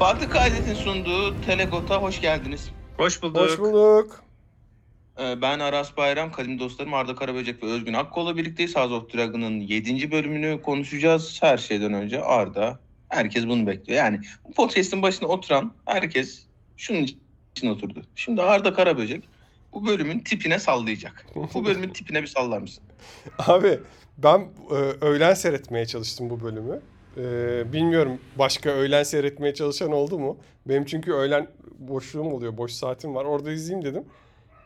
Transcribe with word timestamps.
Fatih 0.00 0.30
Kaydet'in 0.30 0.74
sunduğu 0.74 1.40
Telegot'a 1.40 2.02
hoş 2.02 2.20
geldiniz. 2.20 2.70
Hoş 2.96 3.22
bulduk. 3.22 3.36
Hoş 3.36 3.58
bulduk. 3.58 4.24
Ee, 5.20 5.42
Ben 5.42 5.58
Aras 5.58 5.96
Bayram, 5.96 6.32
kadim 6.32 6.58
dostlarım 6.58 6.94
Arda 6.94 7.14
Karaböcek 7.14 7.62
ve 7.62 7.66
Özgün 7.66 7.92
Akkol'la 7.92 8.36
birlikteyiz. 8.36 8.76
House 8.76 8.94
of 8.94 9.14
Dragon'ın 9.14 9.60
7. 9.60 10.10
bölümünü 10.12 10.62
konuşacağız. 10.62 11.38
Her 11.42 11.58
şeyden 11.58 11.92
önce 11.92 12.22
Arda, 12.22 12.78
herkes 13.08 13.46
bunu 13.46 13.66
bekliyor. 13.66 13.98
Yani 13.98 14.20
bu 14.48 14.52
podcast'in 14.52 15.02
başına 15.02 15.28
oturan 15.28 15.72
herkes 15.86 16.46
şunun 16.76 17.06
için 17.56 17.68
oturdu. 17.68 18.02
Şimdi 18.16 18.42
Arda 18.42 18.74
Karaböcek 18.74 19.28
bu 19.72 19.86
bölümün 19.86 20.18
tipine 20.18 20.58
sallayacak. 20.58 21.26
Bu 21.54 21.64
bölümün 21.64 21.88
tipine 21.88 22.22
bir 22.22 22.28
sallar 22.28 22.58
mısın? 22.58 22.84
Abi 23.38 23.80
ben 24.18 24.48
e, 24.70 24.74
öğlen 25.00 25.34
seyretmeye 25.34 25.86
çalıştım 25.86 26.30
bu 26.30 26.40
bölümü. 26.40 26.80
E, 27.20 27.72
bilmiyorum 27.72 28.18
başka 28.38 28.70
öğlen 28.70 29.02
seyretmeye 29.02 29.54
çalışan 29.54 29.92
oldu 29.92 30.18
mu? 30.18 30.38
Benim 30.66 30.84
çünkü 30.84 31.12
öğlen 31.12 31.48
boşluğum 31.78 32.32
oluyor, 32.32 32.56
boş 32.56 32.72
saatim 32.72 33.14
var. 33.14 33.24
Orada 33.24 33.52
izleyeyim 33.52 33.84
dedim. 33.84 34.04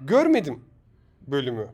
Görmedim 0.01 0.61
bölümü. 1.27 1.69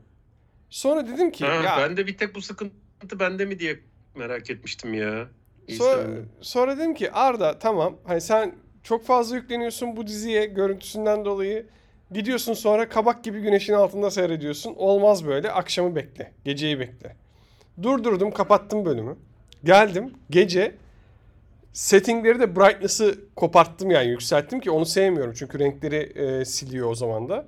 Sonra 0.69 1.07
dedim 1.07 1.31
ki 1.31 1.45
Ha, 1.45 1.53
ya 1.53 1.77
Ben 1.77 1.97
de 1.97 2.07
bir 2.07 2.17
tek 2.17 2.35
bu 2.35 2.41
sıkıntı 2.41 3.19
bende 3.19 3.45
mi 3.45 3.59
diye 3.59 3.79
merak 4.15 4.49
etmiştim 4.49 4.93
ya. 4.93 5.27
İyi 5.67 5.77
sonra, 5.77 6.07
sonra 6.41 6.77
dedim 6.77 6.93
ki 6.93 7.11
Arda 7.11 7.59
tamam 7.59 7.97
hani 8.03 8.21
sen 8.21 8.55
çok 8.83 9.05
fazla 9.05 9.35
yükleniyorsun 9.35 9.95
bu 9.97 10.07
diziye 10.07 10.45
görüntüsünden 10.45 11.25
dolayı. 11.25 11.65
Gidiyorsun 12.11 12.53
sonra 12.53 12.89
kabak 12.89 13.23
gibi 13.23 13.41
güneşin 13.41 13.73
altında 13.73 14.11
seyrediyorsun. 14.11 14.73
Olmaz 14.77 15.25
böyle. 15.27 15.51
Akşamı 15.51 15.95
bekle. 15.95 16.31
Geceyi 16.45 16.79
bekle. 16.79 17.15
Durdurdum, 17.83 18.31
kapattım 18.31 18.85
bölümü. 18.85 19.17
Geldim 19.63 20.13
gece 20.29 20.75
settingleri 21.73 22.39
de 22.39 22.55
brightness'ı 22.55 23.19
koparttım 23.35 23.91
yani 23.91 24.09
yükselttim 24.09 24.59
ki 24.59 24.71
onu 24.71 24.85
sevmiyorum. 24.85 25.33
Çünkü 25.37 25.59
renkleri 25.59 25.95
e, 26.15 26.45
siliyor 26.45 26.89
o 26.89 26.95
zaman 26.95 27.29
da. 27.29 27.47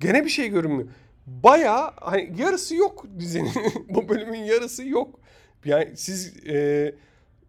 Gene 0.00 0.24
bir 0.24 0.30
şey 0.30 0.48
görünmüyor. 0.48 0.88
Baya 1.26 1.92
hani 1.96 2.32
yarısı 2.38 2.74
yok 2.74 3.04
dizinin. 3.18 3.52
Bu 3.88 4.08
bölümün 4.08 4.38
yarısı 4.38 4.88
yok. 4.88 5.20
Yani 5.64 5.96
siz 5.96 6.46
e, 6.46 6.94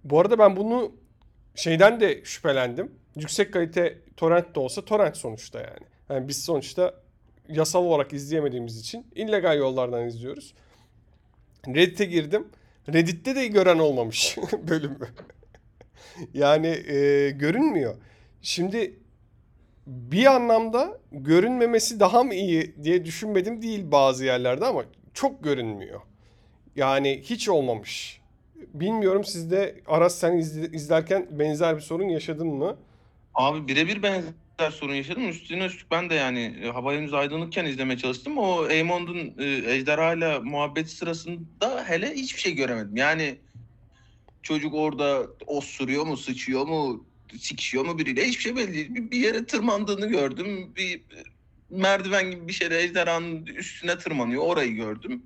bu 0.03 0.19
arada 0.19 0.39
ben 0.39 0.55
bunu 0.55 0.91
şeyden 1.55 1.99
de 1.99 2.25
şüphelendim. 2.25 2.91
Yüksek 3.16 3.53
kalite 3.53 3.97
torrent 4.17 4.55
de 4.55 4.59
olsa 4.59 4.85
torrent 4.85 5.17
sonuçta 5.17 5.59
yani. 5.59 5.88
Yani 6.09 6.27
biz 6.27 6.43
sonuçta 6.43 6.93
yasal 7.49 7.83
olarak 7.83 8.13
izleyemediğimiz 8.13 8.79
için 8.79 9.07
illegal 9.16 9.57
yollardan 9.57 10.07
izliyoruz. 10.07 10.53
Reddit'e 11.67 12.05
girdim. 12.05 12.47
Reddit'te 12.94 13.36
de 13.36 13.47
gören 13.47 13.80
olmamış 13.80 14.38
bölümü. 14.67 15.08
yani 16.33 16.67
e, 16.67 17.30
görünmüyor. 17.30 17.95
Şimdi 18.41 19.00
bir 19.88 20.25
anlamda 20.25 21.00
görünmemesi 21.11 22.00
daha 22.00 22.23
mı 22.23 22.33
iyi 22.36 22.75
diye 22.83 23.06
düşünmedim 23.06 23.61
değil 23.61 23.91
bazı 23.91 24.25
yerlerde 24.25 24.66
ama 24.66 24.83
çok 25.13 25.44
görünmüyor. 25.44 26.02
Yani 26.75 27.22
hiç 27.23 27.50
olmamış. 27.50 28.22
Bilmiyorum 28.73 29.23
sizde 29.23 29.81
Aras 29.88 30.16
sen 30.16 30.38
izle- 30.38 30.75
izlerken 30.75 31.28
benzer 31.31 31.75
bir 31.75 31.81
sorun 31.81 32.09
yaşadın 32.09 32.47
mı? 32.47 32.78
Abi 33.36 33.67
birebir 33.67 34.03
benzer 34.03 34.31
sorun 34.71 34.93
yaşadım. 34.93 35.29
Üstüne 35.29 35.65
üstlük 35.65 35.91
ben 35.91 36.09
de 36.09 36.13
yani 36.13 36.59
e, 36.63 36.67
hava 36.67 37.17
aydınlıkken 37.17 37.65
izlemeye 37.65 37.97
çalıştım. 37.97 38.37
O 38.37 38.61
Aemond'un 38.61 39.33
e, 39.39 39.73
ejderhayla 39.73 40.41
muhabbeti 40.41 40.89
sırasında 40.89 41.83
hele 41.87 42.13
hiçbir 42.13 42.41
şey 42.41 42.55
göremedim. 42.55 42.97
Yani 42.97 43.37
çocuk 44.43 44.73
orada 44.73 45.27
osuruyor 45.47 46.05
mu, 46.05 46.17
sıçıyor 46.17 46.67
mu, 46.67 47.05
sikişiyor 47.39 47.85
mu 47.85 47.97
biriyle 47.99 48.27
hiçbir 48.27 48.43
şey 48.43 48.55
belli 48.55 48.73
değil. 48.73 48.95
Bir, 48.95 49.11
bir 49.11 49.19
yere 49.19 49.45
tırmandığını 49.45 50.07
gördüm. 50.07 50.73
Bir 50.75 51.01
merdiven 51.69 52.31
gibi 52.31 52.47
bir 52.47 52.53
şeyle 52.53 52.81
ejderhanın 52.81 53.45
üstüne 53.45 53.97
tırmanıyor. 53.97 54.44
Orayı 54.44 54.71
gördüm. 54.71 55.23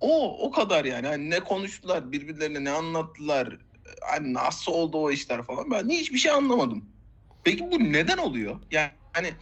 O 0.00 0.46
o 0.46 0.50
kadar 0.50 0.84
yani. 0.84 1.06
Hani 1.06 1.30
ne 1.30 1.40
konuştular, 1.40 2.12
birbirlerine 2.12 2.64
ne 2.64 2.70
anlattılar, 2.70 3.58
hani 4.00 4.34
nasıl 4.34 4.72
oldu 4.72 4.98
o 4.98 5.10
işler 5.10 5.42
falan. 5.42 5.70
Ben 5.70 5.88
hiçbir 5.88 6.18
şey 6.18 6.30
anlamadım. 6.30 6.84
Peki 7.44 7.70
bu 7.70 7.92
neden 7.92 8.18
oluyor? 8.18 8.60
Yani 8.70 8.90
hani 9.12 9.34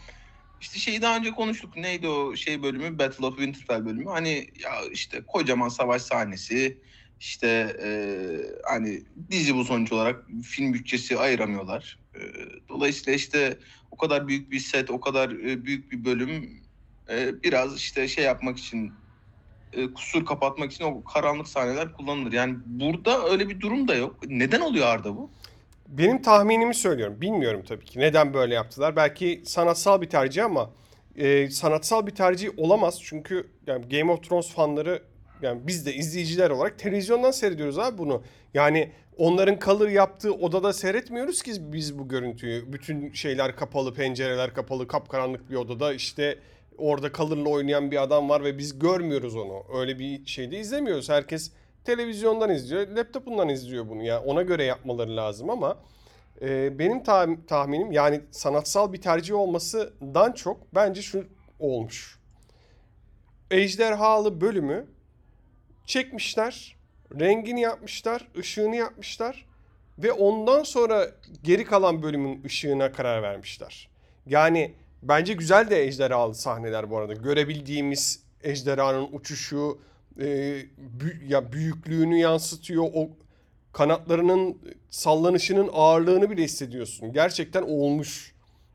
işte 0.60 0.78
şeyi 0.78 1.02
daha 1.02 1.16
önce 1.16 1.30
konuştuk. 1.30 1.76
Neydi 1.76 2.08
o 2.08 2.36
şey 2.36 2.62
bölümü? 2.62 2.98
Battle 2.98 3.26
of 3.26 3.36
Winterfell 3.36 3.86
bölümü. 3.86 4.10
Hani 4.10 4.46
ya 4.64 4.70
işte 4.92 5.22
kocaman 5.26 5.68
savaş 5.68 6.02
sahnesi. 6.02 6.82
İşte 7.20 7.76
e, 7.82 7.88
hani 8.68 9.02
dizi 9.30 9.54
bu 9.54 9.64
sonuç 9.64 9.92
olarak 9.92 10.24
film 10.44 10.74
bütçesi 10.74 11.18
ayıramıyorlar. 11.18 12.00
E, 12.14 12.20
dolayısıyla 12.68 13.12
işte 13.12 13.58
o 13.90 13.96
kadar 13.96 14.28
büyük 14.28 14.50
bir 14.50 14.60
set, 14.60 14.90
o 14.90 15.00
kadar 15.00 15.30
e, 15.30 15.64
büyük 15.64 15.92
bir 15.92 16.04
bölüm 16.04 16.62
e, 17.10 17.42
biraz 17.42 17.76
işte 17.76 18.08
şey 18.08 18.24
yapmak 18.24 18.58
için 18.58 19.06
e, 19.72 19.92
kusur 19.92 20.26
kapatmak 20.26 20.72
için 20.72 20.84
o 20.84 21.04
karanlık 21.04 21.48
sahneler 21.48 21.92
kullanılır. 21.92 22.32
Yani 22.32 22.56
burada 22.64 23.28
öyle 23.28 23.48
bir 23.48 23.60
durum 23.60 23.88
da 23.88 23.94
yok. 23.94 24.18
Neden 24.26 24.60
oluyor 24.60 24.86
Arda 24.86 25.16
bu? 25.16 25.34
Benim 25.88 26.22
tahminimi 26.22 26.74
söylüyorum. 26.74 27.20
Bilmiyorum 27.20 27.62
tabii 27.68 27.84
ki 27.84 28.00
neden 28.00 28.34
böyle 28.34 28.54
yaptılar. 28.54 28.96
Belki 28.96 29.42
sanatsal 29.44 30.00
bir 30.00 30.10
tercih 30.10 30.44
ama 30.44 30.70
e, 31.16 31.50
sanatsal 31.50 32.06
bir 32.06 32.14
tercih 32.14 32.50
olamaz. 32.56 32.98
Çünkü 33.02 33.46
yani 33.66 33.88
Game 33.88 34.12
of 34.12 34.22
Thrones 34.22 34.50
fanları 34.50 35.02
yani 35.42 35.60
biz 35.66 35.86
de 35.86 35.94
izleyiciler 35.94 36.50
olarak 36.50 36.78
televizyondan 36.78 37.30
seyrediyoruz 37.30 37.78
abi 37.78 37.98
bunu. 37.98 38.22
Yani 38.54 38.92
onların 39.16 39.58
kalır 39.58 39.88
yaptığı 39.88 40.32
odada 40.32 40.72
seyretmiyoruz 40.72 41.42
ki 41.42 41.52
biz 41.58 41.98
bu 41.98 42.08
görüntüyü. 42.08 42.72
Bütün 42.72 43.12
şeyler 43.12 43.56
kapalı, 43.56 43.94
pencereler 43.94 44.54
kapalı, 44.54 44.88
kapkaranlık 44.88 45.50
bir 45.50 45.56
odada 45.56 45.92
işte 45.92 46.38
orada 46.78 47.12
kalırla 47.12 47.48
oynayan 47.48 47.90
bir 47.90 48.02
adam 48.02 48.28
var 48.28 48.44
ve 48.44 48.58
biz 48.58 48.78
görmüyoruz 48.78 49.36
onu. 49.36 49.62
Öyle 49.80 49.98
bir 49.98 50.26
şeyde 50.26 50.58
izlemiyoruz. 50.58 51.08
Herkes 51.08 51.52
televizyondan 51.86 52.50
izliyor, 52.50 52.88
laptopundan 52.88 53.48
izliyor 53.48 53.88
bunu. 53.88 54.02
Yani 54.02 54.26
ona 54.26 54.42
göre 54.42 54.64
yapmaları 54.64 55.16
lazım 55.16 55.50
ama 55.50 55.76
e, 56.42 56.78
benim 56.78 56.98
tah- 56.98 57.46
tahminim 57.46 57.92
yani 57.92 58.20
sanatsal 58.30 58.92
bir 58.92 59.00
tercih 59.00 59.34
olmasından 59.34 60.32
çok 60.32 60.74
bence 60.74 61.02
şu 61.02 61.24
olmuş. 61.58 62.18
Ejderhalı 63.50 64.40
bölümü 64.40 64.86
çekmişler, 65.86 66.76
rengini 67.20 67.60
yapmışlar, 67.60 68.28
ışığını 68.38 68.76
yapmışlar 68.76 69.46
ve 69.98 70.12
ondan 70.12 70.62
sonra 70.62 71.06
geri 71.42 71.64
kalan 71.64 72.02
bölümün 72.02 72.44
ışığına 72.44 72.92
karar 72.92 73.22
vermişler. 73.22 73.88
Yani 74.26 74.74
bence 75.02 75.32
güzel 75.32 75.70
de 75.70 75.84
ejderhalı 75.84 76.34
sahneler 76.34 76.90
bu 76.90 76.98
arada. 76.98 77.12
Görebildiğimiz 77.12 78.22
ejderhanın 78.42 79.08
uçuşu, 79.12 79.78
e, 80.20 80.24
bü- 81.00 81.26
ya 81.28 81.52
büyüklüğünü 81.52 82.18
yansıtıyor. 82.18 82.84
O 82.94 83.10
kanatlarının 83.72 84.58
sallanışının 84.90 85.70
ağırlığını 85.72 86.30
bile 86.30 86.44
hissediyorsun. 86.44 87.12
Gerçekten 87.12 87.62
olmuş. 87.62 88.34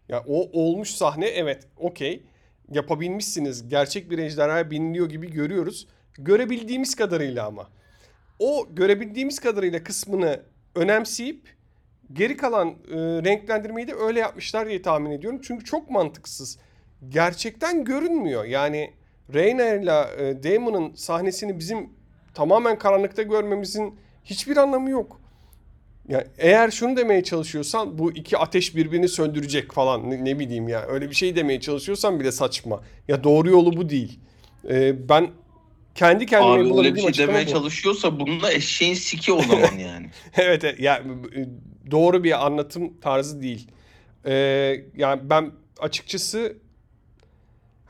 Ya 0.09 0.23
o 0.27 0.61
olmuş 0.61 0.89
sahne 0.89 1.27
evet 1.27 1.67
okey. 1.77 2.23
Yapabilmişsiniz. 2.71 3.69
Gerçek 3.69 4.11
bir 4.11 4.17
ejderhaya 4.17 4.71
biniliyor 4.71 5.09
gibi 5.09 5.31
görüyoruz. 5.31 5.87
Görebildiğimiz 6.17 6.95
kadarıyla 6.95 7.45
ama. 7.47 7.69
O 8.39 8.67
görebildiğimiz 8.75 9.39
kadarıyla 9.39 9.83
kısmını 9.83 10.39
önemseyip 10.75 11.55
geri 12.13 12.37
kalan 12.37 12.67
e, 12.69 12.95
renklendirmeyi 12.97 13.87
de 13.87 13.93
öyle 13.93 14.19
yapmışlar 14.19 14.69
diye 14.69 14.81
tahmin 14.81 15.11
ediyorum. 15.11 15.41
Çünkü 15.43 15.65
çok 15.65 15.89
mantıksız. 15.89 16.57
Gerçekten 17.09 17.85
görünmüyor. 17.85 18.45
Yani 18.45 18.93
Reyna 19.33 19.69
ile 19.69 19.91
e, 20.29 20.43
Damon'ın 20.43 20.93
sahnesini 20.95 21.59
bizim 21.59 21.89
tamamen 22.33 22.77
karanlıkta 22.79 23.21
görmemizin 23.21 23.95
hiçbir 24.23 24.57
anlamı 24.57 24.89
yok. 24.89 25.21
Ya 26.07 26.27
eğer 26.37 26.71
şunu 26.71 26.97
demeye 26.97 27.23
çalışıyorsan 27.23 27.97
bu 27.97 28.11
iki 28.11 28.37
ateş 28.37 28.75
birbirini 28.75 29.07
söndürecek 29.07 29.71
falan 29.71 30.09
ne, 30.09 30.25
ne 30.25 30.39
bileyim 30.39 30.67
ya 30.67 30.85
öyle 30.87 31.09
bir 31.09 31.15
şey 31.15 31.35
demeye 31.35 31.59
çalışıyorsan 31.59 32.19
bile 32.19 32.31
saçma. 32.31 32.81
Ya 33.07 33.23
doğru 33.23 33.49
yolu 33.49 33.77
bu 33.77 33.89
değil. 33.89 34.19
E, 34.69 35.09
ben 35.09 35.29
kendi 35.95 36.25
kendime 36.25 36.71
Abi 36.71 36.77
öyle 36.79 36.95
bir 36.95 37.01
şey 37.01 37.27
demeye 37.27 37.45
bu. 37.47 37.51
çalışıyorsa 37.51 38.19
bununla 38.19 38.51
eşeğin 38.53 38.93
siki 38.93 39.33
o 39.33 39.41
zaman 39.41 39.73
yani. 39.79 40.09
evet, 40.37 40.63
evet 40.63 40.79
ya 40.79 41.03
e, 41.35 41.47
doğru 41.91 42.23
bir 42.23 42.45
anlatım 42.45 42.93
tarzı 43.01 43.41
değil. 43.41 43.67
Ee, 44.25 44.33
yani 44.97 45.21
ben 45.23 45.51
açıkçası 45.79 46.57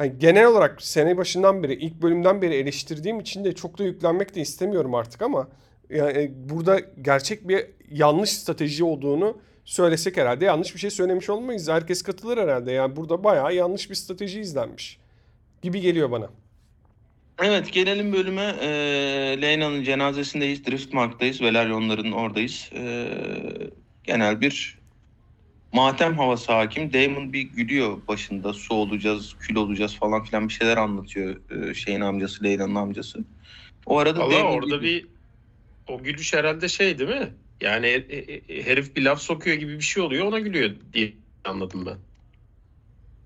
hani 0.01 0.19
genel 0.19 0.45
olarak 0.45 0.81
sene 0.81 1.18
başından 1.18 1.63
beri 1.63 1.74
ilk 1.74 2.01
bölümden 2.01 2.42
beri 2.42 2.56
eleştirdiğim 2.56 3.19
için 3.19 3.45
de 3.45 3.56
çok 3.56 3.77
da 3.77 3.83
yüklenmek 3.83 4.36
de 4.36 4.42
istemiyorum 4.42 4.95
artık 4.95 5.21
ama 5.21 5.48
yani 5.89 6.31
burada 6.36 6.80
gerçek 7.01 7.48
bir 7.48 7.65
yanlış 7.92 8.30
strateji 8.30 8.83
olduğunu 8.83 9.38
söylesek 9.65 10.18
herhalde 10.18 10.45
yanlış 10.45 10.75
bir 10.75 10.80
şey 10.80 10.89
söylemiş 10.89 11.30
olmayız. 11.30 11.69
Herkes 11.69 12.01
katılır 12.03 12.38
herhalde. 12.38 12.71
Yani 12.71 12.95
burada 12.95 13.24
bayağı 13.24 13.56
yanlış 13.56 13.89
bir 13.89 13.95
strateji 13.95 14.39
izlenmiş 14.39 15.00
gibi 15.62 15.81
geliyor 15.81 16.12
bana. 16.12 16.30
Evet 17.44 17.74
gelelim 17.74 18.13
bölüme. 18.13 18.56
Ee, 18.62 18.68
Leyna'nın 19.42 19.83
cenazesindeyiz. 19.83 20.65
Driftmark'tayız. 20.65 21.42
Velaryonların 21.42 22.12
oradayız. 22.12 22.69
Ee, 22.74 23.07
genel 24.03 24.42
bir 24.42 24.80
matem 25.73 26.18
havası 26.18 26.51
hakim. 26.51 26.94
Damon 26.94 27.33
bir 27.33 27.41
gülüyor 27.41 27.97
başında. 28.07 28.53
Su 28.53 28.73
olacağız, 28.73 29.35
kül 29.39 29.56
olacağız 29.56 29.95
falan 29.95 30.23
filan 30.23 30.47
bir 30.47 30.53
şeyler 30.53 30.77
anlatıyor 30.77 31.41
e, 31.51 31.73
şeyin 31.73 32.01
amcası, 32.01 32.44
Leyla'nın 32.44 32.75
amcası. 32.75 33.19
O 33.85 33.97
arada 33.97 34.19
Valla 34.19 34.33
Damon 34.33 34.51
orada 34.51 34.75
gülüyor. 34.75 34.81
bir 34.81 35.07
o 35.88 36.03
gülüş 36.03 36.33
herhalde 36.33 36.69
şey 36.69 37.00
değil 37.00 37.09
mi? 37.09 37.29
Yani 37.62 37.88
e- 37.88 38.18
e- 38.18 38.65
herif 38.65 38.95
bir 38.95 39.01
laf 39.01 39.21
sokuyor 39.21 39.57
gibi 39.57 39.75
bir 39.75 39.81
şey 39.81 40.03
oluyor 40.03 40.25
ona 40.25 40.39
gülüyor 40.39 40.71
diye 40.94 41.13
anladım 41.45 41.85
ben. 41.85 41.97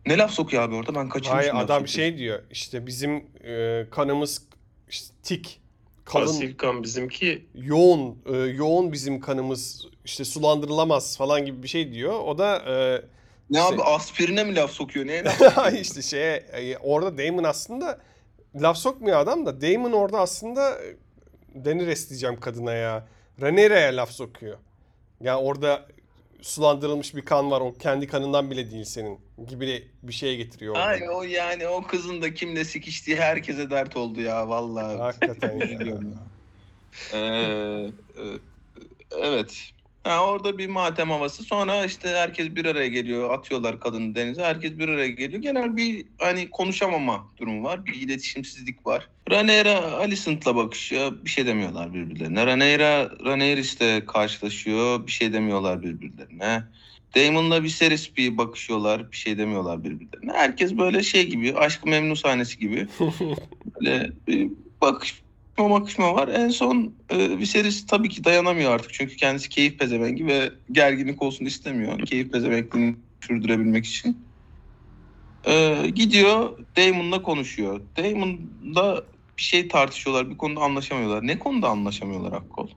Ne 0.05 0.17
laf 0.17 0.31
sokuyor 0.31 0.63
abi 0.63 0.75
orada 0.75 0.95
ben 0.95 1.09
kaçırmışım. 1.09 1.35
Hayır 1.37 1.53
laf 1.53 1.61
adam 1.63 1.87
sokuyor. 1.87 1.87
şey 1.87 2.17
diyor 2.17 2.43
işte 2.51 2.87
bizim 2.87 3.23
e, 3.43 3.85
kanımız 3.91 4.47
işte 4.89 5.15
tik 5.23 5.59
kalın 6.05 6.25
Pasif 6.25 6.57
kan 6.57 6.83
bizimki 6.83 7.45
yoğun 7.55 8.17
e, 8.25 8.37
yoğun 8.37 8.91
bizim 8.91 9.19
kanımız 9.19 9.87
işte 10.05 10.25
sulandırılamaz 10.25 11.17
falan 11.17 11.45
gibi 11.45 11.63
bir 11.63 11.67
şey 11.67 11.93
diyor. 11.93 12.19
O 12.19 12.37
da 12.37 12.57
e, 12.57 13.01
Ne 13.49 13.59
Şey- 13.59 13.67
abi 13.67 13.83
aspirine 13.83 14.43
mi 14.43 14.55
laf 14.55 14.71
sokuyor? 14.71 15.07
Neye 15.07 15.23
laf 15.23 15.37
sokuyor? 15.37 15.71
işte 15.71 16.01
şeye 16.01 16.35
e, 16.35 16.77
orada 16.77 17.17
Damon 17.17 17.43
aslında 17.43 18.01
laf 18.55 18.77
sokmuyor 18.77 19.19
adam 19.19 19.45
da 19.45 19.61
Damon 19.61 19.91
orada 19.91 20.19
aslında 20.19 20.71
e, 20.83 20.95
Daenerys 21.65 22.09
diyeceğim 22.09 22.39
kadına 22.39 22.73
ya. 22.73 23.07
Rhaenyra'ya 23.41 23.95
laf 23.97 24.11
sokuyor. 24.11 24.57
Ya 25.21 25.39
orada 25.39 25.85
sulandırılmış 26.45 27.15
bir 27.15 27.21
kan 27.21 27.51
var 27.51 27.61
o 27.61 27.73
kendi 27.73 28.07
kanından 28.07 28.51
bile 28.51 28.71
değil 28.71 28.83
senin 28.83 29.19
gibi 29.47 29.87
bir 30.03 30.13
şeye 30.13 30.35
getiriyor. 30.35 30.75
Ay 30.75 31.09
o 31.09 31.23
yani 31.23 31.67
o 31.67 31.83
kızın 31.83 32.21
da 32.21 32.33
kimle 32.33 32.65
sikiştiği 32.65 33.17
herkese 33.17 33.69
dert 33.69 33.97
oldu 33.97 34.21
ya 34.21 34.49
vallahi. 34.49 34.97
Hakikaten 34.97 35.59
ya. 35.59 35.97
Ee, 37.13 37.17
e, 37.17 38.23
evet. 39.21 39.71
Ha, 40.05 40.25
orada 40.25 40.57
bir 40.57 40.67
matem 40.67 41.09
havası. 41.09 41.43
Sonra 41.43 41.85
işte 41.85 42.09
herkes 42.09 42.55
bir 42.55 42.65
araya 42.65 42.87
geliyor. 42.87 43.33
Atıyorlar 43.33 43.79
kadını 43.79 44.15
denize. 44.15 44.43
Herkes 44.43 44.77
bir 44.77 44.89
araya 44.89 45.09
geliyor. 45.09 45.41
Genel 45.41 45.77
bir 45.77 46.05
hani 46.19 46.49
konuşamama 46.49 47.27
durumu 47.37 47.63
var. 47.63 47.85
Bir 47.85 47.93
iletişimsizlik 47.93 48.85
var. 48.85 49.09
Rhaenyra 49.31 49.91
Alicent'la 49.91 50.55
bakışıyor. 50.55 51.25
Bir 51.25 51.29
şey 51.29 51.45
demiyorlar 51.45 51.93
birbirlerine. 51.93 52.45
Rhaenyra 52.45 53.09
Rhaenyra's'le 53.25 54.05
karşılaşıyor. 54.07 55.07
Bir 55.07 55.11
şey 55.11 55.33
demiyorlar 55.33 55.81
birbirlerine. 55.83 56.63
Daemon'la 57.15 57.63
Viserys 57.63 58.17
bir 58.17 58.37
bakışıyorlar. 58.37 59.11
Bir 59.11 59.17
şey 59.17 59.37
demiyorlar 59.37 59.83
birbirlerine. 59.83 60.33
Herkes 60.33 60.77
böyle 60.77 61.03
şey 61.03 61.27
gibi. 61.27 61.53
Aşk-ı 61.55 61.89
Memnu 61.89 62.15
sahnesi 62.15 62.59
gibi. 62.59 62.87
Böyle 63.81 64.11
bir 64.27 64.49
bakışma 65.57 65.81
bakışma 65.81 66.13
var. 66.15 66.27
En 66.27 66.49
son 66.49 66.95
e, 67.09 67.37
Viserys 67.37 67.87
tabii 67.87 68.09
ki 68.09 68.23
dayanamıyor 68.23 68.71
artık. 68.71 68.93
Çünkü 68.93 69.15
kendisi 69.15 69.49
keyif 69.49 69.79
pezevengi 69.79 70.27
ve 70.27 70.51
gerginlik 70.71 71.21
olsun 71.21 71.45
istemiyor. 71.45 71.99
Keyif 71.99 72.31
pezevenkliğini 72.31 72.95
sürdürebilmek 73.21 73.85
için. 73.85 74.17
E, 75.47 75.83
gidiyor 75.95 76.57
Daemon'la 76.77 77.21
konuşuyor. 77.21 77.81
Daemon'la 77.97 79.03
bir 79.37 79.43
şey 79.43 79.67
tartışıyorlar. 79.67 80.29
Bir 80.29 80.37
konuda 80.37 80.61
anlaşamıyorlar. 80.61 81.27
Ne 81.27 81.39
konuda 81.39 81.69
anlaşamıyorlar 81.69 82.31
Akkol? 82.31 82.67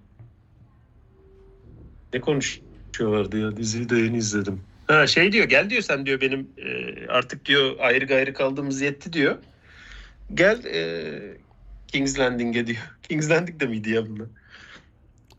ne 2.15 2.21
konuşuyorlardı 2.21 3.39
ya 3.39 3.57
diziyi 3.57 3.89
de 3.89 3.97
yeni 3.97 4.17
izledim. 4.17 4.61
Ha 4.87 5.07
şey 5.07 5.33
diyor 5.33 5.49
gel 5.49 5.71
diyor 5.71 5.83
sen 5.83 6.07
diyor 6.07 6.21
benim 6.21 6.51
e, 6.59 7.07
artık 7.09 7.45
diyor 7.45 7.77
ayrı 7.79 8.05
gayrı 8.05 8.35
kaldığımız 8.35 8.81
yetti 8.81 9.13
diyor. 9.13 9.37
Gel 10.35 10.65
e, 10.65 11.39
King's 11.93 12.19
Landing'e 12.19 12.67
diyor. 12.67 12.79
King's 13.09 13.31
Landing 13.31 13.61
de 13.61 13.67
miydi 13.67 13.91
ya 13.91 14.07
bunlar? 14.07 14.27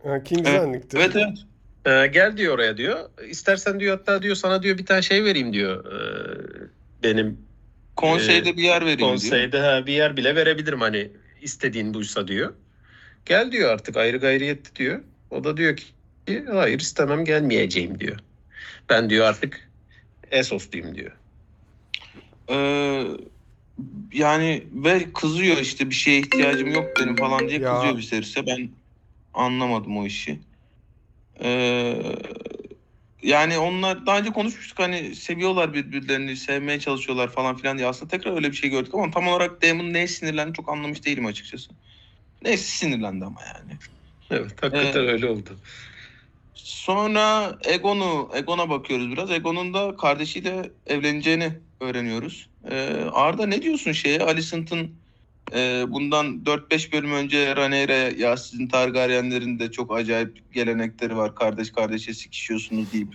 Ha, 0.04 0.24
King's 0.24 0.48
Evet. 0.48 0.60
Landing'ti. 0.62 0.98
Evet 0.98 1.16
evet. 1.16 1.38
Ee, 1.86 2.08
gel 2.08 2.38
diyor 2.38 2.56
oraya 2.56 2.78
diyor. 2.78 3.10
İstersen 3.30 3.80
diyor 3.80 3.98
hatta 3.98 4.22
diyor 4.22 4.36
sana 4.36 4.64
diyor 4.64 4.78
bir 4.78 4.86
tane 4.86 5.02
şey 5.02 5.24
vereyim 5.24 5.54
diyor. 5.54 5.86
Ee, 5.86 6.68
benim 7.04 7.38
Konseyde 7.96 8.50
Ee, 8.50 8.58
bir 8.58 8.64
yer 8.64 8.82
vereyim 8.82 8.98
diyor. 9.00 9.10
konseyde 9.10 9.60
ha, 9.60 9.86
bir 9.86 9.94
yer 9.94 10.18
bile 10.18 10.36
verebilirim 10.36 10.82
hani 10.82 11.12
istediğin 11.42 11.94
buysa 11.94 12.28
diyor. 12.28 12.54
Gel 13.26 13.52
diyor 13.52 13.70
artık 13.74 13.98
ayrı 13.98 14.18
gayrı 14.18 14.44
yetti 14.44 14.76
diyor. 14.76 15.00
O 15.32 15.44
da 15.44 15.58
diyor 15.58 15.76
ki 15.78 15.86
hayır 16.52 16.80
istemem 16.80 17.26
gelmeyeceğim 17.26 18.00
diyor. 18.00 18.20
Ben 18.90 19.10
diyor 19.10 19.26
artık 19.26 19.70
Esosluyum 20.32 20.96
diyor. 20.96 21.12
Ee, 22.50 23.06
yani 24.14 24.64
ve 24.72 25.14
kızıyor 25.14 25.58
işte 25.58 25.90
bir 25.90 25.96
şeye 25.96 26.20
ihtiyacım 26.20 26.72
yok 26.72 26.86
benim 27.00 27.16
falan 27.16 27.50
diye 27.50 27.60
Ya. 27.60 27.74
kızıyor 27.74 27.98
Viserys'e. 27.98 28.48
Ben 28.48 28.70
anlamadım 29.34 29.98
o 29.98 30.06
işi. 30.06 30.40
Ee, 31.44 31.96
yani 33.24 33.58
onlar 33.58 34.06
daha 34.06 34.20
önce 34.20 34.30
konuşmuştuk 34.30 34.80
hani 34.80 35.16
seviyorlar 35.16 35.74
birbirlerini, 35.74 36.36
sevmeye 36.38 36.80
çalışıyorlar 36.80 37.32
falan 37.32 37.58
filan 37.58 37.78
diye. 37.78 37.88
Aslında 37.88 38.12
tekrar 38.12 38.36
öyle 38.36 38.52
bir 38.52 38.56
şey 38.56 38.70
gördük 38.70 38.94
ama 38.94 39.12
tam 39.12 39.28
olarak 39.28 39.62
Daemon 39.62 39.94
neye 39.94 40.08
sinirlendi 40.08 40.54
çok 40.54 40.70
anlamış 40.70 41.06
değilim 41.06 41.26
açıkçası. 41.26 41.72
Neyse 42.44 42.64
sinirlendi 42.64 43.26
ama 43.26 43.42
yani. 43.42 43.78
Evet 44.32 44.64
hakikaten 44.64 45.04
Ee, 45.04 45.12
öyle 45.12 45.30
oldu. 45.30 45.50
Sonra 46.54 47.58
Egon'u 47.66 48.30
Egon'a 48.34 48.70
bakıyoruz 48.70 49.12
biraz. 49.12 49.32
Egon'un 49.32 49.74
da 49.74 49.98
kardeşiyle 49.98 50.72
evleneceğini 50.86 51.54
öğreniyoruz. 51.80 52.49
Ee, 52.72 53.06
Arda 53.12 53.46
ne 53.46 53.62
diyorsun 53.62 53.92
şeye? 53.92 54.20
Alicent'ın 54.20 54.92
e, 55.54 55.86
bundan 55.88 56.26
4-5 56.46 56.92
bölüm 56.92 57.14
önce 57.14 57.56
Rhaenyra 57.56 57.94
ya 57.94 58.38
sizin 58.38 58.68
Targaryenlerin 58.68 59.60
de 59.60 59.72
çok 59.72 59.96
acayip 59.96 60.54
gelenekleri 60.54 61.18
var. 61.18 61.36
Kardeş 61.36 61.72
kardeşe 61.72 62.14
sikişiyorsunuz 62.14 62.94
deyip 62.94 63.08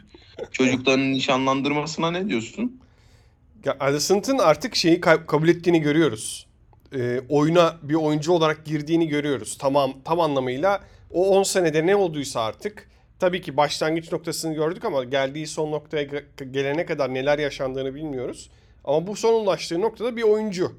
çocuklarının 0.53 1.13
nişanlandırmasına 1.13 2.11
ne 2.11 2.29
diyorsun? 2.29 2.81
Ya 3.65 3.77
Alicent'ın 3.81 4.39
artık 4.39 4.77
şeyi 4.77 5.01
ka- 5.01 5.27
kabul 5.27 5.49
ettiğini 5.49 5.81
görüyoruz. 5.81 6.47
Ee, 6.97 7.21
oyuna 7.29 7.77
bir 7.83 7.95
oyuncu 7.95 8.33
olarak 8.33 8.65
girdiğini 8.65 9.09
görüyoruz. 9.09 9.59
Tamam 9.59 9.93
tam 10.05 10.21
anlamıyla 10.21 10.81
o 11.11 11.29
10 11.39 11.43
senede 11.43 11.87
ne 11.87 11.97
olduysa 11.97 12.41
artık 12.45 12.89
tabii 13.19 13.41
ki 13.41 13.57
başlangıç 13.57 14.13
noktasını 14.13 14.55
gördük 14.55 14.85
ama 14.85 15.05
geldiği 15.05 15.47
son 15.47 15.73
noktaya 15.73 16.03
ge- 16.05 16.51
gelene 16.51 16.87
kadar 16.87 17.15
neler 17.15 17.39
yaşandığını 17.39 17.95
bilmiyoruz. 17.95 18.51
Ama 18.85 19.07
bu 19.07 19.17
son 19.17 19.45
ulaştığı 19.45 19.81
noktada 19.81 20.17
bir 20.17 20.23
oyuncu. 20.23 20.73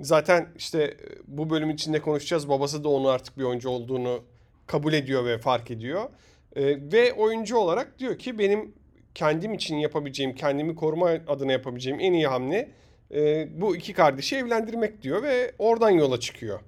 Zaten 0.00 0.48
işte 0.56 0.82
e, 0.82 0.96
bu 1.26 1.50
bölüm 1.50 1.70
içinde 1.70 2.00
konuşacağız. 2.00 2.48
Babası 2.48 2.84
da 2.84 2.88
onu 2.88 3.08
artık 3.08 3.38
bir 3.38 3.44
oyuncu 3.44 3.68
olduğunu 3.68 4.20
kabul 4.66 4.92
ediyor 4.92 5.24
ve 5.24 5.38
fark 5.38 5.70
ediyor. 5.70 6.10
Ee, 6.56 6.92
ve 6.92 7.12
oyuncu 7.12 7.56
olarak 7.56 7.98
diyor 7.98 8.18
ki 8.18 8.38
benim 8.38 8.74
kendim 9.14 9.54
için 9.54 9.76
yapabileceğim, 9.76 10.34
kendimi 10.34 10.74
koruma 10.74 11.08
adına 11.08 11.52
yapabileceğim 11.52 12.00
en 12.00 12.12
iyi 12.12 12.26
hamle 12.26 12.70
e, 13.14 13.48
bu 13.60 13.76
iki 13.76 13.92
kardeşi 13.92 14.36
evlendirmek 14.36 15.02
diyor 15.02 15.22
ve 15.22 15.52
oradan 15.58 15.90
yola 15.90 16.20
çıkıyor 16.20 16.60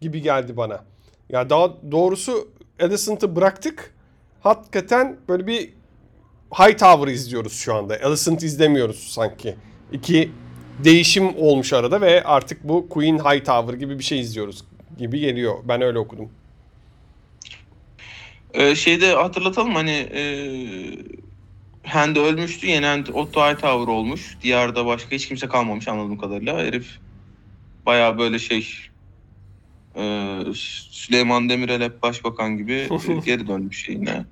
gibi 0.00 0.22
geldi 0.22 0.56
bana. 0.56 0.84
Ya 1.28 1.50
daha 1.50 1.92
doğrusu 1.92 2.48
Alicent'ı 2.80 3.36
bıraktık. 3.36 3.94
Hakikaten 4.40 5.16
böyle 5.28 5.46
bir 5.46 5.72
High 6.58 6.78
Tower 6.78 7.12
izliyoruz 7.12 7.52
şu 7.52 7.74
anda. 7.74 7.98
Alicent 8.04 8.42
izlemiyoruz 8.42 9.12
sanki. 9.12 9.56
İki 9.94 10.30
değişim 10.84 11.36
olmuş 11.36 11.72
arada 11.72 12.00
ve 12.00 12.24
artık 12.24 12.64
bu 12.64 12.88
Queen 12.88 13.18
High 13.18 13.44
Tower 13.44 13.74
gibi 13.74 13.98
bir 13.98 14.04
şey 14.04 14.20
izliyoruz 14.20 14.64
gibi 14.98 15.20
geliyor. 15.20 15.54
Ben 15.68 15.82
öyle 15.82 15.98
okudum. 15.98 16.28
Ee, 18.54 18.74
şeyde 18.74 19.14
hatırlatalım 19.14 19.74
hani 19.74 19.90
e, 19.90 20.22
Hand 21.88 22.16
ölmüştü. 22.16 22.66
Yeni 22.66 22.86
Hand 22.86 23.06
Otto 23.06 23.40
Hightower 23.40 23.92
olmuş. 23.92 24.36
Diyarda 24.42 24.86
başka 24.86 25.16
hiç 25.16 25.28
kimse 25.28 25.48
kalmamış 25.48 25.88
anladığım 25.88 26.18
kadarıyla. 26.18 26.58
Herif 26.58 26.98
bayağı 27.86 28.18
böyle 28.18 28.38
şey 28.38 28.68
e, 29.96 30.38
Süleyman 30.90 31.48
Demirel 31.48 31.82
hep 31.82 32.02
başbakan 32.02 32.56
gibi 32.58 32.72
e, 32.72 32.88
geri 33.26 33.48
dönmüş 33.48 33.84
şeyine. 33.84 34.24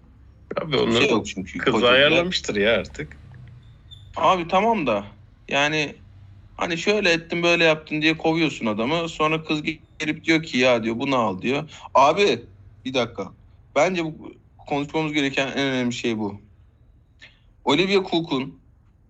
Abi 0.60 0.72
Bir 0.72 0.78
onu 0.78 0.92
şey 0.92 1.10
yok 1.10 1.26
çünkü. 1.26 1.72
bir- 1.74 1.82
ayarlamıştır 1.82 2.56
ya 2.56 2.72
artık. 2.76 3.16
Abi 4.16 4.48
tamam 4.48 4.86
da 4.86 5.04
yani 5.48 5.94
hani 6.56 6.78
şöyle 6.78 7.12
ettin 7.12 7.42
böyle 7.42 7.64
yaptın 7.64 8.02
diye 8.02 8.16
kovuyorsun 8.16 8.66
adamı. 8.66 9.08
Sonra 9.08 9.44
kız 9.44 9.62
gelip 9.98 10.24
diyor 10.24 10.42
ki 10.42 10.58
ya 10.58 10.84
diyor 10.84 10.98
bunu 10.98 11.16
al 11.16 11.42
diyor. 11.42 11.70
Abi 11.94 12.42
bir 12.84 12.94
dakika. 12.94 13.32
Bence 13.76 14.04
bu 14.04 14.32
konuşmamız 14.66 15.12
gereken 15.12 15.46
en 15.46 15.58
önemli 15.58 15.92
şey 15.92 16.18
bu. 16.18 16.40
Olivia 17.64 18.02
Cook'un 18.10 18.58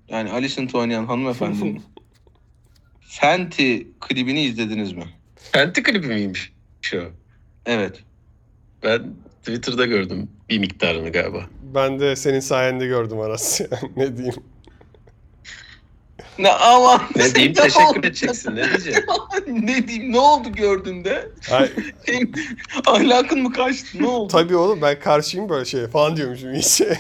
yani 0.09 0.31
Alicent 0.31 0.75
oynayan 0.75 1.07
hanımefendinin 1.07 1.83
Fenty 3.01 3.79
klibini 4.01 4.43
izlediniz 4.43 4.93
mi? 4.93 5.05
Fenty 5.37 5.83
klibi 5.83 6.07
miymiş 6.07 6.53
şu? 6.83 7.11
Evet. 7.67 8.03
Ben 8.83 9.15
Twitter'da 9.43 9.87
gördüm 9.87 10.29
bir 10.49 10.59
miktarını 10.59 11.13
galiba. 11.13 11.47
Ben 11.75 12.01
de 12.01 12.17
senin 12.17 12.41
sayende 12.41 12.87
gördüm 12.87 13.21
Aras. 13.21 13.61
ne 13.97 14.17
diyeyim. 14.17 14.35
Ne 16.39 16.51
aman. 16.53 17.01
Ne 17.17 17.35
diyeyim 17.35 17.53
Ne 17.57 17.63
teşekkür 17.63 17.85
oldu? 17.85 17.99
edeceksin. 17.99 18.57
Ne 18.57 18.69
diyeceğim? 18.69 19.05
ne 19.47 19.89
diyeyim 19.89 20.13
ne 20.13 20.19
oldu 20.19 20.53
gördüğünde? 20.53 21.29
Ay, 21.51 21.71
Senin 22.07 22.35
ahlakın 22.87 23.43
mı 23.43 23.53
kaçtı 23.53 24.03
ne 24.03 24.07
oldu? 24.09 24.29
tabii 24.33 24.57
oğlum 24.57 24.83
ben 24.83 25.01
karşıyım 25.01 25.49
böyle 25.49 25.65
şeye 25.65 25.89
falan 25.89 26.17
diyormuşum. 26.17 26.49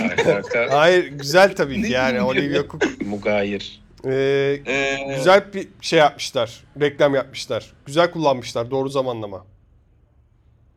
Alaka 0.00 0.78
Hayır 0.78 1.04
güzel 1.06 1.56
tabii 1.56 1.82
ki 1.82 1.92
yani 1.92 2.20
Olivia? 2.22 2.62
Cook 2.62 2.82
mugayir. 3.06 3.82
Ee, 4.04 4.60
Ee, 4.66 5.14
güzel 5.16 5.44
bir 5.54 5.68
şey 5.80 5.98
yapmışlar. 5.98 6.64
Reklam 6.80 7.14
yapmışlar. 7.14 7.72
Güzel 7.86 8.10
kullanmışlar. 8.10 8.70
Doğru 8.70 8.88
zamanlama. 8.88 9.44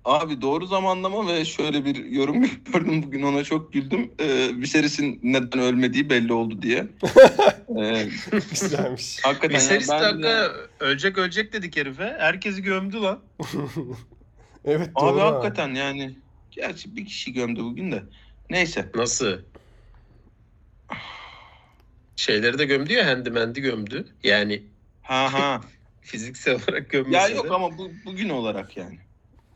Abi 0.06 0.41
doğru 0.41 0.65
zamanlama 0.65 1.27
ve 1.27 1.46
şöyle 1.46 1.86
bir 1.86 2.06
yorum 2.06 2.41
gördüm 2.74 3.03
bugün 3.03 3.22
ona 3.22 3.44
çok 3.44 3.74
güldüm. 3.74 4.12
Ee, 4.20 4.50
Viserys'in 4.56 5.20
neden 5.24 5.60
ölmediği 5.60 6.10
belli 6.10 6.34
oldu 6.34 6.62
diye. 6.62 6.88
Ee, 7.79 8.08
Güzelmiş. 8.51 9.20
hakikaten 9.24 9.53
yani 9.53 9.63
Viserys 9.63 9.89
ben 9.89 10.01
dakika 10.01 10.29
de- 10.29 10.50
ölecek 10.79 11.18
ölecek 11.18 11.53
dedik 11.53 11.77
herife. 11.77 12.15
Herkesi 12.20 12.62
gömdü 12.63 13.01
lan. 13.01 13.20
evet 14.65 14.89
Abi 14.96 15.10
doğru. 15.13 15.20
ha. 15.22 15.25
hakikaten 15.25 15.75
yani. 15.75 16.15
Gerçi 16.51 16.96
bir 16.96 17.06
kişi 17.06 17.34
gömdü 17.34 17.63
bugün 17.63 17.91
de. 17.91 18.03
Neyse. 18.50 18.89
Nasıl? 18.96 19.38
Şeyleri 22.15 22.58
de 22.60 22.65
gömdü 22.65 22.94
ya 22.94 23.08
handyman'i 23.08 23.53
gömdü. 23.62 24.08
Yani 24.24 24.63
Ha 25.03 25.34
ha. 25.34 25.62
fiziksel 26.01 26.56
olarak 26.56 26.89
gömmesi 26.89 27.15
ya 27.15 27.29
de. 27.29 27.34
yok 27.34 27.51
ama 27.51 27.77
bu, 27.77 27.91
bugün 28.06 28.29
olarak 28.29 28.77
yani. 28.77 29.00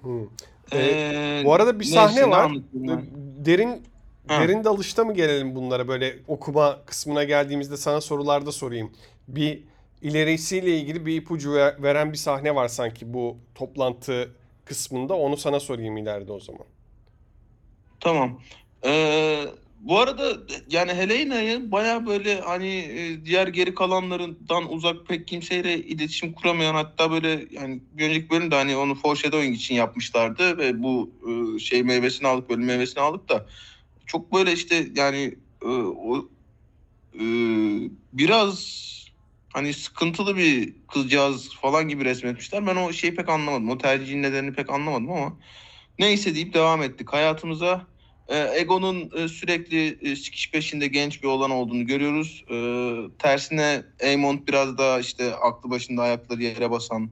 Hı. 0.03 0.27
Ee, 0.73 1.41
Bu 1.45 1.53
arada 1.53 1.79
bir 1.79 1.85
sahne 1.85 2.21
ne 2.21 2.29
var. 2.29 2.51
Derin 3.45 3.83
Ha. 4.27 4.39
derin 4.41 4.63
dalışta 4.63 5.03
mı 5.03 5.13
gelelim 5.13 5.55
bunlara 5.55 5.87
böyle 5.87 6.15
okuma 6.27 6.79
kısmına 6.85 7.23
geldiğimizde 7.23 7.77
sana 7.77 8.01
sorularda 8.01 8.51
sorayım. 8.51 8.91
Bir 9.27 9.63
ilerisiyle 10.01 10.77
ilgili 10.77 11.05
bir 11.05 11.15
ipucu 11.21 11.53
ver- 11.53 11.83
veren 11.83 12.11
bir 12.11 12.17
sahne 12.17 12.55
var 12.55 12.67
sanki 12.67 13.13
bu 13.13 13.37
toplantı 13.55 14.31
kısmında. 14.65 15.13
Onu 15.13 15.37
sana 15.37 15.59
sorayım 15.59 15.97
ileride 15.97 16.31
o 16.31 16.39
zaman. 16.39 16.65
Tamam. 17.99 18.39
Ee, 18.85 19.45
bu 19.83 19.99
arada 19.99 20.37
yani 20.69 20.93
Helena'yı 20.93 21.71
baya 21.71 22.05
böyle 22.05 22.41
hani 22.41 22.75
e, 22.75 23.25
diğer 23.25 23.47
geri 23.47 23.75
kalanlarından 23.75 24.73
uzak 24.73 25.07
pek 25.07 25.27
kimseyle 25.27 25.77
iletişim 25.77 26.33
kuramayan 26.33 26.75
hatta 26.75 27.11
böyle 27.11 27.47
yani 27.51 27.81
bir 27.91 28.09
önceki 28.09 28.29
bölümde 28.29 28.55
hani 28.55 28.75
onu 28.75 28.95
foreshadowing 28.95 29.55
için 29.55 29.75
yapmışlardı 29.75 30.57
ve 30.57 30.83
bu 30.83 31.11
e, 31.27 31.59
şey 31.59 31.83
meyvesini 31.83 32.27
aldık 32.27 32.49
bölüm 32.49 32.65
meyvesini 32.65 33.03
aldık 33.03 33.29
da 33.29 33.45
çok 34.05 34.33
böyle 34.33 34.53
işte 34.53 34.87
yani 34.95 35.35
e, 35.61 35.67
o 35.67 36.29
biraz 38.13 38.83
hani 39.53 39.73
sıkıntılı 39.73 40.37
bir 40.37 40.75
kızcağız 40.87 41.49
falan 41.55 41.87
gibi 41.87 42.05
resmetmişler. 42.05 42.67
Ben 42.67 42.75
o 42.75 42.93
şeyi 42.93 43.15
pek 43.15 43.29
anlamadım. 43.29 43.69
O 43.69 43.77
tercihin 43.77 44.23
nedenini 44.23 44.53
pek 44.53 44.69
anlamadım 44.69 45.11
ama 45.11 45.37
neyse 45.99 46.35
deyip 46.35 46.53
devam 46.53 46.83
ettik 46.83 47.13
hayatımıza. 47.13 47.92
E, 48.27 48.59
Ego'nun 48.59 49.11
e, 49.15 49.27
sürekli 49.27 49.97
e, 50.01 50.15
sikiş 50.15 50.51
peşinde 50.51 50.87
genç 50.87 51.23
bir 51.23 51.27
olan 51.27 51.51
olduğunu 51.51 51.85
görüyoruz. 51.85 52.45
E, 52.49 52.57
tersine 53.19 53.83
Aemond 54.03 54.39
biraz 54.47 54.77
daha 54.77 54.99
işte 54.99 55.35
aklı 55.35 55.69
başında 55.69 56.01
ayakları 56.01 56.43
yere 56.43 56.71
basan, 56.71 57.09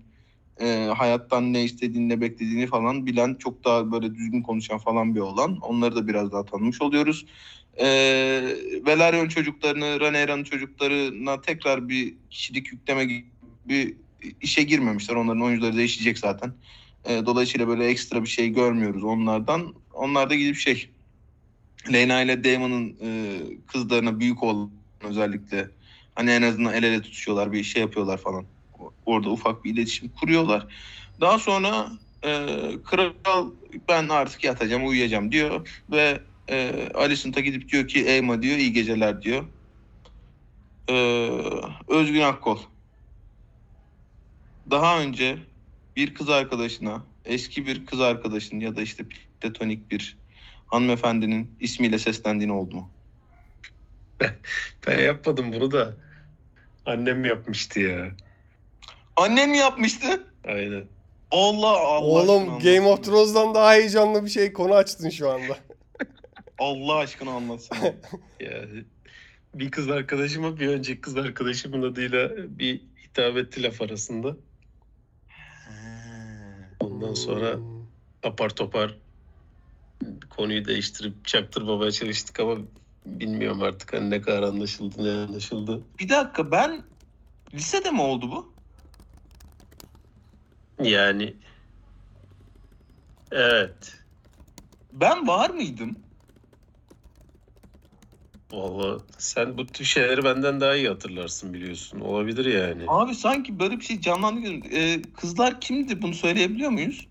e, 0.61 0.89
hayattan 0.97 1.53
ne 1.53 1.63
istediğini 1.63 2.09
ne 2.09 2.21
beklediğini 2.21 2.67
falan 2.67 3.05
bilen, 3.05 3.35
çok 3.35 3.63
daha 3.63 3.91
böyle 3.91 4.15
düzgün 4.15 4.41
konuşan 4.41 4.77
falan 4.77 5.15
bir 5.15 5.19
olan. 5.19 5.57
Onları 5.57 5.95
da 5.95 6.07
biraz 6.07 6.31
daha 6.31 6.45
tanımış 6.45 6.81
oluyoruz. 6.81 7.25
E, 7.77 7.85
Velaryon 8.85 9.27
çocuklarını, 9.27 9.99
Rhaenyra'nın 9.99 10.43
çocuklarına 10.43 11.41
tekrar 11.41 11.89
bir 11.89 12.13
kişilik 12.29 12.71
yükleme 12.71 13.05
gibi 13.05 13.25
bir 13.65 13.95
işe 14.41 14.63
girmemişler. 14.63 15.15
Onların 15.15 15.41
oyuncuları 15.41 15.77
değişecek 15.77 16.19
zaten. 16.19 16.53
E, 17.05 17.25
dolayısıyla 17.25 17.67
böyle 17.67 17.85
ekstra 17.85 18.23
bir 18.23 18.29
şey 18.29 18.49
görmüyoruz 18.49 19.03
onlardan. 19.03 19.73
Onlar 19.93 20.29
da 20.29 20.35
gidip 20.35 20.55
şey 20.55 20.89
Lena 21.93 22.21
ile 22.21 22.43
Damon'ın 22.43 22.97
e, 23.01 23.39
kızlarına 23.67 24.19
büyük 24.19 24.43
olan 24.43 24.71
özellikle 25.03 25.69
hani 26.15 26.31
en 26.31 26.41
azından 26.41 26.73
el 26.73 26.83
ele 26.83 27.01
tutuşuyorlar 27.01 27.51
bir 27.51 27.63
şey 27.63 27.81
yapıyorlar 27.81 28.17
falan. 28.17 28.45
Orada 29.05 29.29
ufak 29.29 29.65
bir 29.65 29.73
iletişim 29.73 30.09
kuruyorlar. 30.09 30.67
Daha 31.21 31.39
sonra 31.39 31.91
e, 32.23 32.47
kral 32.85 33.51
ben 33.89 34.09
artık 34.09 34.43
yatacağım 34.43 34.87
uyuyacağım 34.87 35.31
diyor 35.31 35.81
ve 35.91 36.21
e, 36.49 36.89
Alicent'a 36.93 37.39
gidip 37.39 37.69
diyor 37.69 37.87
ki 37.87 38.05
Eyma 38.05 38.41
diyor 38.41 38.57
iyi 38.57 38.73
geceler 38.73 39.21
diyor. 39.21 39.45
E, 40.89 40.93
Özgün 41.87 42.21
Akkol. 42.21 42.57
Daha 44.71 45.01
önce 45.01 45.37
bir 45.95 46.13
kız 46.13 46.29
arkadaşına, 46.29 47.03
eski 47.25 47.65
bir 47.65 47.85
kız 47.85 48.01
arkadaşın 48.01 48.59
ya 48.59 48.75
da 48.75 48.81
işte 48.81 49.05
platonik 49.41 49.91
bir 49.91 50.17
hanımefendinin 50.71 51.55
ismiyle 51.59 51.99
seslendiğini 51.99 52.53
oldu 52.53 52.75
mu? 52.75 52.89
Ben 54.87 54.99
yapmadım 54.99 55.53
bunu 55.53 55.71
da. 55.71 55.93
Annem 56.85 57.25
yapmıştı 57.25 57.79
ya. 57.79 58.11
Annen 59.15 59.49
mi 59.49 59.57
yapmıştı? 59.57 60.27
Aynen. 60.47 60.83
Allah 61.31 61.79
Allah. 61.79 62.05
Oğlum 62.05 62.59
Game 62.59 62.81
of. 62.81 63.03
Thrones'dan 63.03 63.55
daha 63.55 63.73
heyecanlı 63.73 64.25
bir 64.25 64.29
şey 64.29 64.53
konu 64.53 64.73
açtın 64.73 65.09
şu 65.09 65.29
anda. 65.29 65.57
Allah 66.59 66.97
aşkına 66.97 67.31
anlatsana. 67.31 67.93
Yani 68.39 68.83
bir 69.53 69.71
kız 69.71 69.89
arkadaşıma 69.89 70.59
bir 70.59 70.67
önceki 70.67 71.01
kız 71.01 71.17
arkadaşımın 71.17 71.91
adıyla 71.91 72.29
bir 72.37 72.81
hitap 73.03 73.37
etti 73.37 73.63
laf 73.63 73.81
arasında. 73.81 74.37
Ondan 76.79 77.13
sonra 77.13 77.55
apar 78.23 78.49
topar 78.49 78.97
konuyu 80.29 80.65
değiştirip 80.65 81.25
çaktırmamaya 81.25 81.91
çalıştık 81.91 82.39
ama 82.39 82.57
bilmiyorum 83.05 83.61
artık 83.61 83.93
hani 83.93 84.09
ne 84.09 84.21
kadar 84.21 84.43
anlaşıldı 84.43 85.05
ne 85.05 85.11
anlaşıldı. 85.11 85.81
bir 85.99 86.09
dakika 86.09 86.51
ben 86.51 86.83
lisede 87.53 87.91
mi 87.91 88.01
oldu 88.01 88.31
bu? 88.31 88.53
Yani 90.83 91.35
evet. 93.31 93.93
Ben 94.93 95.27
var 95.27 95.49
mıydım? 95.49 95.99
Vallahi 98.51 99.01
sen 99.17 99.57
bu 99.57 99.67
tür 99.67 99.85
şeyleri 99.85 100.23
benden 100.23 100.61
daha 100.61 100.75
iyi 100.75 100.87
hatırlarsın 100.87 101.53
biliyorsun. 101.53 101.99
Olabilir 101.99 102.45
yani. 102.45 102.83
Abi 102.87 103.15
sanki 103.15 103.59
böyle 103.59 103.79
bir 103.79 103.85
şey 103.85 104.01
canlandı. 104.01 104.47
Ee, 104.75 105.01
kızlar 105.13 105.61
kimdi 105.61 106.01
bunu 106.01 106.13
söyleyebiliyor 106.13 106.69
muyuz? 106.71 107.07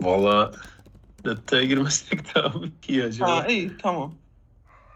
Vallahi 0.00 0.56
detaya 1.24 1.64
girmesek 1.64 2.34
daha 2.34 2.58
mı 2.58 2.72
iyi 2.88 3.04
acaba? 3.04 3.30
Ha 3.30 3.48
iyi 3.48 3.76
tamam. 3.76 4.14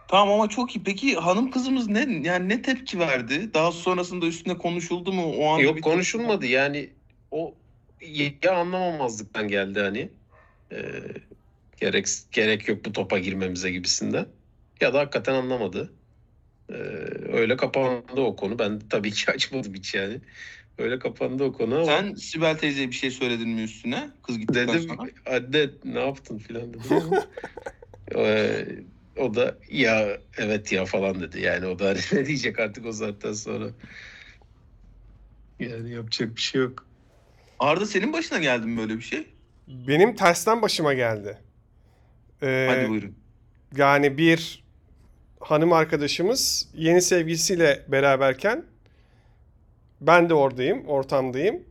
Tamam 0.08 0.34
ama 0.34 0.48
çok 0.48 0.76
iyi. 0.76 0.82
Peki 0.84 1.16
hanım 1.16 1.50
kızımız 1.50 1.88
ne 1.88 2.00
yani 2.28 2.48
ne 2.48 2.62
tepki 2.62 2.98
verdi? 2.98 3.54
Daha 3.54 3.72
sonrasında 3.72 4.26
üstüne 4.26 4.58
konuşuldu 4.58 5.12
mu? 5.12 5.32
O 5.36 5.46
anda 5.48 5.62
Yok 5.62 5.76
bir- 5.76 5.82
konuşulmadı 5.82 6.46
yani 6.46 6.90
o 7.30 7.54
ya 8.42 8.52
anlamamazlıktan 8.56 9.48
geldi 9.48 9.80
hani 9.80 10.12
Ee, 10.72 10.92
gerek 11.76 12.06
gerek 12.32 12.68
yok 12.68 12.84
bu 12.84 12.92
topa 12.92 13.18
girmemize 13.18 13.70
gibisinden 13.70 14.26
ya 14.80 14.94
da 14.94 14.98
hakikaten 15.00 15.34
anlamadı. 15.34 15.94
Ee, 16.70 16.74
öyle 17.32 17.56
kapandı 17.56 18.20
o 18.20 18.36
konu. 18.36 18.58
Ben 18.58 18.80
tabii 18.90 19.12
ki 19.12 19.32
açmadım 19.32 19.74
hiç 19.74 19.94
yani. 19.94 20.20
Öyle 20.78 20.98
kapandı 20.98 21.44
o 21.44 21.52
konu 21.52 21.74
ama 21.76 21.84
Sen 21.84 22.14
Sibel 22.14 22.58
teyzeye 22.58 22.88
bir 22.88 22.94
şey 22.94 23.10
söyledin 23.10 23.48
mi 23.48 23.62
üstüne? 23.62 24.10
Kız 24.22 24.38
gittikten 24.38 24.68
dedim 24.68 24.88
sonra. 24.88 25.10
anne 25.36 25.70
ne 25.84 26.00
yaptın 26.00 26.38
filan 26.38 26.74
dedim. 26.74 27.18
ee, 28.16 28.66
o 29.18 29.34
da 29.34 29.58
ya 29.70 30.18
evet 30.36 30.72
ya 30.72 30.84
falan 30.84 31.20
dedi. 31.20 31.40
Yani 31.40 31.66
o 31.66 31.78
da 31.78 31.88
hani 31.88 31.98
ne 32.12 32.26
diyecek 32.26 32.58
artık 32.58 32.86
o 32.86 32.92
saatten 32.92 33.32
sonra. 33.32 33.70
Yani 35.60 35.90
yapacak 35.90 36.36
bir 36.36 36.40
şey 36.40 36.60
yok. 36.60 36.86
Arda 37.58 37.86
senin 37.86 38.12
başına 38.12 38.38
geldi 38.38 38.66
mi 38.66 38.78
böyle 38.78 38.96
bir 38.96 39.02
şey? 39.02 39.26
Benim 39.68 40.16
tersten 40.16 40.62
başıma 40.62 40.94
geldi. 40.94 41.38
Ee, 42.42 42.66
Hadi 42.70 42.88
buyurun. 42.88 43.14
Yani 43.76 44.18
bir 44.18 44.64
hanım 45.40 45.72
arkadaşımız 45.72 46.68
yeni 46.74 47.02
sevgilisiyle 47.02 47.84
beraberken 47.88 48.64
ben 50.00 50.28
de 50.28 50.34
oradayım, 50.34 50.86
ortamdayım. 50.86 51.62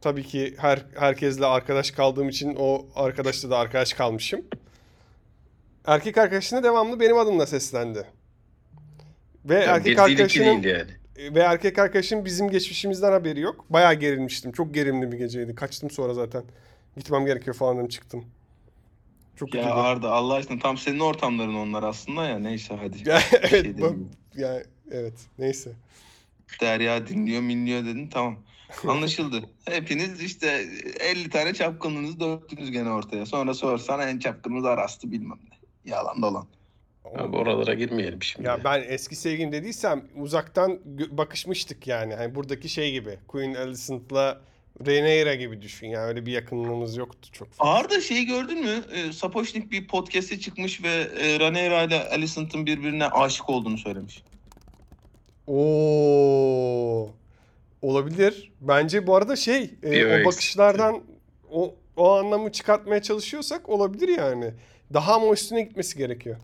Tabii 0.00 0.22
ki 0.22 0.54
her 0.58 0.86
herkesle 0.98 1.46
arkadaş 1.46 1.90
kaldığım 1.90 2.28
için 2.28 2.56
o 2.58 2.86
arkadaşla 2.94 3.50
da 3.50 3.58
arkadaş 3.58 3.92
kalmışım. 3.92 4.40
Erkek 5.86 6.18
arkadaşına 6.18 6.62
devamlı 6.62 7.00
benim 7.00 7.18
adımla 7.18 7.46
seslendi. 7.46 8.04
Ve 9.44 9.54
Yani 9.54 9.64
erkek 9.64 9.98
arkadaşının 9.98 10.62
yani. 10.62 10.90
ve 11.34 11.40
erkek 11.40 11.78
arkadaşım 11.78 12.24
bizim 12.24 12.50
geçmişimizden 12.50 13.12
haberi 13.12 13.40
yok. 13.40 13.64
Bayağı 13.70 13.94
gerilmiştim. 13.94 14.52
Çok 14.52 14.74
gerilimli 14.74 15.12
bir 15.12 15.18
geceydi. 15.18 15.54
Kaçtım 15.54 15.90
sonra 15.90 16.14
zaten. 16.14 16.42
Gitmem 16.96 17.26
gerekiyor 17.26 17.56
falan 17.56 17.76
dedim 17.76 17.88
çıktım. 17.88 18.24
Çok 19.36 19.54
Ya 19.54 19.62
kötüydü. 19.62 19.80
Arda 19.80 20.12
Allah 20.12 20.34
aşkına 20.34 20.58
tam 20.58 20.78
senin 20.78 21.00
ortamların 21.00 21.54
onlar 21.54 21.82
aslında 21.82 22.24
ya 22.24 22.38
neyse 22.38 22.74
hadi. 22.80 22.96
Ya, 23.08 23.20
evet, 23.32 23.50
şey 23.50 23.78
bu- 23.78 23.96
yani 24.36 24.62
evet 24.90 25.14
neyse. 25.38 25.70
Derya 26.60 27.06
dinliyor 27.06 27.42
minliyor 27.42 27.84
dedin 27.84 28.08
tamam. 28.08 28.36
Anlaşıldı. 28.88 29.42
Hepiniz 29.64 30.22
işte 30.22 30.66
50 31.00 31.30
tane 31.30 31.54
çapkınlığınızı 31.54 32.20
döktünüz 32.20 32.70
gene 32.70 32.90
ortaya. 32.90 33.26
Sonra 33.26 33.54
sorsan 33.54 34.08
en 34.08 34.18
çapkınımız 34.18 34.64
Aras'tı 34.64 35.12
bilmem 35.12 35.38
ne. 35.50 35.58
Yalan 35.90 36.22
dolan. 36.22 36.46
Abi 37.16 37.36
oralara 37.36 37.74
girmeyelim 37.74 38.22
şimdi. 38.22 38.46
Ya 38.46 38.64
ben 38.64 38.84
eski 38.88 39.16
sevgilim 39.16 39.52
dediysem 39.52 40.04
uzaktan 40.16 40.78
bakışmıştık 41.10 41.86
yani. 41.86 42.14
Hani 42.14 42.34
buradaki 42.34 42.68
şey 42.68 42.92
gibi. 42.92 43.18
Queen 43.28 43.54
Alicent'la 43.54 44.40
Rhaenyra 44.86 45.34
gibi 45.34 45.62
düşün. 45.62 45.86
Yani 45.86 46.04
öyle 46.04 46.26
bir 46.26 46.32
yakınlığımız 46.32 46.96
yoktu 46.96 47.28
çok 47.32 47.52
fazla. 47.52 47.72
Arda 47.72 48.00
şeyi 48.00 48.26
gördün 48.26 48.64
mü? 48.64 48.82
E, 48.92 49.12
Sapochnik 49.12 49.70
bir 49.70 49.86
podcast'e 49.86 50.40
çıkmış 50.40 50.82
ve 50.82 51.08
e, 51.20 51.40
Rhaenyra 51.40 51.82
ile 51.82 52.08
Alicent'ın 52.08 52.66
birbirine 52.66 53.06
aşık 53.06 53.50
olduğunu 53.50 53.78
söylemiş. 53.78 54.22
Oo. 55.48 57.10
Olabilir. 57.82 58.52
Bence 58.60 59.06
bu 59.06 59.16
arada 59.16 59.36
şey 59.36 59.74
e, 59.82 60.22
o 60.22 60.24
bakışlardan 60.24 61.02
o 61.50 61.74
o 61.96 62.12
anlamı 62.12 62.52
çıkartmaya 62.52 63.02
çalışıyorsak 63.02 63.68
olabilir 63.68 64.08
yani. 64.18 64.54
Daha 64.94 65.14
ama 65.14 65.32
üstüne 65.32 65.62
gitmesi 65.62 65.98
gerekiyor. 65.98 66.36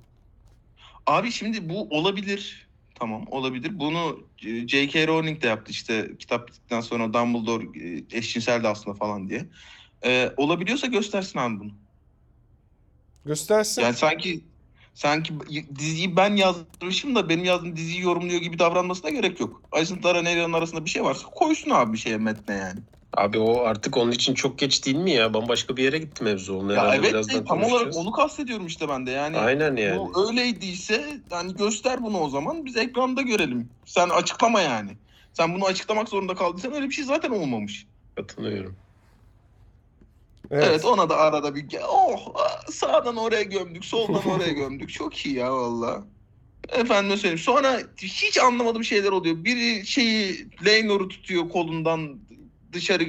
Abi 1.07 1.31
şimdi 1.33 1.69
bu 1.69 1.89
olabilir. 1.91 2.69
Tamam 2.95 3.25
olabilir. 3.31 3.79
Bunu 3.79 4.21
e, 4.47 4.69
J.K. 4.69 5.07
Rowling 5.07 5.43
de 5.43 5.47
yaptı 5.47 5.71
işte 5.71 6.11
kitap 6.19 6.49
bittikten 6.49 6.81
sonra 6.81 7.15
Dumbledore 7.15 7.65
e, 7.65 8.05
eşcinseldi 8.19 8.69
aslında 8.69 8.97
falan 8.97 9.29
diye. 9.29 9.47
E, 10.05 10.31
olabiliyorsa 10.37 10.87
göstersin 10.87 11.39
abi 11.39 11.61
bunu. 11.61 11.73
Göstersin. 13.25 13.83
Yani 13.83 13.95
sanki 13.95 14.45
sanki 14.95 15.33
diziyi 15.79 16.17
ben 16.17 16.37
yazmışım 16.37 17.15
da 17.15 17.29
benim 17.29 17.45
yazdığım 17.45 17.77
diziyi 17.77 18.03
yorumluyor 18.03 18.41
gibi 18.41 18.59
davranmasına 18.59 19.11
gerek 19.11 19.41
yok. 19.41 19.63
Aysıntara 19.73 20.23
Nerya'nın 20.23 20.53
arasında 20.53 20.85
bir 20.85 20.91
şey 20.91 21.05
varsa 21.05 21.27
koysun 21.27 21.71
abi 21.71 21.93
bir 21.93 21.99
şeye 21.99 22.17
metne 22.17 22.55
yani. 22.55 22.81
Abi 23.17 23.39
o 23.39 23.61
artık 23.61 23.97
onun 23.97 24.13
için 24.13 24.35
çok 24.35 24.59
geç 24.59 24.87
değil 24.87 24.97
mi 24.97 25.11
ya? 25.11 25.35
Bambaşka 25.35 25.77
bir 25.77 25.85
yere 25.85 25.99
gitti 25.99 26.25
mevzu. 26.25 26.59
Onu 26.59 26.73
Ya 26.73 26.95
evet 26.95 27.13
birazdan 27.13 27.45
tam 27.45 27.63
olarak 27.63 27.97
onu 27.97 28.13
kastediyorum 28.13 28.67
işte 28.67 28.89
ben 28.89 29.07
de 29.07 29.11
yani. 29.11 29.39
Aynen 29.39 29.77
yani. 29.77 29.99
Bu 29.99 30.29
öyleydiyse 30.29 31.21
hani 31.31 31.57
göster 31.57 32.03
bunu 32.03 32.19
o 32.19 32.29
zaman 32.29 32.65
biz 32.65 32.77
ekranda 32.77 33.23
görelim. 33.23 33.71
Sen 33.85 34.09
açıklama 34.09 34.61
yani. 34.61 34.91
Sen 35.33 35.55
bunu 35.55 35.65
açıklamak 35.65 36.09
zorunda 36.09 36.35
kaldıysan 36.35 36.73
öyle 36.73 36.87
bir 36.87 36.95
şey 36.95 37.05
zaten 37.05 37.31
olmamış. 37.31 37.87
Katılıyorum. 38.17 38.77
Evet, 40.51 40.85
ona 40.85 41.09
da 41.09 41.17
arada 41.17 41.55
bir 41.55 41.67
oh 41.89 42.35
sağdan 42.71 43.17
oraya 43.17 43.43
gömdük 43.43 43.85
soldan 43.85 44.31
oraya 44.31 44.53
gömdük. 44.53 44.93
Çok 44.93 45.27
iyi 45.27 45.35
ya 45.35 45.53
valla. 45.53 46.05
Efendime 46.69 47.17
söyleyeyim. 47.17 47.39
Sonra 47.39 47.81
hiç 48.03 48.39
anlamadığım 48.39 48.85
şeyler 48.85 49.13
oluyor. 49.13 49.45
Biri 49.45 49.87
şeyi 49.87 50.47
Leynor'u 50.65 51.09
tutuyor 51.09 51.49
kolundan 51.49 52.19
dışarı 52.73 53.05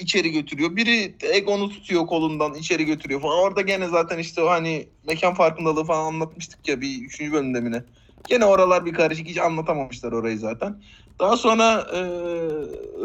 içeri 0.00 0.32
götürüyor. 0.32 0.76
Biri 0.76 1.14
Egon'u 1.22 1.70
tutuyor 1.70 2.06
kolundan 2.06 2.54
içeri 2.54 2.84
götürüyor 2.84 3.20
falan. 3.20 3.38
Orada 3.38 3.60
gene 3.60 3.88
zaten 3.88 4.18
işte 4.18 4.42
o 4.42 4.48
hani 4.48 4.88
mekan 5.06 5.34
farkındalığı 5.34 5.84
falan 5.84 6.06
anlatmıştık 6.06 6.68
ya 6.68 6.80
bir 6.80 7.02
üçüncü 7.02 7.32
bölümde 7.32 7.60
mi 7.60 7.72
ne. 7.72 7.82
Gene 8.28 8.44
oralar 8.44 8.86
bir 8.86 8.94
karışık 8.94 9.26
hiç 9.26 9.38
anlatamamışlar 9.38 10.12
orayı 10.12 10.38
zaten. 10.38 10.82
Daha 11.20 11.36
sonra 11.36 11.86
e, 11.92 12.00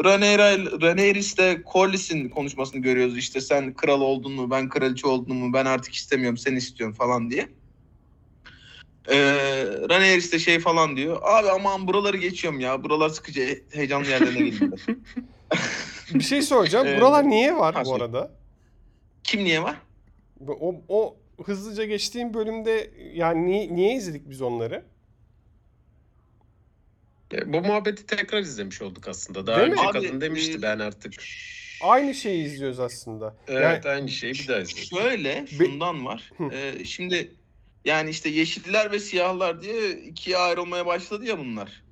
Rhaenyra's 0.03 1.36
Corlys'in 1.74 2.29
konuşmasını 2.29 2.82
görüyoruz. 2.82 3.17
İşte 3.17 3.41
sen 3.41 3.74
kral 3.74 4.01
oldun 4.01 4.32
mu, 4.32 4.51
ben 4.51 4.70
kraliçe 4.70 5.08
oldum 5.08 5.38
mu, 5.38 5.53
ben 5.53 5.65
artık 5.65 5.93
istemiyorum, 5.93 6.38
sen 6.38 6.55
istiyorsun 6.55 6.98
falan 6.98 7.32
diye. 7.32 7.50
E, 9.08 9.15
Rhaenyra 9.89 10.32
de 10.32 10.39
şey 10.39 10.60
falan 10.60 10.98
diyor. 10.98 11.20
Abi 11.24 11.50
aman 11.50 11.88
buraları 11.88 12.17
geçiyorum 12.17 12.60
ya. 12.60 12.84
Buralar 12.84 13.10
sıkıcı, 13.10 13.63
heyecanlı 13.72 14.08
yerlerine 14.08 14.39
girdiler. 14.50 14.79
Bir 16.13 16.24
şey 16.24 16.41
soracağım. 16.41 16.88
Ee, 16.88 16.98
Buralar 17.01 17.29
niye 17.29 17.55
var 17.55 17.75
ha, 17.75 17.82
bu 17.86 17.89
söyle. 17.89 18.03
arada? 18.03 18.32
Kim 19.24 19.43
niye 19.43 19.63
var? 19.63 19.75
O, 20.48 20.75
o 20.88 21.15
hızlıca 21.43 21.86
geçtiğim 21.86 22.34
bölümde 22.34 22.91
yani 23.13 23.46
niye, 23.46 23.75
niye 23.75 23.96
izledik 23.96 24.29
biz 24.29 24.41
onları? 24.41 24.84
E, 27.34 27.54
Bu 27.54 27.62
muhabbeti 27.62 28.06
tekrar 28.06 28.39
izlemiş 28.39 28.82
olduk 28.82 29.08
aslında. 29.08 29.48
Daha 29.48 29.58
Değil 29.58 29.69
mi? 29.69 29.74
önce 29.74 29.84
Abi, 29.84 29.91
kadın 29.91 30.22
demişti 30.22 30.58
e, 30.58 30.62
ben 30.62 30.80
artık. 30.80 31.13
Aynı 31.82 32.13
şeyi 32.13 32.46
izliyoruz 32.46 32.80
aslında. 32.80 33.36
Evet 33.48 33.86
aynı 33.86 34.10
şeyi 34.10 34.34
bir 34.34 34.48
daha 34.48 34.60
izledik. 34.60 34.89
Şöyle, 34.89 35.48
şundan 35.48 36.06
var. 36.06 36.32
Ee, 36.52 36.86
şimdi 36.86 37.32
yani 37.86 38.10
işte 38.10 38.30
yeşiller 38.30 38.91
ve 38.91 39.00
siyahlar 39.00 39.62
diye 39.62 39.91
ikiye 39.91 40.38
ayrılmaya 40.38 40.86
başladı 40.86 41.26
ya 41.26 41.39
bunlar. 41.39 41.84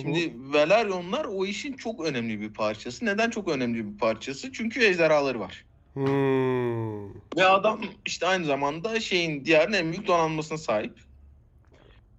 Şimdi 0.00 0.32
Velaryonlar 0.52 1.24
o 1.24 1.46
işin 1.46 1.72
çok 1.72 2.04
önemli 2.04 2.40
bir 2.40 2.54
parçası. 2.54 3.04
Neden 3.04 3.30
çok 3.30 3.48
önemli 3.48 3.92
bir 3.92 3.98
parçası? 3.98 4.52
Çünkü 4.52 4.84
ejderhaları 4.84 5.40
var. 5.40 5.64
Hmm. 5.94 7.08
Ve 7.36 7.44
adam 7.44 7.80
işte 8.06 8.26
aynı 8.26 8.44
zamanda 8.44 9.00
şeyin 9.00 9.44
diğer 9.44 9.68
en 9.68 9.92
büyük 9.92 10.06
donanmasına 10.06 10.58
sahip. 10.58 10.92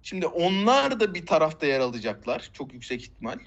Şimdi 0.02 0.26
onlar 0.26 1.00
da 1.00 1.14
bir 1.14 1.26
tarafta 1.26 1.66
yer 1.66 1.80
alacaklar. 1.80 2.50
Çok 2.52 2.72
yüksek 2.72 3.02
ihtimal. 3.02 3.38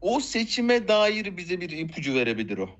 O 0.00 0.20
seçime 0.20 0.88
dair 0.88 1.36
bize 1.36 1.60
bir 1.60 1.70
ipucu 1.70 2.14
verebilir 2.14 2.58
o. 2.58 2.70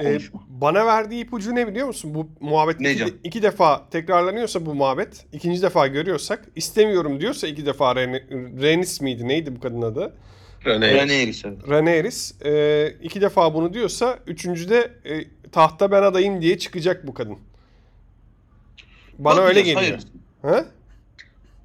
Ee, 0.00 0.18
bana 0.48 0.86
verdiği 0.86 1.24
ipucu 1.24 1.54
ne 1.54 1.68
biliyor 1.68 1.86
musun? 1.86 2.14
Bu 2.14 2.28
muhabbet 2.40 2.80
iki, 2.80 3.14
iki 3.24 3.42
defa 3.42 3.88
tekrarlanıyorsa 3.90 4.66
bu 4.66 4.74
muhabbet, 4.74 5.26
ikinci 5.32 5.62
defa 5.62 5.86
görüyorsak, 5.86 6.44
istemiyorum 6.56 7.20
diyorsa 7.20 7.48
iki 7.48 7.66
defa 7.66 7.92
Ren- 7.92 8.62
Rhaenys 8.62 9.00
miydi? 9.00 9.28
Neydi 9.28 9.56
bu 9.56 9.60
kadın 9.60 9.82
adı? 9.82 10.16
Evet. 10.64 10.82
Rhaenyra. 11.68 12.08
Ee, 12.44 12.94
iki 13.02 13.20
defa 13.20 13.54
bunu 13.54 13.74
diyorsa, 13.74 14.18
üçüncüde 14.26 14.92
e, 15.04 15.24
tahta 15.50 15.90
ben 15.90 16.02
adayım 16.02 16.42
diye 16.42 16.58
çıkacak 16.58 17.06
bu 17.06 17.14
kadın. 17.14 17.38
Bana 19.18 19.40
öyle 19.40 19.60
Bakacağız, 19.60 19.66
geliyor. 19.66 19.80
Hayırlısı. 19.80 20.08
Ha? 20.42 20.77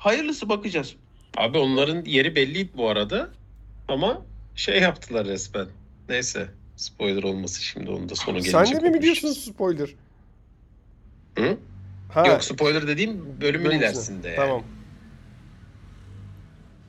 Hayırlısı 0.04 0.50
bakacağız. 0.50 0.96
Abi 1.38 1.58
onların 1.58 2.06
yeri 2.06 2.36
belliydi 2.36 2.72
bu 2.78 2.90
arada. 2.90 3.30
Ama 3.88 4.26
şey 4.56 4.82
yaptılar 4.82 5.28
resmen. 5.28 5.68
Neyse. 6.10 6.50
Spoiler 6.76 7.24
olması 7.24 7.64
şimdi 7.64 7.90
onun 7.92 8.10
da 8.10 8.16
sonu 8.16 8.40
gelince 8.40 8.52
Sen 8.52 8.82
de 8.82 8.90
mi 8.90 8.94
biliyorsun 9.00 9.32
spoiler? 9.32 9.90
Hı? 11.38 11.58
Ha, 12.10 12.28
Yok 12.28 12.44
spoiler 12.44 12.88
dediğim 12.88 13.42
bölümün 13.42 13.66
bölüm 13.66 13.80
ilerisinde 13.80 14.30
yani. 14.30 14.36
Tamam. 14.38 14.64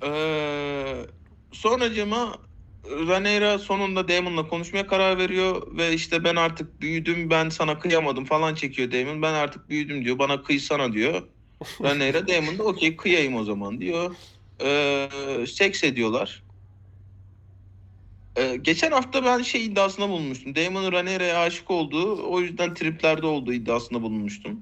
Ee, 0.05 1.07
sonracıma 1.53 2.39
Rhaenyra 2.87 3.59
sonunda 3.59 4.09
Daemon'la 4.09 4.49
konuşmaya 4.49 4.87
karar 4.87 5.19
veriyor 5.19 5.77
ve 5.77 5.93
işte 5.93 6.25
ben 6.25 6.37
artık 6.37 6.81
büyüdüm 6.81 7.31
ben 7.31 7.49
sana 7.49 7.79
kıyamadım 7.79 8.25
falan 8.25 8.55
çekiyor 8.55 8.93
Daemon. 8.93 9.23
Ben 9.23 9.35
artık 9.35 9.69
büyüdüm 9.69 10.05
diyor 10.05 10.19
bana 10.19 10.43
kıysana 10.43 10.93
diyor. 10.93 11.23
Rhaenyra 11.83 12.29
Daemon 12.29 12.59
da 12.59 12.63
okey 12.63 12.97
kıyayım 12.97 13.35
o 13.35 13.45
zaman 13.45 13.81
diyor. 13.81 14.17
Ee, 14.63 15.09
seks 15.47 15.85
ediyorlar. 15.85 16.43
Ee, 18.37 18.57
geçen 18.63 18.91
hafta 18.91 19.25
ben 19.25 19.43
şey 19.43 19.67
iddiasında 19.67 20.09
bulunmuştum. 20.09 20.55
Daemon'un 20.55 20.93
Rhaenyra'ya 20.93 21.41
aşık 21.41 21.71
olduğu 21.71 22.29
o 22.29 22.41
yüzden 22.41 22.75
triplerde 22.75 23.27
olduğu 23.27 23.53
iddiasında 23.53 24.03
bulunmuştum. 24.03 24.61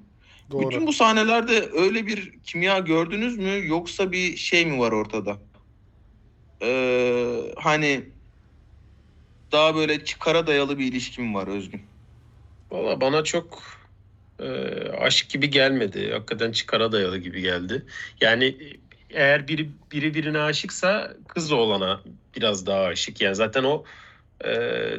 Doğru. 0.50 0.70
Bütün 0.70 0.86
bu 0.86 0.92
sahnelerde 0.92 1.68
öyle 1.72 2.06
bir 2.06 2.42
kimya 2.42 2.78
gördünüz 2.78 3.38
mü 3.38 3.68
yoksa 3.68 4.12
bir 4.12 4.36
şey 4.36 4.66
mi 4.66 4.78
var 4.78 4.92
ortada? 4.92 5.38
Ee, 6.62 7.52
hani 7.56 8.12
daha 9.52 9.74
böyle 9.74 10.04
çıkara 10.04 10.46
dayalı 10.46 10.78
bir 10.78 10.86
ilişki 10.86 11.22
mi 11.22 11.34
var 11.34 11.46
Özgün? 11.46 11.82
Valla 12.72 13.00
bana 13.00 13.24
çok 13.24 13.62
e, 14.42 14.48
aşk 14.88 15.30
gibi 15.30 15.50
gelmedi. 15.50 16.12
Hakikaten 16.12 16.52
çıkara 16.52 16.92
dayalı 16.92 17.18
gibi 17.18 17.40
geldi. 17.40 17.82
Yani 18.20 18.56
eğer 19.10 19.48
biri 19.48 19.70
biri 19.92 20.14
birine 20.14 20.38
aşıksa 20.38 21.16
kız 21.28 21.52
oğlana 21.52 22.00
biraz 22.36 22.66
daha 22.66 22.80
aşık. 22.80 23.20
Yani 23.20 23.34
zaten 23.34 23.64
o 23.64 23.84
e, 24.44 24.54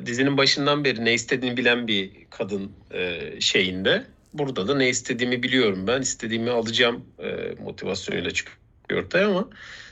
dizinin 0.05 0.37
başından 0.37 0.83
beri 0.83 1.05
ne 1.05 1.13
istediğini 1.13 1.57
bilen 1.57 1.87
bir 1.87 2.11
kadın 2.29 2.71
e, 2.91 3.31
şeyinde. 3.39 4.05
Burada 4.33 4.67
da 4.67 4.75
ne 4.75 4.89
istediğimi 4.89 5.43
biliyorum 5.43 5.87
ben. 5.87 6.01
istediğimi 6.01 6.49
alacağım 6.49 7.05
e, 7.19 7.55
motivasyonuyla 7.63 8.31
çıkıyor 8.31 9.03
ortaya 9.03 9.27
ama 9.27 9.49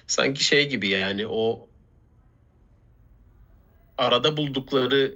sanki 0.08 0.44
şey 0.44 0.70
gibi 0.70 0.88
yani 0.88 1.28
o 1.28 1.68
arada 3.98 4.38
buldukları 4.38 5.16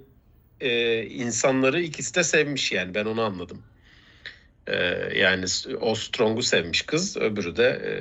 e, 0.61 1.03
insanları 1.03 1.81
ikisi 1.81 2.15
de 2.15 2.23
sevmiş 2.23 2.71
yani 2.71 2.95
ben 2.95 3.05
onu 3.05 3.21
anladım. 3.21 3.63
E, 4.67 4.75
yani 5.19 5.45
o 5.81 5.95
Strong'u 5.95 6.43
sevmiş 6.43 6.81
kız 6.81 7.17
öbürü 7.17 7.55
de 7.57 7.63
e, 7.63 7.91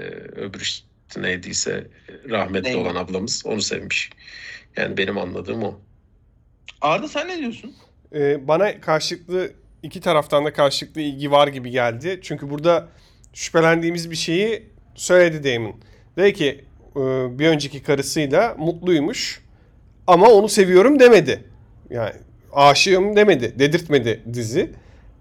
öbürü 0.41 0.63
işte 0.63 0.87
neydiyse 1.23 1.87
rahmetli 2.31 2.69
Neydi? 2.69 2.77
olan 2.77 2.95
ablamız 2.95 3.43
onu 3.47 3.63
sevmiş. 3.63 4.11
Yani 4.77 4.97
benim 4.97 5.19
anladığım 5.19 5.63
o. 5.63 5.81
Arda 6.81 7.09
sen 7.09 7.29
ne 7.29 7.39
diyorsun? 7.39 7.75
Ee, 8.15 8.49
bana 8.49 8.81
karşılıklı 8.81 9.51
iki 9.83 10.01
taraftan 10.01 10.45
da 10.45 10.53
karşılıklı 10.53 11.01
ilgi 11.01 11.31
var 11.31 11.49
gibi 11.49 11.71
geldi. 11.71 12.21
Çünkü 12.23 12.51
burada 12.51 12.89
şüphelendiğimiz 13.33 14.11
bir 14.11 14.17
şeyi 14.17 14.63
söyledi 14.95 15.55
Damon. 15.55 15.77
Dedi 16.17 16.33
ki 16.35 16.65
e, 16.97 17.01
bir 17.39 17.49
önceki 17.49 17.83
karısıyla 17.83 18.55
mutluymuş 18.59 19.41
ama 20.07 20.29
onu 20.29 20.49
seviyorum 20.49 21.01
demedi. 21.01 21.45
Yani 21.91 22.13
aşığım 22.53 23.17
demedi, 23.17 23.59
dedirtmedi 23.59 24.23
dizi. 24.33 24.71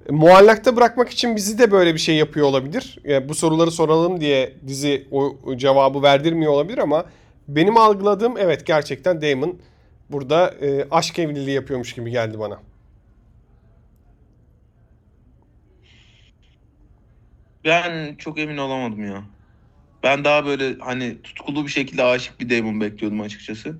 Muallakta 0.10 0.76
bırakmak 0.76 1.10
için 1.10 1.36
bizi 1.36 1.58
de 1.60 1.72
böyle 1.72 1.94
bir 1.94 2.00
şey 2.00 2.16
yapıyor 2.16 2.48
olabilir. 2.48 3.00
Yani 3.04 3.30
bu 3.30 3.36
soruları 3.36 3.72
soralım 3.72 4.22
diye 4.22 4.54
dizi 4.68 5.08
o 5.12 5.38
cevabı 5.58 6.02
verdirmiyor 6.04 6.52
olabilir 6.52 6.78
ama 6.78 7.06
benim 7.48 7.78
algıladığım 7.78 8.38
evet 8.38 8.66
gerçekten 8.66 9.22
Damon 9.22 9.60
burada 10.10 10.50
e, 10.62 10.88
aşk 10.92 11.20
evliliği 11.20 11.56
yapıyormuş 11.56 11.94
gibi 11.94 12.12
geldi 12.12 12.39
bana. 12.39 12.60
Ben 17.66 18.16
çok 18.16 18.39
emin 18.39 18.58
olamadım 18.58 19.06
ya. 19.06 19.24
Ben 20.04 20.26
daha 20.26 20.46
böyle 20.46 20.80
hani 20.80 21.22
tutkulu 21.22 21.66
bir 21.66 21.72
şekilde 21.72 22.04
aşık 22.04 22.39
bir 22.39 22.50
Damon 22.50 22.82
bekliyordum 22.82 23.22
açıkçası. 23.22 23.80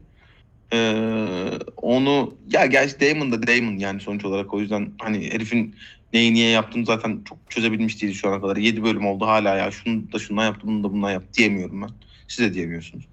Ee, 0.74 1.50
onu 1.78 2.34
ya 2.52 2.66
gerçi 2.66 3.00
Damon 3.00 3.32
da 3.32 3.48
Damon 3.48 3.78
yani 3.78 4.00
sonuç 4.02 4.26
olarak 4.26 4.54
o 4.54 4.60
yüzden 4.60 4.92
hani 5.02 5.32
herifin 5.32 5.76
neyi 6.14 6.34
niye 6.34 6.50
yaptığını 6.50 6.86
zaten 6.86 7.22
çok 7.26 7.38
çözebilmiş 7.50 8.02
değiliz 8.02 8.18
şu 8.18 8.30
ana 8.30 8.42
kadar. 8.42 8.58
7 8.58 8.84
bölüm 8.84 9.06
oldu 9.06 9.26
hala 9.26 9.56
ya 9.56 9.72
şunu 9.72 10.12
da 10.12 10.20
şundan 10.20 10.46
yaptı 10.46 10.68
bunu 10.68 10.84
da 10.84 10.92
bundan 10.92 11.12
yaptı 11.12 11.34
diyemiyorum 11.34 11.82
ben. 11.82 11.90
Siz 12.28 12.46
de 12.46 12.54
diyemiyorsunuz. 12.54 13.06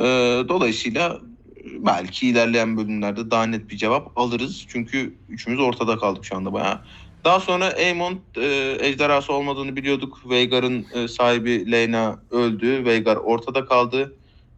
Ee, 0.00 0.04
dolayısıyla 0.48 1.20
belki 1.78 2.28
ilerleyen 2.28 2.76
bölümlerde 2.76 3.30
daha 3.30 3.46
net 3.46 3.70
bir 3.70 3.76
cevap 3.76 4.18
alırız. 4.18 4.64
Çünkü 4.68 5.14
üçümüz 5.28 5.60
ortada 5.60 5.98
kaldık 5.98 6.24
şu 6.24 6.36
anda 6.36 6.52
bayağı. 6.52 6.80
Daha 7.24 7.40
sonra 7.40 7.64
Aemon 7.64 8.20
e, 8.36 8.76
ejderhası 8.80 9.32
olmadığını 9.32 9.76
biliyorduk. 9.76 10.30
Veigar'ın 10.30 10.86
e, 10.94 11.08
sahibi 11.08 11.72
Leyna 11.72 12.22
öldü. 12.30 12.84
Veigar 12.84 13.16
ortada 13.16 13.64
kaldı. 13.64 14.16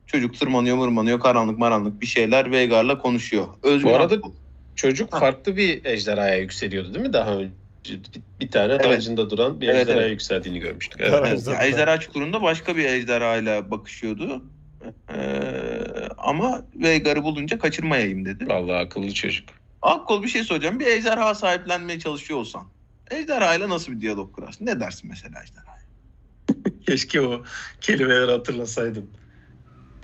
Çocuk 0.09 0.38
tırmanıyor 0.38 0.77
mırmanıyor 0.77 1.21
karanlık 1.21 1.59
maranlık 1.59 2.01
bir 2.01 2.07
şeyler 2.07 2.51
Veigar'la 2.51 2.99
konuşuyor. 2.99 3.47
Özgür 3.62 3.88
Bu 3.90 3.94
arada-. 3.94 4.21
Çocuk 4.75 5.12
Ha. 5.12 5.18
farklı 5.18 5.57
bir 5.57 5.85
ejderhaya 5.85 6.37
yükseliyordu 6.37 6.94
değil 6.94 7.07
mi 7.07 7.12
daha 7.12 7.31
önce? 7.31 7.53
Bir, 8.40 8.51
tane 8.51 8.73
Evet. 8.73 8.85
tacında 8.85 9.31
duran 9.31 9.61
bir 9.61 9.68
Evet, 9.68 9.81
ejderhaya 9.81 10.03
evet. 10.03 10.12
yükseldiğini 10.12 10.59
görmüştük. 10.59 11.01
Evet. 11.01 11.23
Evet. 11.27 11.62
Ejderha 11.62 12.01
çukurunda 12.01 12.42
başka 12.42 12.77
bir 12.77 12.85
ejderhayla 12.85 13.71
bakışıyordu. 13.71 14.42
Ee, 15.14 15.18
ama 16.18 16.64
Veigar'ı 16.75 17.23
bulunca 17.23 17.59
kaçırmayayım 17.59 18.25
dedi. 18.25 18.49
Vallahi 18.49 18.77
akıllı 18.77 19.14
çocuk. 19.14 19.49
Akkol 19.83 20.23
bir 20.23 20.29
şey 20.29 20.44
soracağım. 20.44 20.81
Bir 20.81 20.87
ejderha 20.87 21.35
sahiplenmeye 21.35 21.99
çalışıyor 22.01 22.40
olsan. 22.40 22.68
Ejderhayla 23.11 23.68
nasıl 23.68 23.92
bir 23.92 24.01
diyalog 24.01 24.35
kurarsın? 24.35 24.66
Ne 24.66 24.81
dersin 24.81 25.11
mesela 25.11 25.42
ejderhaya? 25.42 25.79
Keşke 26.87 27.21
o 27.21 27.42
kelimeleri 27.81 28.31
hatırlasaydım. 28.31 29.11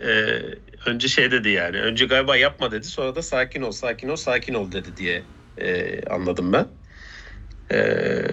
Ee, 0.02 0.42
önce 0.86 1.08
şey 1.08 1.30
dedi 1.30 1.48
yani. 1.48 1.80
Önce 1.80 2.06
galiba 2.06 2.36
yapma 2.36 2.72
dedi. 2.72 2.86
Sonra 2.86 3.14
da 3.16 3.22
sakin 3.22 3.62
ol, 3.62 3.70
sakin 3.70 4.08
ol, 4.08 4.16
sakin 4.16 4.54
ol 4.54 4.72
dedi 4.72 4.96
diye 4.96 5.26
e, 5.58 6.00
anladım 6.04 6.52
ben. 6.52 6.66
Ee, 7.72 8.24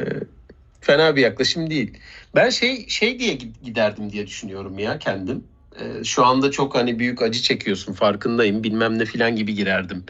fena 0.81 1.15
bir 1.15 1.21
yaklaşım 1.21 1.69
değil. 1.69 1.97
Ben 2.35 2.49
şey 2.49 2.87
şey 2.89 3.19
diye 3.19 3.33
giderdim 3.33 4.11
diye 4.11 4.27
düşünüyorum 4.27 4.79
ya 4.79 4.99
kendim. 4.99 5.47
Ee, 5.79 6.03
şu 6.03 6.25
anda 6.25 6.51
çok 6.51 6.75
hani 6.75 6.99
büyük 6.99 7.21
acı 7.21 7.41
çekiyorsun 7.41 7.93
farkındayım 7.93 8.63
bilmem 8.63 8.99
ne 8.99 9.05
filan 9.05 9.35
gibi 9.35 9.55
girerdim. 9.55 10.05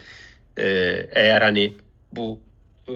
Ee, 0.58 1.06
eğer 1.12 1.42
hani 1.42 1.76
bu 2.12 2.40
e, 2.88 2.94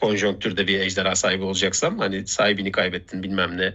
konjonktürde 0.00 0.66
bir 0.66 0.80
ejderha 0.80 1.16
sahibi 1.16 1.44
olacaksam 1.44 1.98
hani 1.98 2.26
sahibini 2.26 2.72
kaybettin 2.72 3.22
bilmem 3.22 3.56
ne 3.56 3.74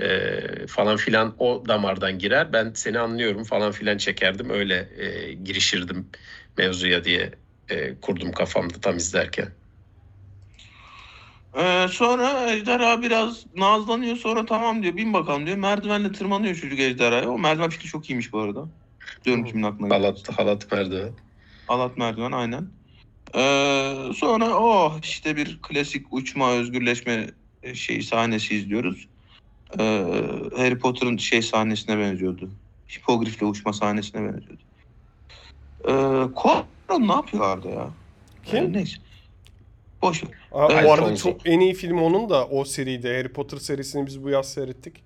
e, 0.00 0.66
falan 0.66 0.96
filan 0.96 1.34
o 1.38 1.62
damardan 1.68 2.18
girer. 2.18 2.52
Ben 2.52 2.72
seni 2.74 2.98
anlıyorum 2.98 3.44
falan 3.44 3.72
filan 3.72 3.98
çekerdim 3.98 4.50
öyle 4.50 4.88
e, 4.96 5.32
girişirdim 5.32 6.10
mevzuya 6.58 7.04
diye 7.04 7.32
e, 7.68 8.00
kurdum 8.00 8.32
kafamda 8.32 8.80
tam 8.80 8.96
izlerken. 8.96 9.48
Ee, 11.56 11.86
sonra 11.90 12.50
ejderha 12.52 13.02
biraz 13.02 13.46
nazlanıyor 13.56 14.16
sonra 14.16 14.46
tamam 14.46 14.82
diyor 14.82 14.96
bin 14.96 15.12
bakalım 15.12 15.46
diyor. 15.46 15.56
Merdivenle 15.56 16.12
tırmanıyor 16.12 16.54
çocuk 16.54 16.80
ejderhaya. 16.80 17.30
O 17.30 17.38
merdiven 17.38 17.70
fikri 17.70 17.86
çok 17.86 18.10
iyiymiş 18.10 18.32
bu 18.32 18.40
arada. 18.40 18.68
Diyorum 19.24 19.44
kimin 19.44 19.62
aklına 19.62 19.88
geldi. 19.88 20.06
Halat, 20.06 20.38
halat 20.38 20.72
merdiven. 20.72 21.12
Alat 21.68 21.98
merdiven 21.98 22.32
aynen. 22.32 22.68
Ee, 23.34 23.94
sonra 24.16 24.54
oh 24.54 24.98
işte 25.02 25.36
bir 25.36 25.58
klasik 25.62 26.12
uçma 26.12 26.52
özgürleşme 26.52 27.26
şey 27.74 28.02
sahnesi 28.02 28.56
izliyoruz. 28.56 29.08
Ee, 29.78 29.82
Harry 30.56 30.78
Potter'ın 30.78 31.16
şey 31.16 31.42
sahnesine 31.42 31.98
benziyordu. 31.98 32.50
Hipogrifle 32.96 33.46
uçma 33.46 33.72
sahnesine 33.72 34.22
benziyordu. 34.22 34.62
Ee, 35.84 35.90
Cuarón 36.34 37.08
ne 37.08 37.12
yapıyorlardı 37.12 37.68
ya? 37.68 37.90
Kim? 38.44 38.72
neyse. 38.72 38.96
Boş 40.02 40.24
ver. 40.24 40.30
Aa, 40.52 40.68
Evet, 40.72 40.84
bu 40.84 40.92
arada 40.92 41.16
çok 41.16 41.46
en 41.46 41.60
iyi 41.60 41.74
film 41.74 41.98
onun 42.02 42.28
da 42.30 42.46
o 42.46 42.64
seride. 42.64 43.16
Harry 43.16 43.32
Potter 43.32 43.58
serisini 43.58 44.06
biz 44.06 44.24
bu 44.24 44.30
yaz 44.30 44.52
seyrettik. 44.52 45.02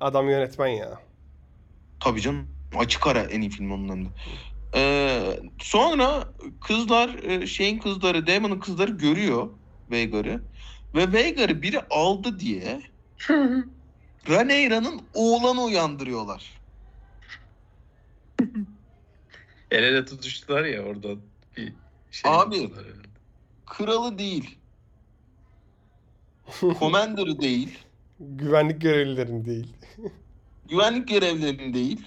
Adam 0.00 0.30
yönetmen 0.30 0.66
ya. 0.68 1.00
Tabii 2.00 2.20
canım. 2.20 2.46
Açık 2.78 3.06
ara 3.06 3.20
en 3.22 3.40
iyi 3.40 3.50
film 3.50 3.72
onun 3.72 3.88
önünde. 3.88 4.08
Ee, 4.76 5.40
sonra 5.58 6.28
kızlar 6.60 7.14
e, 7.22 7.46
şeyin 7.46 7.78
kızları 7.78 8.26
Damon'ın 8.26 8.60
kızları 8.60 8.90
görüyor 8.90 9.48
Veigar'ı 9.90 10.42
ve 10.94 11.12
Veigar'ı 11.12 11.62
biri 11.62 11.80
aldı 11.90 12.40
diye 12.40 12.80
Rhaenyra'nın 14.28 15.02
oğlanı 15.14 15.62
uyandırıyorlar. 15.62 16.60
El 19.70 19.82
ele 19.82 20.04
tutuştular 20.04 20.64
ya 20.64 20.82
oradan 20.82 21.20
bir 21.56 21.72
şey. 22.10 22.30
Abi. 22.30 22.56
yaptılar 22.58 22.84
herhalde. 22.84 23.08
Kralı 23.66 24.18
değil. 24.18 24.58
Commander'ı 26.78 27.40
değil. 27.40 27.78
Güvenlik 28.20 28.80
görevlilerin 28.80 29.44
değil. 29.44 29.74
Güvenlik 30.68 31.08
görevlilerinin 31.08 31.74
değil. 31.74 32.06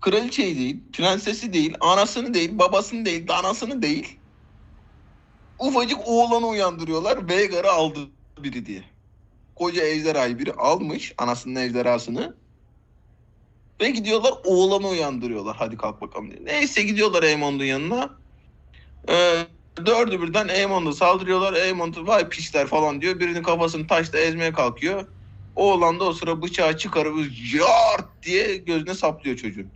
Kraliçeyi 0.00 0.58
değil. 0.58 0.80
Prensesi 0.92 1.52
değil. 1.52 1.74
Anasını 1.80 2.34
değil. 2.34 2.58
Babasını 2.58 3.04
değil. 3.04 3.28
Danasını 3.28 3.82
değil. 3.82 4.18
Ufacık 5.58 5.98
oğlanı 6.06 6.46
uyandırıyorlar. 6.46 7.28
Veigar'ı 7.28 7.70
aldı 7.70 7.98
biri 8.38 8.66
diye. 8.66 8.84
Koca 9.60 9.84
ejderhayı 9.84 10.38
biri 10.38 10.52
almış. 10.52 11.12
Anasının 11.18 11.54
ejderhasını. 11.54 12.34
Ve 13.80 13.90
gidiyorlar 13.90 14.32
oğlanı 14.44 14.88
uyandırıyorlar. 14.88 15.56
Hadi 15.56 15.76
kalk 15.76 16.00
bakalım 16.00 16.30
diye. 16.30 16.44
Neyse 16.44 16.82
gidiyorlar 16.82 17.22
Aemon'un 17.22 17.64
yanına. 17.64 18.10
Ee, 19.08 19.46
dördü 19.86 20.22
birden 20.22 20.48
Aemon'da 20.48 20.92
saldırıyorlar. 20.92 21.54
Da 21.54 22.06
vay 22.06 22.28
pisler 22.28 22.66
falan 22.66 23.00
diyor. 23.00 23.20
Birinin 23.20 23.42
kafasını 23.42 23.86
taşla 23.86 24.18
ezmeye 24.18 24.52
kalkıyor. 24.52 25.06
Oğlan 25.56 26.00
da 26.00 26.04
o 26.04 26.12
sıra 26.12 26.42
bıçağı 26.42 26.76
çıkarıp 26.76 27.16
yart 27.54 28.22
diye 28.22 28.56
gözüne 28.56 28.94
saplıyor 28.94 29.36
çocuğun. 29.36 29.70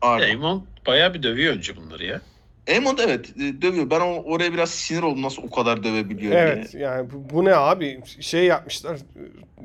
Ağır. 0.00 0.20
Aemon 0.20 0.66
bayağı 0.86 1.14
bir 1.14 1.22
dövüyor 1.22 1.54
önce 1.54 1.76
bunları 1.76 2.04
ya. 2.04 2.20
Aemon 2.68 2.96
evet 3.04 3.30
e, 3.36 3.62
dövüyor. 3.62 3.90
Ben 3.90 4.00
oraya 4.00 4.52
biraz 4.52 4.70
sinir 4.70 5.02
oldum 5.02 5.22
nasıl 5.22 5.42
o 5.42 5.50
kadar 5.50 5.84
dövebiliyor 5.84 6.32
Evet 6.32 6.72
diye. 6.72 6.82
yani 6.82 7.10
bu, 7.10 7.30
bu 7.34 7.44
ne 7.44 7.54
abi? 7.54 8.00
Şey 8.20 8.44
yapmışlar. 8.44 8.98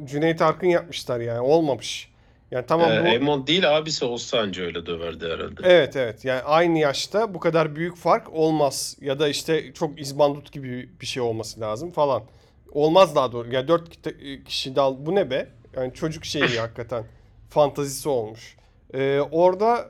Cüneyt 0.06 0.42
Arkın 0.42 0.68
yapmışlar 0.68 1.20
yani. 1.20 1.40
Olmamış. 1.40 2.12
Yani 2.52 2.66
tamam 2.66 2.92
Ee, 2.92 3.02
bu... 3.02 3.06
Aemon 3.06 3.48
değil 3.48 3.78
abisi 3.78 4.06
olsa 4.06 4.40
anca 4.40 4.64
öyle 4.64 4.86
döverdi 4.86 5.26
herhalde. 5.26 5.62
Evet 5.64 5.96
evet 5.96 6.26
yani 6.26 6.42
aynı 6.42 6.80
yaşta 6.80 7.34
bu 7.34 7.40
kadar 7.40 7.76
büyük 7.76 7.96
fark 7.98 8.34
olmaz 8.34 8.98
ya 9.02 9.20
da 9.20 9.28
işte 9.30 9.74
çok 9.74 10.02
izbandut 10.02 10.52
gibi 10.52 10.90
bir 11.02 11.06
şey 11.06 11.24
olması 11.24 11.62
lazım 11.62 11.92
falan. 11.92 12.24
Olmaz 12.72 13.16
daha 13.16 13.32
doğru. 13.32 13.54
Yani 13.54 13.68
dört 13.68 13.90
kite- 13.96 14.44
kişi 14.44 14.76
dal 14.76 14.96
bu 15.00 15.16
ne 15.16 15.32
be? 15.32 15.48
Yani 15.76 15.94
çocuk 15.94 16.26
şeyi 16.26 16.44
hakikaten 16.60 17.04
fantazisi 17.50 18.10
olmuş. 18.10 18.56
Ee, 18.94 19.20
orada 19.32 19.90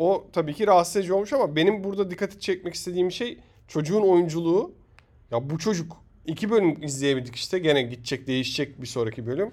o 0.00 0.24
tabii 0.32 0.54
ki 0.54 0.66
rahatsız 0.66 0.96
edici 0.96 1.12
olmuş 1.12 1.32
ama 1.32 1.56
benim 1.56 1.84
burada 1.84 2.10
dikkati 2.10 2.40
çekmek 2.40 2.74
istediğim 2.74 3.10
şey 3.12 3.38
çocuğun 3.68 4.02
oyunculuğu. 4.02 4.72
Ya 5.30 5.50
bu 5.50 5.58
çocuk 5.58 5.96
iki 6.26 6.50
bölüm 6.50 6.82
izleyebildik 6.82 7.36
işte 7.36 7.58
gene 7.58 7.82
gidecek 7.82 8.26
değişecek 8.26 8.82
bir 8.82 8.86
sonraki 8.86 9.26
bölüm. 9.26 9.50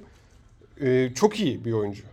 Ee, 0.81 1.09
çok 1.15 1.39
iyi 1.39 1.65
bir 1.65 1.71
oyuncu. 1.73 2.03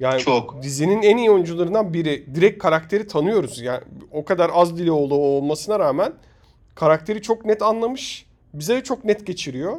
Yani 0.00 0.20
Çok. 0.20 0.62
dizinin 0.62 1.02
en 1.02 1.16
iyi 1.16 1.30
oyuncularından 1.30 1.94
biri. 1.94 2.34
Direkt 2.34 2.62
karakteri 2.62 3.06
tanıyoruz. 3.06 3.60
Yani 3.60 3.80
o 4.12 4.24
kadar 4.24 4.50
az 4.54 4.78
dili 4.78 4.90
olduğu 4.90 5.14
olmasına 5.14 5.78
rağmen 5.78 6.12
karakteri 6.74 7.22
çok 7.22 7.44
net 7.44 7.62
anlamış. 7.62 8.26
Bize 8.54 8.76
de 8.76 8.82
çok 8.84 9.04
net 9.04 9.26
geçiriyor. 9.26 9.76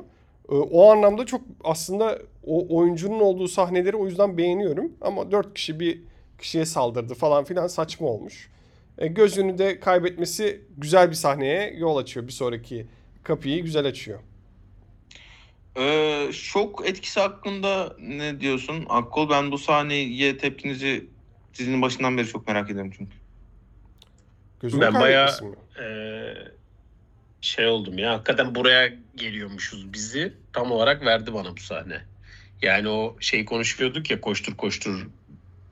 Ee, 0.50 0.56
O 0.56 0.92
anlamda 0.92 1.26
çok 1.26 1.42
aslında 1.64 2.20
o 2.48 2.78
oyuncunun 2.78 3.20
olduğu 3.20 3.48
sahneleri 3.48 3.96
o 3.96 4.06
yüzden 4.06 4.38
beğeniyorum. 4.38 4.92
Ama 5.02 5.32
dört 5.32 5.54
kişi 5.54 5.80
bir 5.80 6.02
kişiye 6.40 6.66
saldırdı 6.66 7.14
falan 7.14 7.44
filan 7.44 7.68
saçma 7.68 8.08
olmuş. 8.08 8.50
E, 8.98 9.08
gözünü 9.08 9.58
de 9.58 9.80
kaybetmesi 9.80 10.62
güzel 10.78 11.10
bir 11.10 11.16
sahneye 11.16 11.74
yol 11.78 11.98
açıyor. 11.98 12.28
Bir 12.28 12.32
sonraki 12.32 12.88
kapıyı 13.24 13.64
güzel 13.64 13.86
açıyor. 13.86 14.20
Ee, 15.78 16.30
şok 16.34 16.84
etkisi 16.86 17.20
hakkında 17.20 17.96
ne 18.00 18.40
diyorsun? 18.40 18.86
Akkol 18.90 19.30
ben 19.30 19.52
bu 19.52 19.58
sahneye 19.58 20.38
tepkinizi 20.38 21.08
dizinin 21.54 21.82
başından 21.82 22.18
beri 22.18 22.28
çok 22.28 22.48
merak 22.48 22.70
ediyorum 22.70 22.92
çünkü. 22.98 23.12
Gözünü 24.60 24.82
Ben 24.82 24.94
bayağı-? 24.94 25.56
Ee, 25.82 26.34
şey 27.42 27.68
oldum 27.68 27.98
ya 27.98 28.14
hakikaten 28.14 28.56
buraya 28.56 28.94
geliyormuşuz 29.16 29.94
bizi 29.94 30.34
tam 30.54 30.72
olarak 30.72 31.06
verdi 31.06 31.34
bana 31.34 31.58
bu 31.58 31.62
sahne. 31.62 32.02
Yani 32.62 32.90
o 32.90 33.18
şeyi 33.20 33.46
konuşuyorduk 33.46 34.12
ya 34.12 34.22
koştur 34.22 34.58
koştur 34.58 35.08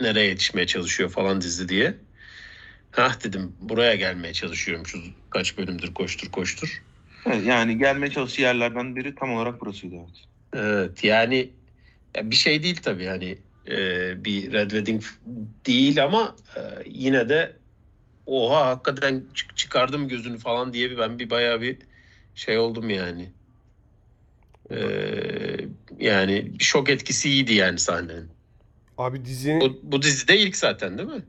nereye 0.04 0.28
yetişmeye 0.28 0.68
çalışıyor 0.68 1.10
falan 1.10 1.42
dizi 1.42 1.70
diye. 1.70 1.96
Hah 2.92 3.24
dedim 3.24 3.56
buraya 3.60 3.96
gelmeye 3.96 4.34
çalışıyormuşuz 4.34 5.12
kaç 5.30 5.58
bölümdür 5.58 5.94
koştur 5.94 6.32
koştur. 6.32 6.84
Evet, 7.26 7.46
yani 7.48 7.78
gelmeye 7.78 8.12
çalıştığı 8.12 8.42
yerlerden 8.42 8.96
biri 8.96 9.16
tam 9.16 9.34
olarak 9.34 9.62
burasıydı 9.62 9.96
evet. 9.96 10.26
Evet 10.54 11.04
yani 11.04 11.50
ya 12.18 12.32
bir 12.32 12.36
şey 12.36 12.64
değil 12.64 12.78
tabii 12.84 13.06
hani 13.06 13.38
e, 13.68 13.78
bir 14.26 14.52
Red 14.54 14.72
Wedding 14.72 15.04
değil 15.66 16.04
ama 16.04 16.36
e, 16.58 16.62
yine 16.86 17.30
de 17.30 17.58
oha 18.26 18.66
hakikaten 18.66 19.24
çık- 19.34 19.58
çıkardım 19.58 20.08
gözünü 20.08 20.38
falan 20.38 20.74
diye 20.74 20.92
bir 20.92 20.98
ben 20.98 21.20
bir 21.20 21.30
bayağı 21.30 21.62
bir 21.62 21.78
şey 22.36 22.58
oldum 22.58 22.90
yani. 22.90 23.30
E, 24.72 24.78
yani 26.00 26.52
şok 26.60 26.90
etkisi 26.90 27.30
iyiydi 27.30 27.54
yani 27.54 27.80
sahnenin. 27.80 28.40
Abi 29.02 29.26
dizinin... 29.26 29.62
Bu, 29.62 29.80
bu 29.84 30.02
dizide 30.02 30.38
ilk 30.38 30.56
zaten 30.58 30.98
değil 30.98 31.10
mi? 31.10 31.24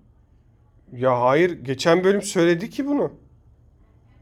Ya 0.92 1.20
hayır 1.20 1.50
geçen 1.50 2.04
bölüm 2.04 2.22
söyledi 2.22 2.70
ki 2.70 2.86
bunu. 2.86 3.12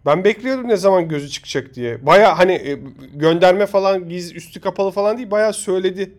Ben 0.07 0.25
bekliyordum 0.25 0.69
ne 0.69 0.77
zaman 0.77 1.09
gözü 1.09 1.29
çıkacak 1.29 1.75
diye. 1.75 2.07
Baya 2.07 2.39
hani 2.39 2.53
e, 2.53 2.81
gönderme 3.15 3.67
falan 3.67 4.09
giz 4.09 4.37
üstü 4.37 4.61
kapalı 4.61 4.91
falan 4.91 5.19
değil 5.19 5.31
baya 5.31 5.53
söyledi. 5.53 6.19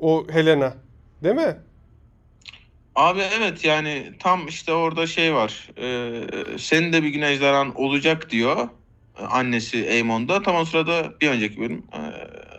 O 0.00 0.26
Helena. 0.30 0.74
Değil 1.22 1.34
mi? 1.34 1.56
Abi 2.94 3.20
evet 3.38 3.64
yani 3.64 4.12
tam 4.18 4.48
işte 4.48 4.72
orada 4.72 5.06
şey 5.06 5.34
var. 5.34 5.68
Ee, 5.78 6.58
senin 6.58 6.92
de 6.92 7.02
bir 7.02 7.08
gün 7.08 7.22
ejderhan 7.22 7.74
olacak 7.80 8.30
diyor. 8.30 8.68
Ee, 9.18 9.22
Annesi 9.22 9.88
Aemon'da. 9.90 10.42
Tam 10.42 10.56
o 10.56 10.64
sırada 10.64 11.20
bir 11.20 11.30
önceki 11.30 11.60
bölüm 11.60 11.82
ee, 11.92 11.98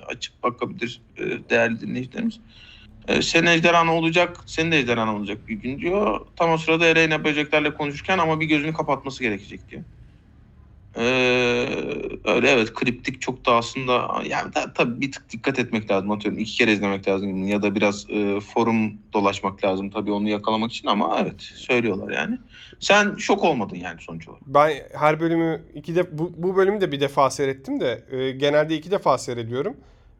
açıp 0.06 0.44
bakabilir 0.44 1.02
ee, 1.18 1.24
değerli 1.50 1.82
dinleyicilerimiz. 1.82 2.40
Ee, 3.08 3.22
senin 3.22 3.88
olacak, 3.88 4.38
senin 4.46 4.72
de 4.72 4.78
ejderhan 4.78 5.08
olacak 5.08 5.48
bir 5.48 5.56
gün 5.56 5.80
diyor. 5.80 6.20
Tam 6.36 6.52
o 6.52 6.58
sırada 6.58 6.86
Ereyna 6.86 7.24
böceklerle 7.24 7.74
konuşurken 7.74 8.18
ama 8.18 8.40
bir 8.40 8.46
gözünü 8.46 8.74
kapatması 8.74 9.24
gerekecek 9.24 9.70
diyor. 9.70 9.84
Ee, 10.98 11.68
öyle 12.26 12.50
evet 12.50 12.74
kriptik 12.74 13.22
çok 13.22 13.46
da 13.46 13.56
aslında 13.56 14.22
yani 14.30 14.56
da, 14.56 14.74
tabii 14.74 15.02
bir 15.02 15.12
tık 15.12 15.32
dikkat 15.32 15.60
etmek 15.60 15.92
lazım 15.92 16.12
atıyorum 16.12 16.40
iki 16.40 16.58
kere 16.58 16.74
izlemek 16.74 17.08
lazım 17.08 17.48
ya 17.48 17.62
da 17.62 17.76
biraz 17.76 18.10
e, 18.10 18.40
forum 18.40 18.94
dolaşmak 19.14 19.66
lazım 19.66 19.90
tabii 19.90 20.12
onu 20.12 20.30
yakalamak 20.30 20.72
için 20.72 20.88
ama 20.88 21.18
evet 21.22 21.42
söylüyorlar 21.42 22.12
yani. 22.12 22.38
Sen 22.80 23.16
şok 23.16 23.44
olmadın 23.44 23.76
yani 23.76 24.02
sonuç 24.02 24.28
olarak. 24.28 24.42
Ben 24.48 24.74
her 25.00 25.20
bölümü 25.20 25.66
iki 25.74 25.96
de 25.96 26.18
bu, 26.18 26.34
bu 26.38 26.56
bölümü 26.56 26.82
de 26.82 26.92
bir 26.92 27.00
defa 27.00 27.30
seyrettim 27.30 27.80
de 27.80 28.06
e, 28.12 28.32
genelde 28.32 28.78
iki 28.78 28.92
defa 28.92 29.18
seyrediyorum. 29.18 29.78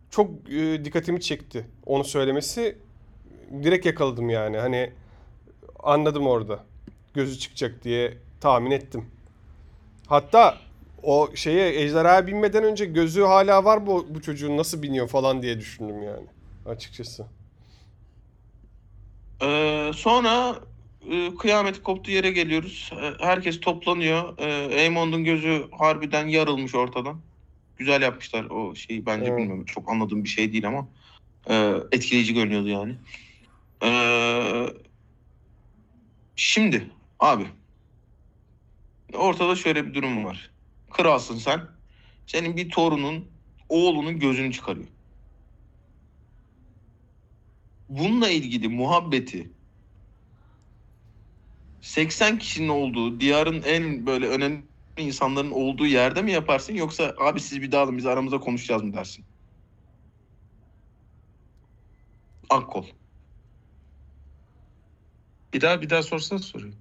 Çok 0.10 0.50
e, 0.50 0.86
dikkatimi 0.86 1.22
çekti. 1.22 1.66
Onu 1.86 2.04
söylemesi 2.04 2.78
direkt 3.64 3.86
yakaladım 3.86 4.30
yani. 4.30 4.58
Hani 4.58 4.92
anladım 5.80 6.28
orada. 6.28 6.66
Gözü 7.14 7.40
çıkacak 7.40 7.84
diye 7.84 8.18
tahmin 8.42 8.72
ettim. 8.72 9.06
Hatta 10.08 10.58
o 11.04 11.30
şeye 11.36 11.82
ejderhaya 11.82 12.28
binmeden 12.28 12.64
önce 12.64 12.86
gözü 12.86 13.22
hala 13.22 13.66
var 13.66 13.88
bu, 13.88 14.08
bu 14.10 14.22
çocuğun 14.22 14.58
nasıl 14.58 14.82
biniyor 14.82 15.08
falan 15.08 15.42
diye 15.42 15.60
düşündüm 15.60 16.04
yani 16.04 16.28
açıkçası. 16.66 17.26
Ee, 19.42 19.92
sonra 19.96 20.56
e, 21.12 21.36
kıyamet 21.36 21.84
koptuğu 21.84 22.12
yere 22.12 22.32
geliyoruz. 22.32 22.92
E, 23.02 23.26
herkes 23.26 23.60
toplanıyor. 23.60 24.38
E, 24.38 24.76
Aemon'un 24.76 25.24
gözü 25.24 25.66
harbiden 25.72 26.28
yarılmış 26.28 26.76
ortadan. 26.76 27.20
Güzel 27.78 28.02
yapmışlar 28.02 28.46
o 28.46 28.76
şeyi 28.76 29.06
bence 29.06 29.26
Evet. 29.26 29.40
bilmiyorum. 29.40 29.66
Çok 29.66 29.90
anladığım 29.90 30.24
bir 30.24 30.30
şey 30.30 30.54
değil 30.54 30.68
ama 30.68 30.88
e, 31.50 31.74
etkileyici 31.92 32.34
görünüyordu 32.34 32.68
yani. 32.68 32.96
E, 33.84 33.92
şimdi 36.36 36.90
abi 37.20 37.46
ortada 39.14 39.56
şöyle 39.56 39.88
bir 39.88 39.94
durum 39.94 40.26
var. 40.26 40.52
Kralsın 40.92 41.38
sen. 41.38 41.62
Senin 42.28 42.58
bir 42.58 42.70
torunun 42.70 43.28
oğlunun 43.70 44.20
gözünü 44.20 44.54
çıkarıyor. 44.54 44.88
Bununla 47.90 48.30
ilgili 48.30 48.68
muhabbeti 48.68 49.52
80 51.82 52.38
kişinin 52.40 52.70
olduğu, 52.70 53.20
diyarın 53.20 53.62
en 53.62 54.06
böyle 54.06 54.28
önemli 54.28 54.64
insanların 54.98 55.52
olduğu 55.52 55.86
yerde 55.86 56.22
mi 56.22 56.32
yaparsın 56.32 56.74
yoksa 56.74 57.16
abi 57.20 57.40
siz 57.40 57.62
bir 57.62 57.72
dağılın 57.72 57.98
biz 57.98 58.06
aramızda 58.06 58.40
konuşacağız 58.40 58.84
mı 58.84 58.94
dersin? 58.94 59.26
Akkol. 62.50 62.86
Bir 65.54 65.62
daha 65.62 65.82
bir 65.82 65.90
daha 65.90 66.04
sorsana 66.04 66.40
soruyu. 66.40 66.74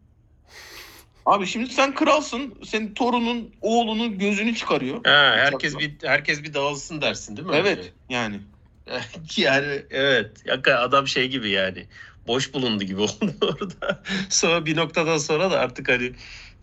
Abi 1.26 1.46
şimdi 1.46 1.70
sen 1.70 1.94
kralsın. 1.94 2.54
Senin 2.64 2.94
torunun 2.94 3.54
oğlunun 3.60 4.18
gözünü 4.18 4.54
çıkarıyor. 4.54 5.04
Ha, 5.04 5.34
herkes 5.36 5.78
bir 5.78 5.94
herkes 6.02 6.42
bir 6.42 6.54
dağılsın 6.54 7.00
dersin 7.00 7.36
değil 7.36 7.48
mi? 7.48 7.56
Evet 7.56 7.92
yani. 8.08 8.40
yani 9.36 9.82
evet. 9.90 10.42
Yaka 10.44 10.78
adam 10.78 11.08
şey 11.08 11.28
gibi 11.28 11.50
yani. 11.50 11.86
Boş 12.26 12.54
bulundu 12.54 12.84
gibi 12.84 13.00
oldu 13.00 13.34
orada. 13.42 14.02
Sonra 14.28 14.66
bir 14.66 14.76
noktadan 14.76 15.18
sonra 15.18 15.50
da 15.50 15.60
artık 15.60 15.88
hani 15.88 16.12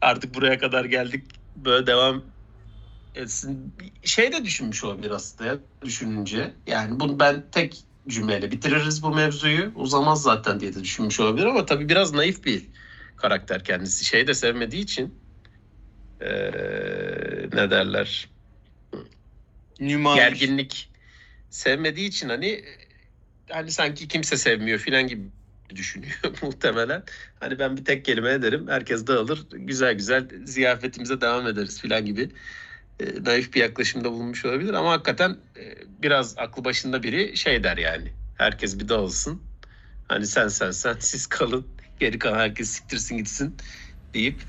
artık 0.02 0.36
buraya 0.36 0.60
kadar 0.60 0.86
geldik 0.86 1.41
böyle 1.56 1.88
devam 1.88 2.24
etsin. 3.16 3.76
Şey 4.04 4.32
de 4.32 4.46
düşünmüş 4.46 4.84
olabilir 4.84 5.12
aslında 5.12 5.50
ya 5.50 5.60
düşününce. 5.86 6.56
Yani 6.68 7.00
bunu 7.00 7.20
ben 7.20 7.52
tek 7.52 7.86
cümleyle 8.08 8.52
bitiririz 8.52 9.04
bu 9.04 9.16
mevzuyu. 9.16 9.72
Uzamaz 9.76 10.24
zaten 10.24 10.60
diye 10.60 10.76
de 10.76 10.84
düşünmüş 10.84 11.20
olabilir 11.20 11.46
ama 11.46 11.66
tabii 11.66 11.90
biraz 11.90 12.14
naif 12.14 12.44
bir 12.46 12.70
karakter 13.16 13.64
kendisi. 13.64 14.06
Şey 14.06 14.28
de 14.28 14.34
sevmediği 14.34 14.84
için 14.84 15.22
eee, 16.22 17.50
ne 17.54 17.72
derler? 17.72 18.30
Nümayiş. 19.80 20.24
gerginlik 20.24 20.92
sevmediği 21.50 22.08
için 22.10 22.30
hani 22.30 22.66
hani 23.50 23.72
sanki 23.72 24.08
kimse 24.08 24.38
sevmiyor 24.38 24.80
filan 24.80 25.08
gibi 25.08 25.32
düşünüyor 25.76 26.20
muhtemelen. 26.42 27.04
Hani 27.40 27.60
ben 27.60 27.78
bir 27.78 27.86
tek 27.86 28.06
kelime 28.06 28.32
ederim. 28.32 28.68
Herkes 28.68 29.08
dağılır. 29.08 29.48
Güzel 29.52 29.94
güzel 29.94 30.28
ziyafetimize 30.46 31.22
devam 31.22 31.48
ederiz 31.48 31.82
filan 31.82 32.06
gibi 32.06 32.30
e, 33.00 33.24
naif 33.24 33.54
bir 33.54 33.62
yaklaşımda 33.62 34.12
bulunmuş 34.12 34.46
olabilir 34.46 34.74
ama 34.74 34.92
hakikaten 34.92 35.38
e, 35.58 35.78
biraz 36.04 36.38
aklı 36.38 36.66
başında 36.66 37.04
biri 37.04 37.38
şey 37.38 37.64
der 37.64 37.78
yani. 37.78 38.12
Herkes 38.34 38.80
bir 38.80 38.90
dağılsın. 38.90 39.42
Hani 40.08 40.28
sen 40.28 40.48
sen 40.48 40.72
sen 40.72 40.96
siz 41.00 41.28
kalın. 41.28 41.68
Geri 42.00 42.20
kalan 42.20 42.40
herkes 42.40 42.70
siktirsin 42.70 43.18
gitsin 43.18 43.58
deyip 44.14 44.44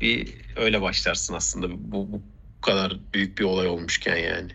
bir 0.00 0.34
öyle 0.56 0.82
başlarsın 0.82 1.34
aslında 1.34 1.70
bu, 1.70 2.12
bu 2.12 2.22
kadar 2.60 3.00
büyük 3.14 3.38
bir 3.38 3.44
olay 3.44 3.68
olmuşken 3.68 4.16
yani. 4.16 4.52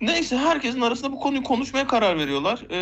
Neyse 0.00 0.36
herkesin 0.36 0.80
arasında 0.80 1.12
bu 1.12 1.20
konuyu 1.20 1.42
konuşmaya 1.42 1.86
karar 1.86 2.18
veriyorlar. 2.18 2.62
Ee, 2.70 2.76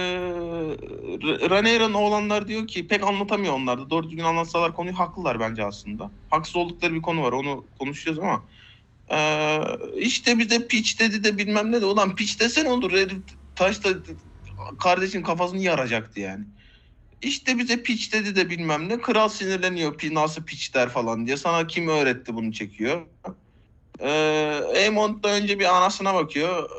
R- 1.23 1.51
Rhaenyra'nın 1.51 1.95
oğlanlar 1.95 2.49
diyor 2.49 2.67
ki 2.67 2.89
pek 2.89 3.05
anlatamıyor 3.05 3.55
onlar 3.55 3.79
da. 3.79 3.91
Doğru 3.91 4.07
düzgün 4.11 4.25
anlatsalar 4.25 4.75
konuyu 4.75 4.99
haklılar 4.99 5.41
bence 5.41 5.65
aslında. 5.65 6.11
Haksız 6.31 6.57
oldukları 6.57 6.95
bir 6.95 7.03
konu 7.03 7.23
var 7.23 7.33
onu 7.33 7.67
konuşacağız 7.79 8.19
ama. 8.19 8.49
Ee, 9.11 9.59
işte 9.97 10.39
bize 10.39 10.67
piç 10.67 11.01
dedi 11.01 11.25
de 11.25 11.39
bilmem 11.39 11.73
ne 11.73 11.81
de. 11.81 11.87
Ulan 11.87 12.15
piç 12.17 12.41
desen 12.41 12.67
olur. 12.67 12.93
Taş 13.55 13.85
da 13.85 13.89
kardeşin 14.79 15.23
kafasını 15.23 15.63
yaracaktı 15.63 16.21
yani. 16.21 16.45
İşte 17.23 17.59
bize 17.59 17.83
piç 17.83 18.13
dedi 18.13 18.37
de 18.37 18.51
bilmem 18.51 18.89
ne. 18.89 19.01
Kral 19.01 19.29
sinirleniyor. 19.29 20.01
Nasıl 20.13 20.45
piç 20.45 20.75
der 20.75 20.89
falan 20.89 21.27
diye. 21.27 21.37
Sana 21.37 21.67
kim 21.67 21.89
öğretti 21.89 22.35
bunu 22.35 22.53
çekiyor. 22.53 23.07
Ee, 24.01 24.09
Aemond 24.77 25.25
da 25.25 25.29
önce 25.29 25.59
bir 25.59 25.77
anasına 25.77 26.15
bakıyor. 26.15 26.71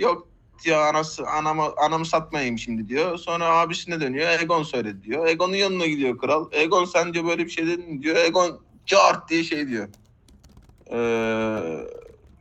Yok 0.00 0.28
diyor 0.64 0.80
anası 0.80 1.26
anamı 1.26 1.72
anamı 1.76 2.06
satmayayım 2.06 2.58
şimdi 2.58 2.88
diyor. 2.88 3.18
Sonra 3.18 3.44
abisine 3.44 4.00
dönüyor. 4.00 4.28
Egon 4.40 4.62
söyledi 4.62 5.02
diyor. 5.02 5.26
Egon'un 5.26 5.54
yanına 5.54 5.86
gidiyor 5.86 6.18
kral. 6.18 6.48
Egon 6.52 6.84
sen 6.84 7.14
diyor 7.14 7.24
böyle 7.24 7.44
bir 7.44 7.50
şey 7.50 7.66
dedin 7.66 8.02
diyor. 8.02 8.16
Egon 8.16 8.60
cart 8.86 9.30
diye 9.30 9.44
şey 9.44 9.68
diyor. 9.68 9.88
Ee, 10.92 11.86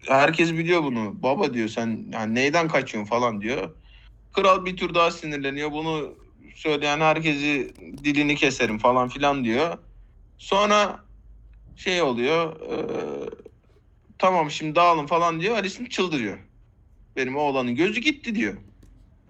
herkes 0.07 0.53
biliyor 0.53 0.83
bunu. 0.83 1.23
Baba 1.23 1.53
diyor 1.53 1.67
sen 1.67 2.05
yani 2.13 2.35
neyden 2.35 2.67
kaçıyorsun 2.67 3.09
falan 3.09 3.41
diyor. 3.41 3.75
Kral 4.33 4.65
bir 4.65 4.77
tur 4.77 4.93
daha 4.93 5.11
sinirleniyor. 5.11 5.71
Bunu 5.71 6.13
söyleyen 6.55 6.99
herkesi 6.99 7.73
dilini 8.03 8.35
keserim 8.35 8.77
falan 8.77 9.09
filan 9.09 9.43
diyor. 9.43 9.77
Sonra 10.37 10.99
şey 11.75 12.01
oluyor. 12.01 12.61
e, 12.61 12.75
tamam 14.17 14.51
şimdi 14.51 14.75
dağılın 14.75 15.05
falan 15.05 15.41
diyor. 15.41 15.55
Alicent 15.55 15.91
çıldırıyor. 15.91 16.48
Benim 17.19 17.35
oğlanın 17.37 17.75
gözü 17.75 18.01
gitti 18.01 18.35
diyor. 18.35 18.53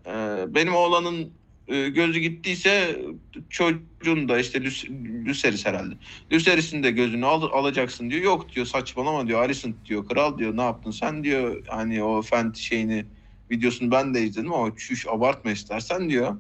E, 0.06 0.12
benim 0.56 0.76
oğlanın 0.76 1.34
e, 1.68 1.90
gözü 1.90 2.20
gittiyse 2.20 3.02
çocuğun 3.50 4.30
da 4.30 4.40
işte 4.40 4.60
Lüs- 4.60 5.26
Lucerys 5.28 5.66
herhalde. 5.66 5.96
Lucerys'in 6.34 6.84
de 6.84 6.92
gözünü 6.92 7.26
al, 7.26 7.42
alacaksın 7.42 8.10
diyor. 8.10 8.22
Yok 8.22 8.56
diyor 8.56 8.66
saçmalama 8.66 9.28
diyor. 9.28 9.42
Alicent 9.42 9.86
diyor. 9.86 10.08
Kral 10.08 10.38
diyor 10.38 10.58
ne 10.58 10.62
yaptın 10.62 10.92
sen 10.92 11.24
diyor. 11.24 11.66
Hani 11.68 12.04
o 12.04 12.22
Fent 12.22 12.58
şeyini 12.58 13.06
videosunu 13.52 13.92
ben 13.92 14.14
de 14.14 14.24
izledim 14.24 14.54
ama 14.54 14.76
çüş 14.78 15.08
abartma 15.08 15.52
istersen 15.52 16.10
diyor. 16.10 16.38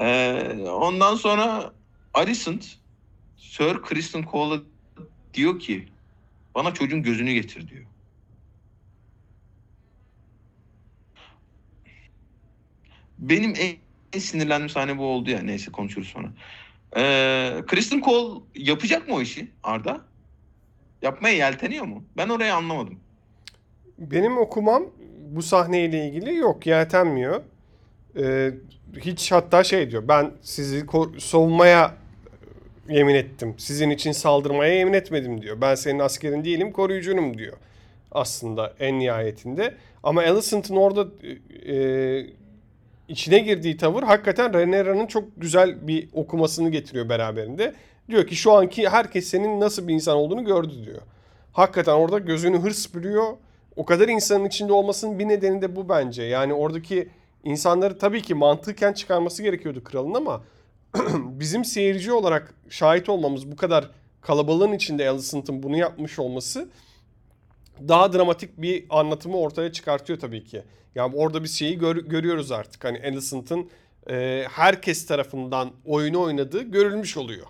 Ee, 0.00 0.42
ondan 0.70 1.14
sonra 1.14 1.72
Alicent 2.14 2.66
Sir 3.36 3.82
Kristen 3.82 4.24
Cole'a 4.32 4.60
diyor 5.34 5.58
ki 5.58 5.88
bana 6.54 6.74
çocuğun 6.74 7.02
gözünü 7.02 7.32
getir 7.32 7.68
diyor. 7.68 7.87
Benim 13.18 13.54
en, 13.58 13.76
en 14.12 14.18
sinirlendiğim 14.18 14.68
sahne 14.68 14.98
bu 14.98 15.04
oldu 15.04 15.30
ya. 15.30 15.42
Neyse 15.42 15.72
konuşuruz 15.72 16.08
sonra. 16.08 16.28
Ee, 16.96 17.62
Kristen 17.66 18.00
Cole 18.00 18.40
yapacak 18.54 19.08
mı 19.08 19.14
o 19.14 19.20
işi 19.20 19.48
Arda? 19.62 20.00
Yapmaya 21.02 21.34
yelteniyor 21.34 21.84
mu? 21.84 22.04
Ben 22.16 22.28
orayı 22.28 22.54
anlamadım. 22.54 23.00
Benim 23.98 24.38
okumam 24.38 24.82
bu 25.30 25.42
sahneyle 25.42 26.08
ilgili 26.08 26.36
yok 26.36 26.66
yeltenmiyor. 26.66 27.42
Ee, 28.18 28.50
hiç 28.96 29.32
hatta 29.32 29.64
şey 29.64 29.90
diyor 29.90 30.08
ben 30.08 30.30
sizi 30.42 30.86
savunmaya 31.18 31.94
yemin 32.88 33.14
ettim. 33.14 33.54
Sizin 33.58 33.90
için 33.90 34.12
saldırmaya 34.12 34.74
yemin 34.74 34.92
etmedim 34.92 35.42
diyor. 35.42 35.60
Ben 35.60 35.74
senin 35.74 35.98
askerin 35.98 36.44
değilim 36.44 36.72
koruyucunum 36.72 37.38
diyor. 37.38 37.56
Aslında 38.12 38.74
en 38.80 38.98
nihayetinde. 38.98 39.74
Ama 40.02 40.22
Alicent'ın 40.22 40.76
orada 40.76 41.08
e, 41.66 41.76
içine 43.08 43.38
girdiği 43.38 43.76
tavır 43.76 44.02
hakikaten 44.02 44.54
Rhaenyra'nın 44.54 45.06
çok 45.06 45.24
güzel 45.36 45.88
bir 45.88 46.08
okumasını 46.12 46.70
getiriyor 46.70 47.08
beraberinde. 47.08 47.74
Diyor 48.08 48.26
ki 48.26 48.36
şu 48.36 48.52
anki 48.52 48.88
herkes 48.88 49.28
senin 49.28 49.60
nasıl 49.60 49.88
bir 49.88 49.94
insan 49.94 50.16
olduğunu 50.16 50.44
gördü 50.44 50.84
diyor. 50.84 51.00
Hakikaten 51.52 51.92
orada 51.92 52.18
gözünü 52.18 52.58
hırs 52.58 52.94
bürüyor. 52.94 53.36
O 53.76 53.84
kadar 53.84 54.08
insanın 54.08 54.44
içinde 54.44 54.72
olmasının 54.72 55.18
bir 55.18 55.28
nedeni 55.28 55.62
de 55.62 55.76
bu 55.76 55.88
bence. 55.88 56.22
Yani 56.22 56.54
oradaki 56.54 57.08
insanları 57.44 57.98
tabii 57.98 58.22
ki 58.22 58.34
mantıken 58.34 58.92
çıkarması 58.92 59.42
gerekiyordu 59.42 59.84
kralın 59.84 60.14
ama 60.14 60.42
bizim 61.14 61.64
seyirci 61.64 62.12
olarak 62.12 62.54
şahit 62.68 63.08
olmamız 63.08 63.52
bu 63.52 63.56
kadar 63.56 63.90
kalabalığın 64.20 64.72
içinde 64.72 65.08
Alicent'ın 65.08 65.62
bunu 65.62 65.76
yapmış 65.76 66.18
olması 66.18 66.68
daha 67.88 68.12
dramatik 68.12 68.62
bir 68.62 68.84
anlatımı 68.90 69.36
ortaya 69.38 69.72
çıkartıyor 69.72 70.18
tabii 70.18 70.44
ki. 70.44 70.62
Yani 70.94 71.16
orada 71.16 71.44
biz 71.44 71.58
şeyi 71.58 71.78
gör- 71.78 71.96
görüyoruz 71.96 72.52
artık. 72.52 72.84
Hani 72.84 73.00
Alicent'ın 73.04 73.70
e, 74.10 74.44
herkes 74.50 75.06
tarafından 75.06 75.70
oyunu 75.84 76.20
oynadığı 76.20 76.62
görülmüş 76.62 77.16
oluyor. 77.16 77.46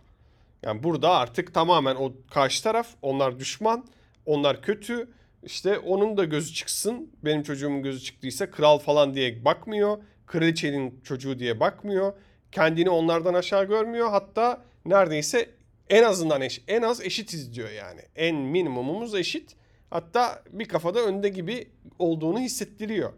Yani 0.63 0.83
burada 0.83 1.11
artık 1.11 1.55
tamamen 1.55 1.95
o 1.97 2.13
karşı 2.31 2.63
taraf, 2.63 2.89
onlar 3.03 3.39
düşman, 3.39 3.87
onlar 4.27 4.63
kötü. 4.63 5.09
İşte 5.43 5.79
onun 5.79 6.17
da 6.17 6.25
gözü 6.25 6.55
çıksın. 6.55 7.11
Benim 7.25 7.43
çocuğumun 7.43 7.83
gözü 7.83 8.01
çıktıysa 8.01 8.51
kral 8.51 8.79
falan 8.79 9.15
diye 9.15 9.45
bakmıyor. 9.45 9.99
Kraliçenin 10.27 11.01
çocuğu 11.05 11.39
diye 11.39 11.61
bakmıyor. 11.61 12.13
Kendini 12.53 12.91
onlardan 12.91 13.35
aşağı 13.35 13.65
görmüyor. 13.65 14.11
Hatta 14.11 14.65
neredeyse 14.87 15.51
en 15.91 16.03
azından 16.03 16.41
eş, 16.41 16.63
en 16.69 16.83
az 16.83 17.01
eşitiz 17.01 17.55
diyor 17.55 17.71
yani. 17.71 18.01
En 18.17 18.37
minimumumuz 18.37 19.15
eşit. 19.15 19.57
Hatta 19.91 20.43
bir 20.53 20.69
kafada 20.69 21.01
önde 21.01 21.29
gibi 21.29 21.71
olduğunu 21.99 22.39
hissettiriyor. 22.39 23.13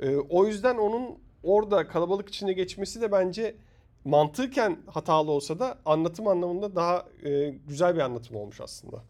Ee, 0.00 0.16
o 0.16 0.46
yüzden 0.46 0.76
onun 0.76 1.18
orada 1.42 1.88
kalabalık 1.88 2.28
içinde 2.28 2.52
geçmesi 2.52 3.00
de 3.00 3.12
bence 3.12 3.56
mantıken 4.04 4.78
hatalı 4.86 5.30
olsa 5.30 5.58
da 5.58 5.78
anlatım 5.84 6.26
anlamında 6.28 6.76
daha 6.76 7.06
e, 7.24 7.48
güzel 7.48 7.94
bir 7.94 8.00
anlatım 8.00 8.36
olmuş 8.36 8.60
aslında. 8.60 9.04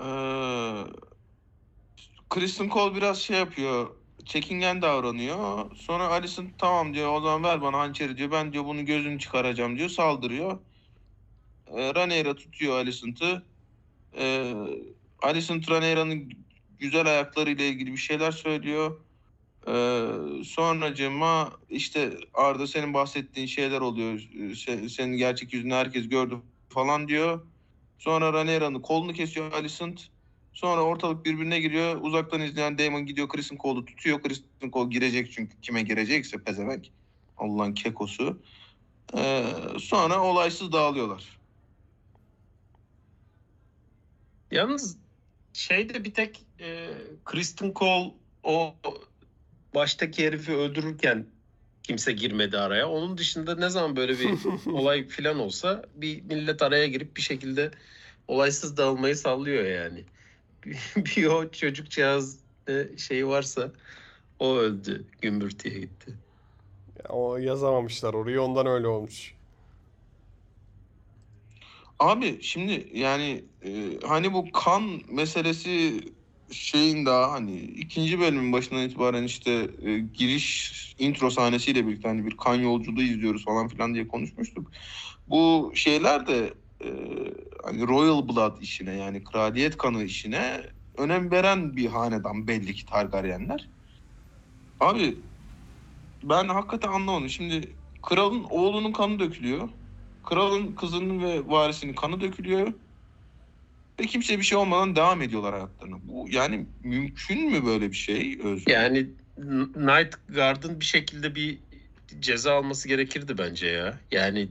Ee, 0.00 0.84
Kristen 2.30 2.68
Cole 2.68 2.96
biraz 2.96 3.18
şey 3.18 3.38
yapıyor. 3.38 3.90
Çekingen 4.24 4.82
davranıyor. 4.82 5.70
Sonra 5.76 6.08
Alicent 6.08 6.58
tamam 6.58 6.94
diyor 6.94 7.12
o 7.12 7.20
zaman 7.20 7.42
ver 7.44 7.62
bana 7.62 7.78
hançeri 7.78 8.16
diyor. 8.16 8.30
Ben 8.30 8.52
diyor 8.52 8.64
bunun 8.64 8.86
gözünü 8.86 9.18
çıkaracağım 9.18 9.78
diyor. 9.78 9.88
Saldırıyor. 9.88 10.58
Ee, 11.66 11.94
Rhaenyra 11.94 12.34
tutuyor 12.34 12.74
Alicent'ı. 12.76 13.42
Ee, 14.18 14.54
Alicent 15.22 15.70
Rhaenyra'nın 15.70 16.32
güzel 16.78 17.06
ayaklarıyla 17.06 17.64
ilgili 17.64 17.92
bir 17.92 17.96
şeyler 17.96 18.30
söylüyor. 18.32 19.00
Ee, 19.66 20.06
sonracığıma 20.44 21.52
işte 21.68 22.10
Arda 22.34 22.66
senin 22.66 22.94
bahsettiğin 22.94 23.46
şeyler 23.46 23.80
oluyor. 23.80 24.18
Se- 24.34 24.88
senin 24.88 25.16
gerçek 25.16 25.52
yüzünü 25.52 25.74
herkes 25.74 26.08
gördü 26.08 26.38
falan 26.68 27.08
diyor. 27.08 27.46
Sonra 27.98 28.32
Rhaenyra'nın 28.32 28.80
kolunu 28.80 29.12
kesiyor 29.12 29.52
Alicent. 29.52 30.00
Sonra 30.52 30.80
ortalık 30.80 31.24
birbirine 31.24 31.60
giriyor. 31.60 32.00
Uzaktan 32.00 32.40
izleyen 32.40 32.78
Daemon 32.78 33.06
gidiyor 33.06 33.28
Chris'in 33.28 33.56
kolu 33.56 33.84
tutuyor. 33.84 34.22
Chris'in 34.22 34.70
kol 34.70 34.90
girecek 34.90 35.32
çünkü 35.32 35.60
kime 35.60 35.82
girecekse 35.82 36.38
pezevenk. 36.44 36.86
Allah'ın 37.36 37.74
kekosu. 37.74 38.42
Ee, 39.16 39.44
sonra 39.80 40.20
olaysız 40.20 40.72
dağılıyorlar. 40.72 41.41
Yalnız 44.52 44.96
şeyde 45.52 46.04
bir 46.04 46.14
tek 46.14 46.42
e, 46.60 46.88
Kristen 47.24 47.72
Cole 47.74 48.14
o 48.42 48.74
baştaki 49.74 50.26
herifi 50.26 50.52
öldürürken 50.52 51.26
kimse 51.82 52.12
girmedi 52.12 52.58
araya. 52.58 52.88
Onun 52.88 53.18
dışında 53.18 53.54
ne 53.54 53.68
zaman 53.68 53.96
böyle 53.96 54.18
bir 54.18 54.30
olay 54.72 55.08
falan 55.08 55.38
olsa 55.38 55.84
bir 55.94 56.22
millet 56.22 56.62
araya 56.62 56.86
girip 56.86 57.16
bir 57.16 57.22
şekilde 57.22 57.70
olaysız 58.28 58.76
dağılmayı 58.76 59.16
sallıyor 59.16 59.64
yani. 59.64 60.04
Bir, 60.96 61.26
o 61.26 61.50
çocukcağız 61.50 62.38
e, 62.68 62.88
şeyi 62.98 63.26
varsa 63.26 63.72
o 64.38 64.56
öldü. 64.56 65.04
Gümbürtüye 65.20 65.78
gitti. 65.78 66.14
Ya 66.98 67.04
o 67.08 67.36
yazamamışlar 67.36 68.14
orayı 68.14 68.42
ondan 68.42 68.66
öyle 68.66 68.86
olmuş. 68.86 69.34
Abi 72.02 72.42
şimdi 72.42 72.90
yani 72.94 73.44
e, 73.64 73.70
hani 74.06 74.32
bu 74.32 74.52
kan 74.52 75.00
meselesi 75.08 76.00
şeyin 76.52 77.06
daha 77.06 77.32
hani 77.32 77.60
ikinci 77.60 78.20
bölümün 78.20 78.52
başından 78.52 78.82
itibaren 78.82 79.22
işte 79.24 79.50
e, 79.82 79.98
giriş 79.98 80.72
intro 80.98 81.30
sahnesiyle 81.30 81.86
birlikte 81.86 82.08
hani 82.08 82.26
bir 82.26 82.36
kan 82.36 82.54
yolculuğu 82.54 83.02
izliyoruz 83.02 83.44
falan 83.44 83.68
filan 83.68 83.94
diye 83.94 84.08
konuşmuştuk. 84.08 84.72
Bu 85.28 85.72
şeyler 85.74 86.26
de 86.26 86.54
e, 86.84 86.88
hani 87.64 87.88
Royal 87.88 88.28
Blood 88.28 88.60
işine 88.62 88.94
yani 88.94 89.24
kraliyet 89.24 89.76
kanı 89.76 90.04
işine 90.04 90.62
önem 90.98 91.30
veren 91.30 91.76
bir 91.76 91.86
hanedan 91.86 92.48
belli 92.48 92.74
ki 92.74 92.86
Targaryenler. 92.86 93.70
Abi 94.80 95.16
ben 96.24 96.48
hakikaten 96.48 96.88
anlamadım. 96.88 97.28
Şimdi 97.28 97.76
kralın 98.02 98.44
oğlunun 98.44 98.92
kanı 98.92 99.18
dökülüyor. 99.18 99.81
Kralın 100.22 100.74
kızının 100.74 101.22
ve 101.22 101.46
varisinin 101.46 101.94
kanı 101.94 102.20
dökülüyor. 102.20 102.72
Ve 104.00 104.06
kimse 104.06 104.38
bir 104.38 104.42
şey 104.42 104.58
olmadan 104.58 104.96
devam 104.96 105.22
ediyorlar 105.22 105.54
hayatlarına. 105.54 105.96
Bu 106.02 106.26
yani 106.30 106.66
mümkün 106.84 107.50
mü 107.50 107.66
böyle 107.66 107.90
bir 107.90 107.96
şey 107.96 108.38
Özgür? 108.44 108.72
Yani 108.72 108.98
Night 109.76 110.14
Guard'ın 110.28 110.80
bir 110.80 110.84
şekilde 110.84 111.34
bir 111.34 111.62
ceza 112.20 112.54
alması 112.54 112.88
gerekirdi 112.88 113.38
bence 113.38 113.66
ya. 113.66 114.00
Yani 114.10 114.48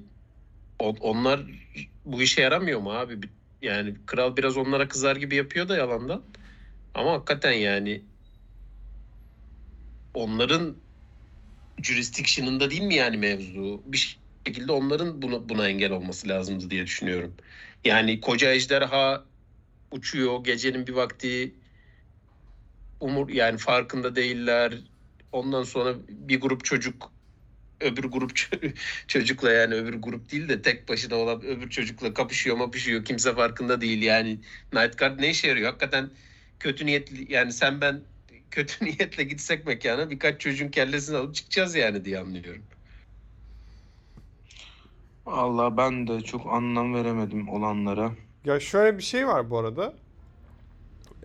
o- 0.79 0.95
onlar 1.01 1.41
bu 2.05 2.21
işe 2.21 2.41
yaramıyor 2.41 2.79
mu 2.79 2.91
abi? 2.93 3.21
Yani 3.61 3.95
kral 4.05 4.37
biraz 4.37 4.57
onlara 4.57 4.87
kızar 4.87 5.15
gibi 5.15 5.35
yapıyor 5.35 5.69
da 5.69 5.77
yalandan. 5.77 6.23
Ama 6.93 7.13
hakikaten 7.13 7.51
yani 7.53 8.05
onların 10.13 10.77
jurisdiction'ında 11.83 12.71
değil 12.71 12.81
mi 12.81 12.95
yani 12.95 13.17
mevzu? 13.17 13.83
Bir 13.85 14.20
şekilde 14.47 14.71
onların 14.71 15.21
buna, 15.21 15.49
buna 15.49 15.69
engel 15.69 15.91
olması 15.91 16.27
lazımdı 16.27 16.69
diye 16.69 16.85
düşünüyorum. 16.85 17.35
Yani 17.85 18.21
koca 18.21 18.51
ejderha 18.53 19.25
uçuyor 19.91 20.43
gecenin 20.43 20.87
bir 20.87 20.93
vakti 20.93 21.55
umur 22.99 23.29
yani 23.29 23.57
farkında 23.57 24.15
değiller. 24.15 24.73
Ondan 25.31 25.63
sonra 25.63 25.95
bir 26.09 26.41
grup 26.41 26.65
çocuk 26.65 27.11
öbür 27.81 28.03
grup 28.03 28.31
çocukla 29.07 29.51
yani 29.51 29.75
öbür 29.75 29.93
grup 29.93 30.31
değil 30.31 30.49
de 30.49 30.61
tek 30.61 30.89
başına 30.89 31.15
olan 31.15 31.41
öbür 31.41 31.69
çocukla 31.69 32.13
kapışıyor 32.13 32.57
mapışıyor. 32.57 33.05
Kimse 33.05 33.35
farkında 33.35 33.81
değil 33.81 34.01
yani. 34.01 34.39
Night 34.73 34.97
Guard 34.97 35.19
ne 35.19 35.29
işe 35.29 35.47
yarıyor? 35.47 35.67
Hakikaten 35.67 36.09
kötü 36.59 36.85
niyetli 36.85 37.33
yani 37.33 37.53
sen 37.53 37.81
ben 37.81 38.01
kötü 38.51 38.85
niyetle 38.85 39.23
gitsek 39.23 39.65
mekana 39.65 40.09
birkaç 40.09 40.41
çocuğun 40.41 40.69
kellesini 40.69 41.17
alıp 41.17 41.35
çıkacağız 41.35 41.75
yani 41.75 42.05
diye 42.05 42.19
anlıyorum. 42.19 42.63
Vallahi 45.25 45.77
ben 45.77 46.07
de 46.07 46.21
çok 46.21 46.47
anlam 46.47 46.93
veremedim 46.93 47.49
olanlara. 47.49 48.11
Ya 48.45 48.59
şöyle 48.59 48.97
bir 48.97 49.03
şey 49.03 49.27
var 49.27 49.49
bu 49.49 49.57
arada. 49.57 49.93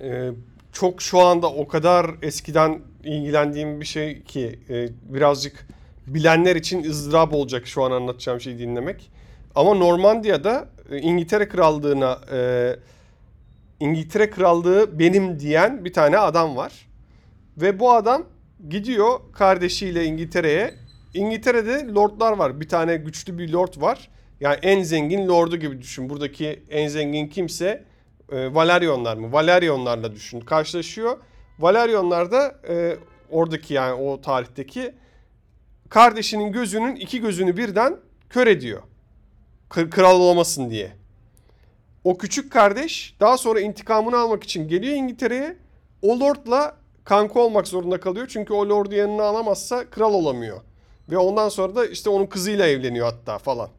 Ee, 0.01 0.31
çok 0.73 1.03
şu 1.03 1.21
anda 1.21 1.53
o 1.53 1.69
kadar 1.69 2.11
eskiden 2.23 2.81
ilgilendiğim 3.05 3.81
bir 3.81 3.87
şey 3.87 4.23
ki 4.23 4.61
e, 4.69 4.89
birazcık 5.15 5.67
bilenler 6.07 6.57
için 6.57 6.85
ızdırap 6.85 7.35
olacak 7.35 7.67
şu 7.67 7.83
an 7.83 7.91
anlatacağım 7.91 8.41
şeyi 8.41 8.59
dinlemek. 8.59 9.11
Ama 9.55 9.75
Normandiya'da 9.75 10.69
e, 10.91 10.99
İngiltere 10.99 11.49
Krallığı'na 11.49 12.19
e, 12.33 12.77
İngiltere 13.81 14.31
Krallığı 14.31 14.99
benim 14.99 15.41
diyen 15.41 15.85
bir 15.85 15.93
tane 15.93 16.19
adam 16.19 16.57
var. 16.57 16.87
Ve 17.57 17.81
bu 17.81 17.93
adam 17.93 18.23
gidiyor 18.69 19.21
kardeşiyle 19.33 20.05
İngiltere'ye. 20.05 20.75
İngiltere'de 21.17 21.95
lordlar 21.95 22.33
var. 22.33 22.61
Bir 22.61 22.69
tane 22.69 22.97
güçlü 22.97 23.39
bir 23.39 23.53
lord 23.53 23.81
var. 23.81 24.11
Yani 24.41 24.59
en 24.63 24.83
zengin 24.83 25.29
lordu 25.29 25.57
gibi 25.57 25.83
düşün. 25.83 26.11
Buradaki 26.11 26.63
en 26.71 26.89
zengin 26.89 27.29
kimse 27.29 27.85
e, 28.33 28.55
Valerionlar 28.55 29.17
mı? 29.17 29.33
Valerionlarla 29.33 30.13
düşün. 30.15 30.41
Karşılaşıyor. 30.41 31.19
Valerionlar 31.59 32.33
da 32.33 32.61
e, 32.69 32.97
oradaki 33.31 33.75
yani 33.75 33.93
o 33.93 34.21
tarihteki 34.21 34.95
kardeşinin 35.89 36.53
gözünün 36.53 36.97
iki 36.97 37.21
gözünü 37.21 37.57
birden 37.57 37.97
kör 38.31 38.47
ediyor. 38.47 38.83
Kral 39.69 40.21
olmasın 40.21 40.71
diye. 40.71 40.93
O 42.05 42.19
küçük 42.19 42.53
kardeş 42.53 43.17
daha 43.21 43.39
sonra 43.39 43.61
intikamını 43.61 44.19
almak 44.19 44.45
için 44.45 44.69
geliyor 44.69 44.95
İngiltere'ye. 44.95 45.57
O 46.03 46.21
lordla 46.21 46.77
kanka 47.05 47.41
olmak 47.41 47.69
zorunda 47.69 48.01
kalıyor. 48.01 48.27
Çünkü 48.31 48.53
o 48.53 48.69
lordu 48.69 48.95
yanına 48.95 49.23
alamazsa 49.23 49.91
kral 49.91 50.15
olamıyor. 50.15 50.61
Ve 51.11 51.19
ondan 51.19 51.49
sonra 51.49 51.75
da 51.77 51.87
işte 51.87 52.11
onun 52.11 52.27
kızıyla 52.27 52.67
evleniyor 52.67 53.07
hatta 53.07 53.39
falan. 53.39 53.71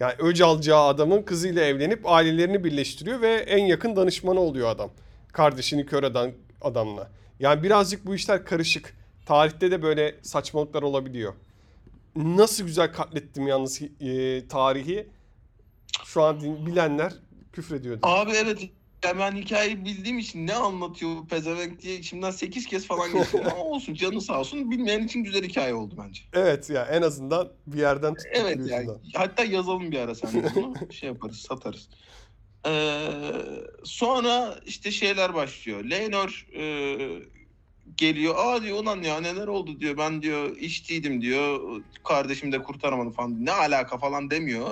Yani 0.00 0.14
öc 0.18 0.44
alacağı 0.44 0.86
adamın 0.86 1.22
kızıyla 1.22 1.62
evlenip 1.62 2.00
ailelerini 2.08 2.64
birleştiriyor 2.64 3.20
ve 3.20 3.34
en 3.34 3.64
yakın 3.64 3.96
danışmanı 3.96 4.40
oluyor 4.40 4.68
adam. 4.68 4.90
Kardeşini 5.32 5.86
kör 5.86 6.02
eden 6.02 6.34
adamla. 6.60 7.10
Yani 7.40 7.62
birazcık 7.62 8.06
bu 8.06 8.14
işler 8.14 8.44
karışık. 8.44 8.96
Tarihte 9.26 9.70
de 9.70 9.82
böyle 9.82 10.14
saçmalıklar 10.22 10.82
olabiliyor. 10.82 11.34
Nasıl 12.16 12.64
güzel 12.64 12.92
katlettim 12.92 13.46
yalnız 13.46 13.82
e, 14.00 14.48
tarihi. 14.48 15.06
Şu 16.04 16.22
an 16.22 16.66
bilenler 16.66 17.12
küfrediyordu. 17.52 18.00
Abi 18.02 18.30
evet 18.30 18.70
ya 19.06 19.18
ben 19.18 19.32
hikayeyi 19.32 19.84
bildiğim 19.84 20.18
için 20.18 20.46
ne 20.46 20.54
anlatıyor 20.54 21.16
bu 21.16 21.26
pezevenk 21.26 21.82
diye 21.82 21.96
içimden 21.96 22.30
8 22.30 22.66
kez 22.66 22.86
falan 22.86 23.12
geçti. 23.12 23.42
Ama 23.52 23.64
olsun 23.64 23.94
canı 23.94 24.20
sağ 24.20 24.40
olsun 24.40 24.70
bilmeyen 24.70 25.04
için 25.04 25.24
güzel 25.24 25.42
hikaye 25.44 25.74
oldu 25.74 25.94
bence. 25.98 26.22
Evet 26.32 26.70
ya 26.70 26.84
en 26.84 27.02
azından 27.02 27.52
bir 27.66 27.78
yerden 27.78 28.14
tuttuk 28.14 28.32
Evet 28.34 28.58
yani 28.70 28.90
hatta 29.14 29.44
yazalım 29.44 29.92
bir 29.92 29.98
ara 29.98 30.14
sen 30.14 30.32
de 30.32 30.48
bunu 30.54 30.74
şey 30.92 31.08
yaparız 31.08 31.36
satarız. 31.36 31.88
Ee, 32.66 32.98
sonra 33.84 34.58
işte 34.66 34.90
şeyler 34.90 35.34
başlıyor. 35.34 35.84
Leonor 35.84 36.46
e, 36.58 36.98
geliyor. 37.96 38.34
Aa 38.38 38.62
diyor 38.62 38.78
ulan 38.82 39.02
ya 39.02 39.20
neler 39.20 39.46
oldu 39.46 39.80
diyor. 39.80 39.98
Ben 39.98 40.22
diyor 40.22 40.56
içtiydim 40.56 41.22
diyor. 41.22 41.60
Kardeşim 42.04 42.52
de 42.52 42.62
kurtaramadı 42.62 43.10
falan. 43.10 43.46
Ne 43.46 43.52
alaka 43.52 43.98
falan 43.98 44.30
demiyor. 44.30 44.70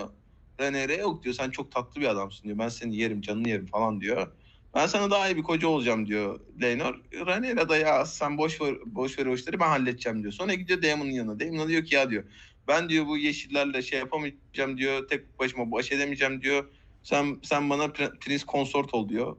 Rhaenyra 0.61 0.93
yok 0.93 1.25
diyor. 1.25 1.35
Sen 1.35 1.51
çok 1.51 1.73
tatlı 1.73 2.01
bir 2.01 2.07
adamsın 2.07 2.45
diyor. 2.45 2.59
Ben 2.59 2.69
seni 2.69 2.97
yerim 2.97 3.21
canını 3.21 3.49
yerim 3.49 3.67
falan 3.67 4.01
diyor. 4.01 4.33
Ben 4.75 4.87
sana 4.87 5.11
daha 5.11 5.29
iyi 5.29 5.37
bir 5.37 5.43
koca 5.43 5.69
olacağım 5.69 6.07
diyor 6.07 6.41
Leonor. 6.63 6.95
Rhaenyra 7.27 7.69
da 7.69 7.77
ya 7.77 8.07
sen 8.07 8.39
boş 8.39 8.61
ver, 8.61 8.75
boş 8.87 9.19
ver 9.19 9.27
o 9.27 9.35
işleri 9.35 9.61
ben 9.61 9.69
halledeceğim 9.69 10.23
diyor. 10.23 10.33
Sonra 10.33 10.55
gidiyor 10.55 10.83
Daemon'un 10.83 11.11
yanına. 11.11 11.41
Daemon 11.41 11.69
diyor 11.69 11.85
ki 11.85 11.95
ya 11.95 12.11
diyor 12.11 12.25
ben 12.69 12.89
diyor 12.89 13.07
bu 13.07 13.19
yeşillerle 13.19 13.83
şey 13.83 13.99
yapamayacağım 13.99 14.79
diyor. 14.79 15.09
Tek 15.09 15.39
başıma 15.39 15.73
baş 15.73 15.93
edemeyeceğim 15.93 16.43
diyor. 16.43 16.65
Sen 17.03 17.41
sen 17.43 17.71
bana 17.71 17.85
pre- 17.85 18.19
prens 18.19 18.45
konsort 18.45 18.95
ol 18.95 19.09
diyor. 19.09 19.37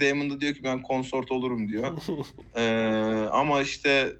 Daemon 0.00 0.30
da 0.30 0.40
diyor 0.40 0.54
ki 0.54 0.64
ben 0.64 0.82
konsort 0.82 1.32
olurum 1.32 1.68
diyor. 1.68 1.98
Ee, 2.56 3.26
ama 3.32 3.62
işte 3.62 4.16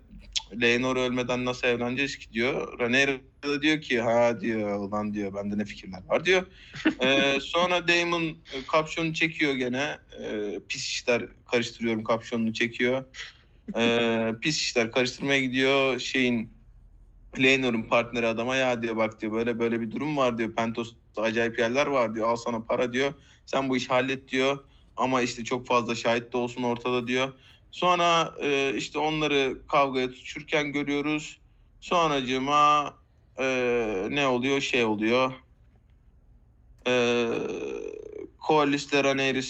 Leonor 0.60 0.96
ölmeden 0.96 1.44
nasıl 1.44 1.68
evleneceğiz 1.68 2.18
ki 2.18 2.32
diyor. 2.32 2.78
Rhaenyra 2.78 3.12
da 3.44 3.62
diyor 3.62 3.80
ki 3.80 4.00
ha 4.00 4.40
diyor 4.40 4.78
ulan 4.78 5.14
diyor 5.14 5.34
bende 5.34 5.58
ne 5.58 5.64
fikirler 5.64 6.02
var 6.08 6.24
diyor. 6.24 6.46
Ee, 7.02 7.38
sonra 7.40 7.88
Daemon 7.88 8.22
e, 8.22 8.36
kapşonu 8.68 9.14
çekiyor 9.14 9.54
gene. 9.54 9.98
Ee, 10.22 10.60
pis 10.68 10.86
işler 10.86 11.22
karıştırıyorum 11.50 12.04
kapşonunu 12.04 12.52
çekiyor. 12.52 13.04
Ee, 13.76 14.32
pis 14.40 14.56
işler 14.60 14.92
karıştırmaya 14.92 15.40
gidiyor. 15.40 15.98
Şeyin 15.98 16.52
Leonor'un 17.38 17.82
partneri 17.82 18.26
adama 18.26 18.56
ya 18.56 18.82
diyor 18.82 18.96
bak 18.96 19.20
diyor 19.20 19.32
böyle 19.32 19.58
böyle 19.58 19.80
bir 19.80 19.90
durum 19.90 20.16
var 20.16 20.38
diyor. 20.38 20.54
Pentos'ta 20.54 21.22
acayip 21.22 21.58
yerler 21.58 21.86
var 21.86 22.14
diyor. 22.14 22.28
Al 22.28 22.36
sana 22.36 22.60
para 22.64 22.92
diyor. 22.92 23.12
Sen 23.46 23.68
bu 23.68 23.76
işi 23.76 23.88
hallet 23.88 24.28
diyor. 24.28 24.64
Ama 24.96 25.22
işte 25.22 25.44
çok 25.44 25.66
fazla 25.66 25.94
şahit 25.94 26.32
de 26.32 26.36
olsun 26.36 26.62
ortada 26.62 27.06
diyor. 27.06 27.32
Sonra 27.72 28.34
e, 28.42 28.74
işte 28.76 28.98
onları 28.98 29.58
kavgaya 29.68 30.10
tutuşurken 30.10 30.72
görüyoruz. 30.72 31.40
Sonracığıma 31.80 32.94
e, 33.38 33.46
ne 34.10 34.26
oluyor? 34.26 34.60
Şey 34.60 34.84
oluyor. 34.84 35.32
E, 36.86 37.28
Koalis'le 38.38 38.92
Rhaenyra 38.92 39.40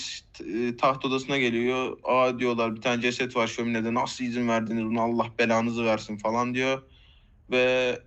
e, 0.45 0.77
taht 0.77 1.05
odasına 1.05 1.39
geliyor. 1.39 1.99
Aa 2.05 2.39
diyorlar 2.39 2.77
bir 2.77 2.81
tane 2.81 3.03
ceset 3.03 3.37
var 3.37 3.47
şöminede. 3.47 3.95
Nasıl 3.95 4.25
izin 4.25 4.49
verdiniz 4.49 4.85
buna? 4.85 5.03
Allah 5.03 5.27
belanızı 5.39 5.85
versin 5.85 6.17
falan 6.17 6.55
diyor. 6.55 6.83
Ve 7.51 7.99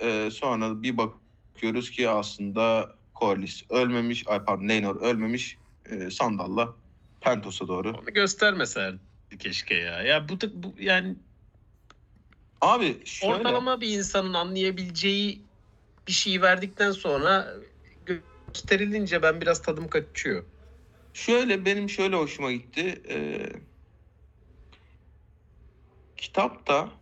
e, 0.00 0.30
sonra 0.30 0.82
bir 0.82 0.96
bakıyoruz 0.96 1.90
ki 1.90 2.08
aslında 2.08 2.94
Corlys 3.20 3.62
ölmemiş. 3.70 4.28
Ay 4.28 4.44
pardon 4.44 4.68
Laenor 4.68 4.96
ölmemiş. 4.96 5.56
E, 5.90 6.10
sandalla 6.10 6.74
Pentos'a 7.20 7.68
doğru. 7.68 7.90
Onu 7.90 8.14
göstermeselerdi 8.14 9.11
keşke 9.38 9.74
ya. 9.74 10.02
Ya 10.02 10.28
bu, 10.28 10.40
da- 10.40 10.62
bu 10.62 10.74
yani 10.78 11.16
Abi 12.60 13.02
şöyle. 13.04 13.34
ortalama 13.34 13.80
bir 13.80 13.88
insanın 13.88 14.34
anlayabileceği 14.34 15.46
bir 16.08 16.12
şeyi 16.12 16.42
verdikten 16.42 16.90
sonra 16.90 17.54
gösterilince 18.54 19.22
ben 19.22 19.40
biraz 19.40 19.62
tadım 19.62 19.88
kaçıyor. 19.88 20.44
Şöyle 21.12 21.64
benim 21.64 21.88
şöyle 21.90 22.16
hoşuma 22.16 22.52
gitti. 22.52 23.02
Ee, 23.08 23.46
kitapta 26.16 26.92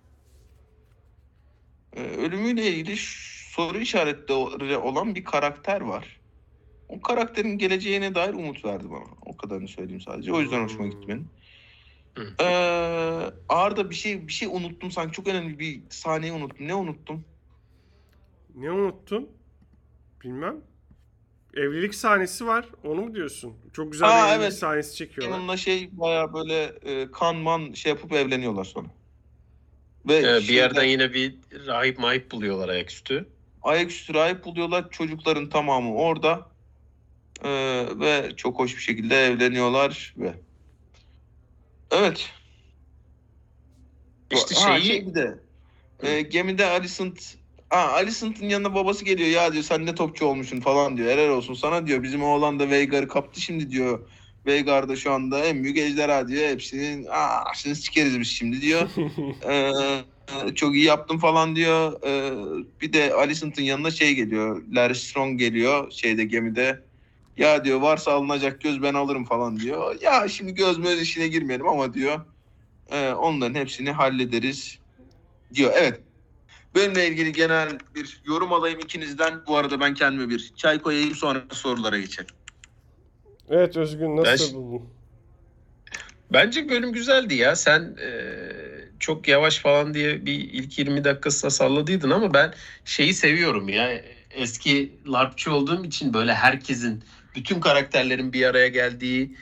e, 1.97 2.01
ölümüyle 2.03 2.67
ilgili 2.73 2.97
ş- 2.97 3.51
soru 3.55 3.79
işaretleri 3.79 4.77
olan 4.77 5.15
bir 5.15 5.25
karakter 5.25 5.81
var. 5.81 6.21
O 6.89 7.01
karakterin 7.01 7.59
geleceğine 7.59 8.15
dair 8.15 8.35
umut 8.35 8.65
verdi 8.65 8.91
bana. 8.91 9.05
O 9.27 9.37
kadarını 9.37 9.69
söyleyeyim 9.69 10.01
sadece. 10.01 10.33
O 10.33 10.41
yüzden 10.41 10.65
hoşuma 10.65 10.89
gitti 10.89 11.09
benim. 11.09 11.31
Ee, 12.41 12.45
Arda 13.49 13.91
bir 13.91 13.95
şey 13.95 14.29
bir 14.29 14.33
şey 14.33 14.49
unuttum 14.49 14.91
sanki 14.91 15.13
çok 15.13 15.29
önemli 15.29 15.59
bir 15.59 15.81
sahneyi 15.91 16.33
unuttum. 16.33 16.67
Ne 16.69 16.75
unuttum? 16.75 17.25
Ne 18.55 18.71
unuttun? 18.71 19.29
Bilmem. 20.25 20.57
Evlilik 21.57 21.95
sahnesi 21.95 22.47
var. 22.47 22.65
Onu 22.85 23.03
mu 23.03 23.15
diyorsun? 23.15 23.55
Çok 23.73 23.93
güzel 23.93 24.09
Aa, 24.09 24.13
bir 24.27 24.29
evlilik 24.33 24.43
evet. 24.43 24.55
sahnesi 24.59 24.97
çekiyorlar. 24.97 25.39
Onunla 25.39 25.57
şey 25.57 25.89
baya 25.93 26.35
böyle 26.35 26.63
e, 26.65 27.11
kanman 27.11 27.73
şey 27.73 27.91
yapıp 27.93 28.13
evleniyorlar 28.13 28.65
sonra. 28.65 28.89
Ve 30.09 30.17
Ee, 30.17 30.23
bir 30.23 30.41
şeyden- 30.41 30.55
yerden 30.55 30.85
yine 30.85 31.13
bir 31.13 31.35
rahip 31.67 31.99
mahip 31.99 32.31
buluyorlar 32.31 32.69
ayaküstü. 32.69 33.29
ayaküstü 33.63 34.15
rahip 34.15 34.45
buluyorlar. 34.45 34.91
Çocukların 34.91 35.49
tamamı 35.49 35.95
orada. 35.95 36.51
Ee, 37.45 37.87
ve 38.01 38.31
çok 38.37 38.59
hoş 38.59 38.77
bir 38.77 38.83
şekilde 38.83 39.25
evleniyorlar 39.27 40.15
ve 40.19 40.35
Evet. 41.91 42.31
İşte 44.31 44.55
Ha, 44.55 44.81
şeyi 44.81 44.87
şey 44.87 45.07
bir 45.07 45.15
de 45.15 45.39
e, 46.03 46.21
gemide 46.21 46.67
Alicent 46.67 47.37
Ha, 47.71 47.93
Alicent'ın 47.93 48.49
yanına 48.49 48.75
babası 48.75 49.05
geliyor 49.05 49.29
ya 49.29 49.53
diyor 49.53 49.65
sen 49.65 49.87
ne 49.87 49.95
topçu 49.95 50.27
olmuşsun 50.27 50.61
falan 50.61 50.97
diyor. 50.97 51.11
Helal 51.11 51.29
olsun 51.29 51.55
sana 51.55 51.87
diyor. 51.87 52.03
Bizim 52.03 52.23
oğlan 52.23 52.61
da 52.61 52.71
Veigar'ı 52.71 53.09
kaptı 53.09 53.41
şimdi 53.41 53.71
diyor. 53.71 54.09
Veigar 54.47 54.89
da 54.89 54.97
şu 54.97 55.13
anda 55.13 55.45
en 55.45 55.65
büyük 55.65 55.79
ejderha 55.79 56.29
diyor. 56.29 56.49
Hepsinin 56.49 57.07
aa 57.11 57.45
şimdi 57.55 57.77
sikeriz 57.77 58.21
biz 58.21 58.29
şimdi 58.29 58.61
diyor. 58.61 58.91
Ee, 59.49 59.73
çok 60.55 60.75
iyi 60.75 60.85
yaptım 60.85 61.19
falan 61.19 61.57
diyor. 61.57 62.03
Ee, 62.07 62.33
bir 62.81 62.93
de 62.93 63.15
Alicent'ın 63.15 63.63
yanına 63.63 63.91
şey 63.91 64.15
geliyor. 64.15 64.63
Larry 64.73 64.95
Strong 64.95 65.39
geliyor 65.39 65.91
şeyde 65.91 66.25
gemide. 66.25 66.90
Ya 67.37 67.65
diyor 67.65 67.81
varsa 67.81 68.13
alınacak 68.13 68.61
göz 68.61 68.83
ben 68.83 68.95
alırım 68.95 69.25
falan 69.25 69.61
diyor. 69.61 69.97
Ya 70.01 70.29
şimdi 70.29 70.55
göz 70.55 70.79
möz 70.79 71.01
işine 71.03 71.29
girmeyelim 71.29 71.69
ama 71.69 71.95
diyor. 71.95 72.21
"e, 72.91 73.11
onların 73.13 73.55
hepsini 73.55 73.91
hallederiz 73.91 74.79
diyor. 75.55 75.73
Evet. 75.77 76.01
Benimle 76.75 77.09
ilgili 77.09 77.33
genel 77.33 77.79
bir 77.95 78.21
yorum 78.25 78.53
alayım 78.53 78.81
ikinizden. 78.81 79.47
Bu 79.47 79.57
arada 79.57 79.81
ben 79.81 79.95
kendime 79.95 80.29
bir 80.29 80.53
çay 80.57 80.79
koyayım 80.83 81.15
sonra 81.15 81.43
sorulara 81.53 81.99
geçelim. 81.99 82.31
Evet 83.49 83.77
Özgün 83.77 84.17
nasıl 84.17 84.47
Ben- 84.47 84.55
buldun? 84.55 84.89
Bence 86.33 86.69
bölüm 86.69 86.93
güzeldi 86.93 87.35
ya. 87.35 87.57
Sen 87.57 87.97
e, 88.03 88.11
çok 88.99 89.29
yavaş 89.29 89.59
falan 89.59 89.95
diye 89.95 90.27
bir 90.27 90.33
ilk 90.33 90.79
20 90.79 91.05
dakikasına 91.05 91.51
salladıydın 91.51 92.11
ama 92.11 92.35
ben 92.35 92.55
şeyi 92.85 93.15
seviyorum 93.15 93.69
ya. 93.69 94.03
Eski 94.31 94.93
LARPçı 95.07 95.53
olduğum 95.55 95.85
için 95.85 96.15
böyle 96.15 96.35
herkesin, 96.35 97.05
bütün 97.35 97.61
karakterlerin 97.61 98.33
bir 98.33 98.47
araya 98.47 98.69
geldiği 98.69 99.37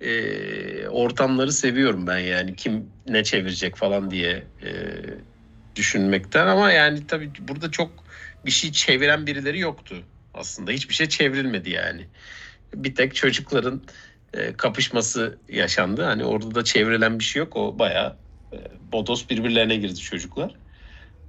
e, 0.00 0.88
ortamları 0.88 1.52
seviyorum 1.52 2.06
ben 2.06 2.18
yani. 2.18 2.56
Kim 2.56 2.92
ne 3.08 3.24
çevirecek 3.24 3.76
falan 3.76 4.10
diye 4.10 4.52
e, 4.62 4.70
düşünmekten 5.76 6.46
ama 6.46 6.72
yani 6.72 7.06
tabii 7.06 7.32
burada 7.40 7.70
çok 7.70 8.04
bir 8.46 8.50
şey 8.50 8.72
çeviren 8.72 9.26
birileri 9.26 9.58
yoktu 9.58 10.04
aslında. 10.34 10.70
Hiçbir 10.70 10.94
şey 10.94 11.08
çevrilmedi 11.08 11.70
yani. 11.70 12.08
Bir 12.74 12.94
tek 12.94 13.14
çocukların 13.14 13.82
e, 14.34 14.56
kapışması 14.56 15.38
yaşandı. 15.48 16.02
Hani 16.02 16.24
orada 16.24 16.54
da 16.54 16.64
çevrilen 16.64 17.18
bir 17.18 17.24
şey 17.24 17.40
yok. 17.40 17.56
O 17.56 17.78
bayağı 17.78 18.18
e, 18.52 18.58
bodos 18.92 19.30
birbirlerine 19.30 19.76
girdi 19.76 19.96
çocuklar. 20.00 20.56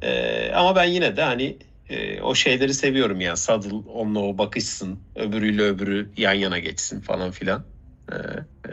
E, 0.01 0.51
ama 0.51 0.76
ben 0.76 0.86
yine 0.86 1.18
de 1.18 1.24
hani 1.24 1.59
e, 1.90 2.22
o 2.22 2.36
şeyleri 2.36 2.74
seviyorum 2.74 3.22
ya. 3.22 3.36
Saddle 3.36 3.76
onunla 3.76 4.20
o 4.20 4.38
bakışsın. 4.38 5.00
Öbürüyle 5.16 5.62
öbürü 5.62 6.10
yan 6.18 6.34
yana 6.34 6.60
geçsin 6.60 7.02
falan 7.02 7.32
filan. 7.32 7.64
E, 8.12 8.16
e, 8.16 8.72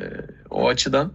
o 0.50 0.68
açıdan 0.68 1.12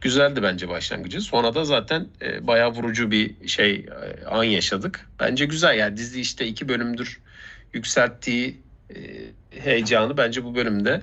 güzeldi 0.00 0.42
bence 0.42 0.68
başlangıcı. 0.68 1.20
Sonra 1.20 1.54
da 1.54 1.64
zaten 1.64 2.08
e, 2.22 2.46
bayağı 2.46 2.70
vurucu 2.70 3.10
bir 3.10 3.48
şey 3.48 3.74
e, 3.74 4.26
an 4.26 4.44
yaşadık. 4.44 5.08
Bence 5.20 5.44
güzel 5.44 5.78
yani 5.78 5.96
dizi 5.96 6.20
işte 6.20 6.46
iki 6.46 6.68
bölümdür 6.68 7.20
yükselttiği 7.72 8.60
e, 8.90 8.96
heyecanı 9.50 10.16
bence 10.16 10.44
bu 10.44 10.54
bölümde 10.54 11.02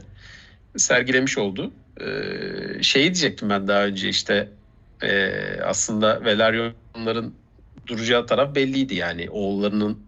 sergilemiş 0.78 1.38
oldu. 1.38 1.72
E, 2.00 2.84
şeyi 2.84 3.04
diyecektim 3.04 3.50
ben 3.50 3.68
daha 3.68 3.86
önce 3.86 4.10
işte 4.10 4.50
e, 5.02 5.32
aslında 5.62 6.26
Velaryonların 6.26 7.34
duracağı 7.88 8.28
taraf 8.28 8.56
belliydi 8.56 8.96
yani 8.96 9.30
oğullarının 9.30 10.00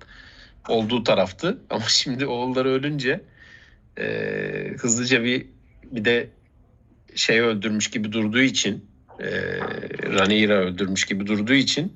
olduğu 0.70 1.04
taraftı 1.04 1.58
ama 1.70 1.86
şimdi 1.88 2.26
oğulları 2.26 2.70
ölünce 2.70 3.22
e, 4.00 4.06
hızlıca 4.78 5.24
bir 5.24 5.46
bir 5.84 6.06
de 6.06 6.30
şey 7.16 7.40
öldürmüş 7.40 7.90
gibi 7.90 8.12
durduğu 8.12 8.42
için 8.42 8.86
e, 9.20 9.28
Rhaenyra 10.14 10.54
öldürmüş 10.54 11.06
gibi 11.06 11.28
durduğu 11.28 11.54
için 11.54 11.94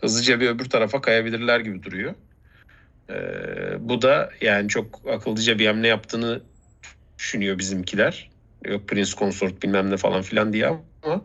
hızlıca 0.00 0.40
bir 0.40 0.48
öbür 0.48 0.64
tarafa 0.64 1.00
kayabilirler 1.00 1.60
gibi 1.60 1.82
duruyor. 1.82 2.14
E, 3.10 3.14
bu 3.80 4.02
da 4.02 4.30
yani 4.40 4.68
çok 4.68 5.02
akıllıca 5.12 5.58
bir 5.58 5.66
hamle 5.66 5.88
yaptığını 5.88 6.40
düşünüyor 7.18 7.58
bizimkiler. 7.58 8.30
Yok 8.64 8.88
Prince 8.88 9.10
Consort 9.16 9.62
bilmem 9.62 9.90
ne 9.90 9.96
falan 9.96 10.22
filan 10.22 10.52
diye 10.52 10.66
ama 10.66 11.22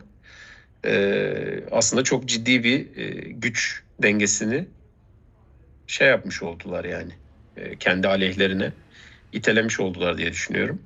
e, 0.84 1.64
aslında 1.70 2.04
çok 2.04 2.26
ciddi 2.26 2.64
bir 2.64 2.96
e, 2.96 3.30
güç 3.30 3.82
dengesini 4.02 4.66
şey 5.86 6.08
yapmış 6.08 6.42
oldular 6.42 6.84
yani. 6.84 7.12
E, 7.56 7.76
kendi 7.76 8.08
aleyhlerine 8.08 8.72
itelemiş 9.32 9.80
oldular 9.80 10.18
diye 10.18 10.30
düşünüyorum. 10.30 10.82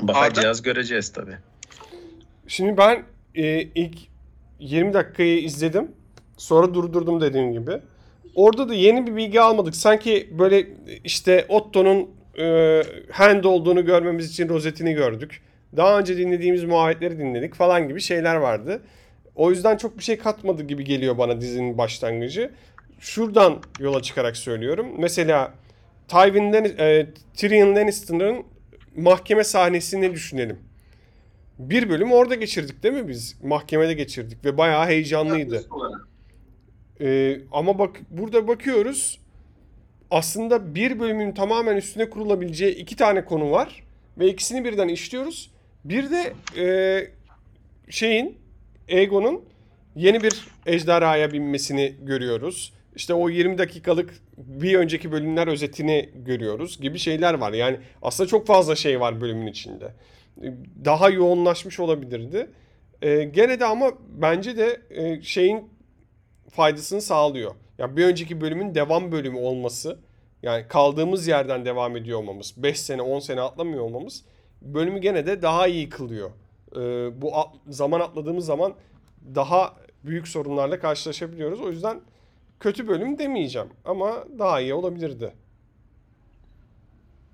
Bakacağız 0.00 0.62
göreceğiz 0.62 1.12
tabii. 1.12 1.36
Şimdi 2.46 2.76
ben 2.76 3.02
e, 3.34 3.62
ilk 3.62 3.98
20 4.60 4.92
dakikayı 4.92 5.44
izledim. 5.44 5.90
Sonra 6.36 6.74
durdurdum 6.74 7.20
dediğim 7.20 7.52
gibi. 7.52 7.72
Orada 8.34 8.68
da 8.68 8.74
yeni 8.74 9.06
bir 9.06 9.16
bilgi 9.16 9.40
almadık. 9.40 9.76
Sanki 9.76 10.30
böyle 10.38 10.66
işte 11.04 11.46
Otto'nun 11.48 12.10
e, 12.38 12.82
hand 13.12 13.44
olduğunu 13.44 13.84
görmemiz 13.84 14.30
için 14.30 14.48
rozetini 14.48 14.94
gördük. 14.94 15.42
Daha 15.76 15.98
önce 15.98 16.16
dinlediğimiz 16.16 16.64
muhabbetleri 16.64 17.18
dinledik 17.18 17.54
falan 17.54 17.88
gibi 17.88 18.00
şeyler 18.00 18.36
vardı. 18.36 18.82
O 19.40 19.50
yüzden 19.50 19.76
çok 19.76 19.98
bir 19.98 20.02
şey 20.02 20.18
katmadı 20.18 20.62
gibi 20.62 20.84
geliyor 20.84 21.18
bana 21.18 21.40
dizinin 21.40 21.78
başlangıcı. 21.78 22.50
Şuradan 22.98 23.58
yola 23.78 24.02
çıkarak 24.02 24.36
söylüyorum. 24.36 24.86
Mesela 24.98 25.54
Tywin 26.08 26.52
Lann- 26.52 26.80
e, 26.80 27.06
Tyrion 27.34 27.76
Lannister'ın 27.76 28.44
mahkeme 28.96 29.44
sahnesini 29.44 30.12
düşünelim. 30.12 30.58
Bir 31.58 31.90
bölüm 31.90 32.12
orada 32.12 32.34
geçirdik 32.34 32.82
değil 32.82 32.94
mi 32.94 33.08
biz? 33.08 33.36
Mahkemede 33.42 33.94
geçirdik 33.94 34.44
ve 34.44 34.58
bayağı 34.58 34.86
heyecanlıydı. 34.86 35.64
Ee, 37.00 37.40
ama 37.52 37.78
bak 37.78 38.00
burada 38.10 38.48
bakıyoruz. 38.48 39.20
Aslında 40.10 40.74
bir 40.74 41.00
bölümün 41.00 41.32
tamamen 41.32 41.76
üstüne 41.76 42.10
kurulabileceği 42.10 42.74
iki 42.74 42.96
tane 42.96 43.24
konu 43.24 43.50
var 43.50 43.84
ve 44.18 44.28
ikisini 44.28 44.64
birden 44.64 44.88
işliyoruz. 44.88 45.50
Bir 45.84 46.10
de 46.10 46.32
e, 46.56 46.66
şeyin 47.90 48.39
Egon'un 48.90 49.44
yeni 49.96 50.22
bir 50.22 50.48
ejderhaya 50.66 51.32
binmesini 51.32 51.94
görüyoruz. 52.02 52.72
İşte 52.96 53.14
o 53.14 53.28
20 53.28 53.58
dakikalık 53.58 54.14
bir 54.36 54.74
önceki 54.74 55.12
bölümler 55.12 55.46
özetini 55.46 56.08
görüyoruz 56.14 56.80
gibi 56.80 56.98
şeyler 56.98 57.34
var. 57.34 57.52
Yani 57.52 57.78
aslında 58.02 58.28
çok 58.28 58.46
fazla 58.46 58.76
şey 58.76 59.00
var 59.00 59.20
bölümün 59.20 59.46
içinde. 59.46 59.94
Daha 60.84 61.10
yoğunlaşmış 61.10 61.80
olabilirdi. 61.80 62.50
Ee, 63.02 63.24
gene 63.24 63.60
de 63.60 63.64
ama 63.64 63.92
bence 64.08 64.56
de 64.56 64.80
e, 64.90 65.22
şeyin 65.22 65.70
faydasını 66.50 67.00
sağlıyor. 67.00 67.54
Yani 67.78 67.96
bir 67.96 68.04
önceki 68.04 68.40
bölümün 68.40 68.74
devam 68.74 69.12
bölümü 69.12 69.38
olması, 69.38 69.98
yani 70.42 70.68
kaldığımız 70.68 71.28
yerden 71.28 71.64
devam 71.64 71.96
ediyor 71.96 72.18
olmamız, 72.18 72.54
5 72.56 72.80
sene 72.80 73.02
10 73.02 73.20
sene 73.20 73.40
atlamıyor 73.40 73.82
olmamız 73.82 74.24
bölümü 74.62 75.00
gene 75.00 75.26
de 75.26 75.42
daha 75.42 75.66
iyi 75.66 75.88
kılıyor. 75.88 76.30
Ee, 76.76 76.78
bu 77.22 77.32
zaman 77.68 78.00
atladığımız 78.00 78.46
zaman 78.46 78.74
daha 79.34 79.76
büyük 80.04 80.28
sorunlarla 80.28 80.80
karşılaşabiliyoruz. 80.80 81.60
O 81.60 81.70
yüzden 81.70 82.00
kötü 82.60 82.88
bölüm 82.88 83.18
demeyeceğim 83.18 83.68
ama 83.84 84.24
daha 84.38 84.60
iyi 84.60 84.74
olabilirdi. 84.74 85.34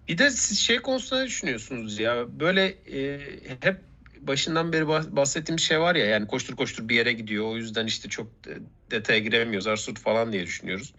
Bir 0.08 0.18
de 0.18 0.30
siz 0.30 0.58
şey 0.58 0.78
konusunda 0.78 1.20
ne 1.20 1.26
düşünüyorsunuz 1.26 1.98
ya? 1.98 2.40
Böyle 2.40 2.64
e, 2.92 3.20
hep 3.60 3.80
başından 4.20 4.72
beri 4.72 4.82
bah- 4.82 5.16
bahsettiğim 5.16 5.58
şey 5.58 5.80
var 5.80 5.94
ya 5.94 6.06
yani 6.06 6.26
koştur 6.26 6.56
koştur 6.56 6.88
bir 6.88 6.96
yere 6.96 7.12
gidiyor. 7.12 7.44
O 7.44 7.56
yüzden 7.56 7.86
işte 7.86 8.08
çok 8.08 8.44
de- 8.44 8.58
detaya 8.90 9.18
giremiyoruz. 9.18 9.66
Arsut 9.66 9.98
falan 9.98 10.32
diye 10.32 10.42
düşünüyoruz. 10.42 10.94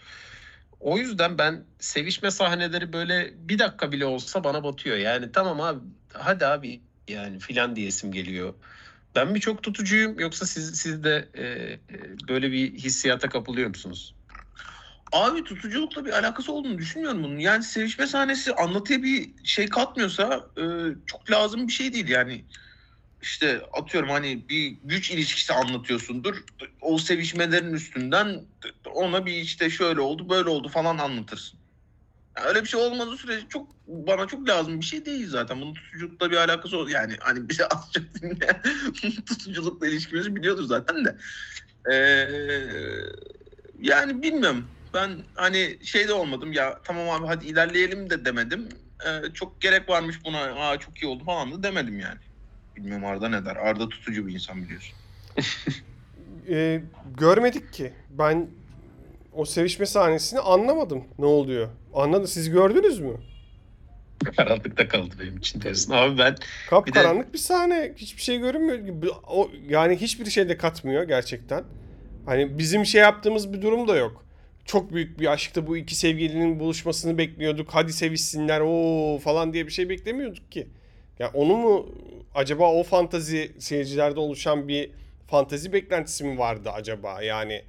O 0.79 0.97
yüzden 0.97 1.37
ben 1.37 1.63
sevişme 1.79 2.31
sahneleri 2.31 2.93
böyle 2.93 3.33
bir 3.49 3.59
dakika 3.59 3.91
bile 3.91 4.05
olsa 4.05 4.43
bana 4.43 4.63
batıyor. 4.63 4.97
Yani 4.97 5.31
tamam 5.31 5.61
abi 5.61 5.79
hadi 6.13 6.45
abi 6.45 6.81
yani 7.07 7.39
filan 7.39 7.75
diyesim 7.75 8.11
geliyor. 8.11 8.53
Ben 9.15 9.31
mi 9.31 9.39
çok 9.39 9.63
tutucuyum 9.63 10.19
yoksa 10.19 10.45
siz, 10.45 10.79
siz 10.79 11.03
de 11.03 11.29
e, 11.33 11.43
e, 11.43 11.79
böyle 12.29 12.51
bir 12.51 12.73
hissiyata 12.73 13.29
kapılıyor 13.29 13.69
musunuz? 13.69 14.15
Abi 15.11 15.43
tutuculukla 15.43 16.05
bir 16.05 16.11
alakası 16.11 16.51
olduğunu 16.51 16.77
düşünmüyorum 16.77 17.23
bunun. 17.23 17.39
Yani 17.39 17.63
sevişme 17.63 18.07
sahnesi 18.07 18.53
anlatıya 18.53 19.03
bir 19.03 19.29
şey 19.43 19.69
katmıyorsa 19.69 20.47
e, 20.57 20.63
çok 21.05 21.31
lazım 21.31 21.67
bir 21.67 21.73
şey 21.73 21.93
değil 21.93 22.07
yani. 22.07 22.45
İşte 23.21 23.61
atıyorum 23.73 24.09
hani 24.09 24.49
bir 24.49 24.77
güç 24.83 25.11
ilişkisi 25.11 25.53
anlatıyorsundur. 25.53 26.43
O 26.81 26.97
sevişmelerin 26.97 27.73
üstünden 27.73 28.45
ona 28.93 29.25
bir 29.25 29.33
işte 29.33 29.69
şöyle 29.69 30.01
oldu 30.01 30.29
böyle 30.29 30.49
oldu 30.49 30.67
falan 30.67 30.97
anlatırsın. 30.97 31.59
Öyle 32.45 32.63
bir 32.63 32.67
şey 32.67 32.79
olmadığı 32.79 33.17
sürece 33.17 33.47
çok 33.49 33.67
bana 33.87 34.27
çok 34.27 34.49
lazım 34.49 34.79
bir 34.79 34.85
şey 34.85 35.05
değil 35.05 35.29
zaten. 35.29 35.61
Bunun 35.61 35.73
tutuculukla 35.73 36.31
bir 36.31 36.37
alakası 36.37 36.77
ol 36.77 36.89
yani 36.89 37.15
hani 37.19 37.49
bize 37.49 37.65
az 37.67 37.91
çok 37.93 38.03
dinleyen 38.21 38.61
tutuculukla 39.25 39.87
ilişkimizi 39.87 40.35
biliyordur 40.35 40.63
zaten 40.63 41.05
de. 41.05 41.17
Ee, 41.93 42.27
yani 43.81 44.21
bilmiyorum. 44.23 44.67
Ben 44.93 45.11
hani 45.35 45.77
şeyde 45.83 46.13
olmadım 46.13 46.53
ya 46.53 46.79
tamam 46.83 47.09
abi 47.09 47.27
hadi 47.27 47.45
ilerleyelim 47.45 48.09
de 48.09 48.25
demedim. 48.25 48.69
Ee, 49.05 49.33
çok 49.33 49.61
gerek 49.61 49.89
varmış 49.89 50.25
buna 50.25 50.39
aa 50.39 50.79
çok 50.79 51.03
iyi 51.03 51.07
oldu 51.07 51.23
falan 51.23 51.51
da 51.51 51.63
demedim 51.63 51.99
yani. 51.99 52.19
Bilmiyorum 52.75 53.05
Arda 53.05 53.29
ne 53.29 53.45
der. 53.45 53.55
Arda 53.55 53.89
tutucu 53.89 54.27
bir 54.27 54.33
insan 54.33 54.63
biliyorsun. 54.63 54.93
Ee, 56.49 56.81
görmedik 57.17 57.73
ki. 57.73 57.93
Ben 58.09 58.47
o 59.33 59.45
sevişme 59.45 59.85
sahnesini 59.85 60.39
anlamadım 60.39 61.03
ne 61.19 61.25
oluyor. 61.25 61.69
Anladı 61.97 62.27
siz 62.27 62.49
gördünüz 62.49 62.99
mü? 62.99 63.13
Karanlıkta 64.35 64.87
kaldı 64.87 65.15
benim 65.19 65.37
için 65.37 65.61
diyorsun. 65.61 65.93
Abi 65.93 66.17
ben 66.17 66.35
Kapkaranlık 66.69 67.33
bir 67.33 67.37
sahne. 67.37 67.93
Hiçbir 67.97 68.21
şey 68.21 68.37
görünmüyor. 68.37 69.15
O, 69.27 69.51
yani 69.69 69.95
hiçbir 69.95 70.25
şey 70.25 70.49
de 70.49 70.57
katmıyor 70.57 71.03
gerçekten. 71.03 71.63
Hani 72.25 72.57
bizim 72.57 72.85
şey 72.85 73.01
yaptığımız 73.01 73.53
bir 73.53 73.61
durum 73.61 73.87
da 73.87 73.95
yok. 73.95 74.25
Çok 74.65 74.93
büyük 74.93 75.19
bir 75.19 75.31
aşkta 75.31 75.67
bu 75.67 75.77
iki 75.77 75.95
sevgilinin 75.95 76.59
buluşmasını 76.59 77.17
bekliyorduk. 77.17 77.69
Hadi 77.71 77.93
sevişsinler 77.93 78.61
o 78.65 79.19
falan 79.23 79.53
diye 79.53 79.67
bir 79.67 79.71
şey 79.71 79.89
beklemiyorduk 79.89 80.51
ki. 80.51 80.67
Ya 81.19 81.31
onu 81.33 81.57
mu 81.57 81.95
acaba 82.35 82.73
o 82.73 82.83
fantazi 82.83 83.51
seyircilerde 83.59 84.19
oluşan 84.19 84.67
bir 84.67 84.91
fantazi 85.27 85.73
beklentisi 85.73 86.23
mi 86.23 86.37
vardı 86.37 86.69
acaba? 86.73 87.21
Yani 87.21 87.61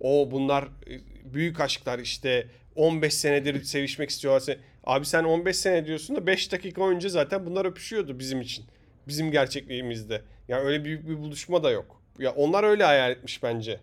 o 0.00 0.28
bunlar 0.30 0.62
e, 0.62 1.00
büyük 1.34 1.60
aşklar 1.60 1.98
işte 1.98 2.46
15 2.76 3.14
senedir 3.14 3.64
sevişmek 3.64 4.10
istiyorlarsa. 4.10 4.56
Abi 4.84 5.06
sen 5.06 5.24
15 5.24 5.56
sene 5.56 5.86
diyorsun 5.86 6.16
da 6.16 6.26
5 6.26 6.52
dakika 6.52 6.88
önce 6.88 7.08
zaten 7.08 7.46
bunlar 7.46 7.64
öpüşüyordu 7.64 8.18
bizim 8.18 8.40
için. 8.40 8.64
Bizim 9.08 9.30
gerçekliğimizde. 9.30 10.22
Yani 10.48 10.62
öyle 10.62 10.84
büyük 10.84 11.08
bir 11.08 11.18
buluşma 11.18 11.62
da 11.62 11.70
yok. 11.70 12.02
Ya 12.18 12.30
onlar 12.32 12.64
öyle 12.64 12.84
hayal 12.84 13.10
etmiş 13.10 13.42
bence 13.42 13.80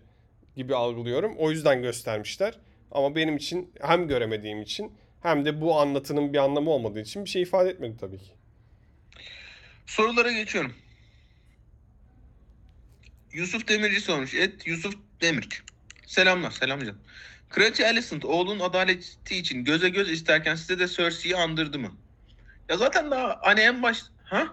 gibi 0.56 0.74
algılıyorum. 0.74 1.36
O 1.36 1.50
yüzden 1.50 1.82
göstermişler. 1.82 2.54
Ama 2.90 3.14
benim 3.14 3.36
için 3.36 3.70
hem 3.80 4.08
göremediğim 4.08 4.62
için 4.62 4.92
hem 5.22 5.44
de 5.44 5.60
bu 5.60 5.80
anlatının 5.80 6.32
bir 6.32 6.38
anlamı 6.38 6.70
olmadığı 6.70 7.00
için 7.00 7.24
bir 7.24 7.30
şey 7.30 7.42
ifade 7.42 7.70
etmedi 7.70 7.96
tabii 8.00 8.18
ki. 8.18 8.32
Sorulara 9.86 10.32
geçiyorum. 10.32 10.74
Yusuf 13.32 13.68
Demirci 13.68 14.00
sormuş. 14.00 14.34
Et 14.34 14.66
Yusuf 14.66 14.94
Demirci. 15.20 15.56
Selamlar, 16.06 16.50
selam 16.50 16.80
canım. 16.80 16.98
Kraliçe 17.54 17.86
Alicent 17.86 18.24
oğlunun 18.24 18.60
adaleti 18.60 19.36
için 19.36 19.64
göze 19.64 19.88
göz 19.88 20.10
isterken 20.10 20.54
size 20.54 20.78
de 20.78 20.88
Cersei'yi 20.88 21.36
andırdı 21.36 21.78
mı? 21.78 21.92
Ya 22.68 22.76
zaten 22.76 23.10
daha 23.10 23.38
hani 23.42 23.60
en 23.60 23.82
baş... 23.82 24.02
Ha? 24.24 24.46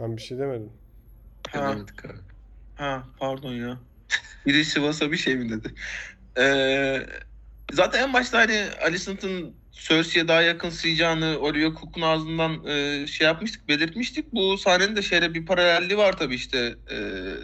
Ben 0.00 0.16
bir 0.16 0.22
şey 0.22 0.38
demedim. 0.38 0.72
Ha, 1.50 1.72
Demedik 1.72 2.04
abi. 2.04 2.12
ha 2.74 3.04
pardon 3.18 3.52
ya. 3.52 3.78
Biri 4.46 4.64
Sivas'a 4.64 5.12
bir 5.12 5.16
şey 5.16 5.36
mi 5.36 5.50
dedi? 5.50 5.74
Ee, 6.38 7.06
zaten 7.72 8.02
en 8.02 8.12
başta 8.12 8.38
hani 8.38 8.64
Alicent'ın 8.82 9.54
Cersei'ye 9.74 10.28
daha 10.28 10.42
yakın 10.42 10.70
sıcağını 10.70 11.38
Olivia 11.38 11.74
Cook'un 11.80 12.02
ağzından 12.02 12.66
e, 12.66 13.06
şey 13.06 13.26
yapmıştık, 13.26 13.68
belirtmiştik. 13.68 14.32
Bu 14.32 14.58
sahnenin 14.58 14.96
de 14.96 15.02
şeyle 15.02 15.34
bir 15.34 15.46
paralelliği 15.46 15.98
var 15.98 16.16
tabii 16.18 16.34
işte. 16.34 16.76
E, 16.90 16.96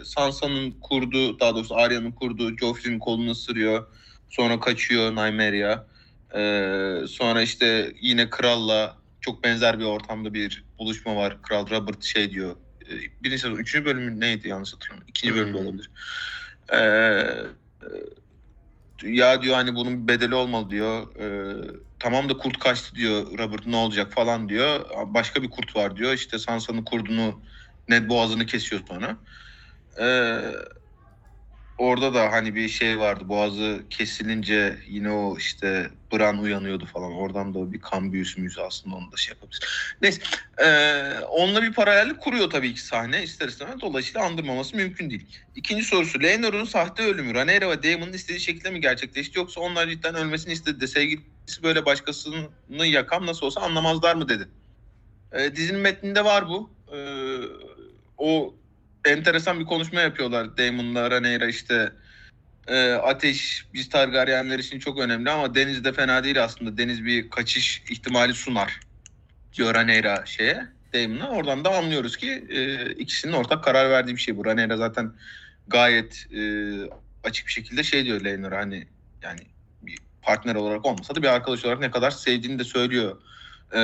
Sansa'nın 0.05 0.71
kurduğu, 0.81 1.39
daha 1.39 1.55
doğrusu 1.55 1.75
Arya'nın 1.75 2.11
kurduğu 2.11 2.57
Joffrey'nin 2.57 2.99
kolunu 2.99 3.31
ısırıyor. 3.31 3.87
Sonra 4.29 4.59
kaçıyor 4.59 5.11
Nymeria. 5.11 5.87
E, 6.35 6.41
sonra 7.07 7.41
işte 7.41 7.93
yine 8.01 8.29
kralla 8.29 8.97
çok 9.21 9.43
benzer 9.43 9.79
bir 9.79 9.85
ortamda 9.85 10.33
bir 10.33 10.65
buluşma 10.79 11.15
var. 11.15 11.41
Kral 11.41 11.69
Robert 11.69 12.03
şey 12.03 12.31
diyor. 12.31 12.55
E, 12.89 12.91
birinci 13.23 13.39
sezon, 13.41 13.55
üçüncü 13.55 13.85
bölümü 13.85 14.19
neydi 14.19 14.47
yanlış 14.47 14.73
hatırlıyorum. 14.73 15.07
İkinci 15.07 15.35
bölümde 15.35 15.59
Hmm. 15.59 15.65
olabilir. 15.67 15.91
E, 16.69 16.77
e, 16.77 17.87
ya 19.03 19.41
diyor 19.41 19.55
hani 19.55 19.75
bunun 19.75 20.07
bedeli 20.07 20.35
olmalı 20.35 20.69
diyor. 20.69 21.15
E, 21.15 21.55
tamam 22.01 22.29
da 22.29 22.37
kurt 22.37 22.59
kaçtı 22.59 22.95
diyor 22.95 23.37
Robert 23.37 23.67
ne 23.67 23.75
olacak 23.75 24.13
falan 24.13 24.49
diyor. 24.49 24.85
Başka 25.05 25.43
bir 25.43 25.49
kurt 25.49 25.75
var 25.75 25.95
diyor. 25.95 26.13
İşte 26.13 26.39
Sansa'nın 26.39 26.83
kurdunu 26.83 27.43
Ned 27.89 28.09
boğazını 28.09 28.45
kesiyor 28.45 28.81
sonra. 28.87 29.17
E, 29.99 30.05
orada 31.77 32.13
da 32.13 32.31
hani 32.31 32.55
bir 32.55 32.69
şey 32.69 32.99
vardı. 32.99 33.29
Boğazı 33.29 33.83
kesilince 33.89 34.79
yine 34.87 35.11
o 35.11 35.37
işte 35.37 35.91
Bran 36.13 36.37
uyanıyordu 36.37 36.85
falan. 36.85 37.13
Oradan 37.13 37.53
da 37.53 37.59
o 37.59 37.71
bir 37.71 37.81
kan 37.81 38.13
büyüsü 38.13 38.39
müyüzü 38.39 38.61
aslında 38.61 38.95
onu 38.95 39.11
da 39.11 39.17
şey 39.17 39.33
yapabiliriz. 39.33 39.59
Neyse. 40.01 40.21
Ee, 40.63 41.19
onunla 41.29 41.61
bir 41.61 41.73
paralellik 41.73 42.21
kuruyor 42.21 42.49
tabii 42.49 42.73
ki 42.73 42.81
sahne. 42.81 43.23
İster 43.23 43.47
istemez. 43.47 43.81
Dolayısıyla 43.81 44.25
andırmaması 44.25 44.75
mümkün 44.75 45.09
değil. 45.09 45.27
İkinci 45.55 45.83
sorusu. 45.83 46.19
Laenor'un 46.19 46.65
sahte 46.65 47.03
ölümü 47.03 47.33
Rhaenyra 47.33 47.69
ve 47.69 47.83
Daemon'un 47.83 48.13
istediği 48.13 48.39
şekilde 48.39 48.69
mi 48.69 48.81
gerçekleşti 48.81 49.39
yoksa 49.39 49.61
onlar 49.61 49.87
cidden 49.87 50.15
ölmesini 50.15 50.53
istedi 50.53 50.81
de 50.81 50.87
sevgilisi 50.87 51.40
böyle 51.63 51.85
başkasını 51.85 52.85
yakan 52.85 53.25
nasıl 53.25 53.45
olsa 53.45 53.61
anlamazlar 53.61 54.15
mı 54.15 54.29
dedi. 54.29 54.47
Ee, 55.31 55.55
dizinin 55.55 55.81
metninde 55.81 56.25
var 56.25 56.49
bu. 56.49 56.69
Ee, 56.93 57.37
o 58.17 58.55
enteresan 59.05 59.59
bir 59.59 59.65
konuşma 59.65 60.01
yapıyorlar 60.01 60.57
Daemon'la 60.57 61.11
Rhaenyra 61.11 61.47
işte 61.47 61.91
e, 62.67 62.91
ateş 62.91 63.65
biz 63.73 63.89
Targaryenler 63.89 64.59
için 64.59 64.79
çok 64.79 64.99
önemli 64.99 65.29
ama 65.29 65.55
deniz 65.55 65.83
de 65.83 65.93
fena 65.93 66.23
değil 66.23 66.43
aslında. 66.43 66.77
Deniz 66.77 67.05
bir 67.05 67.29
kaçış 67.29 67.83
ihtimali 67.89 68.33
sunar 68.33 68.79
diyor 69.53 69.75
Rhaenyra 69.75 70.25
şeye 70.25 70.67
Daemon'a. 70.93 71.29
Oradan 71.29 71.65
da 71.65 71.77
anlıyoruz 71.77 72.17
ki 72.17 72.45
e, 72.49 72.89
ikisinin 72.91 73.33
ortak 73.33 73.63
karar 73.63 73.89
verdiği 73.89 74.15
bir 74.15 74.21
şey 74.21 74.37
bu. 74.37 74.45
Rhaenyra 74.45 74.77
zaten 74.77 75.13
gayet 75.67 76.25
e, 76.33 76.41
açık 77.23 77.47
bir 77.47 77.51
şekilde 77.51 77.83
şey 77.83 78.05
diyor 78.05 78.21
Laenor'a 78.21 78.57
hani 78.57 78.87
yani 79.21 79.39
partner 80.21 80.55
olarak 80.55 80.85
olmasa 80.85 81.15
da 81.15 81.21
bir 81.21 81.27
arkadaş 81.27 81.65
olarak 81.65 81.79
ne 81.79 81.91
kadar 81.91 82.11
sevdiğini 82.11 82.59
de 82.59 82.63
söylüyor 82.63 83.21
e, 83.73 83.81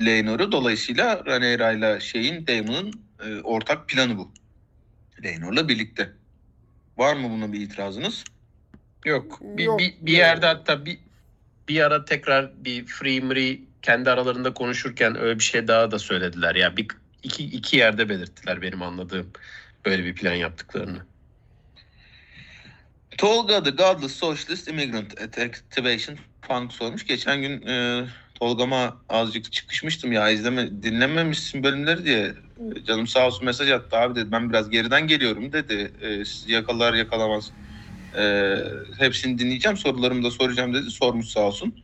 Laenor'u. 0.00 0.52
Dolayısıyla 0.52 1.22
Rhaenyra 1.26 1.72
ile 1.72 2.00
şeyin 2.00 2.46
Daemon'ın 2.46 2.92
e, 3.24 3.40
ortak 3.42 3.88
planı 3.88 4.18
bu. 4.18 4.30
Laenor'la 5.24 5.68
birlikte. 5.68 6.12
Var 6.96 7.16
mı 7.16 7.30
buna 7.30 7.52
bir 7.52 7.60
itirazınız? 7.60 8.24
Yok. 9.04 9.38
Bir, 9.40 9.64
Yok, 9.64 9.78
bir, 9.78 9.94
bir 10.00 10.12
yok. 10.12 10.18
yerde 10.18 10.46
hatta 10.46 10.86
bir 10.86 10.98
bir 11.68 11.80
ara 11.80 12.04
tekrar 12.04 12.64
bir 12.64 12.86
Free 12.86 13.20
Mri 13.20 13.60
kendi 13.82 14.10
aralarında 14.10 14.54
konuşurken 14.54 15.18
öyle 15.18 15.38
bir 15.38 15.44
şey 15.44 15.68
daha 15.68 15.90
da 15.90 15.98
söylediler. 15.98 16.54
Ya 16.54 16.76
bir 16.76 16.86
iki, 17.22 17.44
iki 17.44 17.76
yerde 17.76 18.08
belirttiler 18.08 18.62
benim 18.62 18.82
anladığım 18.82 19.30
böyle 19.84 20.04
bir 20.04 20.14
plan 20.14 20.34
yaptıklarını. 20.34 20.98
Tolga 23.18 23.62
the 23.62 23.70
Godless 23.70 24.12
Socialist 24.12 24.68
Immigrant 24.68 25.20
at 25.20 25.38
Activation 25.38 26.18
Funk 26.42 26.72
sormuş. 26.72 27.06
Geçen 27.06 27.42
gün 27.42 27.66
e, 27.66 28.04
Tolga'ma 28.34 28.96
azıcık 29.08 29.52
çıkışmıştım 29.52 30.12
ya 30.12 30.30
izleme 30.30 30.82
dinlememişsin 30.82 31.62
bölümleri 31.62 32.04
diye. 32.04 32.34
Canım 32.86 33.06
sağ 33.06 33.26
olsun 33.26 33.44
mesaj 33.44 33.70
attı 33.70 33.96
abi 33.96 34.14
dedi. 34.14 34.32
Ben 34.32 34.50
biraz 34.50 34.70
geriden 34.70 35.06
geliyorum 35.06 35.52
dedi. 35.52 35.92
E, 36.02 36.24
sizi 36.24 36.52
yakalar 36.52 36.94
yakalamaz. 36.94 37.50
E, 38.16 38.54
hepsini 38.98 39.38
dinleyeceğim 39.38 39.76
sorularımı 39.76 40.24
da 40.24 40.30
soracağım 40.30 40.74
dedi. 40.74 40.90
Sormuş 40.90 41.26
sağ 41.26 41.40
olsun. 41.40 41.74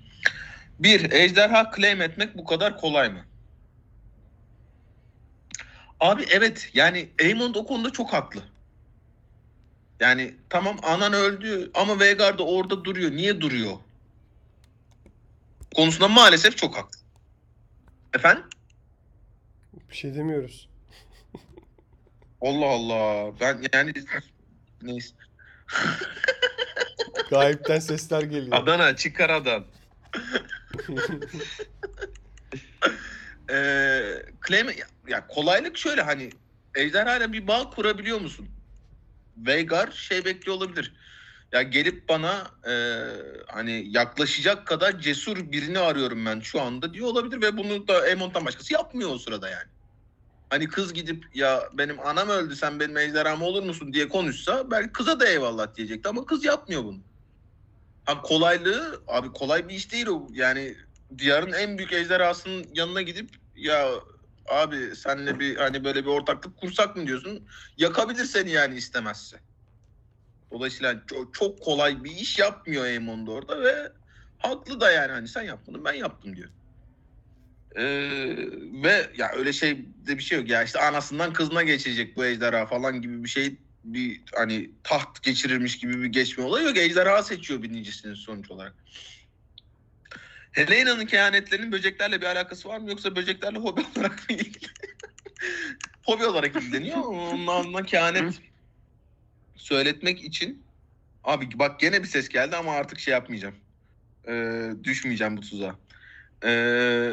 Bir, 0.79 1.13
ejderha 1.13 1.71
claim 1.77 2.03
etmek 2.03 2.39
bu 2.39 2.45
kadar 2.45 2.77
kolay 2.77 3.09
mı? 3.09 3.25
Abi 6.01 6.25
evet 6.31 6.71
yani 6.75 7.09
Aemond 7.23 7.55
o 7.55 7.67
konuda 7.67 7.91
çok 7.91 8.13
haklı. 8.13 8.52
Yani 10.03 10.35
tamam 10.51 10.77
anan 10.83 11.13
öldü 11.13 11.71
ama 11.75 12.01
Veigar 12.01 12.39
da 12.39 12.43
orada 12.47 12.85
duruyor. 12.85 13.11
Niye 13.11 13.41
duruyor? 13.41 13.77
Konusunda 15.75 16.09
maalesef 16.09 16.57
çok 16.57 16.77
haklı. 16.77 16.99
Efendim? 18.15 18.45
Bir 19.91 19.95
şey 19.95 20.15
demiyoruz. 20.15 20.69
Allah 22.41 22.67
Allah. 22.67 23.33
Ben 23.41 23.65
yani 23.73 23.93
neyse. 24.83 25.15
Gayipten 27.31 27.79
sesler 27.79 28.23
geliyor. 28.23 28.57
Adana 28.57 28.97
çıkar 28.97 29.31
adan. 29.31 29.65
Ee, 33.51 34.23
claim 34.49 34.67
ya 35.09 35.27
kolaylık 35.27 35.79
şöyle 35.79 36.03
hani 36.03 36.31
ejderhayla 36.75 37.33
bir 37.33 37.47
bağ 37.47 37.71
kurabiliyor 37.71 38.21
musun? 38.21 38.49
Veigar 39.37 39.91
şey 39.91 40.25
bekliyor 40.25 40.57
olabilir. 40.57 40.93
Ya 41.53 41.63
gelip 41.63 42.09
bana 42.09 42.51
e, 42.69 42.75
hani 43.47 43.85
yaklaşacak 43.89 44.67
kadar 44.67 45.01
cesur 45.01 45.53
birini 45.53 45.79
arıyorum 45.79 46.27
ben 46.27 46.41
şu 46.41 46.61
anda 46.61 46.95
diyor 46.95 47.07
olabilir 47.07 47.43
ve 47.43 47.57
bunu 47.57 47.89
da 47.89 48.01
Aemon'dan 48.01 48.45
başkası 48.47 48.73
yapmıyor 48.73 49.11
o 49.11 49.19
sırada 49.19 49.49
yani. 49.49 49.69
Hani 50.51 50.69
kız 50.69 50.93
gidip 50.93 51.37
ya 51.37 51.69
benim 51.73 52.01
anam 52.01 52.29
öldü 52.29 52.57
sen 52.57 52.81
benim 52.81 52.97
ejderham 52.97 53.43
olur 53.43 53.63
musun 53.63 53.93
diye 53.93 54.09
konuşsa 54.09 54.71
belki 54.71 54.93
kıza 54.93 55.21
da 55.21 55.27
eyvallah 55.27 55.75
diyecekti 55.75 56.09
ama 56.09 56.27
kız 56.27 56.45
yapmıyor 56.45 56.85
bunu. 56.85 56.99
Ha 58.05 58.23
kolaylığı 58.23 59.03
abi 59.07 59.33
kolay 59.33 59.69
bir 59.69 59.75
iş 59.75 59.93
değil 59.93 60.07
o. 60.07 60.29
Yani 60.33 60.77
diyarın 61.19 61.53
en 61.53 61.79
büyük 61.79 61.93
ejderhasının 61.93 62.67
yanına 62.75 63.03
gidip 63.03 63.31
ya 63.57 63.91
abi 64.49 64.97
senle 64.97 65.41
bir 65.41 65.57
hani 65.57 65.85
böyle 65.85 66.05
bir 66.05 66.09
ortaklık 66.09 66.57
kursak 66.57 66.97
mı 66.97 67.07
diyorsun? 67.07 67.49
Yakabilir 67.77 68.25
seni 68.25 68.51
yani 68.51 68.75
istemezse. 68.75 69.41
Dolayısıyla 70.53 71.03
çok, 71.07 71.35
çok 71.35 71.63
kolay 71.63 72.05
bir 72.05 72.11
iş 72.11 72.39
yapmıyor 72.39 72.85
Aemon 72.85 73.27
da 73.27 73.31
orada 73.31 73.63
ve 73.63 73.93
haklı 74.39 74.81
da 74.81 74.91
yani 74.91 75.13
hani 75.13 75.29
sen 75.29 75.43
yapmadın 75.43 75.85
ben 75.85 75.93
yaptım 75.93 76.37
diyor. 76.37 76.49
Ee, 77.77 77.85
ve 78.83 79.11
ya 79.17 79.31
öyle 79.37 79.53
şey 79.53 79.79
de 80.07 80.19
bir 80.19 80.23
şey 80.23 80.39
yok 80.39 80.49
ya 80.49 80.63
işte 80.63 80.81
anasından 80.81 81.33
kızına 81.33 81.63
geçecek 81.63 82.17
bu 82.17 82.25
ejderha 82.25 82.67
falan 82.67 83.03
gibi 83.03 83.25
bir 83.25 83.29
şey 83.29 83.59
bir 83.85 84.23
hani 84.35 84.71
taht 84.83 85.23
geçirirmiş 85.23 85.79
gibi 85.79 86.03
bir 86.03 86.07
geçme 86.07 86.45
olayı 86.45 86.67
yok. 86.67 86.77
Ejderha 86.77 87.23
seçiyor 87.23 87.63
birincisinin 87.63 88.15
sonuç 88.15 88.51
olarak. 88.51 88.85
Helena'nın 90.53 91.07
kehanetlerinin 91.07 91.73
böceklerle 91.73 92.21
bir 92.21 92.27
alakası 92.27 92.69
var 92.69 92.79
mı 92.79 92.91
yoksa 92.91 93.17
böceklerle 93.17 93.59
hobi 93.59 93.81
olarak 93.97 94.31
mı 94.31 94.37
ilgili? 94.37 94.67
hobi 96.05 96.25
olarak 96.27 96.57
ilgileniyor. 96.57 96.97
Onunla 96.99 97.83
kehanet 97.83 98.35
söyletmek 99.57 100.25
için 100.25 100.63
abi 101.25 101.49
bak 101.59 101.81
gene 101.81 102.03
bir 102.03 102.09
ses 102.09 102.29
geldi 102.29 102.57
ama 102.57 102.73
artık 102.73 102.99
şey 102.99 103.13
yapmayacağım. 103.13 103.55
Ee, 104.29 104.71
düşmeyeceğim 104.85 105.37
bu 105.37 105.41
tuzağa. 105.41 105.77
Ee, 106.45 107.13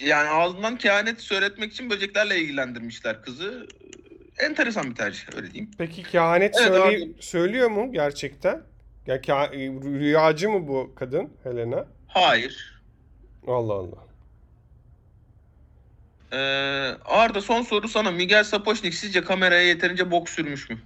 yani 0.00 0.28
ağzından 0.28 0.78
kehanet 0.78 1.20
söyletmek 1.20 1.72
için 1.72 1.90
böceklerle 1.90 2.40
ilgilendirmişler 2.40 3.22
kızı. 3.22 3.68
Enteresan 4.38 4.90
bir 4.90 4.94
tercih 4.94 5.22
öyle 5.36 5.52
diyeyim. 5.52 5.70
Peki 5.78 6.02
kehanet 6.02 6.54
Evet, 6.60 6.68
söyle- 6.68 6.82
abi. 7.04 7.14
söylüyor 7.22 7.70
mu 7.70 7.92
gerçekten? 7.92 8.62
Ya 9.06 9.50
rüyacı 9.52 10.50
mı 10.50 10.68
bu 10.68 10.92
kadın 10.94 11.30
Helena? 11.42 11.86
Hayır. 12.06 12.82
Allah 13.46 13.72
Allah. 13.72 14.06
Ee, 16.32 16.36
Arda 17.04 17.40
son 17.40 17.62
soru 17.62 17.88
sana. 17.88 18.10
Miguel 18.10 18.44
Sapochnik 18.44 18.94
sizce 18.94 19.20
kameraya 19.24 19.62
yeterince 19.68 20.10
bok 20.10 20.28
sürmüş 20.28 20.70
mü? 20.70 20.78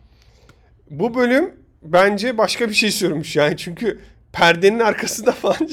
Bu 0.90 1.14
bölüm 1.14 1.56
bence 1.82 2.38
başka 2.38 2.68
bir 2.68 2.74
şey 2.74 2.90
sürmüş 2.90 3.36
yani 3.36 3.56
çünkü 3.56 4.00
perdenin 4.32 4.78
arkasında 4.78 5.32
falan 5.42 5.68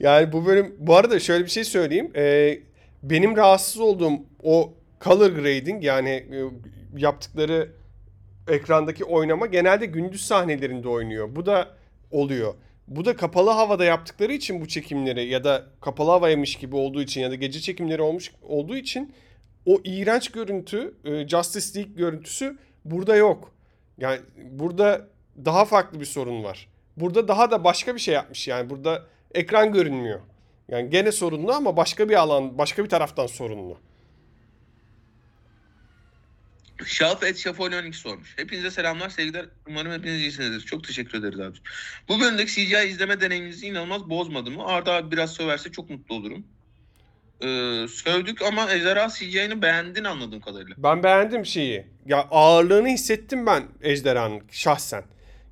yani 0.00 0.32
bu 0.32 0.46
bölüm 0.46 0.74
bu 0.78 0.96
arada 0.96 1.20
şöyle 1.20 1.44
bir 1.44 1.50
şey 1.50 1.64
söyleyeyim. 1.64 2.12
Ee, 2.16 2.60
benim 3.02 3.36
rahatsız 3.36 3.80
olduğum 3.80 4.12
o 4.42 4.74
color 5.00 5.30
grading 5.30 5.84
yani 5.84 6.10
e, 6.10 6.38
yaptıkları 6.96 7.72
ekrandaki 8.48 9.04
oynama 9.04 9.46
genelde 9.46 9.86
gündüz 9.86 10.26
sahnelerinde 10.26 10.88
oynuyor. 10.88 11.36
Bu 11.36 11.46
da 11.46 11.68
oluyor. 12.10 12.54
Bu 12.88 13.04
da 13.04 13.16
kapalı 13.16 13.50
havada 13.50 13.84
yaptıkları 13.84 14.32
için 14.32 14.60
bu 14.60 14.68
çekimleri 14.68 15.26
ya 15.28 15.44
da 15.44 15.64
kapalı 15.80 16.10
havaymış 16.10 16.56
gibi 16.56 16.76
olduğu 16.76 17.02
için 17.02 17.20
ya 17.20 17.30
da 17.30 17.34
gece 17.34 17.60
çekimleri 17.60 18.02
olmuş 18.02 18.32
olduğu 18.42 18.76
için 18.76 19.14
o 19.66 19.80
iğrenç 19.84 20.28
görüntü, 20.28 20.94
e, 21.04 21.28
Justice 21.28 21.80
League 21.80 21.94
görüntüsü 21.94 22.58
burada 22.84 23.16
yok. 23.16 23.52
Yani 23.98 24.20
burada 24.50 25.08
daha 25.44 25.64
farklı 25.64 26.00
bir 26.00 26.04
sorun 26.04 26.44
var. 26.44 26.68
Burada 26.96 27.28
daha 27.28 27.50
da 27.50 27.64
başka 27.64 27.94
bir 27.94 28.00
şey 28.00 28.14
yapmış 28.14 28.48
yani. 28.48 28.70
Burada 28.70 29.02
ekran 29.34 29.72
görünmüyor. 29.72 30.20
Yani 30.68 30.90
gene 30.90 31.12
sorunlu 31.12 31.52
ama 31.52 31.76
başka 31.76 32.08
bir 32.08 32.14
alan, 32.14 32.58
başka 32.58 32.84
bir 32.84 32.88
taraftan 32.88 33.26
sorunlu. 33.26 33.78
Şaf 36.84 37.22
et 37.22 37.38
Şafolyonik 37.38 37.94
sormuş. 37.94 38.34
Hepinize 38.36 38.70
selamlar, 38.70 39.08
sevgiler. 39.08 39.46
Umarım 39.68 39.92
hepiniz 39.92 40.20
iyisinizdir. 40.20 40.60
Çok 40.60 40.84
teşekkür 40.84 41.18
ederiz 41.18 41.40
abi. 41.40 41.58
Bu 42.08 42.20
bölümdeki 42.20 42.52
CGI 42.52 42.88
izleme 42.88 43.20
deneyiminizi 43.20 43.66
inanılmaz 43.66 44.10
bozmadı 44.10 44.50
mı? 44.50 44.66
Arda 44.66 44.92
abi 44.92 45.10
biraz 45.10 45.32
söverse 45.32 45.72
çok 45.72 45.90
mutlu 45.90 46.14
olurum. 46.14 46.46
Ee, 47.40 47.86
sövdük 47.88 48.42
ama 48.42 48.72
Ejderha 48.72 49.08
CGI'ni 49.08 49.62
beğendin 49.62 50.04
anladığım 50.04 50.40
kadarıyla. 50.40 50.74
Ben 50.78 51.02
beğendim 51.02 51.46
şeyi. 51.46 51.86
Ya 52.06 52.28
ağırlığını 52.30 52.88
hissettim 52.88 53.46
ben 53.46 53.64
ejderhanın 53.82 54.42
şahsen. 54.50 55.04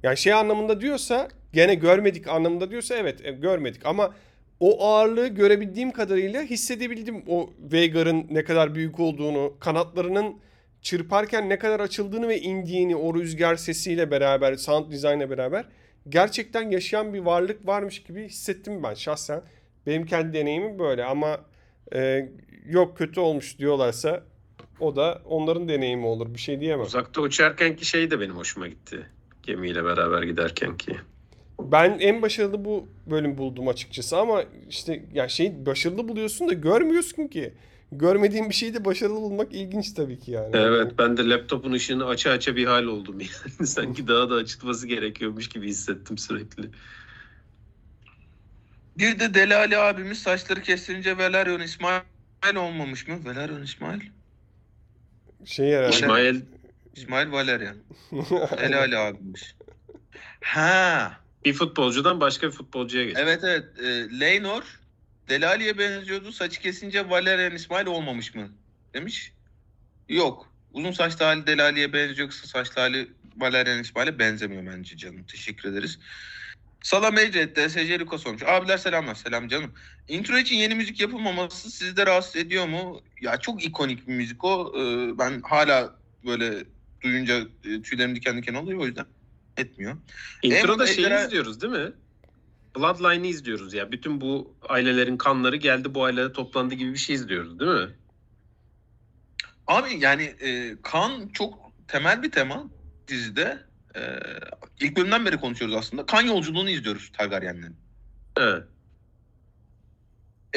Yani 0.03 0.17
şey 0.17 0.33
anlamında 0.33 0.81
diyorsa 0.81 1.29
gene 1.53 1.75
görmedik 1.75 2.29
anlamında 2.29 2.71
diyorsa 2.71 2.95
evet 2.95 3.27
e, 3.27 3.31
görmedik 3.31 3.87
ama 3.87 4.15
o 4.61 4.87
ağırlığı 4.87 5.29
görebildiğim 5.29 5.91
kadarıyla 5.91 6.43
hissedebildim 6.43 7.25
o 7.29 7.51
Veigar'ın 7.59 8.27
ne 8.31 8.45
kadar 8.45 8.75
büyük 8.75 9.01
olduğunu, 9.01 9.57
kanatlarının 9.61 10.37
çırparken 10.85 11.49
ne 11.49 11.59
kadar 11.59 11.81
açıldığını 11.81 12.29
ve 12.29 12.41
indiğini 12.41 12.97
o 12.97 13.15
rüzgar 13.15 13.57
sesiyle 13.57 14.11
beraber, 14.11 14.55
sound 14.55 14.93
design'la 14.93 15.31
beraber 15.31 15.65
gerçekten 16.09 16.71
yaşayan 16.71 17.15
bir 17.15 17.21
varlık 17.21 17.67
varmış 17.67 18.03
gibi 18.03 18.25
hissettim 18.25 18.83
ben 18.83 18.95
şahsen. 18.95 19.43
Benim 19.87 20.07
kendi 20.07 20.33
deneyimim 20.33 20.79
böyle 20.79 21.05
ama 21.05 21.41
e, 21.95 22.29
yok 22.67 22.99
kötü 22.99 23.21
olmuş 23.21 23.59
diyorlarsa 23.59 24.25
o 24.81 24.97
da 24.97 25.23
onların 25.25 25.69
deneyimi 25.69 26.07
olur. 26.07 26.35
Bir 26.35 26.39
şey 26.39 26.61
diyemem. 26.61 26.87
Uzakta 26.87 27.21
uçarkenki 27.21 27.85
şey 27.85 28.11
de 28.11 28.21
benim 28.21 28.37
hoşuma 28.37 28.69
gitti. 28.69 29.07
Gemiyle 29.43 29.85
beraber 29.85 30.23
giderkenki. 30.23 30.97
Ben 31.61 31.99
en 31.99 32.23
başarılı 32.23 32.65
bu 32.65 32.89
bölüm 33.07 33.39
buldum 33.39 33.69
açıkçası 33.69 34.19
ama 34.19 34.45
işte 34.69 35.05
ya 35.15 35.29
şey 35.29 35.67
başarılı 35.67 36.09
buluyorsun 36.09 36.49
da 36.49 36.53
görmüyorsun 36.53 37.27
ki. 37.27 37.55
Görmediğin 37.93 38.49
bir 38.49 38.55
şeyi 38.55 38.75
de 38.75 38.85
başarılı 38.85 39.21
bulmak 39.21 39.53
ilginç 39.53 39.93
tabii 39.93 40.19
ki 40.21 40.31
yani. 40.31 40.51
Evet 40.53 40.93
ben 40.99 41.17
de 41.17 41.29
laptopun 41.29 41.73
ışığını 41.73 42.07
aça 42.07 42.31
aça 42.31 42.57
bir 42.57 42.67
hal 42.67 42.85
oldum 42.85 43.21
yani. 43.21 43.67
Sanki 43.67 44.09
daha 44.09 44.31
da 44.31 44.35
açılması 44.35 44.87
gerekiyormuş 44.87 45.49
gibi 45.49 45.69
hissettim 45.69 46.19
sürekli. 46.19 46.71
Bir 48.99 49.19
de 49.19 49.35
Deli 49.35 49.55
Ali 49.55 49.77
abimiz 49.79 50.19
saçları 50.19 50.63
kestirince 50.63 51.19
Valerian 51.19 51.61
İsmail 51.61 52.57
olmamış 52.57 53.09
mı? 53.09 53.19
Valerian 53.25 53.63
İsmail? 53.63 54.01
Şey 55.45 55.73
herhalde. 55.73 55.95
İsmail 55.97 56.41
İsmail 56.97 57.33
Valerian. 57.33 57.77
Deli 58.59 58.77
Ali 58.77 58.99
abimiz. 58.99 59.55
Ha. 60.41 61.13
bir 61.45 61.53
futbolcudan 61.53 62.21
başka 62.21 62.47
bir 62.47 62.53
futbolcuya 62.53 63.05
geçti. 63.05 63.21
Evet 63.25 63.41
evet. 63.45 63.65
E, 63.79 64.21
Leynor 64.21 64.81
Deli 65.29 65.47
Ali'ye 65.47 65.79
benziyordu. 65.79 66.33
Saçı 66.33 66.61
kesince 66.61 67.11
Valerian 67.11 67.55
İsmail 67.55 67.87
olmamış 67.87 68.35
mı? 68.35 68.49
Demiş. 68.95 69.33
Yok. 70.09 70.53
Uzun 70.73 70.93
saçlı 70.93 71.25
hali 71.25 71.47
Deli 71.47 71.63
Ali'ye 71.63 71.93
benziyor. 71.93 72.29
Kısa 72.29 72.47
saçlı 72.47 72.81
hali 72.81 73.09
Valerian 73.37 73.79
İsmail'e 73.81 74.19
benzemiyor 74.19 74.67
bence 74.67 74.97
canım. 74.97 75.25
Teşekkür 75.25 75.69
ederiz. 75.73 75.99
Salam 76.83 77.19
Ecret, 77.19 77.57
DSC 77.57 77.99
Luka 78.01 78.19
sormuş. 78.19 78.43
Abiler 78.43 78.79
selamlar. 78.79 79.15
Selam 79.15 79.49
canım. 79.49 79.73
Intro 80.09 80.39
için 80.39 80.57
yeni 80.57 80.75
müzik 80.75 81.01
yapılmaması 81.01 81.71
sizi 81.71 81.97
de 81.97 82.07
rahatsız 82.07 82.37
ediyor 82.37 82.67
mu? 82.69 83.01
Ya 83.21 83.37
çok 83.37 83.65
ikonik 83.65 84.09
bir 84.09 84.13
müzik 84.13 84.45
o. 84.45 84.73
Ee, 84.79 85.19
ben 85.19 85.41
hala 85.41 85.97
böyle 86.27 86.65
duyunca 87.03 87.39
e, 87.65 87.83
tüylerim 87.83 88.17
diken 88.17 88.37
diken 88.37 88.55
oluyor 88.55 88.81
o 88.81 88.87
yüzden 88.87 89.07
etmiyor. 89.57 89.97
Introda 90.43 90.85
Eyvallah, 90.85 90.87
şeyi 90.87 91.07
Ejderha- 91.07 91.27
izliyoruz 91.27 91.61
değil 91.63 91.73
mi? 91.73 91.93
Bloodline'ı 92.77 93.27
izliyoruz 93.27 93.75
ya. 93.75 93.93
Bütün 93.93 94.21
bu 94.21 94.57
ailelerin 94.69 95.17
kanları 95.17 95.57
geldi 95.57 95.95
bu 95.95 96.05
ailede 96.05 96.33
toplandı 96.33 96.75
gibi 96.75 96.93
bir 96.93 96.99
şey 96.99 97.15
izliyoruz 97.15 97.61
değil 97.61 97.71
mi? 97.71 97.95
Abi 99.67 99.89
yani 99.99 100.23
e, 100.23 100.77
kan 100.83 101.29
çok 101.29 101.73
temel 101.89 102.23
bir 102.23 102.31
tema 102.31 102.65
dizide. 103.09 103.59
E, 103.97 104.01
ilk 104.81 104.97
bölümden 104.97 105.27
beri 105.27 105.37
konuşuyoruz 105.37 105.77
aslında. 105.77 106.07
Kan 106.07 106.23
yolculuğunu 106.23 106.71
izliyoruz 106.71 107.13
Targaryenlerin. 107.13 107.77
Evet. 108.37 108.65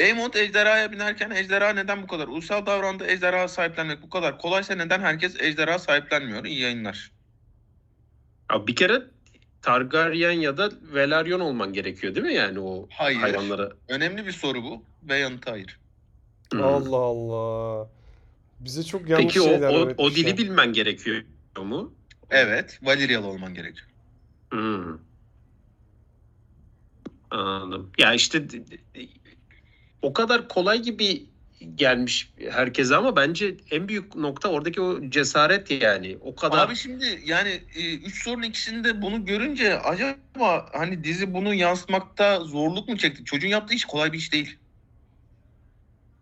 Aemond 0.00 0.34
ejderhaya 0.34 0.92
binerken 0.92 1.30
ejderha 1.30 1.72
neden 1.72 2.02
bu 2.02 2.06
kadar 2.06 2.28
uysal 2.28 2.66
davrandı? 2.66 3.06
Ejderha 3.06 3.48
sahiplenmek 3.48 4.02
bu 4.02 4.10
kadar 4.10 4.38
kolaysa 4.38 4.74
neden 4.74 5.00
herkes 5.00 5.40
ejderha 5.40 5.78
sahiplenmiyor? 5.78 6.44
İyi 6.44 6.60
yayınlar. 6.60 7.12
Abi 8.48 8.66
bir 8.66 8.76
kere 8.76 9.02
Targaryen 9.68 10.32
ya 10.32 10.56
da 10.56 10.70
Velaryon 10.94 11.40
olman 11.40 11.72
gerekiyor 11.72 12.14
değil 12.14 12.26
mi 12.26 12.34
yani 12.34 12.60
o 12.60 12.88
Hayır. 12.90 13.18
hayvanlara? 13.18 13.72
Önemli 13.88 14.26
bir 14.26 14.32
soru 14.32 14.62
bu 14.62 14.82
ve 15.02 15.16
yanıtı 15.16 15.50
hayır. 15.50 15.78
Hmm. 16.52 16.62
Allah 16.62 16.96
Allah. 16.96 17.88
Bize 18.60 18.82
çok 18.82 19.08
yanlış 19.08 19.26
Peki 19.26 19.40
o, 19.40 19.44
şeyler 19.44 19.70
o, 19.70 19.72
o 19.72 19.86
öğretmişler. 19.86 20.14
dili 20.14 20.38
bilmen 20.38 20.72
gerekiyor 20.72 21.22
mu? 21.62 21.94
Evet. 22.30 22.80
Valyrialı 22.82 23.26
olman 23.26 23.54
gerekiyor. 23.54 23.88
Hmm. 24.50 24.98
Anladım. 27.30 27.90
Ya 27.98 28.14
işte 28.14 28.42
o 30.02 30.12
kadar 30.12 30.48
kolay 30.48 30.82
gibi 30.82 31.26
gelmiş 31.74 32.32
herkese 32.50 32.96
ama 32.96 33.16
bence 33.16 33.56
en 33.70 33.88
büyük 33.88 34.14
nokta 34.14 34.48
oradaki 34.48 34.80
o 34.80 35.10
cesaret 35.10 35.70
yani. 35.82 36.18
O 36.20 36.34
kadar 36.34 36.66
Abi 36.66 36.76
şimdi 36.76 37.22
yani 37.24 37.62
e, 37.74 37.94
üç 37.94 38.22
sorun 38.22 38.42
ikisinde 38.42 39.02
bunu 39.02 39.24
görünce 39.24 39.78
acaba 39.78 40.68
hani 40.72 41.04
dizi 41.04 41.34
bunu 41.34 41.54
yansıtmakta 41.54 42.40
zorluk 42.40 42.88
mu 42.88 42.96
çekti? 42.96 43.24
Çocuğun 43.24 43.48
yaptığı 43.48 43.74
iş 43.74 43.84
kolay 43.84 44.12
bir 44.12 44.18
iş 44.18 44.32
değil. 44.32 44.58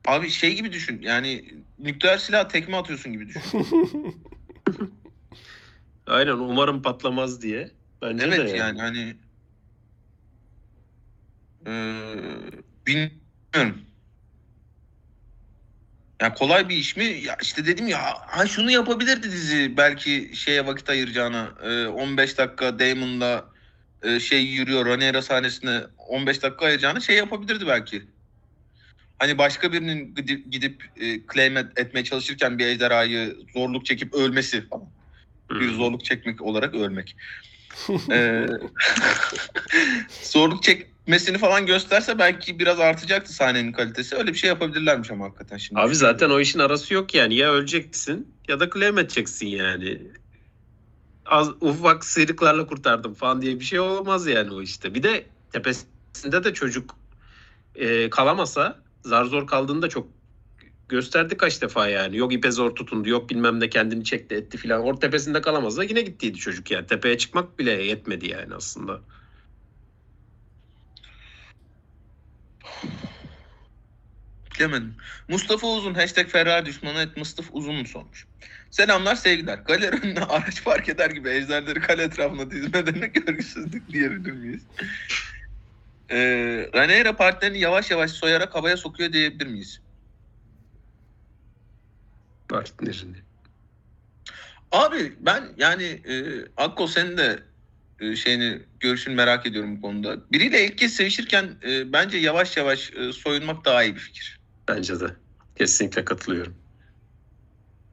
Abi 0.07 0.31
şey 0.31 0.55
gibi 0.57 0.73
düşün 0.73 1.03
yani 1.03 1.45
nükleer 1.79 2.19
silah 2.19 2.49
tekme 2.49 2.77
atıyorsun 2.77 3.13
gibi 3.13 3.29
düşün. 3.29 3.41
aynen 6.07 6.33
umarım 6.33 6.83
patlamaz 6.83 7.43
diye. 7.43 7.71
Bence 8.03 8.27
evet 8.27 8.53
de 8.53 8.57
yani 8.57 8.81
hani 8.81 9.17
eee 11.67 12.63
bilmiyorum. 12.87 13.86
Ya 16.23 16.35
kolay 16.35 16.69
bir 16.69 16.77
iş 16.77 16.97
mi? 16.97 17.05
Ya 17.05 17.37
işte 17.43 17.67
dedim 17.67 17.89
ya 17.89 18.15
ha 18.27 18.47
şunu 18.47 18.71
yapabilirdi 18.71 19.23
dizi 19.33 19.77
belki 19.77 20.31
şeye 20.37 20.67
vakit 20.67 20.91
ayıracağına. 20.91 21.55
Eee, 21.65 21.87
15 21.87 22.39
dakika 22.39 22.79
Damon'la 22.79 23.51
eee, 24.05 24.21
şey 24.21 24.45
yürüyor 24.47 24.87
Rhaenyra 24.87 25.23
sahnesine 25.23 25.81
15 25.99 26.43
dakika 26.43 26.67
ayıracağına 26.67 27.01
şey 27.01 27.17
yapabilirdi 27.17 27.67
belki. 27.67 28.03
Hani 29.19 29.39
başka 29.39 29.73
birinin 29.73 30.15
gidip, 30.15 30.53
gidip 30.53 30.85
eee, 30.97 31.21
claim 31.35 31.57
et- 31.57 31.79
etmeye 31.81 32.05
çalışırken 32.05 32.59
bir 32.59 32.67
ejderhayı 32.67 33.37
zorluk 33.55 33.87
çekip 33.87 34.15
ölmesi 34.15 34.69
falan 34.69 34.97
Hmm. 35.51 35.61
bir 35.61 35.69
zorluk 35.73 36.05
çekmek 36.05 36.43
olarak 36.43 36.75
ölmek. 36.75 37.17
Ee, 38.13 38.47
zorluk 40.23 40.63
çekmesini 41.07 41.39
falan 41.39 41.67
gösterse 41.67 42.19
belki 42.19 42.59
biraz 42.59 42.81
artacaktı 42.81 43.33
sahnenin 43.33 43.73
kalitesi. 43.73 44.17
Öyle 44.17 44.33
bir 44.33 44.39
şey 44.39 44.49
yapabilirlermiş 44.49 45.11
ama 45.11 45.25
hakikaten 45.25 45.57
şimdi. 45.57 45.81
Abi 45.81 45.95
zaten 45.95 46.31
o 46.31 46.41
işin 46.41 46.59
arası 46.59 46.95
yok 46.95 47.15
yani. 47.15 47.35
Ya 47.35 47.53
öleceksin 47.53 48.35
ya 48.49 48.61
da 48.61 48.71
claim 48.71 48.99
edeceksin 48.99 49.47
yani. 49.47 50.03
Az 51.27 51.49
ufak 51.61 52.05
sıyrıklarla 52.05 52.67
kurtardım 52.67 53.15
falan 53.15 53.43
diye 53.43 53.61
bir 53.61 53.65
şey 53.65 53.81
olmaz 53.81 54.27
yani 54.27 54.55
o 54.55 54.63
işte. 54.63 54.95
Bir 54.95 55.03
de 55.03 55.27
tepesinde 55.53 56.45
de 56.45 56.55
çocuk 56.55 56.97
e, 57.75 58.11
kalamasa 58.11 58.79
zar 59.05 59.25
zor 59.25 59.47
kaldığını 59.47 59.83
da 59.83 59.89
çok 59.89 60.09
gösterdi 60.89 61.37
kaç 61.37 61.63
defa 61.63 61.89
yani. 61.89 62.17
Yok 62.17 62.33
ipe 62.33 62.51
zor 62.51 62.75
tutundu, 62.75 63.09
yok 63.09 63.31
bilmem 63.31 63.61
ne 63.61 63.69
kendini 63.69 64.05
çekti 64.05 64.35
etti 64.35 64.59
filan. 64.59 64.83
Or 64.83 64.95
tepesinde 64.95 65.41
kalamazsa 65.41 65.85
yine 65.85 66.01
gittiydi 66.01 66.39
çocuk 66.39 66.71
yani. 66.71 66.87
Tepeye 66.87 67.19
çıkmak 67.19 67.59
bile 67.59 67.71
yetmedi 67.71 68.29
yani 68.29 68.55
aslında. 68.55 69.01
Bilemedim. 74.59 74.97
Mustafa 75.29 75.67
Uzun 75.67 75.95
hashtag 75.95 76.29
Ferrari 76.29 76.67
düşmanı 76.67 76.99
et 76.99 77.17
Mustafa 77.17 77.53
Uzun 77.53 77.75
mu 77.75 77.87
sormuş. 77.87 78.27
Selamlar 78.71 79.15
sevgiler. 79.15 79.65
Kale 79.65 79.89
önüne 79.89 80.21
araç 80.29 80.65
park 80.65 80.89
eder 80.89 81.11
gibi 81.11 81.29
ejderleri 81.29 81.81
kale 81.81 82.03
etrafına 82.03 82.51
dizmelerini 82.51 83.13
görgüsüzlük 83.13 83.89
diyebilir 83.93 84.33
miyiz? 84.33 84.63
Ee, 86.11 86.71
Raniera 86.75 87.17
partilerini 87.17 87.59
yavaş 87.59 87.91
yavaş 87.91 88.11
soyarak 88.11 88.55
havaya 88.55 88.77
sokuyor 88.77 89.13
diyebilir 89.13 89.47
miyiz? 89.47 89.81
Partnerini. 92.49 93.17
Abi 94.73 95.17
ben 95.21 95.55
yani 95.57 95.85
e, 95.85 96.45
Akko 96.57 96.87
senin 96.87 97.17
de 97.17 97.43
e, 98.01 98.17
şeyini 98.17 98.63
görüşünü 98.81 99.15
merak 99.15 99.47
ediyorum 99.47 99.77
bu 99.77 99.81
konuda. 99.81 100.31
Biriyle 100.33 100.65
ilk 100.65 100.79
kez 100.79 100.95
sevişirken 100.95 101.57
e, 101.69 101.93
bence 101.93 102.19
yavaş 102.19 102.57
yavaş 102.57 102.93
e, 102.93 103.13
soyunmak 103.13 103.65
daha 103.65 103.85
iyi 103.85 103.95
bir 103.95 104.01
fikir. 104.01 104.36
Bence 104.69 105.01
de. 105.01 105.07
Kesinlikle 105.57 106.05
katılıyorum. 106.05 106.55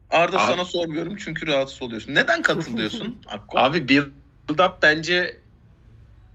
Arda 0.09 0.37
Abi- 0.37 0.51
sana 0.51 0.65
sormuyorum 0.65 1.15
çünkü 1.17 1.47
rahatsız 1.47 1.81
oluyorsun. 1.81 2.15
Neden 2.15 2.41
katılıyorsun 2.41 3.21
Akko? 3.27 3.59
Abi 3.59 3.89
build 3.89 4.59
up 4.59 4.81
bence 4.81 5.37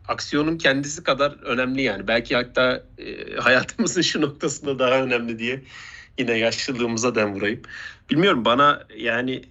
aksiyonun 0.09 0.59
kendisi 0.59 1.03
kadar 1.03 1.33
önemli 1.43 1.83
yani. 1.83 2.09
Belki 2.09 2.37
hatta 2.37 2.85
e, 2.99 3.37
hayatımızın 3.37 4.03
şu 4.03 4.21
noktasında 4.21 4.79
daha 4.79 5.03
önemli 5.03 5.39
diye 5.39 5.63
yine 6.19 6.33
yaşlılığımıza 6.33 7.15
den 7.15 7.35
vurayım. 7.35 7.63
Bilmiyorum 8.11 8.45
bana 8.45 8.87
yani 8.97 9.43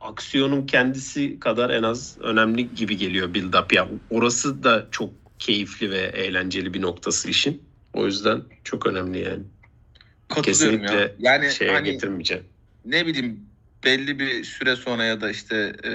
aksiyonun 0.00 0.66
kendisi 0.66 1.40
kadar 1.40 1.70
en 1.70 1.82
az 1.82 2.18
önemli 2.20 2.74
gibi 2.74 2.96
geliyor 2.96 3.34
build 3.34 3.54
up 3.54 3.72
ya. 3.72 3.88
Orası 4.10 4.62
da 4.62 4.88
çok 4.90 5.10
keyifli 5.38 5.90
ve 5.90 5.98
eğlenceli 5.98 6.74
bir 6.74 6.82
noktası 6.82 7.30
işin. 7.30 7.62
O 7.92 8.06
yüzden 8.06 8.42
çok 8.64 8.86
önemli 8.86 9.18
yani. 9.18 9.42
Katılıyorum 10.28 10.82
ya. 10.82 10.88
Kesinlikle 10.88 11.14
Yani 11.18 11.52
Şeye 11.52 11.70
hani 11.70 11.92
getirmeyeceğim. 11.92 12.44
ne 12.84 13.06
bileyim 13.06 13.46
belli 13.84 14.18
bir 14.18 14.44
süre 14.44 14.76
sonra 14.76 15.04
ya 15.04 15.20
da 15.20 15.30
işte 15.30 15.76
e, 15.84 15.90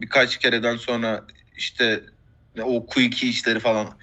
birkaç 0.00 0.38
kereden 0.38 0.76
sonra 0.76 1.26
işte 1.56 2.04
o 2.62 2.86
quickie 2.86 3.28
işleri 3.28 3.60
falan 3.60 3.98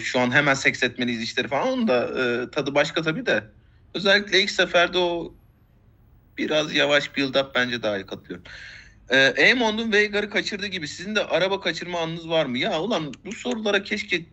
şu 0.00 0.20
an 0.20 0.30
hemen 0.30 0.54
seks 0.54 0.82
etmeliyiz 0.82 1.22
işleri 1.22 1.48
falan 1.48 1.68
onun 1.68 1.88
da 1.88 2.04
e, 2.04 2.50
tadı 2.50 2.74
başka 2.74 3.02
tabii 3.02 3.26
de 3.26 3.44
özellikle 3.94 4.42
ilk 4.42 4.50
seferde 4.50 4.98
o 4.98 5.34
biraz 6.38 6.74
yavaş 6.74 7.16
build 7.16 7.34
up 7.34 7.54
bence 7.54 7.82
daha 7.82 7.98
iyi 7.98 8.06
katılıyorum. 8.06 8.44
E, 9.08 9.16
Eamon'un 9.18 9.92
Veigar'ı 9.92 10.30
kaçırdığı 10.30 10.66
gibi 10.66 10.88
sizin 10.88 11.14
de 11.16 11.24
araba 11.24 11.60
kaçırma 11.60 12.00
anınız 12.00 12.28
var 12.28 12.46
mı? 12.46 12.58
Ya 12.58 12.80
ulan 12.80 13.14
bu 13.24 13.32
sorulara 13.32 13.82
keşke 13.82 14.26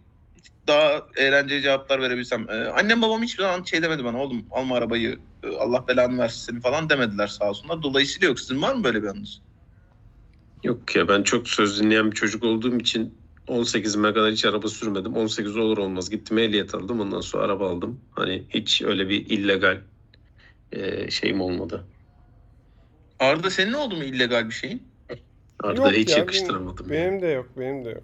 daha 0.67 1.07
eğlenceli 1.17 1.61
cevaplar 1.61 2.01
verebilsem. 2.01 2.49
E, 2.49 2.53
annem 2.53 3.01
babam 3.01 3.23
hiçbir 3.23 3.43
zaman 3.43 3.63
şey 3.63 3.81
demedi 3.81 4.03
bana 4.03 4.23
oğlum 4.23 4.45
alma 4.51 4.75
arabayı 4.77 5.19
e, 5.43 5.47
Allah 5.57 5.87
belanı 5.87 6.17
versin 6.17 6.51
seni 6.51 6.61
falan 6.61 6.89
demediler 6.89 7.27
sağ 7.27 7.49
olsunlar. 7.49 7.83
Dolayısıyla 7.83 8.27
yok. 8.27 8.39
Sizin 8.39 8.61
var 8.61 8.75
mı 8.75 8.83
böyle 8.83 9.03
bir 9.03 9.07
anınız? 9.07 9.41
Yok 10.63 10.95
ya 10.95 11.07
ben 11.07 11.23
çok 11.23 11.47
söz 11.47 11.81
dinleyen 11.81 12.11
bir 12.11 12.15
çocuk 12.15 12.43
olduğum 12.43 12.77
için 12.77 13.17
18'ime 13.47 14.13
kadar 14.13 14.31
hiç 14.31 14.45
araba 14.45 14.67
sürmedim. 14.67 15.13
18 15.13 15.57
olur 15.57 15.77
olmaz 15.77 16.09
gittim 16.09 16.37
ehliyet 16.37 16.75
aldım. 16.75 16.99
Ondan 16.99 17.21
sonra 17.21 17.43
araba 17.43 17.69
aldım. 17.69 18.01
Hani 18.11 18.43
hiç 18.49 18.81
öyle 18.81 19.09
bir 19.09 19.25
illegal 19.25 19.81
e, 20.71 21.11
şeyim 21.11 21.41
olmadı. 21.41 21.85
Arda 23.19 23.49
senin 23.49 23.73
oldu 23.73 23.97
mu 23.97 24.03
illegal 24.03 24.45
bir 24.47 24.53
şeyin? 24.53 24.83
Arada 25.63 25.81
Yok 25.81 25.93
hiç 25.93 26.09
ya, 26.09 26.17
yakıştıramadım. 26.17 26.89
Benim, 26.89 27.01
yani. 27.01 27.11
benim 27.11 27.21
de 27.21 27.27
yok, 27.27 27.49
benim 27.57 27.85
de 27.85 27.89
yok. 27.89 28.03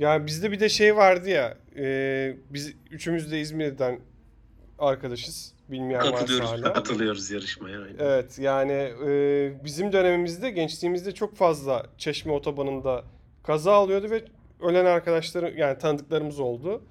Ya 0.00 0.26
bizde 0.26 0.52
bir 0.52 0.60
de 0.60 0.68
şey 0.68 0.96
vardı 0.96 1.28
ya, 1.28 1.58
e, 1.76 2.36
biz 2.50 2.74
üçümüz 2.90 3.32
de 3.32 3.40
İzmir'den 3.40 4.00
arkadaşız. 4.78 5.54
Bilmeyen 5.68 6.00
varsa 6.02 6.16
Katılıyoruz. 6.16 6.50
hala. 6.50 6.72
Katılıyoruz 6.72 7.30
yarışmaya. 7.30 7.78
aynen. 7.82 7.96
Evet 7.98 8.38
yani 8.38 8.72
e, 9.06 9.64
bizim 9.64 9.92
dönemimizde 9.92 10.50
gençliğimizde 10.50 11.12
çok 11.12 11.36
fazla 11.36 11.86
Çeşme 11.98 12.32
otobanında 12.32 13.04
kaza 13.42 13.82
oluyordu 13.82 14.10
ve 14.10 14.24
ölen 14.60 14.84
arkadaşlarım 14.84 15.58
yani 15.58 15.78
tanıdıklarımız 15.78 16.40
oldu. 16.40 16.82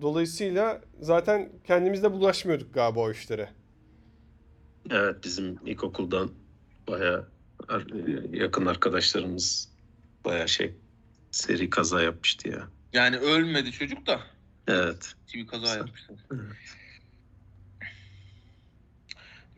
Dolayısıyla 0.00 0.80
zaten 1.00 1.52
kendimizde 1.64 2.12
bulaşmıyorduk 2.12 2.74
galiba 2.74 3.00
o 3.00 3.10
işlere. 3.10 3.48
Evet 4.90 5.16
bizim 5.24 5.58
ilkokuldan 5.66 6.30
baya 6.88 7.24
yakın 8.32 8.66
arkadaşlarımız 8.66 9.68
baya 10.24 10.46
şey 10.46 10.74
seri 11.34 11.70
kaza 11.70 12.02
yapmıştı 12.02 12.48
ya. 12.48 12.68
Yani 12.92 13.16
ölmedi 13.16 13.72
çocuk 13.72 14.06
da 14.06 14.20
Evet. 14.68 15.14
bir 15.34 15.46
kaza 15.46 15.66
Sen- 15.66 15.76
yapmışlar. 15.78 16.16
Evet. 16.32 16.52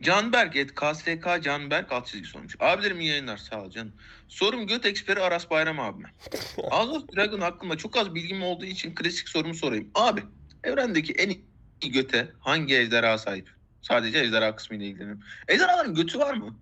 Canberk 0.01 0.55
et 0.55 0.75
KSK 0.75 1.41
Canberk 1.43 1.91
alt 1.91 2.07
çizgi 2.07 2.27
sormuş. 2.27 2.55
Abilerim 2.59 2.99
iyi 2.99 3.09
yayınlar 3.09 3.37
sağ 3.37 3.61
ol 3.63 3.69
canım. 3.69 3.93
Sorum 4.27 4.67
göt 4.67 4.85
eksperi 4.85 5.19
Aras 5.21 5.49
Bayram 5.49 5.79
abime. 5.79 6.11
House 6.55 6.91
of 6.97 7.15
Dragon 7.15 7.41
hakkında 7.41 7.77
çok 7.77 7.97
az 7.97 8.15
bilgim 8.15 8.43
olduğu 8.43 8.65
için 8.65 8.95
klasik 8.95 9.29
sorumu 9.29 9.53
sorayım. 9.53 9.91
Abi 9.95 10.21
evrendeki 10.63 11.13
en 11.13 11.29
iyi 11.29 11.91
göte 11.91 12.31
hangi 12.39 12.75
ejderha 12.75 13.17
sahip? 13.17 13.49
Sadece 13.81 14.19
ejderha 14.19 14.55
kısmıyla 14.55 14.85
ilgileniyorum. 14.85 15.23
Ejderhaların 15.47 15.95
götü 15.95 16.19
var 16.19 16.33
mı? 16.33 16.59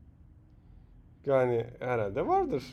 Yani 1.26 1.66
herhalde 1.80 2.28
vardır. 2.28 2.64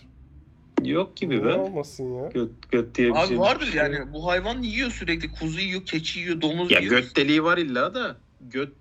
Yok 0.84 1.16
gibi 1.16 1.44
be. 1.44 1.52
olmasın 1.54 2.14
ya? 2.22 2.28
Göt, 2.28 2.50
göt 2.70 2.94
diye 2.94 3.08
bir 3.08 3.18
Abi 3.18 3.28
şey. 3.28 3.38
vardır 3.38 3.72
yani 3.72 4.12
bu 4.12 4.26
hayvan 4.26 4.62
yiyor 4.62 4.90
sürekli. 4.90 5.32
Kuzu 5.32 5.60
yiyor, 5.60 5.86
keçi 5.86 6.20
yiyor, 6.20 6.40
domuz 6.40 6.70
Ya 6.70 6.78
yiyor. 6.78 6.98
göt 6.98 7.16
deliği 7.16 7.44
var 7.44 7.58
illa 7.58 7.94
da 7.94 8.16
göt 8.40 8.72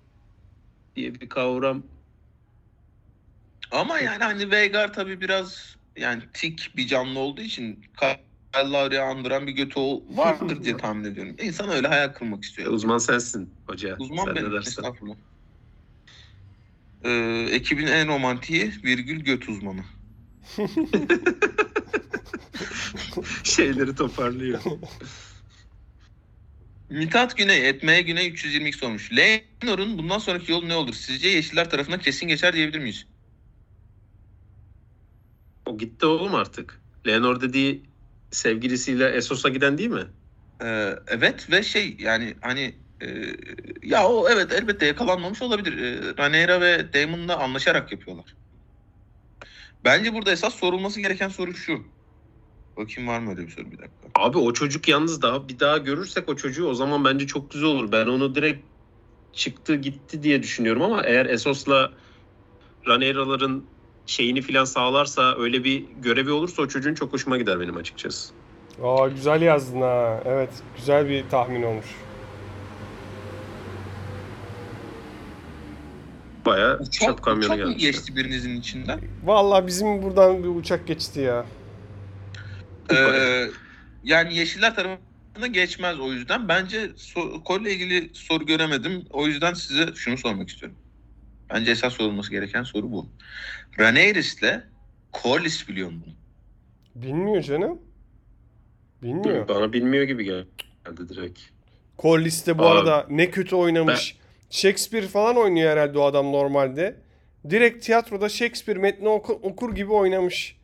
diye 0.96 1.14
bir 1.14 1.28
kavram 1.28 1.82
Ama 3.70 3.98
yani 3.98 4.24
hani 4.24 4.50
Veigar 4.50 4.92
tabii 4.92 5.20
biraz 5.20 5.76
yani 5.96 6.22
tik 6.32 6.76
bir 6.76 6.86
canlı 6.86 7.18
olduğu 7.18 7.40
için 7.42 7.84
Kyle 8.00 9.00
andıran 9.00 9.46
bir 9.46 9.52
götü 9.52 9.80
ol- 9.80 10.02
vardır 10.16 10.64
diye 10.64 10.76
tahmin 10.76 11.04
ediyorum. 11.04 11.36
İnsan 11.42 11.68
öyle 11.68 11.88
hayal 11.88 12.08
kırmak 12.08 12.44
istiyor. 12.44 12.72
uzman 12.72 12.98
sensin 12.98 13.50
hoca. 13.66 13.96
Uzman 13.98 14.24
Sen 14.24 14.34
benim. 14.34 14.56
Estağfurullah. 14.56 15.16
Ee, 17.04 17.46
ekibin 17.50 17.86
en 17.86 18.08
romantiği 18.08 18.72
virgül 18.84 19.20
göt 19.20 19.48
uzmanı. 19.48 19.84
Şeyleri 23.44 23.94
toparlıyor. 23.94 24.62
Mithat 26.90 27.36
Güney, 27.36 27.68
Etmeye 27.68 28.02
Güney 28.02 28.28
322 28.28 28.78
sormuş. 28.78 29.12
Leynor'un 29.12 29.98
bundan 29.98 30.18
sonraki 30.18 30.52
yolu 30.52 30.68
ne 30.68 30.74
olur? 30.74 30.94
Sizce 30.94 31.28
Yeşiller 31.28 31.70
tarafına 31.70 31.98
kesin 31.98 32.28
geçer 32.28 32.54
diyebilir 32.54 32.78
miyiz? 32.78 33.06
o 35.66 35.78
gitti 35.78 36.06
oğlum 36.06 36.34
artık. 36.34 36.80
Leonor 37.06 37.40
dediği 37.40 37.82
sevgilisiyle 38.30 39.08
Esos'a 39.08 39.48
giden 39.48 39.78
değil 39.78 39.90
mi? 39.90 40.06
Ee, 40.62 40.94
evet 41.06 41.50
ve 41.50 41.62
şey 41.62 41.96
yani 41.98 42.34
hani 42.40 42.74
e, 43.02 43.06
ya 43.82 44.08
o 44.08 44.28
evet 44.28 44.52
elbette 44.52 44.86
yakalanmamış 44.86 45.42
olabilir. 45.42 45.78
E, 45.78 46.16
Rhaenyra 46.16 46.60
ve 46.60 46.92
Daemon'la 46.92 47.36
anlaşarak 47.36 47.92
yapıyorlar. 47.92 48.34
Bence 49.84 50.14
burada 50.14 50.32
esas 50.32 50.54
sorulması 50.54 51.00
gereken 51.00 51.28
soru 51.28 51.54
şu. 51.54 51.84
Bakayım 52.76 53.08
var 53.10 53.18
mı 53.20 53.30
öyle 53.30 53.42
bir 53.46 53.50
soru 53.50 53.64
bir 53.66 53.78
dakika. 53.78 53.92
Abi 54.14 54.38
o 54.38 54.52
çocuk 54.52 54.88
yalnız 54.88 55.22
daha 55.22 55.48
bir 55.48 55.58
daha 55.60 55.78
görürsek 55.78 56.28
o 56.28 56.36
çocuğu 56.36 56.66
o 56.68 56.74
zaman 56.74 57.04
bence 57.04 57.26
çok 57.26 57.50
güzel 57.50 57.68
olur. 57.68 57.92
Ben 57.92 58.06
onu 58.06 58.34
direkt 58.34 58.64
çıktı 59.32 59.74
gitti 59.74 60.22
diye 60.22 60.42
düşünüyorum 60.42 60.82
ama 60.82 61.02
eğer 61.02 61.26
Esos'la 61.26 61.90
Rhaenyra'ların 62.86 63.64
şeyini 64.06 64.42
filan 64.42 64.64
sağlarsa 64.64 65.36
öyle 65.38 65.64
bir 65.64 65.84
görevi 66.02 66.30
olursa 66.30 66.62
o 66.62 66.68
çocuğun 66.68 66.94
çok 66.94 67.12
hoşuma 67.12 67.38
gider 67.38 67.60
benim 67.60 67.76
açıkçası. 67.76 68.32
Aa 68.82 69.08
güzel 69.08 69.42
yazdın 69.42 69.80
ha. 69.80 70.22
Evet, 70.24 70.50
güzel 70.76 71.08
bir 71.08 71.28
tahmin 71.30 71.62
olmuş. 71.62 71.86
Bayağı 76.46 76.78
Uçak, 76.78 76.92
çöp 77.08 77.22
kamyonu 77.22 77.44
uçak 77.44 77.58
mı 77.58 77.64
gelmiş. 77.64 77.82
geçti 77.82 78.16
birinizin 78.16 78.56
içinden? 78.60 79.00
Vallahi 79.24 79.66
bizim 79.66 80.02
buradan 80.02 80.42
bir 80.42 80.48
uçak 80.48 80.86
geçti 80.86 81.20
ya. 81.20 81.46
Ee, 82.90 83.46
yani 84.04 84.36
Yeşiller 84.36 84.74
tarafına 84.74 85.46
geçmez 85.50 86.00
o 86.00 86.12
yüzden. 86.12 86.48
Bence 86.48 86.84
so- 86.84 87.44
konuyla 87.44 87.70
ilgili 87.70 88.10
soru 88.14 88.46
göremedim. 88.46 89.04
O 89.10 89.26
yüzden 89.26 89.54
size 89.54 89.86
şunu 89.94 90.18
sormak 90.18 90.48
istiyorum. 90.48 90.78
Bence 91.50 91.70
esas 91.70 91.92
sorulması 91.92 92.30
gereken 92.30 92.62
soru 92.62 92.92
bu. 92.92 93.08
Rhaenyra's'le 93.78 94.60
Corlys 95.22 95.68
biliyor 95.68 95.90
mu 95.90 95.96
bunu? 96.06 96.14
Bilmiyor 97.02 97.42
canım. 97.42 97.78
Bilmiyor. 99.02 99.48
Bana 99.48 99.72
bilmiyor 99.72 100.04
gibi 100.04 100.24
geldi 100.24 101.08
direkt. 101.08 101.40
Corlys 101.98 102.46
de 102.46 102.58
bu 102.58 102.62
Abi, 102.62 102.78
arada 102.78 103.06
ne 103.10 103.30
kötü 103.30 103.56
oynamış. 103.56 104.16
Shakespeare 104.50 105.06
falan 105.06 105.36
oynuyor 105.36 105.70
herhalde 105.70 105.98
o 105.98 106.02
adam 106.02 106.32
normalde. 106.32 106.96
Direkt 107.50 107.84
tiyatroda 107.84 108.28
Shakespeare 108.28 108.78
metni 108.78 109.08
oku- 109.08 109.40
okur 109.42 109.74
gibi 109.74 109.92
oynamış. 109.92 110.56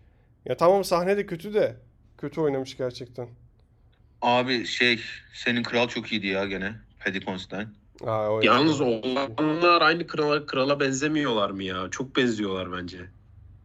Ya 0.45 0.57
tamam 0.57 0.85
sahne 0.85 1.17
de 1.17 1.27
kötü 1.27 1.55
de. 1.55 1.77
Kötü 2.19 2.41
oynamış 2.41 2.77
gerçekten. 2.77 3.29
Abi 4.23 4.67
şey 4.67 5.01
senin 5.35 5.63
kral 5.63 5.89
çok 5.89 6.13
iyiydi 6.13 6.27
ya 6.27 6.47
gene. 6.47 6.73
Paddy 7.05 7.21
Considine. 7.21 7.67
Aa, 8.07 8.29
o 8.29 8.41
Yalnız 8.43 8.81
evet. 8.81 9.05
oğlanlar 9.05 9.83
aynı 9.83 10.07
krala, 10.07 10.47
krala 10.47 10.81
benzemiyorlar 10.81 11.51
mı 11.51 11.63
ya? 11.63 11.89
Çok 11.91 12.17
benziyorlar 12.17 12.73
bence. 12.73 12.99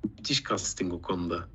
Müthiş 0.04 0.44
casting 0.44 0.94
o 0.94 1.02
konuda. 1.02 1.48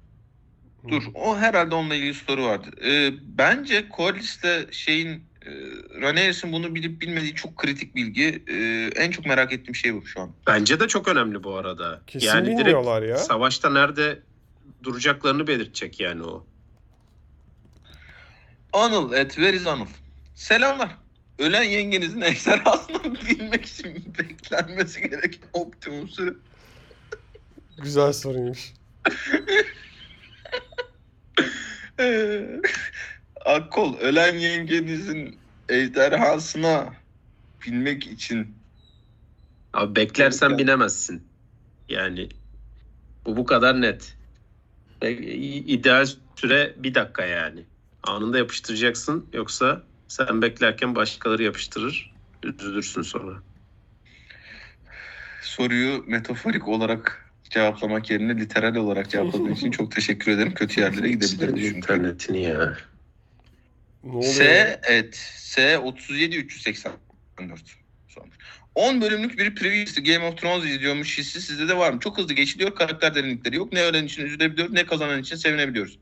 Dur 0.88 1.02
o 1.14 1.36
herhalde 1.36 1.74
onunla 1.74 1.94
ilgili 1.94 2.14
soru 2.14 2.44
vardı. 2.44 2.66
Ee, 2.84 3.12
bence 3.22 3.86
Corliss'te 3.96 4.66
şeyin 4.70 5.22
e, 5.46 6.52
bunu 6.52 6.74
bilip 6.74 7.00
bilmediği 7.00 7.34
çok 7.34 7.56
kritik 7.56 7.94
bilgi. 7.94 8.42
Ee, 8.48 8.90
en 8.96 9.10
çok 9.10 9.26
merak 9.26 9.52
ettiğim 9.52 9.74
şey 9.74 9.94
bu 9.94 10.06
şu 10.06 10.20
an. 10.20 10.30
Bence 10.46 10.80
de 10.80 10.88
çok 10.88 11.08
önemli 11.08 11.44
bu 11.44 11.54
arada. 11.54 12.02
Kesin 12.06 12.26
yani 12.26 12.46
direkt 12.46 12.58
bilmiyorlar 12.58 13.02
ya. 13.02 13.16
savaşta 13.16 13.70
nerede 13.70 14.18
duracaklarını 14.82 15.46
belirtecek 15.46 16.00
yani 16.00 16.22
o. 16.22 16.46
Anıl 18.72 19.12
et 19.12 19.38
veriz 19.38 19.66
Anıl. 19.66 19.86
Selamlar. 20.34 20.90
Ölen 21.38 21.62
yengenizin 21.62 22.20
ejderhasını 22.20 23.14
bilmek 23.28 23.66
için 23.66 24.14
beklenmesi 24.18 25.00
gereken 25.00 25.48
optimum 25.52 26.08
süre. 26.08 26.34
Güzel 27.78 28.12
soruymuş. 28.12 28.72
Ee, 32.00 32.60
Akkol 33.44 33.98
ölen 33.98 34.34
yengenizin 34.34 35.38
ejderhasına 35.68 36.94
bilmek 37.66 38.06
için 38.06 38.56
Abi 39.72 39.96
beklersen 39.96 40.58
binemezsin. 40.58 41.22
Yani 41.88 42.28
bu 43.26 43.36
bu 43.36 43.44
kadar 43.44 43.80
net. 43.80 44.16
E, 45.02 45.12
ideal 45.12 46.06
süre 46.36 46.74
bir 46.76 46.94
dakika 46.94 47.24
yani. 47.24 47.64
Anında 48.08 48.38
yapıştıracaksın 48.38 49.26
yoksa 49.32 49.82
sen 50.08 50.42
beklerken 50.42 50.94
başkaları 50.94 51.42
yapıştırır. 51.42 52.12
Üzülürsün 52.42 53.02
sonra. 53.02 53.42
soruyu 55.42 56.04
metaforik 56.06 56.68
olarak 56.68 57.32
cevaplamak 57.50 58.10
yerine 58.10 58.40
literal 58.40 58.74
olarak 58.74 59.10
cevapladığın 59.10 59.54
için 59.54 59.70
çok 59.70 59.92
teşekkür 59.92 60.32
ederim. 60.32 60.54
Kötü 60.54 60.80
yerlere 60.80 61.08
gidebilirim 61.08 61.56
çünkü. 61.56 61.76
internetini 61.76 62.42
ya. 62.42 62.76
S 64.22 64.80
et 64.88 65.16
S 65.36 65.78
37 65.78 66.36
384 66.36 67.60
sormuş. 68.08 68.36
10 68.74 69.00
bölümlük 69.00 69.38
bir 69.38 69.54
previously 69.54 70.04
Game 70.04 70.26
of 70.26 70.38
Thrones 70.38 70.64
izliyormuş 70.64 71.18
hissi 71.18 71.40
sizde 71.40 71.68
de 71.68 71.76
var 71.76 71.92
mı? 71.92 72.00
Çok 72.00 72.18
hızlı 72.18 72.34
geçiliyor. 72.34 72.74
Karakter 72.74 73.14
derinlikleri 73.14 73.56
yok. 73.56 73.72
Ne 73.72 73.82
ölen 73.82 74.04
için 74.04 74.26
üzülebiliyoruz 74.26 74.74
ne 74.74 74.86
kazanan 74.86 75.20
için 75.20 75.36
sevinebiliyoruz. 75.36 75.98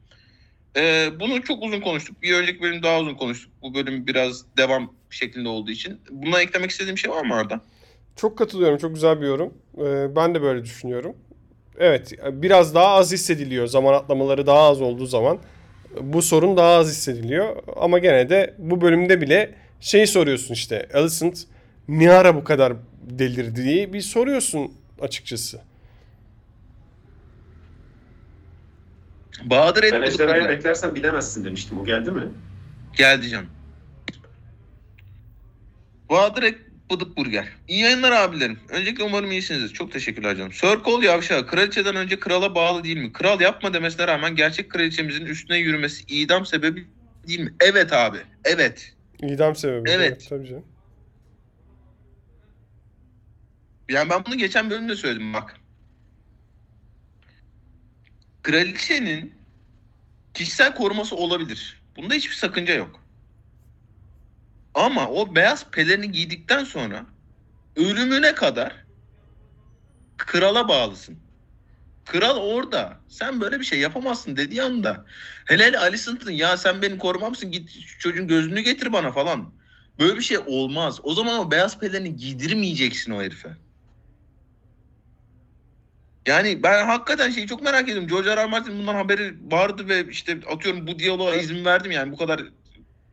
Ee, 0.76 1.08
bunu 1.20 1.42
çok 1.42 1.62
uzun 1.62 1.80
konuştuk. 1.80 2.22
Bir 2.22 2.34
önceki 2.34 2.62
bölüm 2.62 2.82
daha 2.82 3.00
uzun 3.00 3.14
konuştuk. 3.14 3.52
Bu 3.62 3.74
bölüm 3.74 4.06
biraz 4.06 4.44
devam 4.58 4.92
şeklinde 5.10 5.48
olduğu 5.48 5.70
için. 5.70 6.00
Buna 6.10 6.40
eklemek 6.40 6.70
istediğim 6.70 6.98
şey 6.98 7.10
var 7.10 7.24
mı 7.24 7.34
Arda? 7.34 7.60
Çok 8.16 8.38
katılıyorum. 8.38 8.78
Çok 8.78 8.94
güzel 8.94 9.20
bir 9.20 9.26
yorum. 9.26 9.54
Ee, 9.78 10.16
ben 10.16 10.34
de 10.34 10.42
böyle 10.42 10.64
düşünüyorum. 10.64 11.16
Evet, 11.78 12.12
biraz 12.32 12.74
daha 12.74 12.86
az 12.86 13.12
hissediliyor. 13.12 13.66
Zaman 13.66 13.94
atlamaları 13.94 14.46
daha 14.46 14.58
az 14.58 14.80
olduğu 14.80 15.06
zaman 15.06 15.38
bu 16.00 16.22
sorun 16.22 16.56
daha 16.56 16.68
az 16.68 16.88
hissediliyor. 16.88 17.56
Ama 17.76 17.98
gene 17.98 18.28
de 18.30 18.54
bu 18.58 18.80
bölümde 18.80 19.20
bile 19.20 19.54
şey 19.80 20.06
soruyorsun 20.06 20.54
işte. 20.54 20.88
Alicent 20.94 21.44
ne 21.88 22.10
ara 22.10 22.34
bu 22.36 22.44
kadar 22.44 22.72
delirdi 23.02 23.64
diye 23.64 23.92
bir 23.92 24.00
soruyorsun 24.00 24.72
açıkçası. 25.00 25.60
Bahadır 29.44 29.82
et 29.84 29.92
Ben 29.92 30.02
ejderhayı 30.02 30.42
Burger. 30.42 30.56
beklersen 30.58 30.94
bilemezsin 30.94 31.44
demiştim. 31.44 31.78
O 31.78 31.84
geldi 31.84 32.10
mi? 32.10 32.28
Geldi 32.96 33.28
canım. 33.28 33.46
Bahadır 36.10 36.42
Ek 36.42 36.58
Bıdık 36.90 37.16
Burger. 37.16 37.48
İyi 37.68 37.80
yayınlar 37.80 38.12
abilerim. 38.12 38.58
Öncelikle 38.68 39.04
umarım 39.04 39.32
iyisinizdir. 39.32 39.74
Çok 39.74 39.92
teşekkürler 39.92 40.36
canım. 40.36 40.52
Sir 40.52 40.82
Cole 40.84 41.06
Yavşa, 41.06 41.46
kraliçeden 41.46 41.96
önce 41.96 42.18
krala 42.18 42.54
bağlı 42.54 42.84
değil 42.84 42.96
mi? 42.96 43.12
Kral 43.12 43.40
yapma 43.40 43.74
demesine 43.74 44.06
rağmen 44.06 44.36
gerçek 44.36 44.70
kraliçemizin 44.70 45.26
üstüne 45.26 45.58
yürümesi 45.58 46.04
idam 46.08 46.46
sebebi 46.46 46.86
değil 47.28 47.40
mi? 47.40 47.54
Evet 47.60 47.92
abi. 47.92 48.18
Evet. 48.44 48.94
İdam 49.22 49.56
sebebi. 49.56 49.90
Evet. 49.90 50.26
Tabii 50.28 50.48
canım. 50.48 50.64
Yani 53.88 54.10
ben 54.10 54.24
bunu 54.26 54.34
geçen 54.38 54.70
bölümde 54.70 54.94
söyledim 54.96 55.32
bak. 55.34 55.56
Kraliçenin 58.46 59.34
kişisel 60.34 60.74
koruması 60.74 61.16
olabilir. 61.16 61.82
Bunda 61.96 62.14
hiçbir 62.14 62.34
sakınca 62.34 62.74
yok. 62.74 63.00
Ama 64.74 65.08
o 65.08 65.34
beyaz 65.34 65.70
pelerini 65.70 66.12
giydikten 66.12 66.64
sonra 66.64 67.06
ölümüne 67.76 68.34
kadar 68.34 68.84
krala 70.18 70.68
bağlısın. 70.68 71.18
Kral 72.04 72.36
orada. 72.36 73.00
Sen 73.08 73.40
böyle 73.40 73.60
bir 73.60 73.64
şey 73.64 73.78
yapamazsın 73.78 74.36
dediği 74.36 74.62
anda. 74.62 75.06
Hele 75.44 75.64
hele 75.64 75.78
Alicent'ın 75.78 76.32
ya 76.32 76.56
sen 76.56 76.82
beni 76.82 76.98
korumamsın 76.98 77.50
git 77.50 77.70
çocuğun 77.98 78.28
gözünü 78.28 78.60
getir 78.60 78.92
bana 78.92 79.12
falan. 79.12 79.54
Böyle 79.98 80.16
bir 80.16 80.22
şey 80.22 80.38
olmaz. 80.38 81.00
O 81.02 81.14
zaman 81.14 81.38
o 81.38 81.50
beyaz 81.50 81.78
pelerini 81.78 82.16
giydirmeyeceksin 82.16 83.12
o 83.12 83.22
herife. 83.22 83.56
Yani 86.26 86.62
ben 86.62 86.86
hakikaten 86.86 87.30
şeyi 87.30 87.46
çok 87.46 87.62
merak 87.62 87.82
ediyorum. 87.82 88.08
George 88.08 88.30
R. 88.30 88.36
R. 88.36 88.46
Martin 88.46 88.78
bundan 88.78 88.94
haberi 88.94 89.34
vardı 89.50 89.88
ve 89.88 90.06
işte 90.10 90.38
atıyorum 90.52 90.86
bu 90.86 90.98
diyaloğa 90.98 91.36
izin 91.36 91.64
verdim 91.64 91.90
yani 91.90 92.12
bu 92.12 92.16
kadar 92.16 92.42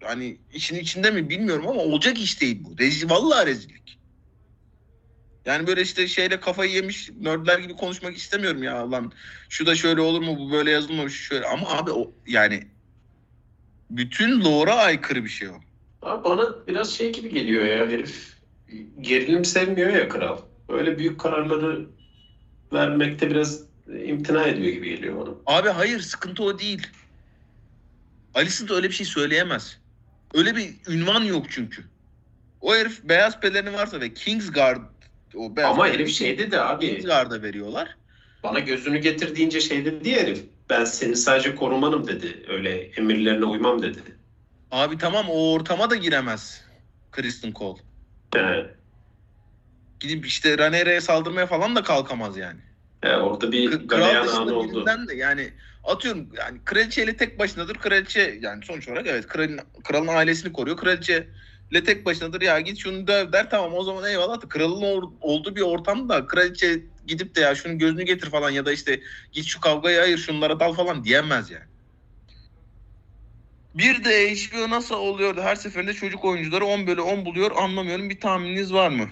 hani 0.03 0.37
işin 0.53 0.75
içinde 0.75 1.11
mi 1.11 1.29
bilmiyorum 1.29 1.67
ama 1.67 1.81
olacak 1.81 2.19
iş 2.19 2.41
değil 2.41 2.59
bu. 2.63 2.77
Rezil, 2.77 3.09
vallahi 3.09 3.45
rezillik. 3.45 3.99
Yani 5.45 5.67
böyle 5.67 5.81
işte 5.81 6.07
şeyle 6.07 6.39
kafayı 6.39 6.71
yemiş 6.71 7.09
nerdler 7.19 7.59
gibi 7.59 7.73
konuşmak 7.73 8.17
istemiyorum 8.17 8.63
ya 8.63 8.91
lan. 8.91 9.11
Şu 9.49 9.65
da 9.65 9.75
şöyle 9.75 10.01
olur 10.01 10.21
mu 10.21 10.37
bu 10.39 10.51
böyle 10.51 10.71
yazılmamış 10.71 11.21
şöyle. 11.21 11.45
Ama 11.45 11.69
abi 11.69 11.91
o 11.91 12.11
yani 12.27 12.67
bütün 13.89 14.41
lore'a 14.41 14.75
aykırı 14.75 15.23
bir 15.23 15.29
şey 15.29 15.49
o. 15.49 15.53
Abi 16.01 16.23
bana 16.23 16.67
biraz 16.67 16.93
şey 16.93 17.13
gibi 17.13 17.29
geliyor 17.29 17.65
ya 17.65 17.87
herif. 17.87 18.33
Gerilim 19.01 19.45
sevmiyor 19.45 19.89
ya 19.89 20.09
kral. 20.09 20.37
Öyle 20.69 20.97
büyük 20.97 21.19
kararları 21.19 21.87
vermekte 22.73 23.29
biraz 23.29 23.59
imtina 24.05 24.43
ediyor 24.43 24.73
gibi 24.73 24.89
geliyor 24.89 25.25
bana. 25.25 25.57
Abi 25.57 25.69
hayır 25.69 25.99
sıkıntı 25.99 26.43
o 26.43 26.59
değil. 26.59 26.87
Alicent 28.33 28.71
öyle 28.71 28.89
bir 28.89 28.93
şey 28.93 29.05
söyleyemez. 29.05 29.79
Öyle 30.33 30.55
bir 30.55 30.73
ünvan 30.87 31.23
yok 31.23 31.45
çünkü. 31.49 31.83
O 32.61 32.75
herif 32.75 33.03
beyaz 33.03 33.39
pelerini 33.39 33.73
varsa 33.73 34.01
ve 34.01 34.13
Kingsguard 34.13 34.81
o 35.35 35.55
beyaz 35.55 35.71
Ama 35.71 35.87
herif 35.87 36.09
şey 36.09 36.37
dedi 36.37 36.59
abi. 36.59 36.87
Kingsguard'a 36.87 37.41
veriyorlar. 37.41 37.95
Bana 38.43 38.59
gözünü 38.59 38.97
getir 38.97 39.35
deyince 39.35 39.61
şey 39.61 39.85
dedi 39.85 40.09
ya 40.09 40.19
herif. 40.19 40.43
Ben 40.69 40.85
senin 40.85 41.13
sadece 41.13 41.55
korumanım 41.55 42.07
dedi. 42.07 42.45
Öyle 42.47 42.81
emirlerine 42.81 43.45
uymam 43.45 43.81
dedi. 43.81 43.99
Abi 44.71 44.97
tamam 44.97 45.25
o 45.29 45.53
ortama 45.53 45.89
da 45.89 45.95
giremez 45.95 46.61
Kristen 47.11 47.53
Cole. 47.53 47.79
He. 48.35 48.65
Gidip 50.03 50.25
işte 50.25 50.57
Rhaenyra'ya 50.57 51.01
saldırmaya 51.01 51.47
falan 51.47 51.75
da 51.75 51.83
kalkamaz 51.83 52.37
yani. 52.37 52.59
He, 53.01 53.17
orada 53.17 53.51
bir 53.51 53.87
Kral 53.87 54.23
dışında 54.27 54.55
oldu. 54.55 54.73
birinden 54.73 55.07
de 55.07 55.15
yani 55.15 55.53
atıyorum 55.83 56.29
yani 56.37 56.59
kraliçeyle 56.65 57.17
tek 57.17 57.39
başınadır. 57.39 57.75
Kraliçe 57.75 58.39
yani 58.41 58.65
sonuç 58.65 58.87
olarak 58.87 59.07
evet 59.07 59.27
kralın, 59.27 59.59
kralın 59.83 60.07
ailesini 60.07 60.53
koruyor. 60.53 60.77
Kraliçe 60.77 61.27
ile 61.71 61.83
tek 61.83 62.05
başınadır 62.05 62.41
ya 62.41 62.59
git 62.59 62.77
şunu 62.77 63.07
döv 63.07 63.31
der 63.31 63.49
tamam 63.49 63.73
o 63.73 63.83
zaman 63.83 64.09
eyvallah 64.09 64.41
da 64.41 64.47
kralın 64.47 64.81
or- 64.81 65.13
olduğu 65.21 65.55
bir 65.55 65.61
ortamda 65.61 66.27
kraliçe 66.27 66.79
gidip 67.07 67.35
de 67.35 67.41
ya 67.41 67.55
şunun 67.55 67.77
gözünü 67.79 68.03
getir 68.03 68.29
falan 68.29 68.49
ya 68.49 68.65
da 68.65 68.71
işte 68.71 69.01
git 69.31 69.45
şu 69.45 69.61
kavgayı 69.61 70.01
ayır 70.01 70.17
şunlara 70.17 70.59
dal 70.59 70.73
falan 70.73 71.03
diyemez 71.03 71.51
yani. 71.51 71.65
Bir 73.75 74.03
de 74.03 74.35
HBO 74.35 74.69
nasıl 74.69 74.95
oluyordu 74.95 75.41
her 75.41 75.55
seferinde 75.55 75.93
çocuk 75.93 76.25
oyuncuları 76.25 76.65
10 76.65 76.87
bölü 76.87 77.01
10 77.01 77.25
buluyor 77.25 77.51
anlamıyorum 77.55 78.09
bir 78.09 78.19
tahmininiz 78.19 78.73
var 78.73 78.89
mı? 78.89 79.09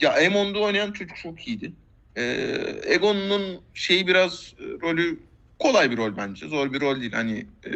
Ya 0.00 0.12
Emon'da 0.12 0.58
oynayan 0.58 0.92
çocuk 0.92 1.16
çok 1.16 1.48
iyiydi. 1.48 1.72
Ee, 2.16 2.56
Egon'un 2.84 3.60
şeyi 3.74 4.06
biraz 4.06 4.54
e, 4.58 4.64
rolü 4.82 5.18
kolay 5.58 5.90
bir 5.90 5.96
rol 5.96 6.16
bence. 6.16 6.48
Zor 6.48 6.72
bir 6.72 6.80
rol 6.80 7.00
değil. 7.00 7.12
Hani 7.12 7.46
e, 7.66 7.72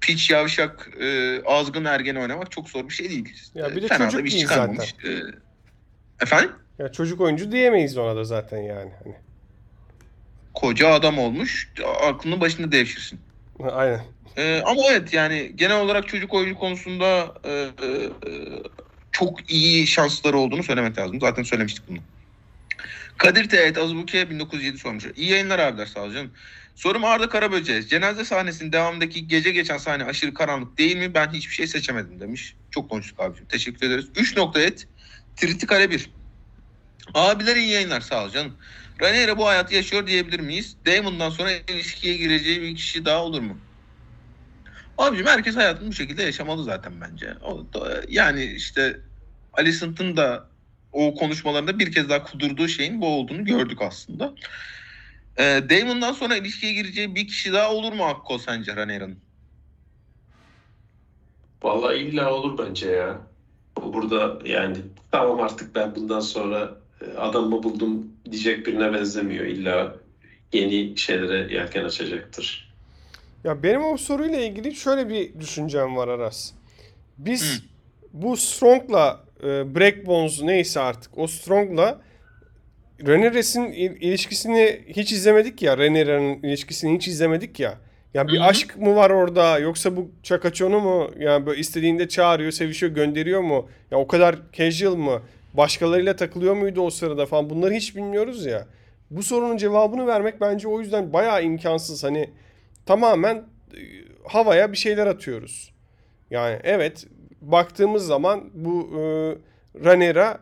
piç 0.00 0.30
yavşak 0.30 0.90
e, 1.00 1.40
azgın 1.46 1.84
ergen 1.84 2.16
oynamak 2.16 2.50
çok 2.50 2.68
zor 2.68 2.88
bir 2.88 2.94
şey 2.94 3.10
değil. 3.10 3.34
Ya 3.54 3.76
bir 3.76 3.82
de 3.82 3.88
Fena 3.88 4.00
da 4.00 4.10
çocuk 4.10 4.20
bir 4.20 4.28
iş 4.28 4.34
değil 4.34 4.44
çıkarmamış. 4.44 4.94
E, 5.04 5.10
efendim? 6.22 6.52
Ya 6.78 6.92
çocuk 6.92 7.20
oyuncu 7.20 7.52
diyemeyiz 7.52 7.98
ona 7.98 8.16
da 8.16 8.24
zaten 8.24 8.58
yani. 8.58 8.90
Hani. 9.04 9.14
Koca 10.54 10.88
adam 10.88 11.18
olmuş. 11.18 11.72
Aklını 12.02 12.40
başında 12.40 12.72
devşirsin. 12.72 13.20
Aynen. 13.70 14.00
Ee, 14.36 14.62
ama 14.66 14.82
evet 14.90 15.14
yani 15.14 15.52
genel 15.54 15.80
olarak 15.80 16.08
çocuk 16.08 16.34
oyuncu 16.34 16.58
konusunda 16.58 17.34
e, 17.44 17.50
e, 17.50 17.86
e, 18.26 18.32
çok 19.12 19.50
iyi 19.50 19.86
şansları 19.86 20.38
olduğunu 20.38 20.62
söylemek 20.62 20.98
lazım. 20.98 21.20
Zaten 21.20 21.42
söylemiştik 21.42 21.88
bunu. 21.88 21.98
Kadir 23.18 23.48
Teğet 23.48 23.78
Azbuke 23.78 24.30
1907 24.30 24.78
sormuş. 24.78 25.04
İyi 25.16 25.30
yayınlar 25.30 25.58
abiler 25.58 25.86
sağ 25.86 26.00
ol 26.00 26.12
canım. 26.12 26.30
Sorum 26.74 27.04
Arda 27.04 27.28
Karaböce. 27.28 27.82
Cenaze 27.82 28.24
sahnesinin 28.24 28.72
devamındaki 28.72 29.28
gece 29.28 29.50
geçen 29.50 29.78
sahne 29.78 30.04
aşırı 30.04 30.34
karanlık 30.34 30.78
değil 30.78 30.96
mi? 30.96 31.14
Ben 31.14 31.32
hiçbir 31.32 31.54
şey 31.54 31.66
seçemedim 31.66 32.20
demiş. 32.20 32.54
Çok 32.70 32.90
konuştuk 32.90 33.20
abicim. 33.20 33.46
Teşekkür 33.46 33.86
ederiz. 33.86 34.06
3 34.16 34.36
nokta 34.36 34.60
et. 34.60 34.88
Triti 35.36 35.66
kare 35.66 35.90
1. 35.90 36.10
Abiler 37.14 37.56
iyi 37.56 37.68
yayınlar 37.68 38.00
sağ 38.00 38.24
ol 38.24 38.30
canım. 38.30 38.52
Rhaenyra 39.00 39.38
bu 39.38 39.46
hayatı 39.46 39.74
yaşıyor 39.74 40.06
diyebilir 40.06 40.40
miyiz? 40.40 40.76
Daemon'dan 40.86 41.30
sonra 41.30 41.52
ilişkiye 41.52 42.16
gireceği 42.16 42.62
bir 42.62 42.76
kişi 42.76 43.04
daha 43.04 43.24
olur 43.24 43.40
mu? 43.40 43.58
Abicim 45.02 45.26
herkes 45.26 45.56
hayatını 45.56 45.88
bu 45.88 45.92
şekilde 45.92 46.22
yaşamalı 46.22 46.64
zaten 46.64 47.00
bence. 47.00 47.34
O 47.42 47.72
da- 47.72 48.02
yani 48.08 48.44
işte 48.44 49.00
Alicent'ın 49.52 50.16
da 50.16 50.50
o 50.92 51.14
konuşmalarında 51.14 51.78
bir 51.78 51.92
kez 51.92 52.08
daha 52.08 52.22
kudurduğu 52.24 52.68
şeyin 52.68 53.00
bu 53.00 53.06
olduğunu 53.06 53.44
gördük 53.44 53.82
aslında. 53.82 54.34
Ee, 55.38 55.60
Damon'dan 55.70 56.12
sonra 56.12 56.36
ilişkiye 56.36 56.72
gireceği 56.72 57.14
bir 57.14 57.26
kişi 57.26 57.52
daha 57.52 57.70
olur 57.74 57.92
mu 57.92 58.04
Akko 58.04 58.38
sence 58.38 58.76
Rhaenyra'nın? 58.76 59.24
Vallahi 61.62 61.96
illa 61.98 62.34
olur 62.34 62.58
bence 62.58 62.88
ya. 62.90 63.20
Bu 63.76 63.92
Burada 63.92 64.38
yani 64.48 64.76
tamam 65.10 65.40
artık 65.40 65.74
ben 65.74 65.94
bundan 65.96 66.20
sonra 66.20 66.82
e, 67.00 67.04
adamı 67.18 67.62
buldum 67.62 68.16
diyecek 68.30 68.66
birine 68.66 68.92
benzemiyor. 68.92 69.44
İlla 69.46 69.96
yeni 70.52 70.98
şeylere 70.98 71.54
yelken 71.54 71.84
açacaktır. 71.84 72.71
Ya 73.44 73.62
benim 73.62 73.84
o 73.84 73.96
soruyla 73.96 74.40
ilgili 74.40 74.74
şöyle 74.74 75.08
bir 75.08 75.40
düşüncem 75.40 75.96
var 75.96 76.08
Aras. 76.08 76.52
Biz 77.18 77.62
bu 78.12 78.36
Strong'la 78.36 79.20
e, 79.42 79.74
Breakbones 79.74 80.42
neyse 80.42 80.80
artık 80.80 81.18
o 81.18 81.26
Strong'la 81.26 82.00
Rhaenyra'sın 83.06 83.64
il- 83.64 84.02
ilişkisini 84.02 84.80
hiç 84.88 85.12
izlemedik 85.12 85.62
ya. 85.62 85.78
Rhaenyra'nın 85.78 86.34
ilişkisini 86.42 86.96
hiç 86.96 87.08
izlemedik 87.08 87.60
ya. 87.60 87.74
Ya 88.14 88.28
bir 88.28 88.36
Hı 88.36 88.40
hı. 88.40 88.44
aşk 88.44 88.76
mı 88.76 88.94
var 88.96 89.10
orada 89.10 89.58
yoksa 89.58 89.96
bu 89.96 90.10
çakaçonu 90.22 90.80
mu? 90.80 91.10
Yani 91.18 91.46
böyle 91.46 91.60
istediğinde 91.60 92.08
çağırıyor, 92.08 92.50
sevişiyor, 92.52 92.92
gönderiyor 92.92 93.40
mu? 93.40 93.68
Ya 93.90 93.98
o 93.98 94.06
kadar 94.06 94.36
casual 94.52 94.96
mı? 94.96 95.22
Başkalarıyla 95.54 96.16
takılıyor 96.16 96.54
muydu 96.54 96.80
o 96.80 96.90
sırada 96.90 97.26
falan? 97.26 97.50
Bunları 97.50 97.74
hiç 97.74 97.96
bilmiyoruz 97.96 98.46
ya. 98.46 98.66
Bu 99.10 99.22
sorunun 99.22 99.56
cevabını 99.56 100.06
vermek 100.06 100.40
bence 100.40 100.68
o 100.68 100.80
yüzden 100.80 101.12
bayağı 101.12 101.44
imkansız. 101.44 102.04
Hani 102.04 102.30
tamamen 102.86 103.36
e, 103.36 103.80
havaya 104.28 104.72
bir 104.72 104.76
şeyler 104.76 105.06
atıyoruz. 105.06 105.72
Yani 106.30 106.60
evet 106.62 107.06
baktığımız 107.40 108.06
zaman 108.06 108.50
bu 108.54 108.90
e, 108.94 109.00
Rhaenyra 109.84 110.40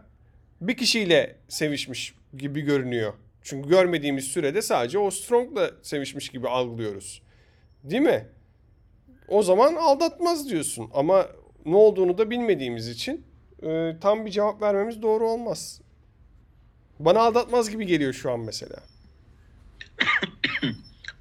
bir 0.60 0.76
kişiyle 0.76 1.36
sevişmiş 1.48 2.14
gibi 2.36 2.60
görünüyor. 2.60 3.12
Çünkü 3.42 3.68
görmediğimiz 3.68 4.24
sürede 4.24 4.62
sadece 4.62 4.98
o 4.98 5.10
Strong'la 5.10 5.70
sevişmiş 5.82 6.28
gibi 6.28 6.48
algılıyoruz. 6.48 7.22
Değil 7.84 8.02
mi? 8.02 8.26
O 9.28 9.42
zaman 9.42 9.74
aldatmaz 9.74 10.48
diyorsun 10.48 10.90
ama 10.94 11.26
ne 11.66 11.76
olduğunu 11.76 12.18
da 12.18 12.30
bilmediğimiz 12.30 12.88
için 12.88 13.24
e, 13.62 13.96
tam 14.00 14.26
bir 14.26 14.30
cevap 14.30 14.62
vermemiz 14.62 15.02
doğru 15.02 15.28
olmaz. 15.28 15.80
Bana 16.98 17.20
aldatmaz 17.20 17.70
gibi 17.70 17.86
geliyor 17.86 18.12
şu 18.12 18.32
an 18.32 18.40
mesela. 18.40 18.76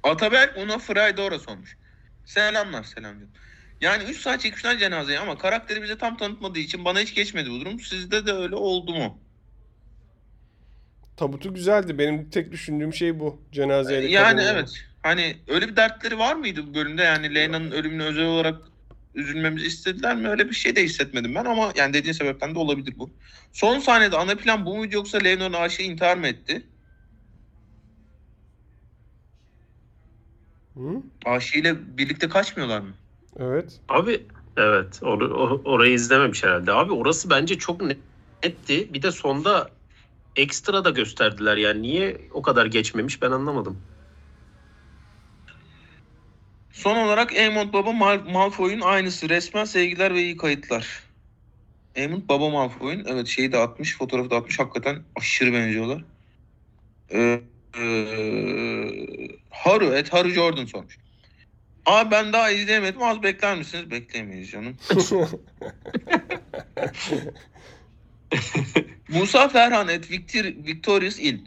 Ataberk 0.02 0.58
ona 0.58 0.78
Friday 0.78 1.38
sormuş. 1.38 1.76
Selamlar 2.24 2.84
selam 2.84 3.14
canım. 3.14 3.30
Yani 3.80 4.04
3 4.04 4.20
saat 4.20 4.40
çekmişler 4.40 4.78
cenazeyi 4.78 5.18
ama 5.18 5.38
karakteri 5.38 5.82
bize 5.82 5.98
tam 5.98 6.16
tanıtmadığı 6.16 6.58
için 6.58 6.84
bana 6.84 7.00
hiç 7.00 7.14
geçmedi 7.14 7.50
bu 7.50 7.60
durum. 7.60 7.80
Sizde 7.80 8.26
de 8.26 8.32
öyle 8.32 8.54
oldu 8.54 8.94
mu? 8.94 9.18
Tabutu 11.16 11.54
güzeldi. 11.54 11.98
Benim 11.98 12.30
tek 12.30 12.52
düşündüğüm 12.52 12.94
şey 12.94 13.20
bu. 13.20 13.42
Cenazeyle 13.52 14.08
Yani 14.10 14.36
kadın 14.36 14.54
evet. 14.54 14.70
Hani 15.02 15.36
öyle 15.48 15.68
bir 15.68 15.76
dertleri 15.76 16.18
var 16.18 16.34
mıydı 16.34 16.66
bu 16.66 16.74
bölümde? 16.74 17.02
Yani 17.02 17.34
Leyna'nın 17.34 17.70
ölümüne 17.70 18.02
özel 18.02 18.24
olarak 18.24 18.60
üzülmemizi 19.14 19.66
istediler 19.66 20.16
mi? 20.16 20.28
Öyle 20.28 20.48
bir 20.48 20.54
şey 20.54 20.76
de 20.76 20.84
hissetmedim 20.84 21.34
ben 21.34 21.44
ama 21.44 21.72
yani 21.76 21.94
dediğin 21.94 22.12
sebepten 22.12 22.54
de 22.54 22.58
olabilir 22.58 22.94
bu. 22.98 23.10
Son 23.52 23.78
sahnede 23.78 24.16
ana 24.16 24.34
plan 24.34 24.66
bu 24.66 24.76
muydu 24.76 24.94
yoksa 24.94 25.18
Leyna'nın 25.18 25.52
aşığı 25.52 25.82
intihar 25.82 26.16
mı 26.16 26.26
etti? 26.26 26.62
Hı? 30.76 31.02
Aşığıyla 31.24 31.76
birlikte 31.98 32.28
kaçmıyorlar 32.28 32.80
mı? 32.80 32.94
Evet. 33.38 33.80
Abi 33.88 34.26
evet 34.56 35.00
or- 35.02 35.32
or- 35.32 35.64
orayı 35.64 35.92
izlememiş 35.92 36.44
herhalde. 36.44 36.72
Abi 36.72 36.92
orası 36.92 37.30
bence 37.30 37.58
çok 37.58 37.80
net- 37.80 37.98
netti. 38.44 38.94
Bir 38.94 39.02
de 39.02 39.12
sonda 39.12 39.70
ekstra 40.36 40.84
da 40.84 40.90
gösterdiler. 40.90 41.56
Yani 41.56 41.82
niye 41.82 42.20
o 42.32 42.42
kadar 42.42 42.66
geçmemiş 42.66 43.22
ben 43.22 43.30
anlamadım. 43.30 43.76
Son 46.72 46.96
olarak 46.96 47.32
Aemond 47.32 47.72
Baba 47.72 47.92
Mal- 47.92 48.30
Malfoy'un 48.32 48.80
aynısı. 48.80 49.28
Resmen 49.28 49.64
sevgiler 49.64 50.14
ve 50.14 50.22
iyi 50.22 50.36
kayıtlar. 50.36 51.02
Aemond 51.96 52.28
Baba 52.28 52.50
Malfoy'un 52.50 53.04
evet 53.08 53.26
şeyi 53.26 53.52
de 53.52 53.58
atmış, 53.58 53.98
fotoğrafı 53.98 54.30
da 54.30 54.36
atmış. 54.36 54.58
Hakikaten 54.58 55.02
aşırı 55.16 55.52
benziyorlar. 55.52 56.04
Ee, 57.12 57.40
ee, 57.78 59.19
Haru, 59.64 59.94
et 59.94 60.12
Haru 60.12 60.30
Jordan 60.30 60.66
sormuş. 60.66 60.98
Abi 61.86 62.10
ben 62.10 62.32
daha 62.32 62.50
izleyemedim. 62.50 63.02
Az 63.02 63.22
bekler 63.22 63.56
misiniz? 63.58 63.90
Bekleyemeyiz 63.90 64.50
canım. 64.50 64.76
Musa 69.08 69.48
Ferhan 69.48 69.88
et 69.88 70.10
Victor, 70.10 70.44
Victorious 70.44 71.18
Il. 71.18 71.38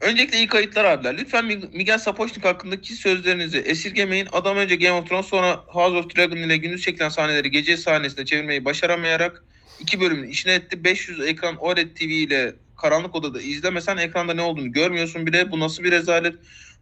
Öncelikle 0.00 0.38
iyi 0.38 0.46
kayıtlar 0.46 0.84
abiler. 0.84 1.18
Lütfen 1.18 1.44
Mig- 1.44 1.76
Miguel 1.76 1.98
Sapochnik 1.98 2.44
hakkındaki 2.44 2.94
sözlerinizi 2.94 3.58
esirgemeyin. 3.58 4.28
Adam 4.32 4.56
önce 4.56 4.76
Game 4.76 4.92
of 4.92 5.08
Thrones 5.08 5.26
sonra 5.26 5.56
House 5.66 5.96
of 5.96 6.16
Dragon 6.16 6.36
ile 6.36 6.56
gündüz 6.56 6.82
çekilen 6.82 7.08
sahneleri 7.08 7.50
gece 7.50 7.76
sahnesine 7.76 8.24
çevirmeyi 8.24 8.64
başaramayarak 8.64 9.44
iki 9.80 10.00
bölümün 10.00 10.28
işine 10.28 10.52
etti. 10.52 10.84
500 10.84 11.20
ekran 11.20 11.56
OLED 11.56 11.96
TV 11.96 12.02
ile 12.02 12.54
karanlık 12.76 13.14
odada 13.14 13.40
izlemesen 13.40 13.96
ekranda 13.96 14.34
ne 14.34 14.42
olduğunu 14.42 14.72
görmüyorsun 14.72 15.26
bile. 15.26 15.50
Bu 15.50 15.60
nasıl 15.60 15.84
bir 15.84 15.90
rezalet? 15.90 16.34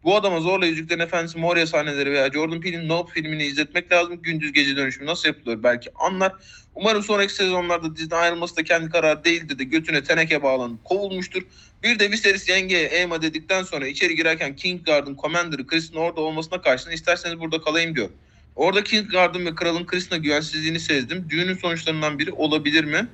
Bu 0.04 0.16
adama 0.16 0.40
zorla 0.40 0.66
Yüzüklerin 0.66 1.00
Efendisi 1.00 1.38
Moria 1.38 1.66
sahneleri 1.66 2.12
veya 2.12 2.30
Jordan 2.30 2.60
Peele'in 2.60 2.88
Nope 2.88 3.12
filmini 3.12 3.44
izletmek 3.44 3.92
lazım. 3.92 4.22
Gündüz 4.22 4.52
gece 4.52 4.76
dönüşümü 4.76 5.06
nasıl 5.06 5.28
yapılıyor 5.28 5.62
belki 5.62 5.90
anlar. 5.94 6.32
Umarım 6.74 7.02
sonraki 7.02 7.34
sezonlarda 7.34 7.96
diziden 7.96 8.16
ayrılması 8.16 8.56
da 8.56 8.64
kendi 8.64 8.90
kararı 8.90 9.24
değildir 9.24 9.58
de 9.58 9.64
götüne 9.64 10.04
teneke 10.04 10.42
bağlanıp 10.42 10.84
kovulmuştur. 10.84 11.42
Bir 11.82 11.98
de 11.98 12.10
Viserys 12.10 12.48
yengeye 12.48 12.90
Aemma 12.90 13.22
dedikten 13.22 13.62
sonra 13.62 13.86
içeri 13.86 14.16
girerken 14.16 14.56
Kingsguard'ın 14.56 15.16
Commander'ı 15.16 15.66
Chris'in 15.66 15.94
orada 15.94 16.20
olmasına 16.20 16.60
karşın 16.60 16.90
isterseniz 16.90 17.40
burada 17.40 17.60
kalayım 17.60 17.96
diyor. 17.96 18.08
Orada 18.56 18.84
Kingsguard'ın 18.84 19.46
ve 19.46 19.54
kralın 19.54 19.86
Chris'ine 19.86 20.18
güvensizliğini 20.18 20.80
sezdim. 20.80 21.26
Düğünün 21.30 21.54
sonuçlarından 21.54 22.18
biri 22.18 22.32
olabilir 22.32 22.84
mi? 22.84 23.08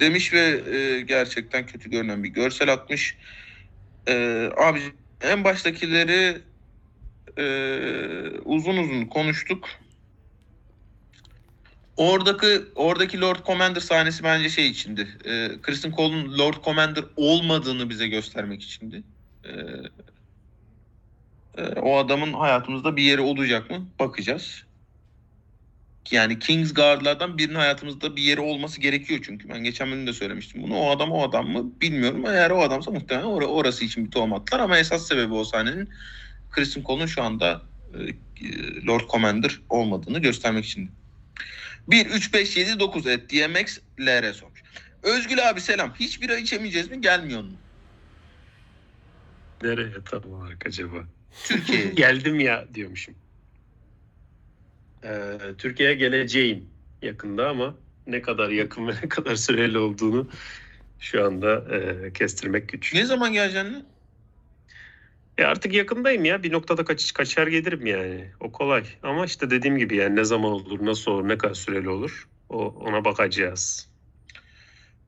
Demiş 0.00 0.32
ve 0.32 0.60
e, 0.76 1.00
gerçekten 1.00 1.66
kötü 1.66 1.90
görünen 1.90 2.24
bir 2.24 2.28
görsel 2.28 2.72
atmış. 2.72 3.16
E, 4.08 4.14
abi 4.56 4.80
en 5.20 5.44
baştakileri 5.44 6.42
e, 7.38 7.46
uzun 8.44 8.76
uzun 8.76 9.04
konuştuk. 9.04 9.68
Oradaki 11.96 12.62
oradaki 12.74 13.20
Lord 13.20 13.46
Commander 13.46 13.80
sahnesi 13.80 14.24
bence 14.24 14.48
şey 14.48 14.68
içindi. 14.68 15.08
E, 15.24 15.60
Kristen 15.62 15.92
Cole'un 15.92 16.38
Lord 16.38 16.64
Commander 16.64 17.04
olmadığını 17.16 17.90
bize 17.90 18.08
göstermek 18.08 18.62
içindi. 18.62 19.02
E, 19.44 19.50
e, 21.56 21.80
o 21.80 21.96
adamın 21.96 22.32
hayatımızda 22.32 22.96
bir 22.96 23.02
yeri 23.02 23.20
olacak 23.20 23.70
mı? 23.70 23.86
Bakacağız. 23.98 24.65
Yani 26.10 26.38
Kingsguard'lardan 26.38 27.38
birinin 27.38 27.54
hayatımızda 27.54 28.16
bir 28.16 28.22
yeri 28.22 28.40
olması 28.40 28.80
gerekiyor 28.80 29.20
çünkü. 29.22 29.48
Ben 29.48 29.64
geçen 29.64 29.90
bölümde 29.90 30.12
söylemiştim 30.12 30.62
bunu. 30.62 30.76
O 30.76 30.90
adam 30.90 31.12
o 31.12 31.28
adam 31.28 31.48
mı 31.48 31.80
bilmiyorum. 31.80 32.24
Eğer 32.26 32.50
o 32.50 32.62
adamsa 32.62 32.90
muhtemelen 32.90 33.26
or- 33.26 33.44
orası 33.44 33.84
için 33.84 34.06
bir 34.06 34.10
tohum 34.10 34.32
attılar. 34.32 34.60
Ama 34.60 34.78
esas 34.78 35.08
sebebi 35.08 35.34
o 35.34 35.44
sahnenin 35.44 35.88
Kristen 36.50 36.82
Cole'un 36.82 37.06
şu 37.06 37.22
anda 37.22 37.62
e, 37.94 37.98
Lord 38.86 39.08
Commander 39.10 39.60
olmadığını 39.68 40.18
göstermek 40.18 40.64
için. 40.64 40.90
1, 41.88 42.06
3, 42.06 42.34
5, 42.34 42.56
7, 42.56 42.80
9 42.80 43.06
et 43.06 43.30
DMX 43.32 43.78
LR 44.00 44.32
sormuş. 44.32 44.62
Özgül 45.02 45.50
abi 45.50 45.60
selam. 45.60 45.94
Hiç 46.00 46.22
bira 46.22 46.36
içemeyeceğiz 46.36 46.90
mi? 46.90 47.00
Gelmiyor 47.00 47.42
mu? 47.42 47.50
Nereye 49.62 49.92
tam 50.10 50.32
olarak 50.32 50.66
acaba? 50.66 50.96
Türkiye'ye. 51.44 51.86
Geldim 51.94 52.40
ya 52.40 52.66
diyormuşum. 52.74 53.14
Ee, 55.06 55.38
Türkiye'ye 55.58 55.94
geleceğim 55.94 56.66
yakında 57.02 57.48
ama 57.48 57.74
ne 58.06 58.22
kadar 58.22 58.48
yakın 58.48 58.88
ve 58.88 58.92
ne 59.02 59.08
kadar 59.08 59.36
süreli 59.36 59.78
olduğunu 59.78 60.28
şu 60.98 61.24
anda 61.24 61.76
e, 61.76 62.12
kestirmek 62.12 62.68
güç. 62.68 62.94
ne 62.94 63.06
zaman 63.06 63.32
geleceksin? 63.32 63.84
E 65.38 65.44
artık 65.44 65.74
yakındayım 65.74 66.24
ya. 66.24 66.42
Bir 66.42 66.52
noktada 66.52 66.84
kaç, 66.84 67.12
kaçar 67.12 67.46
gelirim 67.46 67.86
yani. 67.86 68.30
O 68.40 68.52
kolay. 68.52 68.84
Ama 69.02 69.24
işte 69.24 69.50
dediğim 69.50 69.78
gibi 69.78 69.96
yani 69.96 70.16
ne 70.16 70.24
zaman 70.24 70.52
olur, 70.52 70.86
nasıl 70.86 71.10
olur, 71.10 71.28
ne 71.28 71.38
kadar 71.38 71.54
süreli 71.54 71.88
olur 71.88 72.28
o, 72.48 72.66
ona 72.66 73.04
bakacağız. 73.04 73.88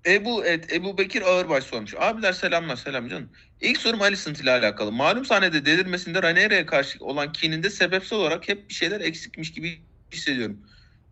Ebu 0.07 0.45
et, 0.45 0.73
Ebu 0.73 0.99
Bekir 0.99 1.23
Ağırbaş 1.23 1.65
sormuş. 1.65 1.95
Abiler 1.99 2.33
selamlar 2.33 2.77
selam 2.77 3.09
canım. 3.09 3.31
İlk 3.61 3.79
sorum 3.79 4.03
Alicent 4.03 4.41
ile 4.41 4.51
alakalı. 4.51 4.93
Malum 4.93 5.25
sahnede 5.25 5.67
delirmesinde 5.67 6.23
Rhaenyra'ya 6.23 6.67
karşı 6.67 7.05
olan 7.05 7.33
kininde 7.33 7.71
sebepsel 7.71 8.19
olarak 8.19 8.49
hep 8.49 8.69
bir 8.69 8.75
şeyler 8.75 9.01
eksikmiş 9.01 9.53
gibi 9.53 9.79
hissediyorum. 10.15 10.63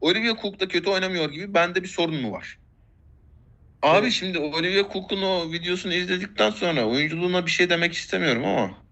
Olivia 0.00 0.36
Cook 0.42 0.60
da 0.60 0.68
kötü 0.68 0.90
oynamıyor 0.90 1.30
gibi 1.30 1.54
bende 1.54 1.82
bir 1.82 1.88
sorun 1.88 2.22
mu 2.22 2.32
var? 2.32 2.60
Abi 3.82 4.06
Evet. 4.06 4.12
şimdi 4.12 4.38
Olivia 4.38 4.92
Cook'un 4.92 5.22
o 5.22 5.52
videosunu 5.52 5.94
izledikten 5.94 6.50
sonra 6.50 6.86
oyunculuğuna 6.88 7.46
bir 7.46 7.50
şey 7.50 7.70
demek 7.70 7.92
istemiyorum 7.94 8.44
ama. 8.44 8.86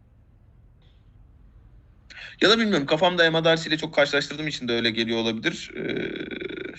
Ya 2.40 2.50
da 2.50 2.58
bilmiyorum 2.58 2.86
kafamda 2.86 3.24
Emma 3.26 3.44
Darcy 3.44 3.68
ile 3.68 3.78
çok 3.78 3.94
karşılaştırdığım 3.94 4.48
için 4.48 4.68
de 4.68 4.72
öyle 4.72 4.90
geliyor 4.90 5.18
olabilir. 5.18 5.70
Ee, 5.76 6.74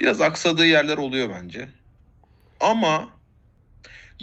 biraz 0.00 0.20
aksadığı 0.20 0.66
yerler 0.66 0.98
oluyor 0.98 1.30
bence. 1.30 1.68
Ama 2.60 3.20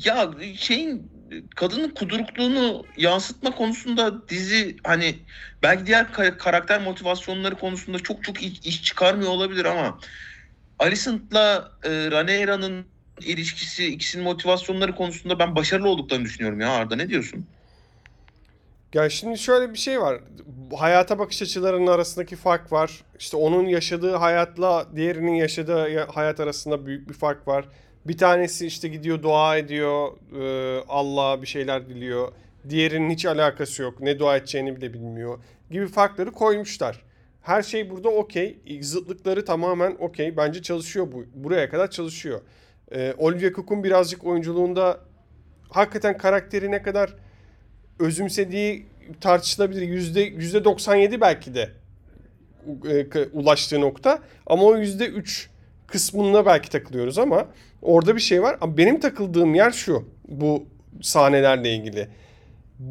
ya 0.06 0.32
şeyin 0.58 1.15
kadının 1.56 1.90
kudurukluğunu 1.90 2.84
yansıtma 2.98 3.52
konusunda 3.52 4.30
dizi 4.30 4.76
hani 4.84 5.16
belki 5.64 5.86
diğer 5.86 6.04
ka- 6.06 6.38
karakter 6.38 6.82
motivasyonları 6.82 7.56
konusunda 7.56 8.00
çok 8.00 8.24
çok 8.24 8.44
iş, 8.44 8.84
çıkarmıyor 8.84 9.32
olabilir 9.32 9.66
ama 9.66 10.00
Alicent'la 10.80 11.72
e, 11.84 11.90
Rhaenyra'nın 11.90 12.86
ilişkisi, 13.22 13.86
ikisinin 13.86 14.24
motivasyonları 14.24 14.96
konusunda 14.96 15.40
ben 15.40 15.56
başarılı 15.56 15.90
olduklarını 15.90 16.26
düşünüyorum 16.26 16.62
ya 16.62 16.70
Arda 16.70 16.96
ne 16.96 17.10
diyorsun? 17.10 17.46
Ya 18.94 19.10
şimdi 19.10 19.38
şöyle 19.38 19.74
bir 19.74 19.78
şey 19.78 20.02
var. 20.02 20.20
Hayata 20.78 21.20
bakış 21.20 21.42
açılarının 21.42 21.88
arasındaki 21.88 22.36
fark 22.36 22.72
var. 22.72 22.92
İşte 23.20 23.38
onun 23.38 23.66
yaşadığı 23.66 24.16
hayatla 24.16 24.88
diğerinin 24.96 25.36
yaşadığı 25.36 25.90
ya- 25.90 26.08
hayat 26.14 26.40
arasında 26.40 26.86
büyük 26.86 27.10
bir 27.10 27.14
fark 27.14 27.48
var. 27.48 27.66
Bir 28.08 28.18
tanesi 28.18 28.68
işte 28.68 28.88
gidiyor 28.88 29.24
dua 29.24 29.58
ediyor, 29.58 30.12
e, 30.42 30.84
Allah'a 30.90 31.42
bir 31.42 31.48
şeyler 31.48 31.90
diliyor. 31.90 32.32
Diğerinin 32.70 33.10
hiç 33.10 33.26
alakası 33.26 33.82
yok. 33.82 34.02
Ne 34.02 34.20
dua 34.20 34.38
edeceğini 34.38 34.76
bile 34.76 34.94
bilmiyor. 34.94 35.40
Gibi 35.72 35.88
farkları 35.88 36.32
koymuşlar. 36.32 37.02
Her 37.42 37.62
şey 37.62 37.90
burada 37.90 38.10
okey. 38.10 38.58
Zıtlıkları 38.82 39.46
tamamen 39.46 39.96
okey. 40.00 40.38
Bence 40.38 40.62
çalışıyor 40.62 41.12
bu. 41.12 41.26
Buraya 41.34 41.70
kadar 41.70 41.92
çalışıyor. 41.92 42.42
E, 42.92 43.14
Olivia 43.18 43.52
Cook'un 43.52 43.84
birazcık 43.84 44.26
oyunculuğunda 44.26 45.00
hakikaten 45.70 46.18
karakteri 46.18 46.72
ne 46.72 46.82
kadar 46.82 47.14
özümsediği 48.00 48.86
tartışılabilir. 49.22 49.82
Yüzde, 49.82 50.22
yüzde 50.22 50.64
97 50.64 51.22
belki 51.22 51.56
de 51.56 51.70
e, 52.90 53.26
ulaştığı 53.34 53.82
nokta. 53.82 54.20
Ama 54.48 54.64
o 54.64 54.78
yüzde 54.78 55.08
3 55.08 55.50
kısmına 55.88 56.46
belki 56.46 56.70
takılıyoruz 56.70 57.18
ama 57.18 57.48
orada 57.86 58.16
bir 58.16 58.22
şey 58.22 58.42
var. 58.42 58.58
Ama 58.62 58.78
benim 58.78 59.00
takıldığım 59.00 59.56
yer 59.56 59.72
şu. 59.72 60.10
Bu 60.28 60.66
sahnelerle 61.02 61.76
ilgili. 61.76 62.08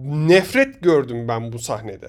Nefret 0.05 0.83
gördüm 0.83 1.29
ben 1.29 1.53
bu 1.53 1.59
sahnede. 1.59 2.09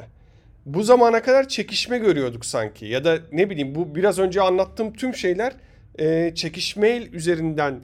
Bu 0.66 0.84
zamana 0.84 1.22
kadar 1.22 1.48
çekişme 1.48 1.98
görüyorduk 1.98 2.46
sanki. 2.46 2.86
Ya 2.86 3.06
da 3.06 3.18
ne 3.32 3.50
bileyim 3.50 3.76
bu 3.76 3.96
biraz 3.96 4.20
önce 4.20 4.42
anlattığım 4.42 4.94
tüm 4.94 5.16
şeyler 5.16 5.54
e, 6.00 6.32
çekişme 6.36 6.98
üzerinden 6.98 7.80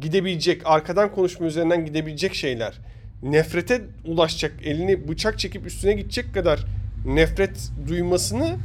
gidebilecek, 0.00 0.62
arkadan 0.64 1.12
konuşma 1.12 1.46
üzerinden 1.46 1.86
gidebilecek 1.86 2.34
şeyler. 2.34 2.78
Nefrete 3.22 3.80
ulaşacak, 4.04 4.52
elini 4.64 5.08
bıçak 5.08 5.38
çekip 5.38 5.66
üstüne 5.66 5.92
gidecek 5.92 6.34
kadar 6.34 6.64
nefret 7.06 7.70
duymasını 7.88 8.56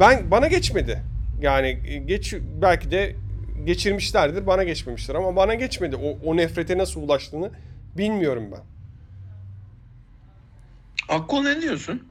ben 0.00 0.30
bana 0.30 0.46
geçmedi. 0.46 1.02
Yani 1.42 1.78
e, 1.88 1.96
geç 1.96 2.34
belki 2.62 2.90
de 2.90 3.14
geçirmişlerdir, 3.64 4.46
bana 4.46 4.64
geçmemiştir 4.64 5.14
ama 5.14 5.36
bana 5.36 5.54
geçmedi. 5.54 5.96
O, 5.96 6.30
o 6.30 6.36
nefrete 6.36 6.78
nasıl 6.78 7.02
ulaştığını 7.02 7.50
bilmiyorum 7.98 8.48
ben. 8.52 8.62
Akkol 11.08 11.42
ne 11.42 11.62
diyorsun? 11.62 12.08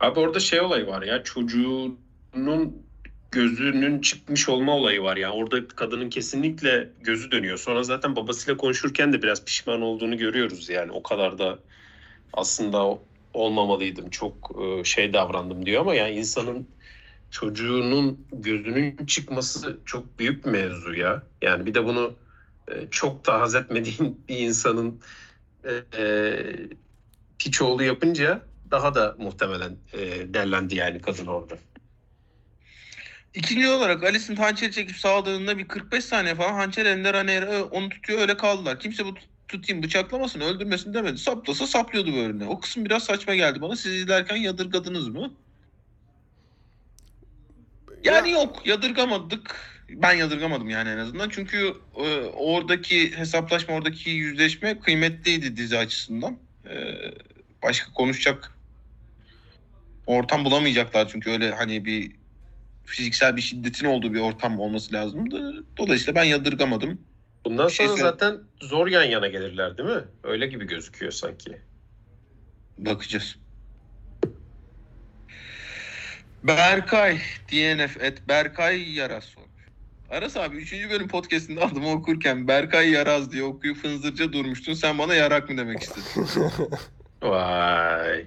Abi 0.00 0.20
orada 0.20 0.40
şey 0.40 0.60
olayı 0.60 0.86
var 0.86 1.02
ya 1.02 1.22
çocuğunun 1.22 2.82
gözünün 3.30 4.00
çıkmış 4.00 4.48
olma 4.48 4.76
olayı 4.76 5.02
var 5.02 5.16
ya. 5.16 5.32
Orada 5.32 5.68
kadının 5.68 6.10
kesinlikle 6.10 6.90
gözü 7.00 7.30
dönüyor. 7.30 7.58
Sonra 7.58 7.82
zaten 7.82 8.16
babasıyla 8.16 8.56
konuşurken 8.56 9.12
de 9.12 9.22
biraz 9.22 9.44
pişman 9.44 9.82
olduğunu 9.82 10.18
görüyoruz 10.18 10.68
yani. 10.68 10.92
O 10.92 11.02
kadar 11.02 11.38
da 11.38 11.58
aslında 12.32 12.98
olmamalıydım. 13.34 14.10
Çok 14.10 14.50
e, 14.62 14.84
şey 14.84 15.12
davrandım 15.12 15.66
diyor 15.66 15.80
ama 15.80 15.94
yani 15.94 16.14
insanın 16.14 16.66
çocuğunun 17.30 18.26
gözünün 18.32 19.06
çıkması 19.06 19.78
çok 19.84 20.18
büyük 20.18 20.46
bir 20.46 20.50
mevzu 20.50 20.94
ya. 20.94 21.22
Yani 21.42 21.66
bir 21.66 21.74
de 21.74 21.84
bunu 21.84 22.14
e, 22.68 22.90
çok 22.90 23.26
da 23.26 23.58
etmediğin 23.58 24.24
bir 24.28 24.38
insanın 24.38 25.00
e, 25.64 26.02
e, 26.02 26.36
piç 27.38 27.62
oğlu 27.62 27.84
yapınca 27.84 28.42
daha 28.70 28.94
da 28.94 29.16
muhtemelen 29.18 29.76
e, 29.92 30.34
derlendi 30.34 30.76
yani 30.76 31.00
kadın 31.00 31.26
orada. 31.26 31.58
İkinci 33.34 33.68
olarak 33.68 34.04
Alicent 34.04 34.38
hançeri 34.38 34.72
çekip 34.72 34.96
saldığında 34.96 35.58
bir 35.58 35.68
45 35.68 36.04
saniye 36.04 36.34
falan 36.34 36.52
hançer 36.52 36.86
elinde 36.86 37.12
Rhaenyra 37.12 37.64
onu 37.64 37.88
tutuyor 37.88 38.18
öyle 38.20 38.36
kaldılar. 38.36 38.80
Kimse 38.80 39.04
bu 39.04 39.14
tutayım 39.48 39.82
bıçaklamasın 39.82 40.40
öldürmesin 40.40 40.94
demedi. 40.94 41.18
Saplasa 41.18 41.66
saplıyordu 41.66 42.14
böyle. 42.14 42.46
O 42.46 42.60
kısım 42.60 42.84
biraz 42.84 43.04
saçma 43.04 43.34
geldi 43.34 43.60
bana. 43.60 43.76
Siz 43.76 43.92
izlerken 43.92 44.36
yadırgadınız 44.36 45.08
mı? 45.08 45.32
Yani 48.04 48.30
yok 48.30 48.66
yadırgamadık. 48.66 49.56
Ben 49.90 50.14
yadırgamadım 50.14 50.70
yani 50.70 50.88
en 50.88 50.98
azından. 50.98 51.28
Çünkü 51.28 51.74
e, 51.96 52.20
oradaki 52.24 53.16
hesaplaşma, 53.16 53.74
oradaki 53.74 54.10
yüzleşme 54.10 54.80
kıymetliydi 54.80 55.56
dizi 55.56 55.78
açısından. 55.78 56.36
E, 56.70 56.94
başka 57.62 57.92
konuşacak 57.92 58.52
ortam 60.06 60.44
bulamayacaklar 60.44 61.08
çünkü 61.08 61.30
öyle 61.30 61.50
hani 61.50 61.84
bir 61.84 62.12
fiziksel 62.84 63.36
bir 63.36 63.42
şiddetin 63.42 63.86
olduğu 63.86 64.14
bir 64.14 64.20
ortam 64.20 64.60
olması 64.60 64.92
lazımdı. 64.92 65.64
Dolayısıyla 65.76 66.14
ben 66.14 66.24
yadırgamadım. 66.24 67.00
Bundan 67.44 67.68
Bir 67.68 67.72
şey 67.72 67.86
sonra 67.86 68.00
zaten 68.00 68.38
zor 68.60 68.86
yan 68.86 69.04
yana 69.04 69.28
gelirler 69.28 69.78
değil 69.78 69.88
mi? 69.88 70.04
Öyle 70.22 70.46
gibi 70.46 70.64
gözüküyor 70.64 71.12
sanki. 71.12 71.58
Bakacağız. 72.78 73.36
Berkay 76.48 77.20
DNF 77.52 77.96
et 78.00 78.28
Berkay 78.28 78.92
Yaraz 78.94 79.24
sormuş. 79.24 79.48
Aras 80.10 80.36
abi 80.36 80.56
3. 80.56 80.72
bölüm 80.90 81.08
podcastinde 81.08 81.60
adımı 81.60 81.90
okurken 81.90 82.48
Berkay 82.48 82.90
Yaraz 82.90 83.32
diye 83.32 83.42
okuyup 83.42 83.84
hınzırca 83.84 84.32
durmuştun. 84.32 84.74
Sen 84.74 84.98
bana 84.98 85.14
yarak 85.14 85.50
mı 85.50 85.58
demek 85.58 85.82
istedin? 85.82 86.30
Vay. 87.22 88.26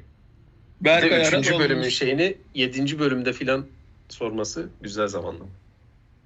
Bir 0.81 0.85
Berkay 0.85 1.10
de 1.10 1.15
Yaraz 1.15 1.27
üçüncü 1.27 1.60
bölümün 1.60 1.81
olmuş. 1.81 1.93
şeyini 1.93 2.38
yedinci 2.56 2.99
bölümde 2.99 3.34
filan 3.34 3.65
sorması 4.10 4.69
güzel 4.81 5.07
zamanlı. 5.07 5.43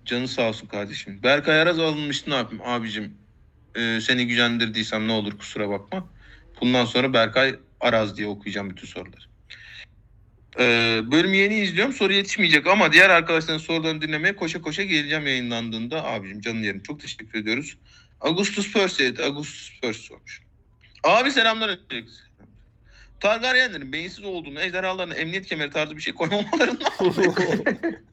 Canı 0.05 0.27
sağ 0.27 0.49
olsun 0.49 0.67
kardeşim. 0.67 1.19
Berkay 1.23 1.61
Araz 1.61 1.79
alınmış 1.79 2.27
ne 2.27 2.35
yapayım 2.35 2.63
abicim? 2.67 3.13
Ee, 3.75 3.99
seni 4.01 4.27
gücendirdiysem 4.27 5.07
ne 5.07 5.11
olur 5.11 5.37
kusura 5.37 5.69
bakma. 5.69 6.07
Bundan 6.61 6.85
sonra 6.85 7.13
Berkay 7.13 7.55
Araz 7.81 8.17
diye 8.17 8.27
okuyacağım 8.27 8.69
bütün 8.69 8.87
soruları. 8.87 9.34
Ee, 10.59 11.01
bölümü 11.11 11.35
yeni 11.35 11.59
izliyorum. 11.59 11.93
Soru 11.93 12.13
yetişmeyecek 12.13 12.67
ama 12.67 12.93
diğer 12.93 13.09
arkadaşların 13.09 13.57
sorularını 13.57 14.01
dinlemeye 14.01 14.35
koşa 14.35 14.61
koşa 14.61 14.83
geleceğim 14.83 15.27
yayınlandığında. 15.27 16.05
Abicim 16.05 16.41
canın 16.41 16.63
yerim. 16.63 16.83
Çok 16.83 16.99
teşekkür 16.99 17.39
ediyoruz. 17.39 17.77
Augustus 18.21 18.73
Percy, 18.73 19.07
Augustus 19.23 19.81
Percy 19.81 20.07
sormuş. 20.07 20.41
Abi 21.03 21.31
selamlar. 21.31 21.79
Targaryenlerin 23.19 23.91
beyinsiz 23.93 24.23
olduğunu, 24.23 24.61
ejderhalarına 24.61 25.13
emniyet 25.13 25.45
kemeri 25.45 25.69
tarzı 25.69 25.97
bir 25.97 26.01
şey 26.01 26.13
koymamalarından 26.13 26.91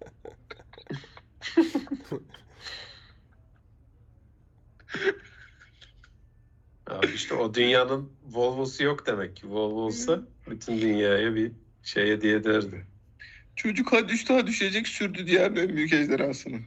Abi 6.86 7.06
işte 7.14 7.34
o 7.34 7.54
dünyanın 7.54 8.12
Volvo'su 8.24 8.84
yok 8.84 9.06
demek 9.06 9.36
ki. 9.36 9.50
Volvo 9.50 9.80
olsa 9.80 10.20
bütün 10.50 10.80
dünyaya 10.80 11.34
bir 11.34 11.52
şey 11.82 12.06
hediye 12.10 12.36
ederdi. 12.36 12.86
Çocuk 13.56 13.92
ha 13.92 14.08
düştü 14.08 14.32
ha 14.32 14.46
düşecek 14.46 14.88
sürdü 14.88 15.26
diğer 15.26 15.50
en 15.56 15.76
büyük 15.76 15.92
ejderhasını. 15.92 16.60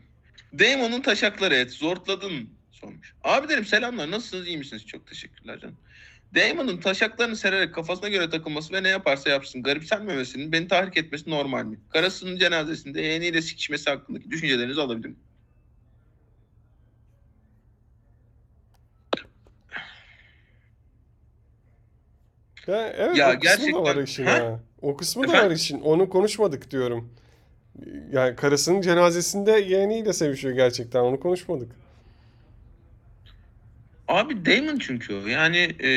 Daemon'un 0.60 1.02
taşakları 1.02 1.56
et. 1.56 1.72
Zortladın 1.72 2.50
sormuş. 2.72 3.14
Abi 3.24 3.50
derim 3.50 3.66
selamlar 3.66 4.12
nasılsınız 4.12 4.48
iyi 4.48 4.58
misiniz? 4.58 4.86
Çok 4.86 5.08
teşekkürler 5.08 5.60
canım. 5.60 5.78
Daemon'un 6.36 6.78
taşaklarını 6.78 7.36
sererek 7.36 7.74
kafasına 7.76 8.10
göre 8.10 8.30
takılması 8.30 8.74
ve 8.74 8.84
ne 8.84 8.90
yaparsa 8.90 9.30
yapsın 9.30 9.64
garipsenmemesinin 9.64 10.52
beni 10.52 10.68
tahrik 10.68 10.98
etmesi 10.98 11.30
normal 11.30 11.66
mi? 11.66 11.80
Karısının 11.90 12.38
cenazesinde 12.38 13.02
yeğeniyle 13.02 13.42
sikişmesi 13.42 13.90
hakkındaki 13.90 14.32
düşüncelerinizi 14.32 14.82
alabilirim. 14.82 15.18
Ya 22.68 22.88
evet 22.98 23.18
Ya 23.18 23.40
kısmı 23.40 23.74
da 23.74 23.84
var 23.84 23.96
gerçekten- 23.96 24.04
işin 24.04 24.26
Ha? 24.26 24.32
ha. 24.32 24.60
O 24.86 24.98
kısmı 24.98 25.24
da 25.24 25.28
Efendim? 25.28 25.50
var 25.50 25.56
işin. 25.56 25.82
Onu 25.82 26.10
konuşmadık 26.10 26.72
diyorum. 26.72 27.10
Yani 28.12 28.36
karısının 28.36 28.82
cenazesinde 28.82 29.52
yeğeniyle 29.52 30.14
sevişiyor 30.14 30.54
gerçekten. 30.54 31.00
Onu 31.00 31.20
konuşmadık. 31.20 31.72
Abi 34.08 34.46
Damon 34.46 34.78
çünkü 34.80 35.14
o. 35.14 35.28
Yani 35.28 35.58
e, 35.84 35.90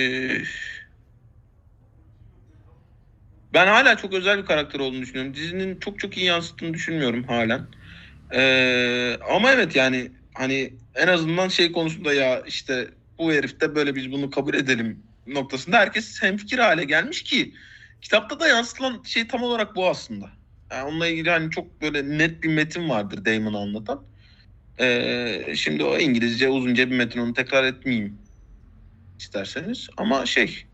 ben 3.55 3.67
hala 3.67 3.97
çok 3.97 4.13
özel 4.13 4.39
bir 4.39 4.47
karakter 4.47 4.81
olduğunu 4.81 5.03
düşünüyorum. 5.03 5.35
Dizinin 5.35 5.81
çok 5.81 5.99
çok 5.99 6.17
iyi 6.17 6.27
yansıttığını 6.27 6.75
düşünmüyorum 6.75 7.25
halen. 7.25 7.67
E, 8.35 9.19
ama 9.31 9.53
evet 9.53 9.77
yani 9.77 10.11
hani 10.35 10.73
en 10.95 11.09
azından 11.09 11.49
şey 11.49 11.73
konusunda 11.73 12.15
ya 12.15 12.41
işte 12.41 12.89
bu 13.19 13.33
herif 13.33 13.61
de 13.61 13.75
böyle 13.75 13.95
biz 13.95 14.13
bunu 14.13 14.31
kabul 14.31 14.55
edelim 14.55 15.03
noktasında 15.27 15.79
herkes 15.79 16.23
hemfikir 16.23 16.59
hale 16.59 16.85
gelmiş 16.85 17.23
ki 17.23 17.55
kitapta 18.01 18.41
da 18.41 18.49
yansıtılan 18.49 19.03
şey 19.03 19.29
tam 19.29 19.43
olarak 19.43 19.77
bu 19.77 19.89
aslında. 19.89 20.31
Yani 20.71 20.89
onunla 20.89 21.07
ilgili 21.07 21.31
hani 21.31 21.51
çok 21.51 21.83
böyle 21.83 22.19
net 22.19 22.43
bir 22.43 22.49
metin 22.49 22.89
vardır 22.89 23.25
Damon'ı 23.25 23.59
anlatan. 23.59 24.07
E, 24.81 25.55
şimdi 25.57 25.85
o 25.85 25.99
İngilizce 25.99 26.49
uzunca 26.49 26.91
bir 26.91 26.97
metin 26.97 27.21
onu 27.21 27.35
tekrar 27.35 27.65
etmeyeyim 27.65 28.19
isterseniz. 29.19 29.89
Ama 29.97 30.27
şey 30.27 30.67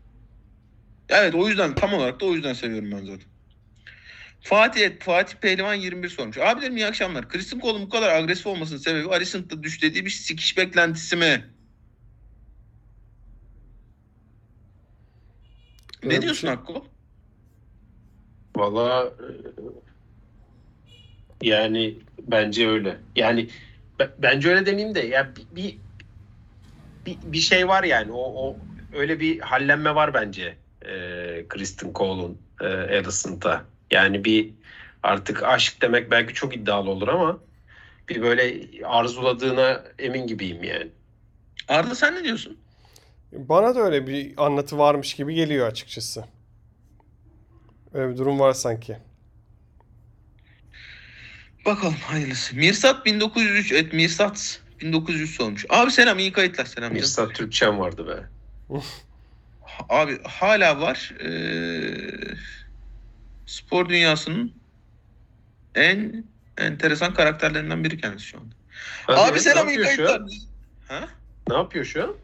evet 1.09 1.35
o 1.35 1.47
yüzden 1.47 1.75
tam 1.75 1.93
olarak 1.93 2.19
da 2.21 2.25
o 2.25 2.33
yüzden 2.33 2.53
seviyorum 2.53 2.91
ben 2.91 3.05
zaten. 3.05 3.27
Fatih 4.41 4.99
Fatih 4.99 5.37
Pehlivan 5.37 5.73
21 5.73 6.09
sormuş. 6.09 6.37
Abilerim 6.37 6.77
iyi 6.77 6.85
akşamlar. 6.85 7.29
Kristen 7.29 7.59
Cole'un 7.59 7.81
bu 7.85 7.89
kadar 7.89 8.09
agresif 8.09 8.47
olmasının 8.47 8.79
sebebi 8.79 9.09
Alicent'ta 9.09 9.63
düşlediği 9.63 10.05
bir 10.05 10.09
sikiş 10.09 10.57
beklentisi 10.57 11.15
mi? 11.15 11.53
Ne 16.03 16.21
diyorsun 16.21 16.47
şey- 16.47 16.55
Hakkı? 16.55 16.94
Valla 18.55 19.05
e, 19.19 19.27
yani 21.41 21.97
bence 22.21 22.67
öyle. 22.69 22.97
Yani 23.15 23.49
be- 23.99 24.13
bence 24.17 24.49
öyle 24.49 24.65
demeyeyim 24.65 24.95
de 24.95 24.99
ya 24.99 25.35
bir, 25.35 25.55
bir 25.55 25.77
bir, 27.05 27.17
bir 27.23 27.37
şey 27.37 27.67
var 27.67 27.83
yani 27.83 28.11
o, 28.11 28.47
o 28.47 28.57
öyle 28.93 29.19
bir 29.19 29.39
hallenme 29.39 29.95
var 29.95 30.13
bence 30.13 30.57
e, 30.85 30.91
Kristen 31.49 31.93
Cole'un 31.93 32.37
e, 32.61 32.65
Alicent'a. 32.65 33.65
Yani 33.91 34.25
bir 34.25 34.53
artık 35.03 35.43
aşk 35.43 35.81
demek 35.81 36.11
belki 36.11 36.33
çok 36.33 36.55
iddialı 36.55 36.89
olur 36.89 37.07
ama 37.07 37.39
bir 38.09 38.21
böyle 38.21 38.67
arzuladığına 38.85 39.83
emin 39.99 40.27
gibiyim 40.27 40.63
yani. 40.63 40.87
Arda 41.67 41.95
sen 41.95 42.15
ne 42.15 42.23
diyorsun? 42.23 42.57
Bana 43.31 43.75
da 43.75 43.79
öyle 43.79 44.07
bir 44.07 44.45
anlatı 44.45 44.77
varmış 44.77 45.13
gibi 45.13 45.33
geliyor 45.33 45.67
açıkçası. 45.67 46.25
Öyle 47.95 48.13
bir 48.13 48.17
durum 48.17 48.39
var 48.39 48.53
sanki. 48.53 48.97
Bakalım 51.65 51.93
hayırlısı. 51.93 52.55
Mirsat 52.55 53.05
1903 53.05 53.71
et 53.71 53.93
Mirsat 53.93 54.61
1903 54.81 55.39
olmuş. 55.41 55.65
Abi 55.69 55.91
selam 55.91 56.19
iyi 56.19 56.31
kayıtlar 56.31 56.65
selam. 56.65 56.93
Mirsat 56.93 57.35
Türkçem 57.35 57.79
vardı 57.79 58.07
be. 58.07 58.25
Abi 59.89 60.23
hala 60.23 60.81
var. 60.81 61.13
Ee, 61.23 61.97
spor 63.45 63.89
dünyasının 63.89 64.53
en 65.75 66.25
enteresan 66.57 67.13
karakterlerinden 67.13 67.83
biri 67.83 68.01
kendisi 68.01 68.25
şu 68.25 68.37
anda. 68.37 68.55
Abi 69.21 69.35
ya, 69.35 69.39
selam 69.39 69.69
iyi 69.69 69.81
kayıtlar. 69.81 70.21
Ha? 70.87 71.07
Ne 71.49 71.55
yapıyor 71.55 71.85
şu 71.85 72.03
an? 72.03 72.15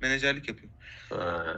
Menajerlik 0.00 0.48
yapıyor. 0.48 0.72
Ha. 1.10 1.56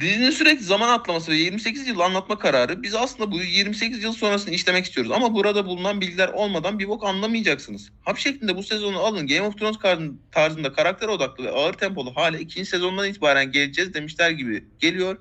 Dizinin 0.00 0.30
sürekli 0.30 0.64
zaman 0.64 0.88
atlaması 0.88 1.30
ve 1.32 1.36
28 1.36 1.86
yıl 1.88 2.00
anlatma 2.00 2.38
kararı 2.38 2.82
biz 2.82 2.94
aslında 2.94 3.32
bu 3.32 3.42
28 3.42 4.02
yıl 4.02 4.12
sonrasını 4.12 4.54
işlemek 4.54 4.84
istiyoruz. 4.84 5.12
Ama 5.12 5.34
burada 5.34 5.66
bulunan 5.66 6.00
bilgiler 6.00 6.28
olmadan 6.28 6.78
bir 6.78 6.88
bok 6.88 7.04
anlamayacaksınız. 7.04 7.90
Hap 8.02 8.18
şeklinde 8.18 8.56
bu 8.56 8.62
sezonu 8.62 8.98
alın 8.98 9.26
Game 9.26 9.42
of 9.42 9.58
Thrones 9.58 9.76
tarzın- 9.78 10.18
tarzında 10.30 10.72
karakter 10.72 11.08
odaklı 11.08 11.44
ve 11.44 11.50
ağır 11.50 11.72
tempolu 11.72 12.16
hale 12.16 12.40
ikinci 12.40 12.70
sezondan 12.70 13.08
itibaren 13.08 13.52
geleceğiz 13.52 13.94
demişler 13.94 14.30
gibi 14.30 14.64
geliyor. 14.78 15.18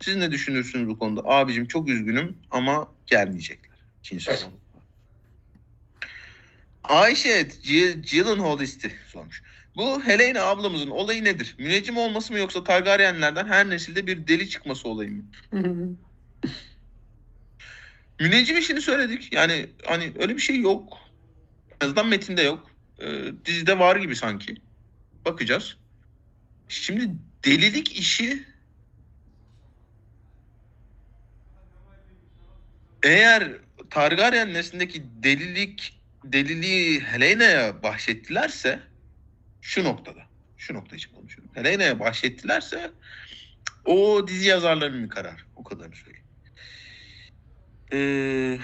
Siz 0.00 0.16
ne 0.16 0.30
düşünürsünüz 0.30 0.88
bu 0.88 0.98
konuda? 0.98 1.20
Abicim 1.24 1.66
çok 1.66 1.88
üzgünüm 1.88 2.36
ama 2.50 2.88
gelmeyecekler. 3.06 3.78
İkinci 4.04 4.24
sezon. 4.24 4.50
Ayşe 6.84 7.48
Gyllenhaal 8.10 8.60
isti 8.60 8.94
sormuş. 9.12 9.42
Bu 9.78 10.04
Helena 10.04 10.42
ablamızın 10.42 10.90
olayı 10.90 11.24
nedir? 11.24 11.54
Müneccim 11.58 11.96
olması 11.96 12.32
mı 12.32 12.38
yoksa 12.38 12.64
Targaryenlerden 12.64 13.46
her 13.46 13.70
nesilde 13.70 14.06
bir 14.06 14.26
deli 14.26 14.50
çıkması 14.50 14.88
olayı 14.88 15.10
mı? 15.10 15.24
Müneccim 18.20 18.58
işini 18.58 18.80
söyledik. 18.80 19.32
Yani 19.32 19.66
hani 19.86 20.12
öyle 20.18 20.36
bir 20.36 20.40
şey 20.40 20.60
yok. 20.60 20.98
En 21.80 21.86
azından 21.86 22.06
metinde 22.06 22.42
yok. 22.42 22.70
Ee, 23.00 23.32
dizide 23.44 23.78
var 23.78 23.96
gibi 23.96 24.16
sanki. 24.16 24.54
Bakacağız. 25.24 25.76
Şimdi 26.68 27.10
delilik 27.44 27.98
işi 27.98 28.46
eğer 33.02 33.52
Targaryen 33.90 34.54
neslindeki 34.54 35.04
delilik 35.22 36.00
deliliği 36.24 37.00
Helena'ya 37.00 37.82
bahşettilerse 37.82 38.87
şu 39.60 39.84
noktada 39.84 40.20
şu 40.56 40.74
nokta 40.74 40.96
için 40.96 41.14
konuşuyorum. 41.14 41.54
Helena'ya 41.54 42.00
bahşettilerse 42.00 42.90
o 43.84 44.28
dizi 44.28 44.48
yazarlarının 44.48 45.04
bir 45.04 45.08
karar. 45.08 45.46
O 45.56 45.64
kadarını 45.64 45.94
söyleyeyim. 45.96 46.26
Ee, 47.92 48.58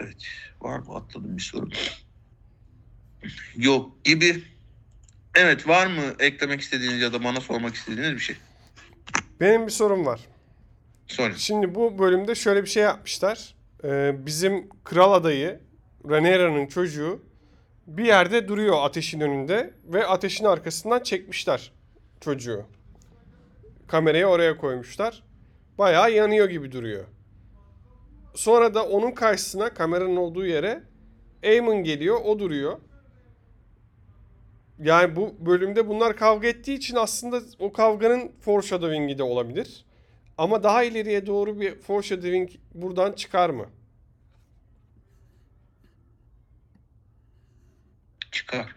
evet. 0.00 0.26
Var 0.60 0.78
mı? 0.78 0.94
Atladım 0.94 1.36
bir 1.36 1.42
soru. 1.42 1.68
Yok 3.56 4.04
gibi. 4.04 4.44
Evet 5.34 5.68
var 5.68 5.86
mı 5.86 6.02
eklemek 6.18 6.60
istediğiniz 6.60 7.00
ya 7.00 7.12
da 7.12 7.24
bana 7.24 7.40
sormak 7.40 7.74
istediğiniz 7.74 8.12
bir 8.12 8.18
şey? 8.18 8.36
Benim 9.40 9.66
bir 9.66 9.72
sorum 9.72 10.06
var. 10.06 10.20
Sorun. 11.06 11.34
Şimdi 11.34 11.74
bu 11.74 11.98
bölümde 11.98 12.34
şöyle 12.34 12.62
bir 12.62 12.68
şey 12.68 12.82
yapmışlar. 12.82 13.54
Ee, 13.84 14.26
bizim 14.26 14.68
kral 14.84 15.12
adayı 15.12 15.60
Rhaenyra'nın 16.08 16.66
çocuğu 16.66 17.22
bir 17.86 18.04
yerde 18.04 18.48
duruyor 18.48 18.76
ateşin 18.82 19.20
önünde 19.20 19.74
ve 19.84 20.06
ateşin 20.06 20.44
arkasından 20.44 21.00
çekmişler 21.00 21.72
çocuğu. 22.20 22.64
Kamerayı 23.86 24.26
oraya 24.26 24.56
koymuşlar. 24.56 25.22
Bayağı 25.78 26.12
yanıyor 26.12 26.48
gibi 26.48 26.72
duruyor. 26.72 27.04
Sonra 28.34 28.74
da 28.74 28.86
onun 28.86 29.10
karşısına 29.10 29.74
kameranın 29.74 30.16
olduğu 30.16 30.46
yere 30.46 30.82
Aemon 31.44 31.84
geliyor, 31.84 32.20
o 32.24 32.38
duruyor. 32.38 32.78
Yani 34.78 35.16
bu 35.16 35.34
bölümde 35.46 35.88
bunlar 35.88 36.16
kavga 36.16 36.48
ettiği 36.48 36.74
için 36.74 36.96
aslında 36.96 37.40
o 37.58 37.72
kavganın 37.72 38.32
foreshadowing'i 38.40 39.18
de 39.18 39.22
olabilir. 39.22 39.84
Ama 40.38 40.62
daha 40.62 40.82
ileriye 40.82 41.26
doğru 41.26 41.60
bir 41.60 41.74
foreshadowing 41.74 42.50
buradan 42.74 43.12
çıkar 43.12 43.50
mı? 43.50 43.66
Çıkar. 48.32 48.74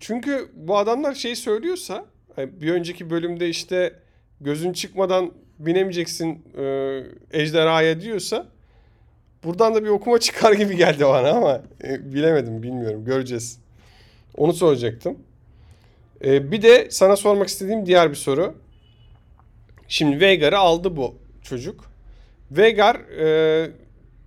Çünkü 0.00 0.50
bu 0.54 0.78
adamlar 0.78 1.14
şey 1.14 1.36
söylüyorsa 1.36 2.06
hani 2.36 2.60
bir 2.60 2.72
önceki 2.72 3.10
bölümde 3.10 3.48
işte 3.48 3.94
gözün 4.40 4.72
çıkmadan 4.72 5.32
binemeyeceksin 5.58 6.44
e, 6.58 7.02
ejderhaya 7.30 8.00
diyorsa 8.00 8.46
buradan 9.44 9.74
da 9.74 9.84
bir 9.84 9.88
okuma 9.88 10.18
çıkar 10.20 10.52
gibi 10.52 10.76
geldi 10.76 11.04
bana 11.04 11.30
ama 11.30 11.62
e, 11.84 12.12
bilemedim 12.14 12.62
bilmiyorum 12.62 13.04
göreceğiz. 13.04 13.60
Onu 14.36 14.52
soracaktım. 14.52 15.18
E, 16.24 16.52
bir 16.52 16.62
de 16.62 16.88
sana 16.90 17.16
sormak 17.16 17.48
istediğim 17.48 17.86
diğer 17.86 18.10
bir 18.10 18.16
soru. 18.16 18.54
Şimdi 19.88 20.20
Veigar'ı 20.20 20.58
aldı 20.58 20.96
bu 20.96 21.16
çocuk. 21.42 21.92
Veigar 22.50 22.96
e, 22.96 23.70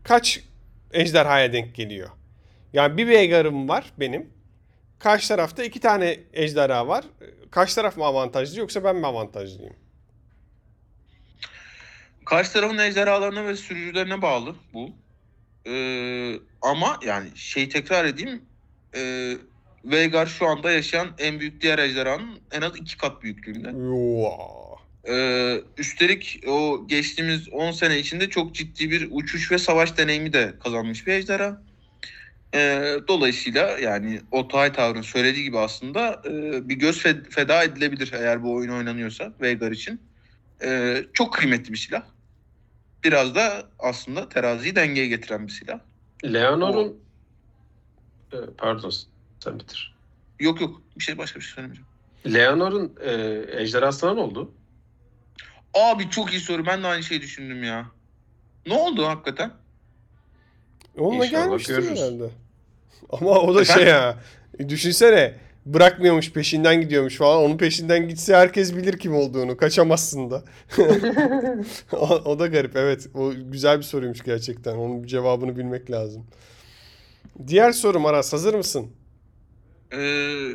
kaç 0.04 0.44
ejderhaya 0.94 1.54
denk 1.54 1.76
geliyor? 1.76 2.10
Yani 2.74 2.98
bir 2.98 3.08
Veigar'ım 3.08 3.70
var 3.70 3.94
benim. 4.00 4.30
Karşı 5.00 5.28
tarafta 5.28 5.64
iki 5.64 5.80
tane 5.80 6.20
ejderha 6.34 6.88
var. 6.88 7.06
Karşı 7.52 7.76
taraf 7.76 7.98
mı 7.98 8.06
avantajlı 8.06 8.60
yoksa 8.60 8.84
ben 8.84 8.96
mi 8.96 9.08
avantajlıyım? 9.08 9.76
Karşı 12.26 12.54
tarafın 12.54 12.78
ejderhalarına 12.78 13.46
ve 13.46 13.56
sürücülerine 13.56 14.22
bağlı 14.22 14.56
bu. 14.74 14.90
Ee, 15.68 16.40
ama 16.62 17.00
yani 17.06 17.30
şey 17.36 17.70
tekrar 17.70 18.06
edeyim. 18.06 18.42
Ee, 18.96 19.38
Veigar 19.86 20.26
şu 20.26 20.48
anda 20.48 20.72
yaşayan 20.72 21.08
en 21.18 21.40
büyük 21.40 21.62
diğer 21.62 21.80
ejderhanın 21.80 22.40
en 22.52 22.62
az 22.62 22.76
iki 22.76 22.98
kat 22.98 23.24
büyüklüğünde. 23.24 23.70
Ee, 25.08 25.62
üstelik 25.78 26.44
o 26.48 26.88
geçtiğimiz 26.88 27.50
10 27.50 27.72
sene 27.72 28.00
içinde 28.00 28.30
çok 28.30 28.56
ciddi 28.56 28.92
bir 28.92 29.08
uçuş 29.12 29.52
ve 29.52 29.58
savaş 29.58 29.98
deneyimi 29.98 30.34
de 30.34 30.54
kazanmış 30.64 31.08
bir 31.08 31.14
ejderha. 31.14 31.62
Ee, 32.56 32.96
dolayısıyla 33.08 33.80
yani 33.80 34.22
Otay 34.32 34.74
Tavr'ın 34.74 35.02
söylediği 35.02 35.44
gibi 35.44 35.60
aslında 35.60 36.22
e, 36.26 36.70
bir 36.70 36.76
göz 36.76 36.98
fe- 37.06 37.30
feda 37.30 37.64
edilebilir 37.64 38.12
eğer 38.14 38.44
bu 38.44 38.54
oyun 38.54 38.72
oynanıyorsa 38.72 39.34
Veigar 39.42 39.72
için. 39.72 40.02
Ee, 40.64 41.04
çok 41.14 41.34
kıymetli 41.34 41.74
bir 41.74 41.78
silah. 41.78 42.04
biraz 43.04 43.36
da 43.36 43.64
aslında 43.80 44.30
teraziyi 44.30 44.76
dengeye 44.76 45.08
getiren 45.08 45.48
bir 45.48 45.52
silah. 45.52 45.80
Leonor'un 46.26 47.00
Ee, 48.34 48.38
pardon 48.58 48.92
sen 49.44 49.60
bitir. 49.60 49.96
Yok 50.40 50.62
yok 50.62 50.82
bir 50.98 51.04
şey 51.04 51.18
başka 51.18 51.40
bir 51.40 51.46
şey 51.46 51.54
söylemeyeceğim. 51.54 51.88
Leonor'un 52.26 52.96
e, 53.02 53.12
ejderhasına 53.62 54.14
ne 54.14 54.20
oldu? 54.20 54.52
Abi 55.74 56.10
çok 56.10 56.32
iyi 56.34 56.40
soru. 56.40 56.66
Ben 56.66 56.84
de 56.84 56.88
aynı 56.88 57.04
şeyi 57.04 57.22
düşündüm 57.22 57.64
ya. 57.64 57.86
Ne 58.66 58.74
oldu 58.74 59.06
hakikaten? 59.06 59.52
Onunla 60.98 61.26
İnşallah 61.26 61.44
gelmiştir 61.46 61.76
görürüz. 61.76 62.00
herhalde. 62.00 62.30
Ama 63.12 63.30
o 63.30 63.56
da 63.56 63.66
şey 63.66 63.84
ya. 63.84 64.18
Düşünsene 64.70 65.34
bırakmıyormuş 65.66 66.32
peşinden 66.32 66.82
gidiyormuş 66.82 67.18
falan. 67.18 67.44
Onun 67.44 67.58
peşinden 67.58 68.08
gitse 68.10 68.36
herkes 68.36 68.76
bilir 68.76 68.98
kim 68.98 69.16
olduğunu. 69.16 69.58
Kaçamazsın 69.58 70.32
da. 70.32 70.44
o, 71.92 72.08
o 72.08 72.40
da 72.40 72.48
garip 72.48 72.76
evet. 72.76 73.08
O 73.14 73.32
güzel 73.52 73.78
bir 73.78 73.84
soruymuş 73.84 74.24
gerçekten. 74.24 74.76
Onun 74.76 75.04
cevabını 75.04 75.58
bilmek 75.58 75.92
lazım. 75.92 76.26
Diğer 77.48 77.72
sorum 77.72 78.06
Aras 78.06 78.34
hazır 78.34 78.54
mısın? 78.54 78.92
Ee, 79.94 80.50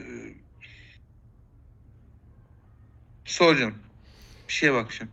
soracağım. 3.24 3.74
Bir 4.48 4.52
şeye 4.52 4.72
bakacağım. 4.72 5.10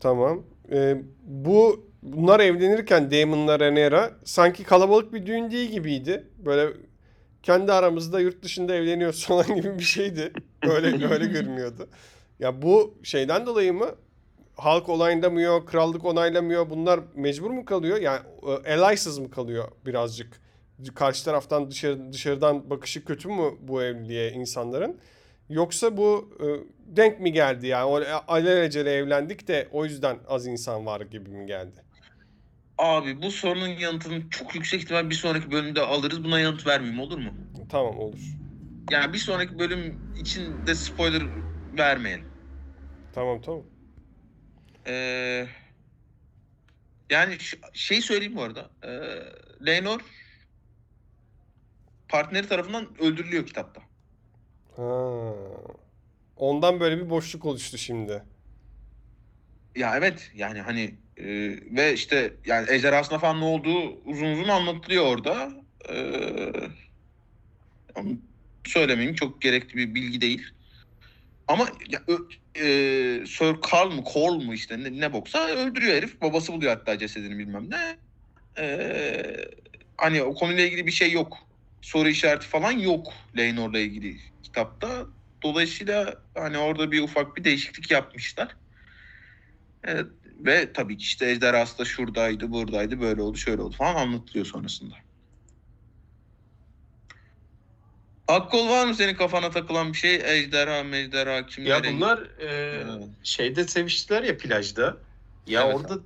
Tamam. 0.00 0.42
Ee, 0.72 0.96
bu 1.26 1.89
bunlar 2.02 2.40
evlenirken 2.40 3.10
Damon'la 3.10 3.60
Rhaenyra 3.60 4.10
sanki 4.24 4.64
kalabalık 4.64 5.12
bir 5.12 5.26
düğün 5.26 5.50
değil 5.50 5.70
gibiydi. 5.70 6.24
Böyle 6.38 6.72
kendi 7.42 7.72
aramızda 7.72 8.20
yurt 8.20 8.42
dışında 8.42 8.74
evleniyoruz 8.74 9.24
falan 9.26 9.56
gibi 9.56 9.78
bir 9.78 9.84
şeydi. 9.84 10.32
Öyle 10.62 11.08
öyle 11.08 11.26
görünüyordu. 11.26 11.88
Ya 12.38 12.62
bu 12.62 12.94
şeyden 13.02 13.46
dolayı 13.46 13.72
mı 13.74 13.94
halk 14.56 14.88
onaylamıyor, 14.88 15.66
krallık 15.66 16.04
onaylamıyor. 16.04 16.70
Bunlar 16.70 17.00
mecbur 17.14 17.50
mu 17.50 17.64
kalıyor? 17.64 17.98
Yani 17.98 18.20
e, 18.64 18.74
alaysız 18.74 19.18
mı 19.18 19.30
kalıyor 19.30 19.68
birazcık? 19.86 20.40
Karşı 20.94 21.24
taraftan 21.24 21.70
dışarı 21.70 22.12
dışarıdan 22.12 22.70
bakışı 22.70 23.04
kötü 23.04 23.28
mü 23.28 23.50
bu 23.60 23.82
evliliğe 23.82 24.32
insanların? 24.32 24.98
Yoksa 25.48 25.96
bu 25.96 26.30
e, 26.40 26.46
denk 26.96 27.20
mi 27.20 27.32
geldi 27.32 27.66
yani? 27.66 27.84
O 27.84 28.00
alelacele 28.28 28.92
evlendik 28.92 29.48
de 29.48 29.68
o 29.72 29.84
yüzden 29.84 30.18
az 30.28 30.46
insan 30.46 30.86
var 30.86 31.00
gibi 31.00 31.30
mi 31.30 31.46
geldi? 31.46 31.89
Abi 32.80 33.22
bu 33.22 33.30
sorunun 33.30 33.68
yanıtını 33.68 34.30
çok 34.30 34.54
yüksek 34.54 34.82
ihtimal 34.82 35.10
bir 35.10 35.14
sonraki 35.14 35.50
bölümde 35.50 35.80
alırız. 35.80 36.24
Buna 36.24 36.40
yanıt 36.40 36.66
vermeyeyim 36.66 37.00
olur 37.00 37.18
mu? 37.18 37.34
Tamam 37.68 37.98
olur. 37.98 38.36
Yani 38.90 39.12
bir 39.12 39.18
sonraki 39.18 39.58
bölüm 39.58 39.98
için 40.20 40.66
de 40.66 40.74
spoiler 40.74 41.22
vermeyelim. 41.78 42.26
Tamam 43.14 43.40
tamam. 43.40 43.62
Ee, 44.86 45.46
yani 47.10 47.36
şey 47.74 48.00
söyleyeyim 48.00 48.36
bu 48.36 48.42
arada. 48.42 48.70
Ee, 48.84 49.66
Lenor 49.66 50.00
partneri 52.08 52.48
tarafından 52.48 52.88
öldürülüyor 53.00 53.46
kitapta. 53.46 53.82
Ha. 54.76 55.34
Ondan 56.36 56.80
böyle 56.80 56.98
bir 56.98 57.10
boşluk 57.10 57.44
oluştu 57.44 57.78
şimdi. 57.78 58.22
Ya 59.76 59.96
evet 59.96 60.30
yani 60.34 60.60
hani 60.60 60.94
e, 61.20 61.50
ve 61.76 61.94
işte 61.94 62.34
yani 62.46 62.66
ejderhasına 62.70 63.18
falan 63.18 63.40
ne 63.40 63.44
olduğu 63.44 64.02
uzun 64.04 64.26
uzun 64.32 64.48
anlatılıyor 64.48 65.04
orada. 65.06 65.52
Ee, 65.90 66.52
söylemeyeyim 68.66 69.14
çok 69.14 69.42
gerekli 69.42 69.76
bir 69.76 69.94
bilgi 69.94 70.20
değil. 70.20 70.46
Ama 71.48 71.68
ya, 71.88 72.02
ö- 72.06 72.60
e, 72.60 73.26
Sir 73.26 73.54
Carl 73.72 73.90
mı 73.90 74.04
Cole 74.12 74.44
mu 74.44 74.54
işte 74.54 74.78
ne, 74.78 75.00
ne 75.00 75.12
boksa 75.12 75.48
öldürüyor 75.48 75.94
herif. 75.94 76.20
Babası 76.20 76.52
buluyor 76.52 76.76
hatta 76.76 76.98
cesedini 76.98 77.38
bilmem 77.38 77.70
ne. 77.70 77.98
Ee, 78.58 79.36
hani 79.96 80.22
o 80.22 80.34
konuyla 80.34 80.64
ilgili 80.64 80.86
bir 80.86 80.92
şey 80.92 81.12
yok. 81.12 81.38
Soru 81.80 82.08
işareti 82.08 82.46
falan 82.46 82.72
yok 82.72 83.12
Leynor'la 83.36 83.78
ilgili 83.78 84.16
kitapta. 84.42 85.06
Dolayısıyla 85.42 86.14
hani 86.34 86.58
orada 86.58 86.92
bir 86.92 87.02
ufak 87.02 87.36
bir 87.36 87.44
değişiklik 87.44 87.90
yapmışlar. 87.90 88.56
Evet, 89.84 90.06
ve 90.44 90.72
tabii 90.72 90.96
ki 90.96 91.02
işte 91.02 91.30
ejderhası 91.30 91.78
da 91.78 91.84
şuradaydı, 91.84 92.52
buradaydı, 92.52 93.00
böyle 93.00 93.22
oldu, 93.22 93.36
şöyle 93.36 93.62
oldu 93.62 93.76
falan 93.76 93.94
anlatılıyor 93.94 94.46
sonrasında. 94.46 94.94
Akkol 98.28 98.68
var 98.68 98.86
mı 98.86 98.94
senin 98.94 99.14
kafana 99.14 99.50
takılan 99.50 99.92
bir 99.92 99.98
şey? 99.98 100.14
Ejderha, 100.14 100.82
mejderha, 100.82 101.46
kimlere? 101.46 101.88
Ya 101.88 101.94
bunlar 101.96 102.18
e, 102.18 102.46
Evet. 102.46 103.08
şeyde 103.22 103.64
seviştiler 103.64 104.22
ya 104.22 104.36
plajda. 104.36 104.96
Ya 105.46 105.66
Evet. 105.66 105.76
orada 105.76 105.98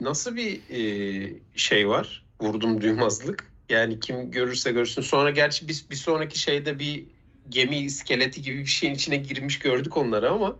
nasıl 0.00 0.36
bir 0.36 0.60
e, 0.70 1.32
şey 1.56 1.88
var? 1.88 2.24
Vurdum 2.40 2.80
duymazlık. 2.80 3.50
Yani 3.68 4.00
kim 4.00 4.30
görürse 4.30 4.72
görsün. 4.72 5.02
Sonra 5.02 5.30
gerçi 5.30 5.68
biz 5.68 5.90
bir 5.90 5.96
sonraki 5.96 6.38
şeyde 6.38 6.78
bir 6.78 7.06
gemi 7.48 7.78
iskeleti 7.78 8.42
gibi 8.42 8.58
bir 8.58 8.66
şeyin 8.66 8.94
içine 8.94 9.16
girmiş 9.16 9.58
gördük 9.58 9.96
onları 9.96 10.30
ama 10.30 10.56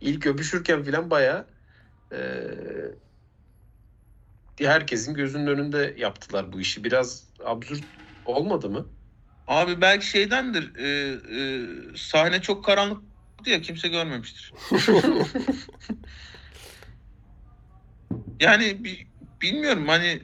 ilk 0.00 0.26
öpüşürken 0.26 0.84
falan 0.84 1.10
bayağı 1.10 1.46
e, 2.12 2.18
herkesin 4.60 5.14
gözünün 5.14 5.46
önünde 5.46 5.94
yaptılar 5.98 6.52
bu 6.52 6.60
işi. 6.60 6.84
Biraz 6.84 7.26
absürt 7.44 7.84
olmadı 8.24 8.70
mı? 8.70 8.88
Abi 9.46 9.80
belki 9.80 10.06
şeydendir, 10.06 10.76
e, 10.76 10.88
e, 11.40 11.96
sahne 11.96 12.42
çok 12.42 12.64
karanlık 12.64 13.02
ya 13.46 13.60
kimse 13.60 13.88
görmemiştir. 13.88 14.52
Yani 18.40 18.84
bi- 18.84 19.06
bilmiyorum 19.42 19.88
hani 19.88 20.22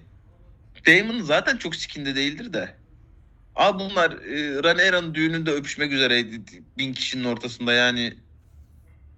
Damon 0.86 1.20
zaten 1.20 1.56
çok 1.56 1.76
sikinde 1.76 2.16
değildir 2.16 2.52
de. 2.52 2.76
Abi 3.54 3.78
bunlar 3.78 4.12
e, 4.12 4.62
Rhaenyra'nın 4.62 5.14
düğününde 5.14 5.50
öpüşmek 5.50 5.92
üzereydi 5.92 6.62
bin 6.78 6.92
kişinin 6.92 7.24
ortasında 7.24 7.72
yani 7.72 8.14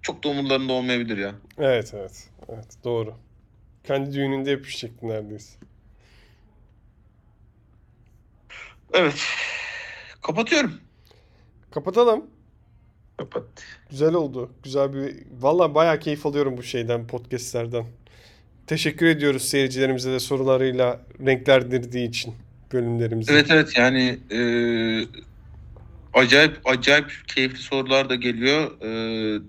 çok 0.01 0.23
da 0.23 0.29
umurlarında 0.29 0.73
olmayabilir 0.73 1.17
ya. 1.17 1.35
Evet 1.57 1.91
evet. 1.93 2.29
Evet 2.49 2.67
doğru. 2.83 3.15
Kendi 3.83 4.13
düğününde 4.13 4.51
yapışacaktı 4.51 5.07
neredeyse. 5.07 5.59
Evet. 8.93 9.23
Kapatıyorum. 10.21 10.73
Kapatalım. 11.71 12.25
Kapat. 13.17 13.43
Güzel 13.89 14.13
oldu. 14.13 14.51
Güzel 14.63 14.93
bir... 14.93 15.15
Valla 15.39 15.75
bayağı 15.75 15.99
keyif 15.99 16.25
alıyorum 16.25 16.57
bu 16.57 16.63
şeyden, 16.63 17.07
podcastlerden. 17.07 17.85
Teşekkür 18.67 19.05
ediyoruz 19.05 19.41
seyircilerimize 19.49 20.11
de 20.11 20.19
sorularıyla 20.19 21.01
renklendirdiği 21.25 22.09
için 22.09 22.35
bölümlerimizi. 22.73 23.31
Evet 23.31 23.51
evet 23.51 23.77
yani 23.77 24.19
e, 24.31 24.39
acayip 26.13 26.59
acayip 26.65 27.23
keyifli 27.27 27.57
sorular 27.57 28.09
da 28.09 28.15
geliyor. 28.15 28.81
E, 28.81 28.89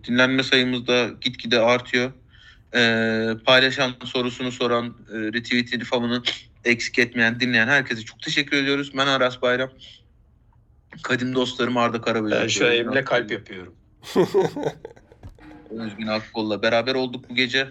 dinlenme 0.04 0.42
sayımız 0.42 0.86
da 0.86 1.08
gitgide 1.20 1.60
artıyor. 1.60 2.12
E, 2.74 3.30
paylaşan 3.46 3.94
sorusunu 4.04 4.52
soran, 4.52 4.86
e, 4.86 5.16
retweetini 5.16 5.84
falanı 5.84 6.22
eksik 6.64 6.98
etmeyen, 6.98 7.40
dinleyen 7.40 7.68
herkese 7.68 8.02
çok 8.02 8.22
teşekkür 8.22 8.56
ediyoruz. 8.56 8.92
Ben 8.96 9.06
Aras 9.06 9.42
Bayram. 9.42 9.70
Kadim 11.02 11.34
dostlarım 11.34 11.76
Arda 11.76 12.00
Karaböcek. 12.00 12.40
Ben 12.40 12.48
şu 12.48 12.64
elimle 12.64 13.04
kalp 13.04 13.30
yapıyorum. 13.30 13.74
Özgün 15.70 16.06
Akkol'la 16.06 16.62
beraber 16.62 16.94
olduk 16.94 17.30
bu 17.30 17.34
gece. 17.34 17.68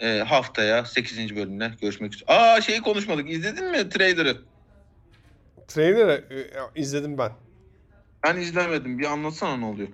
E, 0.00 0.18
haftaya 0.18 0.84
8. 0.84 1.36
bölümle 1.36 1.72
görüşmek 1.80 2.14
üzere. 2.14 2.32
Aa 2.32 2.60
şeyi 2.60 2.80
konuşmadık. 2.80 3.30
İzledin 3.30 3.70
mi 3.70 3.88
trailer'ı? 3.88 4.36
Trailer'ı 5.68 6.24
e, 6.30 6.80
izledim 6.80 7.18
ben. 7.18 7.32
Ben 8.24 8.36
izlemedim. 8.36 8.98
Bir 8.98 9.04
anlatsana 9.04 9.56
ne 9.56 9.64
oluyor. 9.64 9.88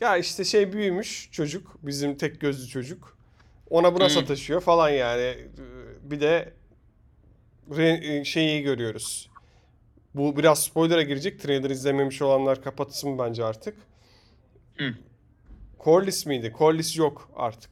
Ya 0.00 0.16
işte 0.16 0.44
şey 0.44 0.72
büyümüş 0.72 1.28
çocuk. 1.32 1.76
Bizim 1.82 2.16
tek 2.16 2.40
gözlü 2.40 2.68
çocuk. 2.68 3.17
Ona 3.70 3.94
buna 3.94 4.04
Hı. 4.04 4.10
sataşıyor 4.10 4.60
falan 4.60 4.88
yani. 4.90 5.34
Bir 6.02 6.20
de 6.20 6.52
şeyi 8.24 8.62
görüyoruz. 8.62 9.30
Bu 10.14 10.36
biraz 10.36 10.62
spoiler'a 10.62 11.02
girecek. 11.02 11.40
Trailer 11.40 11.70
izlememiş 11.70 12.22
olanlar 12.22 12.62
kapatsın 12.62 13.18
bence 13.18 13.44
artık. 13.44 13.76
Hı. 14.76 14.94
Corlys 15.84 16.26
miydi? 16.26 16.54
Corlys 16.58 16.96
yok 16.98 17.30
artık. 17.36 17.70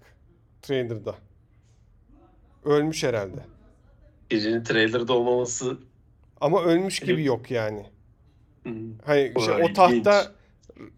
Trailer'da. 0.63 1.15
Ölmüş 2.65 3.05
herhalde. 3.05 3.41
Gecenin 4.29 4.65
trailer'da 4.65 5.13
olmaması 5.13 5.79
Ama 6.41 6.63
ölmüş 6.63 7.01
gibi 7.01 7.25
yok 7.25 7.51
yani. 7.51 7.87
hmm, 8.63 8.99
Hani 9.05 9.33
işte 9.39 9.53
o 9.53 9.73
tahta 9.73 10.33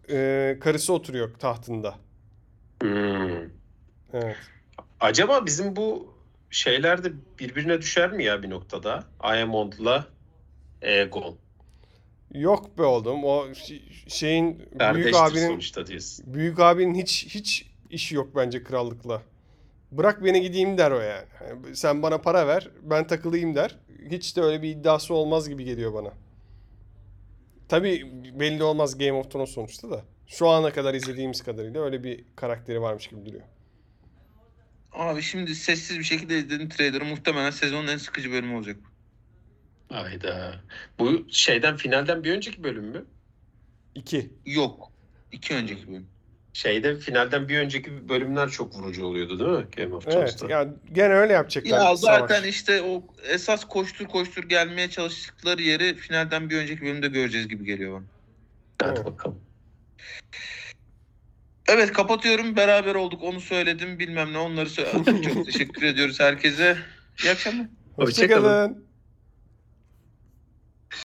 e, 0.09 0.57
karısı 0.61 0.93
oturuyor 0.93 1.33
tahtında. 1.33 1.95
hmm. 2.81 3.49
Evet. 4.13 4.37
Acaba 4.99 5.45
bizim 5.45 5.75
bu 5.75 6.13
şeyler 6.49 7.03
de 7.03 7.11
birbirine 7.39 7.81
düşer 7.81 8.11
mi 8.11 8.23
ya 8.23 8.43
bir 8.43 8.49
noktada? 8.49 9.03
Aemond'la 9.19 10.07
Aegon. 10.83 11.37
Yok 12.33 12.77
be 12.77 12.83
oğlum. 12.83 13.23
O 13.23 13.47
şeyin 14.07 14.57
büyük 14.59 14.79
Kardeştir 14.79 15.19
abinin 15.23 15.47
sonuçta 15.47 15.87
diyorsun. 15.87 16.33
büyük 16.33 16.59
abinin 16.59 16.95
hiç 16.95 17.25
hiç 17.29 17.65
işi 17.89 18.15
yok 18.15 18.35
bence 18.35 18.63
krallıkla. 18.63 19.21
Bırak 19.91 20.23
beni 20.23 20.41
gideyim 20.41 20.77
der 20.77 20.91
o 20.91 20.99
yani. 20.99 21.25
Hani 21.39 21.75
sen 21.75 22.03
bana 22.03 22.17
para 22.17 22.47
ver, 22.47 22.69
ben 22.81 23.07
takılayım 23.07 23.55
der. 23.55 23.77
Hiç 24.11 24.37
de 24.37 24.41
öyle 24.41 24.61
bir 24.61 24.69
iddiası 24.69 25.13
olmaz 25.13 25.49
gibi 25.49 25.63
geliyor 25.63 25.93
bana. 25.93 26.11
Tabii 27.69 28.11
belli 28.39 28.63
olmaz 28.63 28.97
Game 28.97 29.13
of 29.13 29.31
Thrones 29.31 29.49
sonuçta 29.49 29.89
da. 29.89 30.03
Şu 30.27 30.47
ana 30.47 30.73
kadar 30.73 30.93
izlediğimiz 30.93 31.41
kadarıyla 31.43 31.81
öyle 31.83 32.03
bir 32.03 32.25
karakteri 32.35 32.81
varmış 32.81 33.07
gibi 33.07 33.25
duruyor. 33.25 33.43
Abi 34.93 35.21
şimdi 35.21 35.55
sessiz 35.55 35.99
bir 35.99 36.03
şekilde 36.03 36.37
izledim 36.39 36.69
trailer'ı. 36.69 37.05
Muhtemelen 37.05 37.51
sezonun 37.51 37.87
en 37.87 37.97
sıkıcı 37.97 38.31
bölümü 38.31 38.55
olacak. 38.55 38.77
Hayda. 39.91 40.55
Bu 40.99 41.25
şeyden 41.31 41.77
finalden 41.77 42.23
bir 42.23 42.31
önceki 42.31 42.63
bölüm 42.63 42.85
mü? 42.85 43.05
2. 43.95 44.29
Yok. 44.45 44.91
İki 45.31 45.55
önceki 45.55 45.87
bölüm. 45.87 46.07
Şeyde 46.53 46.95
finalden 46.99 47.49
bir 47.49 47.57
önceki 47.57 48.09
bölümler 48.09 48.49
çok 48.49 48.75
vurucu 48.75 49.05
oluyordu 49.05 49.39
değil 49.39 49.49
mi? 49.65 49.67
Game 49.77 49.95
of 49.95 50.03
Evet. 50.07 50.15
Thrones'ta. 50.15 50.47
Yani 50.49 50.73
gene 50.93 51.13
öyle 51.13 51.33
yapacaklar. 51.33 51.77
Ya 51.79 51.95
zaten 51.95 52.35
savaş. 52.35 52.49
işte 52.49 52.81
o 52.81 53.03
esas 53.23 53.65
koştur 53.65 54.05
koştur 54.05 54.43
gelmeye 54.43 54.89
çalıştıkları 54.89 55.61
yeri 55.61 55.95
finalden 55.95 56.49
bir 56.49 56.57
önceki 56.57 56.81
bölümde 56.81 57.07
göreceğiz 57.07 57.47
gibi 57.47 57.65
geliyor 57.65 57.93
bana. 57.93 58.03
Hadi 58.81 58.99
Evet. 58.99 59.05
bakalım. 59.05 59.39
Evet 61.69 61.93
kapatıyorum. 61.93 62.55
Beraber 62.55 62.95
olduk. 62.95 63.23
Onu 63.23 63.41
söyledim. 63.41 63.99
Bilmem 63.99 64.33
ne. 64.33 64.37
Onları 64.37 64.69
söyledim. 64.69 65.21
Çok 65.33 65.45
teşekkür 65.45 65.83
ediyoruz 65.83 66.19
herkese. 66.19 66.77
İyi 67.23 67.31
akşamlar. 67.31 67.67
Hoşçakalın. 67.95 68.43
Hoşçakalın. 68.43 68.88